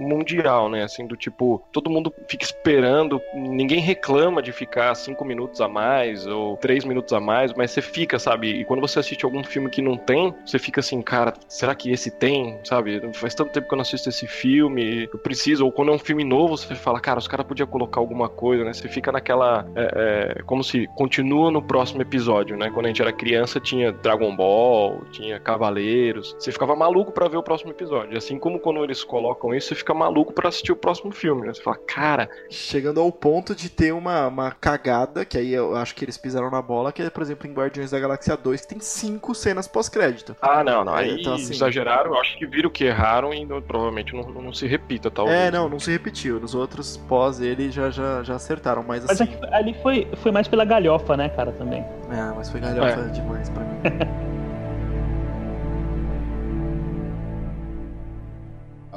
mundial, 0.00 0.70
né? 0.70 0.82
Assim, 0.82 1.06
do 1.06 1.14
tipo, 1.14 1.62
todo 1.70 1.90
mundo 1.90 2.10
fica 2.26 2.42
esperando, 2.42 3.20
ninguém 3.34 3.80
reclama 3.80 4.40
de 4.40 4.50
ficar 4.50 4.94
cinco 4.94 5.22
minutos 5.22 5.60
a 5.60 5.68
mais 5.68 6.26
ou 6.26 6.56
três 6.56 6.86
minutos 6.86 7.12
a 7.12 7.20
mais, 7.20 7.52
mas 7.52 7.70
você 7.70 7.82
fica, 7.82 8.18
sabe? 8.18 8.48
E 8.48 8.64
quando 8.64 8.80
você 8.80 8.98
assiste 8.98 9.22
algum 9.22 9.44
filme 9.44 9.68
que 9.68 9.82
não 9.82 9.94
tem, 9.94 10.34
você 10.44 10.58
fica 10.58 10.80
assim, 10.80 11.02
cara, 11.02 11.34
será 11.46 11.74
que 11.74 11.90
esse 11.90 12.10
tem, 12.10 12.58
sabe? 12.64 13.12
Faz 13.12 13.34
tanto 13.34 13.52
tempo 13.52 13.68
que 13.68 13.74
eu 13.74 13.76
não 13.76 13.82
assisto 13.82 14.08
esse 14.08 14.26
filme, 14.26 15.06
eu 15.12 15.18
preciso. 15.18 15.66
Ou 15.66 15.72
quando 15.72 15.92
é 15.92 15.94
um 15.94 15.98
filme 15.98 16.24
novo, 16.24 16.56
você 16.56 16.74
fala, 16.74 16.98
cara, 16.98 17.18
os 17.18 17.28
caras 17.28 17.46
podiam 17.46 17.66
colocar 17.66 18.00
alguma 18.00 18.30
coisa, 18.30 18.64
né? 18.64 18.72
Você 18.72 18.88
fica 18.88 19.12
naquela. 19.12 19.66
É, 19.76 20.36
é, 20.38 20.42
como 20.44 20.64
se 20.64 20.86
continua 20.94 21.50
no 21.50 21.60
próximo 21.60 22.00
episódio, 22.00 22.56
né? 22.56 22.70
Quando 22.70 22.86
a 22.86 22.88
gente 22.88 23.02
era 23.02 23.12
criança, 23.12 23.60
tinha 23.60 23.92
Dragon 23.92 24.34
Ball 24.34 25.09
tinha 25.10 25.38
Cavaleiros. 25.38 26.34
Você 26.38 26.52
ficava 26.52 26.74
maluco 26.74 27.12
para 27.12 27.28
ver 27.28 27.36
o 27.36 27.42
próximo 27.42 27.70
episódio. 27.70 28.16
Assim 28.16 28.38
como 28.38 28.58
quando 28.58 28.82
eles 28.82 29.04
colocam 29.04 29.54
isso, 29.54 29.68
você 29.68 29.74
fica 29.74 29.92
maluco 29.92 30.32
para 30.32 30.48
assistir 30.48 30.72
o 30.72 30.76
próximo 30.76 31.12
filme. 31.12 31.46
Né? 31.46 31.54
Você 31.54 31.62
fala, 31.62 31.76
cara. 31.76 32.28
Chegando 32.48 33.00
ao 33.00 33.10
ponto 33.12 33.54
de 33.54 33.68
ter 33.68 33.92
uma, 33.92 34.28
uma 34.28 34.50
cagada, 34.52 35.24
que 35.24 35.36
aí 35.36 35.52
eu 35.52 35.76
acho 35.76 35.94
que 35.94 36.04
eles 36.04 36.16
pisaram 36.16 36.50
na 36.50 36.62
bola, 36.62 36.92
que 36.92 37.02
é, 37.02 37.10
por 37.10 37.22
exemplo, 37.22 37.48
em 37.48 37.52
Guardiões 37.52 37.90
da 37.90 37.98
Galáxia 37.98 38.36
2, 38.36 38.60
que 38.62 38.68
tem 38.68 38.80
cinco 38.80 39.34
cenas 39.34 39.66
pós-crédito. 39.66 40.36
Ah, 40.40 40.62
não, 40.62 40.84
não. 40.84 40.94
Aí 40.94 41.20
então, 41.20 41.34
assim... 41.34 41.52
exageraram, 41.52 42.12
eu 42.12 42.20
acho 42.20 42.36
que 42.38 42.46
viram 42.46 42.70
que 42.70 42.84
erraram 42.84 43.34
e 43.34 43.44
não, 43.44 43.60
provavelmente 43.60 44.14
não, 44.14 44.22
não, 44.30 44.52
se 44.52 44.66
repita, 44.66 45.10
talvez. 45.10 45.36
É, 45.36 45.50
não, 45.50 45.68
não 45.68 45.78
se 45.78 45.90
repetiu. 45.90 46.40
Nos 46.40 46.54
outros 46.54 46.96
pós 46.96 47.40
ele 47.40 47.70
já, 47.70 47.90
já, 47.90 48.22
já 48.22 48.34
acertaram, 48.34 48.82
mas 48.86 49.08
assim. 49.08 49.28
Mas 49.40 49.52
ali 49.52 49.74
foi, 49.82 50.08
foi 50.16 50.30
mais 50.30 50.48
pela 50.48 50.64
galhofa, 50.64 51.16
né, 51.16 51.28
cara, 51.28 51.52
também. 51.52 51.80
É, 52.10 52.34
mas 52.36 52.50
foi 52.50 52.60
galhofa 52.60 53.00
é. 53.00 53.08
demais 53.08 53.48
pra 53.50 53.62
mim. 53.62 53.80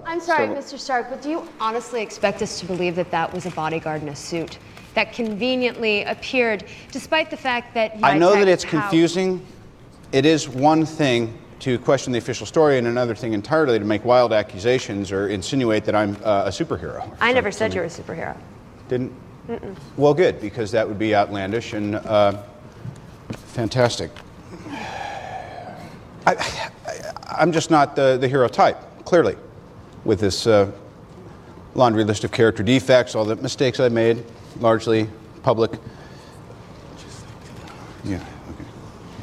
I'm 0.06 0.20
sorry, 0.20 0.48
so, 0.48 0.76
Mr. 0.76 0.80
Stark, 0.80 1.10
but 1.10 1.22
do 1.22 1.30
you 1.30 1.48
honestly 1.60 2.02
expect 2.02 2.42
us 2.42 2.60
to 2.60 2.66
believe 2.66 2.96
that 2.96 3.12
that 3.12 3.34
was 3.34 3.46
a 3.46 3.52
bodyguard 3.52 4.02
in 4.02 4.10
a 4.10 4.16
suit 4.16 4.60
that 4.94 5.14
conveniently 5.14 6.04
appeared, 6.04 6.66
despite 6.92 7.30
the 7.30 7.38
fact 7.38 7.74
that 7.74 7.98
I 8.04 8.18
know 8.18 8.34
that 8.34 8.48
it's 8.48 8.66
confusing. 8.66 9.46
It 10.12 10.26
is 10.26 10.48
one 10.48 10.86
thing 10.86 11.38
to 11.60 11.80
question 11.80 12.12
the 12.12 12.20
official 12.20 12.46
story, 12.46 12.78
and 12.78 12.88
another 12.88 13.16
thing 13.16 13.34
entirely 13.34 13.80
to 13.80 13.86
make 13.86 14.06
wild 14.06 14.34
accusations 14.34 15.12
or 15.12 15.30
insinuate 15.30 15.86
that 15.86 15.96
I'm 15.96 16.16
uh, 16.24 16.44
a 16.46 16.50
superhero. 16.50 17.16
I 17.20 17.34
never 17.34 17.52
said 17.52 17.74
you 17.74 17.80
were 17.80 17.88
a 17.88 17.90
superhero. 17.90 18.38
Didn't? 18.90 19.14
Mm-mm. 19.48 19.76
Well, 19.98 20.14
good, 20.14 20.40
because 20.40 20.72
that 20.72 20.88
would 20.88 21.00
be 21.00 21.16
outlandish 21.16 21.74
and 21.74 21.96
uh, 21.96 22.44
fantastic. 23.32 24.12
I, 26.26 26.70
am 27.40 27.52
just 27.52 27.72
not 27.72 27.96
the, 27.96 28.18
the 28.18 28.28
hero 28.28 28.48
type, 28.48 28.78
clearly, 29.04 29.36
with 30.06 30.20
this 30.20 30.48
uh, 30.48 30.72
laundry 31.76 32.04
list 32.04 32.24
of 32.24 32.32
character 32.32 32.64
defects, 32.64 33.16
all 33.16 33.26
the 33.26 33.36
mistakes 33.38 33.80
I 33.80 33.90
made, 33.90 34.24
largely 34.60 35.10
public. 35.42 35.72
Yeah, 38.04 38.16
okay. 38.16 38.66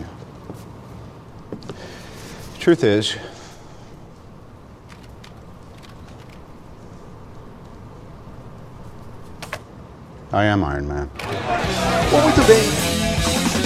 Yeah. 0.01 1.73
Truth 2.59 2.85
is, 2.85 3.17
I 10.33 10.45
am 10.45 10.63
Iron 10.65 10.89
Man. 10.89 11.11
Bom, 12.11 12.23
muito 12.23 12.43
bem. 12.47 12.90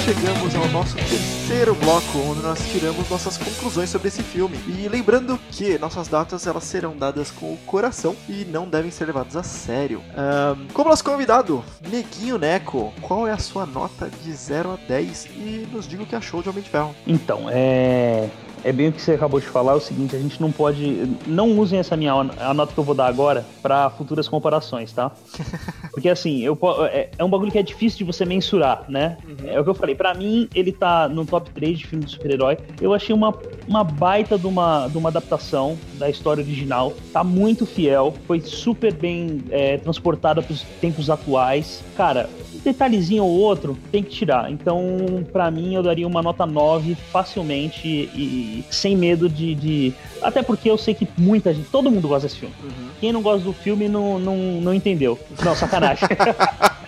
Chegamos 0.05 0.55
ao 0.55 0.69
nosso 0.69 0.97
terceiro 0.97 1.75
bloco, 1.77 2.19
onde 2.19 2.43
nós 2.43 2.59
tiramos 2.71 3.09
nossas 3.09 3.39
conclusões 3.39 3.89
sobre 3.89 4.09
esse 4.09 4.23
filme. 4.23 4.55
E 4.69 4.87
lembrando 4.87 5.41
que 5.51 5.79
nossas 5.79 6.09
datas 6.09 6.47
elas 6.47 6.65
serão 6.65 6.95
dadas 6.95 7.31
com 7.31 7.55
o 7.55 7.57
coração 7.65 8.15
e 8.29 8.45
não 8.45 8.69
devem 8.69 8.91
ser 8.91 9.07
levadas 9.07 9.35
a 9.35 9.43
sério. 9.43 10.03
Um, 10.11 10.67
como 10.75 10.91
nosso 10.91 11.03
convidado, 11.03 11.65
Neguinho 11.91 12.37
Neco, 12.37 12.93
qual 13.01 13.27
é 13.27 13.33
a 13.33 13.39
sua 13.39 13.65
nota 13.65 14.11
de 14.23 14.31
0 14.31 14.73
a 14.73 14.77
10? 14.77 15.25
E 15.37 15.67
nos 15.73 15.89
diga 15.89 16.03
o 16.03 16.07
que 16.07 16.15
achou 16.15 16.43
de 16.43 16.51
Homem 16.51 16.63
de 16.63 16.69
Ferro. 16.69 16.95
Então, 17.07 17.49
é 17.49 18.29
é 18.65 18.73
bem 18.73 18.89
o 18.89 18.93
que 18.93 19.01
você 19.01 19.13
acabou 19.13 19.39
de 19.39 19.47
falar, 19.47 19.73
é 19.73 19.77
o 19.77 19.81
seguinte, 19.81 20.17
a 20.17 20.19
gente 20.19 20.41
não 20.41 20.51
pode. 20.51 21.17
Não 21.27 21.59
usem 21.59 21.79
essa 21.79 21.97
minha 21.97 22.13
a 22.13 22.55
nota 22.55 22.73
que 22.73 22.79
eu 22.79 22.85
vou 22.85 22.95
dar 22.95 23.07
agora 23.07 23.45
para 23.63 23.91
futuras 23.91 24.27
comparações, 24.27 24.91
tá? 24.91 25.13
Porque 25.93 26.09
assim, 26.09 26.41
eu, 26.41 26.59
é, 26.91 27.11
é, 27.17 27.25
um 27.25 27.29
bagulho 27.29 27.53
que 27.53 27.59
é 27.59 27.63
difícil 27.63 27.99
de 27.99 28.05
você 28.05 28.25
mensurar, 28.25 28.85
né? 28.89 29.19
Uhum. 29.29 29.49
É 29.49 29.61
o 29.61 29.65
que 29.65 29.71
eu 29.71 29.75
falei, 29.75 29.95
para 29.95 30.15
mim, 30.15 30.49
ele 30.55 30.73
tá 30.73 31.09
no 31.09 31.27
top 31.27 31.51
3 31.51 31.79
de 31.79 31.87
filme 31.87 32.05
de 32.05 32.11
super-herói. 32.13 32.57
Eu 32.81 32.95
achei 32.95 33.15
uma, 33.15 33.35
uma 33.69 33.85
baita 33.85 34.39
de 34.39 34.47
uma, 34.47 34.89
de 34.89 34.97
uma 34.97 35.11
adaptação 35.11 35.77
da 35.99 36.09
história 36.09 36.43
original. 36.43 36.95
Tá 37.13 37.23
muito 37.23 37.67
fiel, 37.67 38.15
foi 38.27 38.41
super 38.41 38.95
bem 38.95 39.45
é, 39.51 39.77
transportada 39.77 40.43
pros 40.43 40.63
tempos 40.81 41.11
atuais. 41.11 41.85
Cara, 41.97 42.31
detalhezinho 42.65 43.25
ou 43.25 43.31
outro 43.31 43.79
tem 43.93 44.03
que 44.03 44.11
tirar. 44.11 44.51
Então, 44.51 45.25
para 45.33 45.51
mim, 45.51 45.75
eu 45.75 45.83
daria 45.83 46.07
uma 46.07 46.23
nota 46.23 46.47
9 46.47 46.95
facilmente 47.13 47.87
e, 47.87 48.65
sem 48.71 48.97
medo 48.97 49.29
de, 49.29 49.55
de, 49.55 49.95
Até 50.23 50.43
porque 50.43 50.71
eu 50.71 50.79
sei 50.79 50.95
que 50.95 51.07
muita 51.17 51.53
gente, 51.53 51.69
todo 51.71 51.91
mundo 51.91 52.09
gosta 52.09 52.27
desse 52.27 52.41
filme. 52.41 52.55
Uhum. 52.63 52.89
Quem 53.01 53.13
não 53.13 53.23
gosta 53.23 53.45
do 53.45 53.53
filme 53.53 53.89
não, 53.89 54.19
não, 54.19 54.37
não 54.37 54.75
entendeu. 54.75 55.19
Não, 55.45 55.55
sacanagem. 55.55 56.09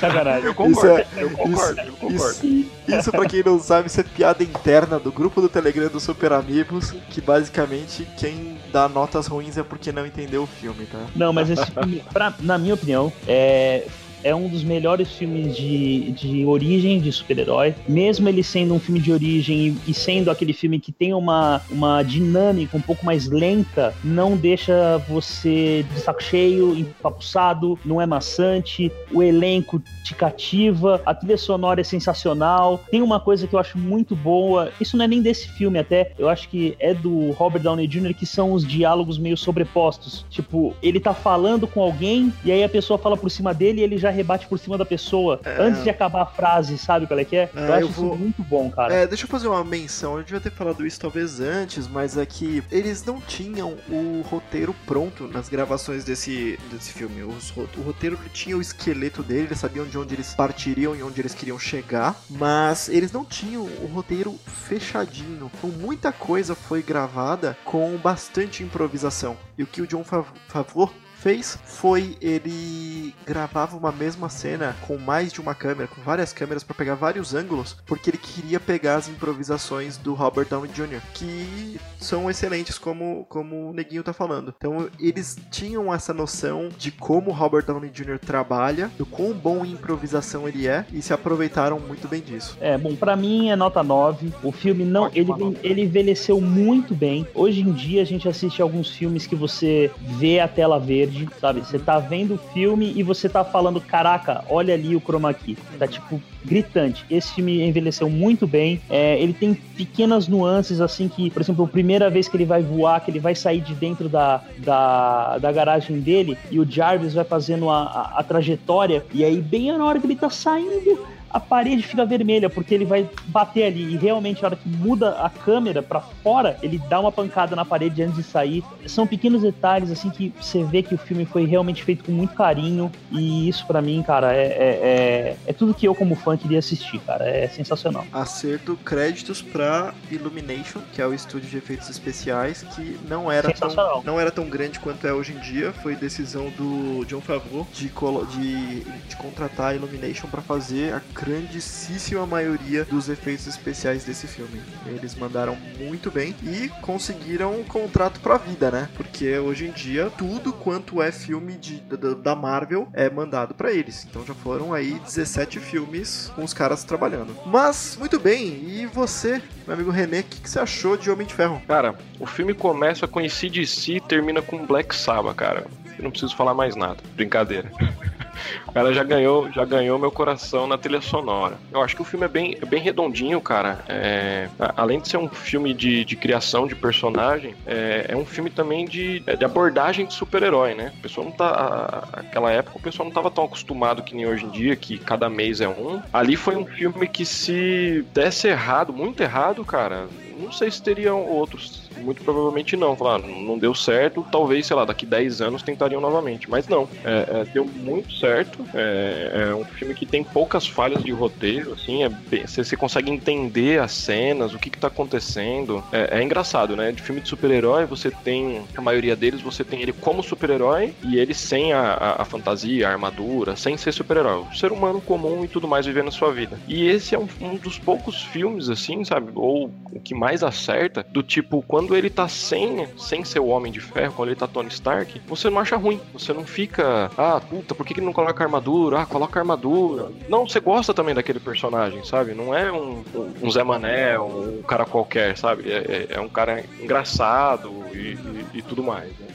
Sacanagem. 0.00 0.44
Eu 0.44 0.54
concordo, 0.54 0.98
é, 0.98 1.06
eu 1.16 1.30
concordo, 1.30 1.80
isso, 1.80 1.88
eu 1.88 1.96
concordo. 1.96 2.46
Isso, 2.46 2.66
isso, 2.88 3.10
pra 3.10 3.26
quem 3.26 3.42
não 3.42 3.58
sabe, 3.58 3.88
isso 3.88 4.00
é 4.00 4.04
piada 4.04 4.42
interna 4.42 4.98
do 4.98 5.10
grupo 5.10 5.40
do 5.40 5.48
Telegram 5.48 5.88
do 5.88 6.00
Super 6.00 6.32
Amigos, 6.32 6.92
que 7.10 7.20
basicamente 7.20 8.06
quem 8.16 8.56
dá 8.72 8.88
notas 8.88 9.26
ruins 9.26 9.58
é 9.58 9.62
porque 9.62 9.92
não 9.92 10.06
entendeu 10.06 10.44
o 10.44 10.46
filme, 10.46 10.86
tá? 10.86 10.98
Não, 11.14 11.32
mas 11.32 11.50
esse 11.50 11.66
filme, 11.70 12.02
pra, 12.12 12.32
na 12.40 12.56
minha 12.56 12.74
opinião, 12.74 13.12
é, 13.26 13.86
é 14.24 14.34
um 14.34 14.48
dos 14.48 14.62
melhores 14.62 15.12
filmes 15.12 15.56
de, 15.56 16.12
de 16.12 16.44
origem 16.44 17.00
de 17.00 17.10
super-herói. 17.12 17.74
Mesmo 17.88 18.28
ele 18.28 18.42
sendo 18.42 18.74
um 18.74 18.78
filme 18.78 19.00
de 19.00 19.12
origem 19.12 19.76
e, 19.86 19.90
e, 19.90 19.94
sendo 19.94 20.30
aquele 20.30 20.52
filme 20.52 20.78
que 20.78 20.92
tem 20.92 21.12
uma, 21.14 21.60
uma 21.70 22.02
dinâmica 22.02 22.76
um 22.76 22.80
pouco 22.80 23.04
mais 23.04 23.26
lenta, 23.26 23.94
não 24.02 24.36
deixa 24.36 24.98
você 25.08 25.84
de 25.92 26.00
saco 26.00 26.22
cheio, 26.22 26.76
empapuçado, 26.76 27.78
não 27.84 28.00
é 28.00 28.06
maçante, 28.06 28.90
o 29.10 29.22
elenco 29.22 29.82
te 30.04 30.14
cativa, 30.14 31.00
a 31.04 31.14
trilha 31.14 31.38
sonora 31.38 31.80
é 31.80 31.84
sensacional. 31.84 32.80
Tem 32.90 33.02
uma 33.02 33.20
coisa 33.20 33.46
que 33.46 33.54
eu 33.54 33.58
acho 33.58 33.78
muito 33.78 34.14
boa, 34.14 34.70
isso 34.80 34.96
não 34.96 35.04
é 35.04 35.08
nem 35.08 35.22
desse 35.22 35.48
filme 35.48 35.78
até, 35.78 36.12
eu 36.18 36.28
acho 36.28 36.48
que 36.48 36.76
é 36.78 36.94
do 36.94 37.30
Robert 37.32 37.62
Downey 37.62 37.86
Jr., 37.86 38.14
que 38.14 38.26
são 38.26 38.52
os 38.52 38.66
diálogos 38.66 39.18
meio 39.18 39.36
sobrepostos. 39.36 40.24
Tipo, 40.30 40.74
ele 40.82 41.00
tá 41.00 41.14
falando 41.14 41.66
com 41.66 41.80
alguém 41.82 42.32
e 42.44 42.52
aí 42.52 42.62
a 42.62 42.68
pessoa 42.68 42.98
fala 42.98 43.16
por 43.16 43.30
cima 43.30 43.52
dele 43.52 43.80
e 43.80 43.84
ele 43.84 43.98
já 43.98 44.10
rebate 44.12 44.46
por 44.46 44.58
cima 44.58 44.78
da 44.78 44.84
pessoa 44.84 45.40
é... 45.44 45.60
antes 45.60 45.82
de 45.82 45.90
acabar 45.90 46.22
a 46.22 46.26
frase, 46.26 46.76
sabe 46.78 47.06
qual 47.06 47.18
é 47.18 47.24
que 47.24 47.36
é? 47.36 47.50
é 47.54 47.68
eu 47.68 47.74
acho 47.74 47.82
eu 47.82 47.88
vou... 47.88 48.06
isso 48.06 48.18
muito 48.18 48.42
bom, 48.42 48.70
cara. 48.70 48.94
É, 48.94 49.06
deixa 49.06 49.24
eu 49.24 49.28
fazer 49.28 49.48
uma 49.48 49.64
menção. 49.64 50.18
Eu 50.18 50.22
devia 50.22 50.40
ter 50.40 50.50
falado 50.50 50.86
isso 50.86 51.00
talvez 51.00 51.40
antes, 51.40 51.88
mas 51.88 52.16
é 52.16 52.24
que 52.26 52.62
eles 52.70 53.04
não 53.04 53.20
tinham 53.20 53.76
o 53.88 54.22
roteiro 54.28 54.74
pronto 54.86 55.26
nas 55.28 55.48
gravações 55.48 56.04
desse, 56.04 56.58
desse 56.70 56.92
filme. 56.92 57.22
o 57.22 57.82
roteiro 57.82 58.18
tinha 58.32 58.56
o 58.56 58.60
esqueleto 58.60 59.22
dele, 59.22 59.46
eles 59.48 59.58
sabiam 59.58 59.86
de 59.86 59.98
onde 59.98 60.14
eles 60.14 60.34
partiriam 60.34 60.94
e 60.94 61.02
onde 61.02 61.20
eles 61.20 61.34
queriam 61.34 61.58
chegar, 61.58 62.20
mas 62.28 62.88
eles 62.88 63.12
não 63.12 63.24
tinham 63.24 63.62
o 63.62 63.86
roteiro 63.86 64.38
fechadinho. 64.46 65.50
Então 65.58 65.70
muita 65.70 66.12
coisa 66.12 66.54
foi 66.54 66.82
gravada 66.82 67.56
com 67.64 67.96
bastante 67.96 68.62
improvisação. 68.62 69.36
E 69.56 69.62
o 69.62 69.66
que 69.66 69.82
o 69.82 69.86
John 69.86 70.04
Favreau 70.04 70.92
fez 71.22 71.56
foi 71.64 72.16
ele 72.20 73.14
gravava 73.24 73.76
uma 73.76 73.92
mesma 73.92 74.28
cena 74.28 74.74
com 74.86 74.98
mais 74.98 75.32
de 75.32 75.40
uma 75.40 75.54
câmera, 75.54 75.86
com 75.86 76.02
várias 76.02 76.32
câmeras 76.32 76.64
para 76.64 76.74
pegar 76.74 76.96
vários 76.96 77.34
ângulos, 77.34 77.76
porque 77.86 78.10
ele 78.10 78.18
queria 78.18 78.58
pegar 78.58 78.96
as 78.96 79.08
improvisações 79.08 79.96
do 79.96 80.14
Robert 80.14 80.48
Downey 80.48 80.70
Jr., 80.72 81.00
que 81.14 81.78
são 82.00 82.28
excelentes 82.28 82.76
como 82.76 83.24
como 83.28 83.70
o 83.70 83.72
Neguinho 83.72 84.02
tá 84.02 84.12
falando. 84.12 84.52
Então 84.56 84.88
eles 84.98 85.38
tinham 85.50 85.94
essa 85.94 86.12
noção 86.12 86.68
de 86.76 86.90
como 86.90 87.30
o 87.30 87.34
Robert 87.34 87.64
Downey 87.64 87.90
Jr. 87.90 88.18
trabalha, 88.18 88.90
do 88.98 89.06
quão 89.06 89.32
bom 89.32 89.64
em 89.64 89.72
improvisação 89.72 90.48
ele 90.48 90.66
é 90.66 90.84
e 90.92 91.00
se 91.00 91.12
aproveitaram 91.12 91.78
muito 91.78 92.08
bem 92.08 92.20
disso. 92.20 92.56
É, 92.60 92.76
bom, 92.76 92.96
para 92.96 93.14
mim 93.14 93.50
é 93.50 93.56
nota 93.56 93.82
9. 93.82 94.32
O 94.42 94.50
filme 94.50 94.84
não, 94.84 95.10
ele, 95.14 95.30
ele 95.62 95.82
envelheceu 95.82 96.40
muito 96.40 96.94
bem. 96.94 97.26
Hoje 97.34 97.60
em 97.60 97.72
dia 97.72 98.02
a 98.02 98.04
gente 98.04 98.28
assiste 98.28 98.60
alguns 98.60 98.90
filmes 98.90 99.26
que 99.26 99.36
você 99.36 99.90
vê 100.18 100.40
a 100.40 100.48
tela 100.48 100.78
verde 100.78 101.11
sabe? 101.40 101.60
Você 101.60 101.78
tá 101.78 101.98
vendo 101.98 102.34
o 102.34 102.38
filme 102.38 102.92
e 102.94 103.02
você 103.02 103.28
tá 103.28 103.44
falando, 103.44 103.80
caraca, 103.80 104.44
olha 104.48 104.74
ali 104.74 104.94
o 104.96 105.00
chroma 105.00 105.32
key. 105.32 105.56
Tá 105.78 105.86
tipo 105.86 106.20
gritante. 106.44 107.04
Esse 107.10 107.34
filme 107.34 107.62
envelheceu 107.62 108.10
muito 108.10 108.46
bem. 108.46 108.80
É, 108.90 109.20
ele 109.20 109.32
tem 109.32 109.54
pequenas 109.54 110.26
nuances, 110.26 110.80
assim, 110.80 111.08
que, 111.08 111.30
por 111.30 111.42
exemplo, 111.42 111.64
a 111.64 111.68
primeira 111.68 112.10
vez 112.10 112.28
que 112.28 112.36
ele 112.36 112.44
vai 112.44 112.62
voar, 112.62 113.00
que 113.00 113.10
ele 113.10 113.20
vai 113.20 113.34
sair 113.34 113.60
de 113.60 113.74
dentro 113.74 114.08
da, 114.08 114.42
da, 114.58 115.38
da 115.38 115.52
garagem 115.52 116.00
dele 116.00 116.36
e 116.50 116.58
o 116.58 116.68
Jarvis 116.68 117.14
vai 117.14 117.24
fazendo 117.24 117.70
a, 117.70 117.82
a, 117.82 118.18
a 118.18 118.22
trajetória, 118.22 119.04
e 119.12 119.24
aí, 119.24 119.40
bem 119.40 119.76
na 119.76 119.84
hora 119.84 120.00
que 120.00 120.06
ele 120.06 120.16
tá 120.16 120.30
saindo, 120.30 121.06
a 121.32 121.40
parede 121.40 121.82
fica 121.82 122.04
vermelha, 122.04 122.50
porque 122.50 122.74
ele 122.74 122.84
vai 122.84 123.08
bater 123.26 123.64
ali. 123.64 123.94
E 123.94 123.96
realmente, 123.96 124.44
a 124.44 124.48
hora 124.48 124.56
que 124.56 124.68
muda 124.68 125.10
a 125.20 125.30
câmera 125.30 125.82
para 125.82 126.00
fora, 126.00 126.58
ele 126.62 126.78
dá 126.88 127.00
uma 127.00 127.10
pancada 127.10 127.56
na 127.56 127.64
parede 127.64 128.02
antes 128.02 128.16
de 128.16 128.22
sair. 128.22 128.62
São 128.86 129.06
pequenos 129.06 129.42
detalhes, 129.42 129.90
assim, 129.90 130.10
que 130.10 130.32
você 130.40 130.62
vê 130.62 130.82
que 130.82 130.94
o 130.94 130.98
filme 130.98 131.24
foi 131.24 131.46
realmente 131.46 131.82
feito 131.82 132.04
com 132.04 132.12
muito 132.12 132.34
carinho. 132.34 132.92
E 133.10 133.48
isso, 133.48 133.66
para 133.66 133.80
mim, 133.80 134.02
cara, 134.02 134.34
é, 134.34 134.46
é, 134.46 134.46
é, 134.46 135.36
é, 135.46 135.52
tudo 135.52 135.72
que 135.72 135.86
eu, 135.86 135.94
como 135.94 136.14
fã, 136.14 136.36
queria 136.36 136.58
assistir, 136.58 137.00
cara. 137.00 137.26
É 137.26 137.48
sensacional. 137.48 138.04
Acerto, 138.12 138.76
créditos 138.84 139.40
pra 139.40 139.94
Illumination, 140.10 140.80
que 140.92 141.00
é 141.00 141.06
o 141.06 141.14
estúdio 141.14 141.48
de 141.48 141.56
efeitos 141.56 141.88
especiais, 141.88 142.62
que 142.74 142.98
não 143.08 143.32
era, 143.32 143.52
tão, 143.52 144.02
não 144.04 144.20
era 144.20 144.30
tão 144.30 144.48
grande 144.48 144.78
quanto 144.78 145.06
é 145.06 145.12
hoje 145.12 145.32
em 145.32 145.38
dia. 145.38 145.72
Foi 145.72 145.96
decisão 145.96 146.50
do 146.50 147.04
John 147.06 147.20
Favreau 147.20 147.66
de, 147.72 147.88
de, 147.88 148.80
de 148.80 149.16
contratar 149.16 149.70
a 149.70 149.74
Illumination 149.74 150.28
para 150.28 150.42
fazer 150.42 150.92
a 150.92 151.00
grandíssima 151.24 152.26
maioria 152.26 152.84
dos 152.84 153.08
efeitos 153.08 153.46
especiais 153.46 154.04
desse 154.04 154.26
filme. 154.26 154.60
Eles 154.86 155.14
mandaram 155.14 155.56
muito 155.78 156.10
bem 156.10 156.34
e 156.42 156.68
conseguiram 156.80 157.60
um 157.60 157.64
contrato 157.64 158.18
pra 158.20 158.36
vida, 158.36 158.70
né? 158.70 158.88
Porque 158.96 159.38
hoje 159.38 159.66
em 159.66 159.70
dia 159.70 160.10
tudo 160.10 160.52
quanto 160.52 161.00
é 161.00 161.12
filme 161.12 161.54
de, 161.54 161.80
da, 161.82 162.14
da 162.14 162.34
Marvel 162.34 162.88
é 162.92 163.08
mandado 163.08 163.54
para 163.54 163.72
eles. 163.72 164.04
Então 164.08 164.26
já 164.26 164.34
foram 164.34 164.74
aí 164.74 164.98
17 165.04 165.60
filmes 165.60 166.32
com 166.34 166.42
os 166.42 166.52
caras 166.52 166.82
trabalhando. 166.82 167.34
Mas, 167.46 167.96
muito 167.98 168.18
bem, 168.18 168.64
e 168.66 168.86
você, 168.86 169.40
meu 169.66 169.74
amigo 169.74 169.90
René, 169.90 170.20
o 170.20 170.24
que, 170.24 170.40
que, 170.40 170.50
você 170.50 170.58
achou 170.58 170.96
de 170.96 171.10
Homem 171.10 171.26
de 171.26 171.34
Ferro? 171.34 171.62
Cara, 171.68 171.94
o 172.18 172.26
filme 172.26 172.52
começa 172.52 173.06
com 173.06 173.22
si 173.28 173.50
e 173.88 174.00
termina 174.00 174.42
com 174.42 174.66
Black 174.66 174.94
Sabbath, 174.94 175.36
cara. 175.36 175.66
Eu 175.96 176.04
não 176.04 176.10
preciso 176.10 176.34
falar 176.34 176.54
mais 176.54 176.74
nada. 176.74 176.98
Brincadeira. 177.14 177.70
O 178.66 178.72
cara 178.72 178.92
já 178.92 179.04
ganhou, 179.04 179.50
já 179.52 179.64
ganhou 179.64 179.98
meu 179.98 180.10
coração 180.10 180.66
na 180.66 180.78
trilha 180.78 181.00
sonora. 181.00 181.58
Eu 181.72 181.82
acho 181.82 181.94
que 181.96 182.02
o 182.02 182.04
filme 182.04 182.24
é 182.24 182.28
bem, 182.28 182.56
é 182.60 182.64
bem 182.64 182.80
redondinho, 182.80 183.40
cara. 183.40 183.84
É, 183.88 184.48
além 184.76 185.00
de 185.00 185.08
ser 185.08 185.16
um 185.16 185.28
filme 185.28 185.74
de, 185.74 186.04
de 186.04 186.16
criação 186.16 186.66
de 186.66 186.74
personagem, 186.74 187.54
é, 187.66 188.06
é 188.08 188.16
um 188.16 188.24
filme 188.24 188.50
também 188.50 188.84
de, 188.84 189.20
de 189.20 189.44
abordagem 189.44 190.06
de 190.06 190.14
super-herói, 190.14 190.74
né? 190.74 190.92
O 190.98 191.02
pessoal 191.02 191.26
não 191.26 191.32
tá. 191.32 192.08
Aquela 192.12 192.50
época 192.50 192.78
o 192.78 192.82
pessoal 192.82 193.06
não 193.06 193.14
tava 193.14 193.30
tão 193.30 193.44
acostumado 193.44 194.02
que 194.02 194.14
nem 194.14 194.26
hoje 194.26 194.44
em 194.44 194.50
dia, 194.50 194.76
que 194.76 194.98
cada 194.98 195.28
mês 195.28 195.60
é 195.60 195.68
um. 195.68 196.02
Ali 196.12 196.36
foi 196.36 196.56
um 196.56 196.66
filme 196.66 197.06
que 197.08 197.24
se 197.24 198.04
desse 198.12 198.48
errado, 198.48 198.92
muito 198.92 199.22
errado, 199.22 199.64
cara, 199.64 200.06
não 200.42 200.52
sei 200.52 200.70
se 200.70 200.82
teriam 200.82 201.24
outros 201.24 201.90
Muito 201.98 202.22
provavelmente 202.22 202.76
não. 202.76 202.96
Falaram, 202.96 203.24
ah, 203.24 203.28
não 203.28 203.58
deu 203.58 203.74
certo, 203.74 204.26
talvez, 204.30 204.66
sei 204.66 204.76
lá, 204.76 204.84
daqui 204.84 205.06
10 205.06 205.40
anos 205.40 205.62
tentariam 205.62 206.00
novamente. 206.00 206.48
Mas 206.48 206.66
não, 206.68 206.88
é, 207.04 207.40
é, 207.40 207.44
deu 207.52 207.64
muito 207.64 208.12
certo. 208.14 208.64
É, 208.74 209.48
é, 209.50 209.54
um 209.54 209.64
filme 209.64 209.94
que 209.94 210.06
tem 210.06 210.24
poucas 210.24 210.66
falhas 210.66 211.02
de 211.02 211.12
roteiro, 211.12 211.72
assim, 211.72 212.02
é, 212.04 212.10
você, 212.46 212.76
consegue 212.76 213.10
entender 213.10 213.80
as 213.80 213.92
cenas, 213.92 214.54
o 214.54 214.58
que, 214.58 214.70
que 214.70 214.78
tá 214.78 214.88
acontecendo. 214.88 215.82
É, 215.92 216.18
é 216.18 216.22
engraçado, 216.22 216.74
né? 216.76 216.92
De 216.92 217.02
filme 217.02 217.20
de 217.20 217.28
super-herói, 217.28 217.84
você 217.84 218.10
tem, 218.10 218.62
a 218.76 218.80
maioria 218.80 219.14
deles, 219.14 219.40
você 219.40 219.62
tem 219.62 219.82
ele 219.82 219.92
como 219.92 220.22
super-herói 220.22 220.94
e 221.04 221.18
ele 221.18 221.34
sem 221.34 221.72
a, 221.72 221.92
a, 221.92 222.22
a, 222.22 222.24
fantasia, 222.24 222.88
a 222.88 222.92
armadura, 222.92 223.54
sem 223.56 223.76
ser 223.76 223.92
super-herói. 223.92 224.44
O 224.50 224.56
ser 224.56 224.72
humano 224.72 225.00
comum 225.00 225.44
e 225.44 225.48
tudo 225.48 225.68
mais 225.68 225.86
vivendo 225.86 226.08
a 226.08 226.12
sua 226.12 226.32
vida. 226.32 226.58
E 226.66 226.88
esse 226.88 227.14
é 227.14 227.18
um, 227.18 227.28
um 227.40 227.56
dos 227.56 227.78
poucos 227.78 228.22
filmes, 228.22 228.68
assim, 228.68 229.04
sabe? 229.04 229.30
Ou 229.34 229.70
o 229.92 230.00
que 230.00 230.14
mais 230.14 230.31
acerta, 230.40 231.04
do 231.10 231.20
tipo, 231.20 231.64
quando 231.66 231.96
ele 231.96 232.08
tá 232.08 232.28
sem, 232.28 232.86
sem 232.96 233.24
ser 233.24 233.40
o 233.40 233.48
Homem 233.48 233.72
de 233.72 233.80
Ferro, 233.80 234.14
quando 234.14 234.28
ele 234.28 234.38
tá 234.38 234.46
Tony 234.46 234.68
Stark, 234.68 235.20
você 235.26 235.50
não 235.50 235.58
acha 235.58 235.76
ruim. 235.76 236.00
Você 236.12 236.32
não 236.32 236.44
fica, 236.44 237.10
ah, 237.18 237.40
puta, 237.40 237.74
por 237.74 237.84
que, 237.84 237.94
que 237.94 238.00
não 238.00 238.12
coloca 238.12 238.44
armadura? 238.44 239.00
Ah, 239.00 239.06
coloca 239.06 239.40
armadura. 239.40 240.12
Não, 240.28 240.46
você 240.46 240.60
gosta 240.60 240.94
também 240.94 241.14
daquele 241.14 241.40
personagem, 241.40 242.04
sabe? 242.04 242.34
Não 242.34 242.54
é 242.54 242.70
um, 242.70 243.02
um 243.42 243.50
Zé 243.50 243.64
Mané, 243.64 244.18
um 244.18 244.62
cara 244.62 244.84
qualquer, 244.84 245.36
sabe? 245.36 245.70
É, 245.70 245.76
é, 245.76 246.06
é 246.16 246.20
um 246.20 246.28
cara 246.28 246.64
engraçado 246.80 247.72
e, 247.92 247.96
e, 247.98 248.46
e 248.54 248.62
tudo 248.62 248.82
mais. 248.82 249.08
Né? 249.08 249.26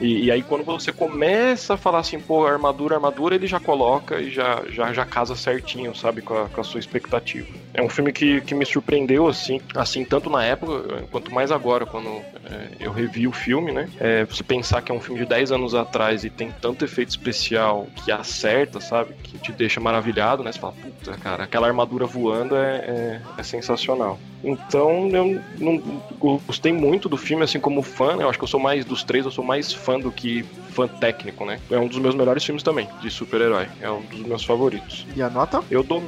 E, 0.00 0.24
e, 0.24 0.30
aí 0.32 0.42
quando 0.42 0.64
você 0.64 0.92
começa 0.92 1.74
a 1.74 1.76
falar 1.76 2.00
assim, 2.00 2.18
pô, 2.18 2.44
armadura, 2.44 2.96
armadura, 2.96 3.36
ele 3.36 3.46
já 3.46 3.60
coloca 3.60 4.20
e 4.20 4.30
já, 4.30 4.64
já, 4.68 4.92
já 4.92 5.04
casa 5.04 5.36
certinho, 5.36 5.94
sabe, 5.94 6.22
com 6.22 6.34
a, 6.36 6.48
com 6.48 6.60
a 6.60 6.64
sua 6.64 6.80
expectativa. 6.80 7.46
É 7.74 7.82
um 7.82 7.88
filme 7.88 8.12
que, 8.12 8.40
que 8.42 8.54
me 8.54 8.66
surpreendeu, 8.66 9.26
assim, 9.26 9.60
assim, 9.74 10.04
tanto 10.04 10.28
na 10.28 10.44
época, 10.44 11.04
quanto 11.10 11.32
mais 11.32 11.50
agora, 11.50 11.86
quando 11.86 12.08
é, 12.08 12.68
eu 12.80 12.92
revi 12.92 13.26
o 13.26 13.32
filme, 13.32 13.72
né? 13.72 13.88
É, 13.98 14.24
você 14.24 14.42
pensar 14.42 14.82
que 14.82 14.92
é 14.92 14.94
um 14.94 15.00
filme 15.00 15.20
de 15.20 15.26
10 15.26 15.52
anos 15.52 15.74
atrás 15.74 16.24
e 16.24 16.30
tem 16.30 16.52
tanto 16.60 16.84
efeito 16.84 17.10
especial 17.10 17.86
que 17.96 18.12
acerta, 18.12 18.80
sabe? 18.80 19.14
Que 19.22 19.38
te 19.38 19.52
deixa 19.52 19.80
maravilhado, 19.80 20.42
né? 20.42 20.52
Você 20.52 20.58
fala, 20.58 20.74
puta, 20.74 21.16
cara, 21.18 21.44
aquela 21.44 21.66
armadura 21.66 22.04
voando 22.04 22.56
é, 22.56 22.76
é, 22.76 23.20
é 23.38 23.42
sensacional. 23.42 24.18
Então, 24.44 25.08
eu 25.08 25.40
não, 25.58 25.78
gostei 26.18 26.72
muito 26.72 27.08
do 27.08 27.16
filme, 27.16 27.44
assim, 27.44 27.60
como 27.60 27.80
fã, 27.82 28.16
né? 28.16 28.24
Eu 28.24 28.28
acho 28.28 28.38
que 28.38 28.44
eu 28.44 28.48
sou 28.48 28.60
mais 28.60 28.84
dos 28.84 29.04
três, 29.04 29.24
eu 29.24 29.30
sou 29.30 29.44
mais 29.44 29.72
fã 29.72 29.98
do 29.98 30.10
que 30.10 30.42
fã 30.72 30.88
técnico, 30.88 31.44
né? 31.44 31.60
É 31.70 31.78
um 31.78 31.86
dos 31.86 31.98
meus 31.98 32.14
melhores 32.14 32.44
filmes 32.44 32.62
também, 32.62 32.88
de 33.00 33.10
super-herói. 33.10 33.68
É 33.80 33.90
um 33.90 34.02
dos 34.02 34.20
meus 34.20 34.44
favoritos. 34.44 35.06
E 35.14 35.22
a 35.22 35.30
nota? 35.30 35.62
Eu 35.70 35.82
dou 35.82 36.02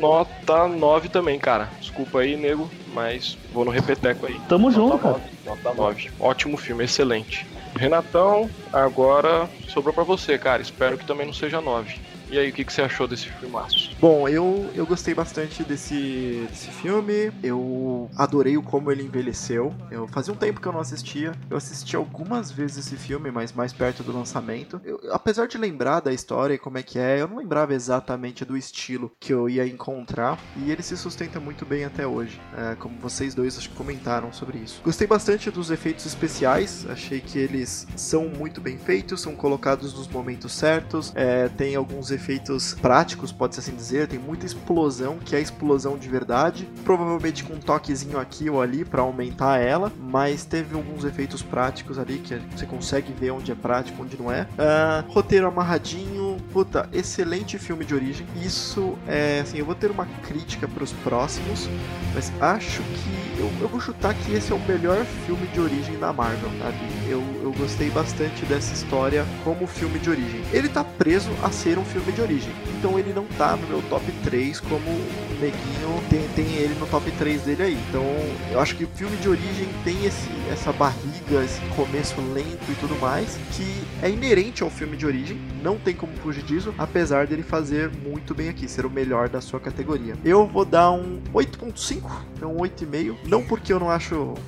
nota 0.00 0.66
9 0.66 1.08
também, 1.08 1.38
cara. 1.38 1.68
Desculpa 1.80 2.20
aí, 2.20 2.36
nego, 2.36 2.68
mas 2.92 3.36
vou 3.52 3.64
no 3.64 3.70
repeteco 3.70 4.26
aí. 4.26 4.40
Tamo 4.48 4.70
nota 4.70 4.74
junto, 4.74 4.90
9, 4.90 5.02
cara. 5.02 5.30
Nota 5.44 5.74
9. 5.74 6.10
Ótimo 6.18 6.56
filme, 6.56 6.84
excelente. 6.84 7.46
Renatão, 7.76 8.50
agora 8.72 9.48
sobrou 9.68 9.94
para 9.94 10.02
você, 10.02 10.36
cara. 10.38 10.62
Espero 10.62 10.98
que 10.98 11.06
também 11.06 11.26
não 11.26 11.32
seja 11.32 11.60
9. 11.60 12.00
E 12.30 12.38
aí, 12.38 12.50
o 12.50 12.52
que, 12.52 12.64
que 12.64 12.72
você 12.72 12.80
achou 12.80 13.08
desse 13.08 13.28
filmaço? 13.28 13.90
Bom, 13.98 14.28
eu, 14.28 14.70
eu 14.72 14.86
gostei 14.86 15.12
bastante 15.12 15.64
desse, 15.64 16.46
desse 16.48 16.70
filme. 16.70 17.32
Eu 17.42 18.08
adorei 18.16 18.56
o 18.56 18.62
como 18.62 18.92
ele 18.92 19.02
envelheceu. 19.02 19.74
Eu 19.90 20.06
fazia 20.06 20.32
um 20.32 20.36
tempo 20.36 20.60
que 20.60 20.68
eu 20.68 20.72
não 20.72 20.78
assistia. 20.78 21.32
Eu 21.50 21.56
assisti 21.56 21.96
algumas 21.96 22.52
vezes 22.52 22.86
esse 22.86 22.96
filme, 22.96 23.32
mas 23.32 23.52
mais 23.52 23.72
perto 23.72 24.04
do 24.04 24.12
lançamento. 24.12 24.80
Eu, 24.84 25.00
apesar 25.10 25.48
de 25.48 25.58
lembrar 25.58 25.98
da 25.98 26.12
história 26.12 26.54
e 26.54 26.58
como 26.58 26.78
é 26.78 26.84
que 26.84 27.00
é, 27.00 27.20
eu 27.20 27.26
não 27.26 27.36
lembrava 27.36 27.74
exatamente 27.74 28.44
do 28.44 28.56
estilo 28.56 29.10
que 29.18 29.32
eu 29.32 29.48
ia 29.48 29.66
encontrar. 29.66 30.38
E 30.56 30.70
ele 30.70 30.84
se 30.84 30.96
sustenta 30.96 31.40
muito 31.40 31.66
bem 31.66 31.84
até 31.84 32.06
hoje. 32.06 32.40
É, 32.56 32.76
como 32.76 32.96
vocês 33.00 33.34
dois 33.34 33.58
acho 33.58 33.70
que 33.70 33.74
comentaram 33.74 34.32
sobre 34.32 34.58
isso. 34.58 34.80
Gostei 34.84 35.08
bastante 35.08 35.50
dos 35.50 35.68
efeitos 35.68 36.06
especiais. 36.06 36.86
Achei 36.88 37.20
que 37.20 37.40
eles 37.40 37.88
são 37.96 38.28
muito 38.28 38.60
bem 38.60 38.78
feitos, 38.78 39.20
são 39.20 39.34
colocados 39.34 39.92
nos 39.94 40.06
momentos 40.06 40.52
certos. 40.52 41.12
É, 41.16 41.48
tem 41.48 41.74
alguns 41.74 42.12
efeitos 42.12 42.19
efeitos 42.20 42.74
práticos, 42.74 43.32
pode-se 43.32 43.60
assim 43.60 43.74
dizer. 43.74 44.06
Tem 44.06 44.18
muita 44.18 44.44
explosão, 44.44 45.18
que 45.18 45.34
é 45.34 45.40
explosão 45.40 45.96
de 45.96 46.08
verdade. 46.08 46.68
Provavelmente 46.84 47.42
com 47.42 47.54
um 47.54 47.58
toquezinho 47.58 48.18
aqui 48.18 48.50
ou 48.50 48.60
ali 48.60 48.84
para 48.84 49.02
aumentar 49.02 49.58
ela, 49.58 49.90
mas 49.98 50.44
teve 50.44 50.76
alguns 50.76 51.04
efeitos 51.04 51.42
práticos 51.42 51.98
ali 51.98 52.18
que 52.18 52.34
você 52.54 52.66
consegue 52.66 53.12
ver 53.12 53.30
onde 53.30 53.50
é 53.50 53.54
prático, 53.54 54.02
onde 54.02 54.16
não 54.16 54.30
é. 54.30 54.42
Uh, 54.42 55.10
roteiro 55.10 55.46
amarradinho, 55.46 56.36
puta, 56.52 56.88
excelente 56.92 57.58
filme 57.58 57.84
de 57.84 57.94
origem. 57.94 58.26
Isso 58.42 58.96
é 59.06 59.40
assim, 59.40 59.58
eu 59.58 59.64
vou 59.64 59.74
ter 59.74 59.90
uma 59.90 60.06
crítica 60.22 60.68
para 60.68 60.84
os 60.84 60.92
próximos, 60.92 61.68
mas 62.14 62.30
acho 62.40 62.82
que 62.82 63.40
eu, 63.40 63.50
eu, 63.60 63.68
vou 63.68 63.80
chutar 63.80 64.14
que 64.14 64.32
esse 64.34 64.52
é 64.52 64.54
o 64.54 64.58
melhor 64.58 65.02
filme 65.26 65.46
de 65.46 65.60
origem 65.60 65.98
da 65.98 66.12
Marvel, 66.12 66.50
sabe? 66.58 66.76
Eu, 67.08 67.22
eu 67.42 67.52
gostei 67.52 67.88
bastante 67.88 68.44
dessa 68.44 68.74
história 68.74 69.24
como 69.42 69.66
filme 69.66 69.98
de 69.98 70.10
origem. 70.10 70.42
Ele 70.52 70.68
tá 70.68 70.84
preso 70.84 71.30
a 71.42 71.50
ser 71.50 71.78
um 71.78 71.84
filme 71.84 72.09
de 72.12 72.20
origem, 72.20 72.52
então 72.78 72.98
ele 72.98 73.12
não 73.12 73.24
tá 73.24 73.56
no 73.56 73.66
meu 73.66 73.82
top 73.82 74.10
3 74.24 74.60
como 74.60 74.90
o 74.90 75.40
Neguinho 75.40 76.02
tem, 76.08 76.26
tem 76.34 76.46
ele 76.56 76.74
no 76.74 76.86
top 76.86 77.10
3 77.12 77.42
dele 77.42 77.62
aí. 77.62 77.78
Então 77.88 78.04
eu 78.50 78.60
acho 78.60 78.76
que 78.76 78.84
o 78.84 78.88
filme 78.88 79.16
de 79.18 79.28
origem 79.28 79.68
tem 79.84 80.04
esse, 80.04 80.28
essa 80.50 80.72
barriga, 80.72 81.44
esse 81.44 81.60
começo 81.76 82.20
lento 82.32 82.70
e 82.70 82.74
tudo 82.80 82.98
mais, 83.00 83.38
que 83.52 83.82
é 84.02 84.10
inerente 84.10 84.62
ao 84.62 84.70
filme 84.70 84.96
de 84.96 85.06
origem, 85.06 85.38
não 85.62 85.78
tem 85.78 85.94
como 85.94 86.12
fugir 86.16 86.42
disso, 86.42 86.74
apesar 86.78 87.26
dele 87.26 87.42
fazer 87.42 87.90
muito 87.90 88.34
bem 88.34 88.48
aqui, 88.48 88.68
ser 88.68 88.86
o 88.86 88.90
melhor 88.90 89.28
da 89.28 89.40
sua 89.40 89.60
categoria. 89.60 90.14
Eu 90.24 90.46
vou 90.46 90.64
dar 90.64 90.90
um 90.90 91.20
8.5, 91.32 92.02
é 92.40 92.46
um 92.46 92.56
8,5, 92.56 93.16
não 93.26 93.42
porque 93.42 93.72
eu 93.72 93.78
não 93.78 93.90
acho 93.90 94.14
uh, 94.14 94.38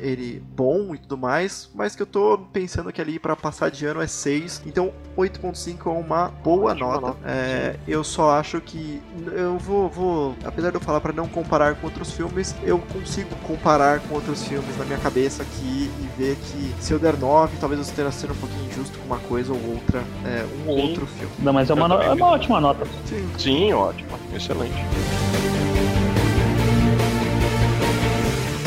ele 0.00 0.42
bom 0.54 0.94
e 0.94 0.98
tudo 0.98 1.16
mais, 1.16 1.70
mas 1.74 1.94
que 1.94 2.02
eu 2.02 2.06
tô 2.06 2.38
pensando 2.52 2.92
que 2.92 3.00
ali 3.00 3.18
para 3.18 3.36
passar 3.36 3.70
de 3.70 3.86
ano 3.86 4.00
é 4.00 4.06
6, 4.06 4.62
então 4.66 4.92
8.5 5.16 5.86
é 5.86 5.90
uma 5.90 6.28
boa 6.28 6.74
nota. 6.74 6.81
Nota. 6.82 7.16
É, 7.24 7.76
eu 7.86 8.02
só 8.02 8.32
acho 8.32 8.60
que 8.60 9.02
eu 9.32 9.58
vou, 9.58 9.88
vou 9.88 10.36
apesar 10.44 10.70
de 10.70 10.76
eu 10.76 10.80
falar 10.80 11.00
para 11.00 11.12
não 11.12 11.28
comparar 11.28 11.74
com 11.76 11.86
outros 11.86 12.12
filmes, 12.12 12.54
eu 12.62 12.78
consigo 12.78 13.34
comparar 13.46 14.00
com 14.00 14.14
outros 14.14 14.44
filmes 14.44 14.76
na 14.76 14.84
minha 14.84 14.98
cabeça 14.98 15.42
aqui 15.42 15.90
e 16.00 16.08
ver 16.16 16.36
que 16.36 16.74
se 16.80 16.92
eu 16.92 16.98
der 16.98 17.16
9, 17.16 17.56
talvez 17.58 17.80
eu 17.80 17.86
esteja 17.86 18.10
sendo 18.10 18.32
um 18.32 18.36
pouquinho 18.36 18.66
injusto 18.66 18.98
com 18.98 19.06
uma 19.06 19.18
coisa 19.18 19.52
ou 19.52 19.60
outra, 19.70 20.02
é, 20.24 20.44
um 20.64 20.70
ou 20.70 20.78
outro 20.78 21.06
filme. 21.06 21.32
Não, 21.38 21.52
mas 21.52 21.70
é 21.70 21.74
uma, 21.74 21.88
no... 21.88 22.02
é 22.02 22.12
uma 22.12 22.26
ótima 22.26 22.60
nota. 22.60 22.86
Sim. 23.06 23.28
Sim, 23.38 23.72
ótimo. 23.72 24.10
Excelente. 24.34 24.82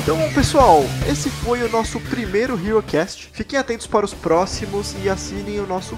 Então, 0.06 0.20
pessoal, 0.36 0.84
esse 1.10 1.32
foi 1.32 1.64
o 1.64 1.72
nosso 1.72 2.00
primeiro 2.00 2.64
HeroCast. 2.64 3.32
Fiquem 3.34 3.58
atentos 3.58 3.88
para 3.88 4.06
os 4.06 4.14
próximos 4.14 4.96
e 5.04 5.10
assinem 5.10 5.60
o 5.60 5.66
nosso 5.66 5.98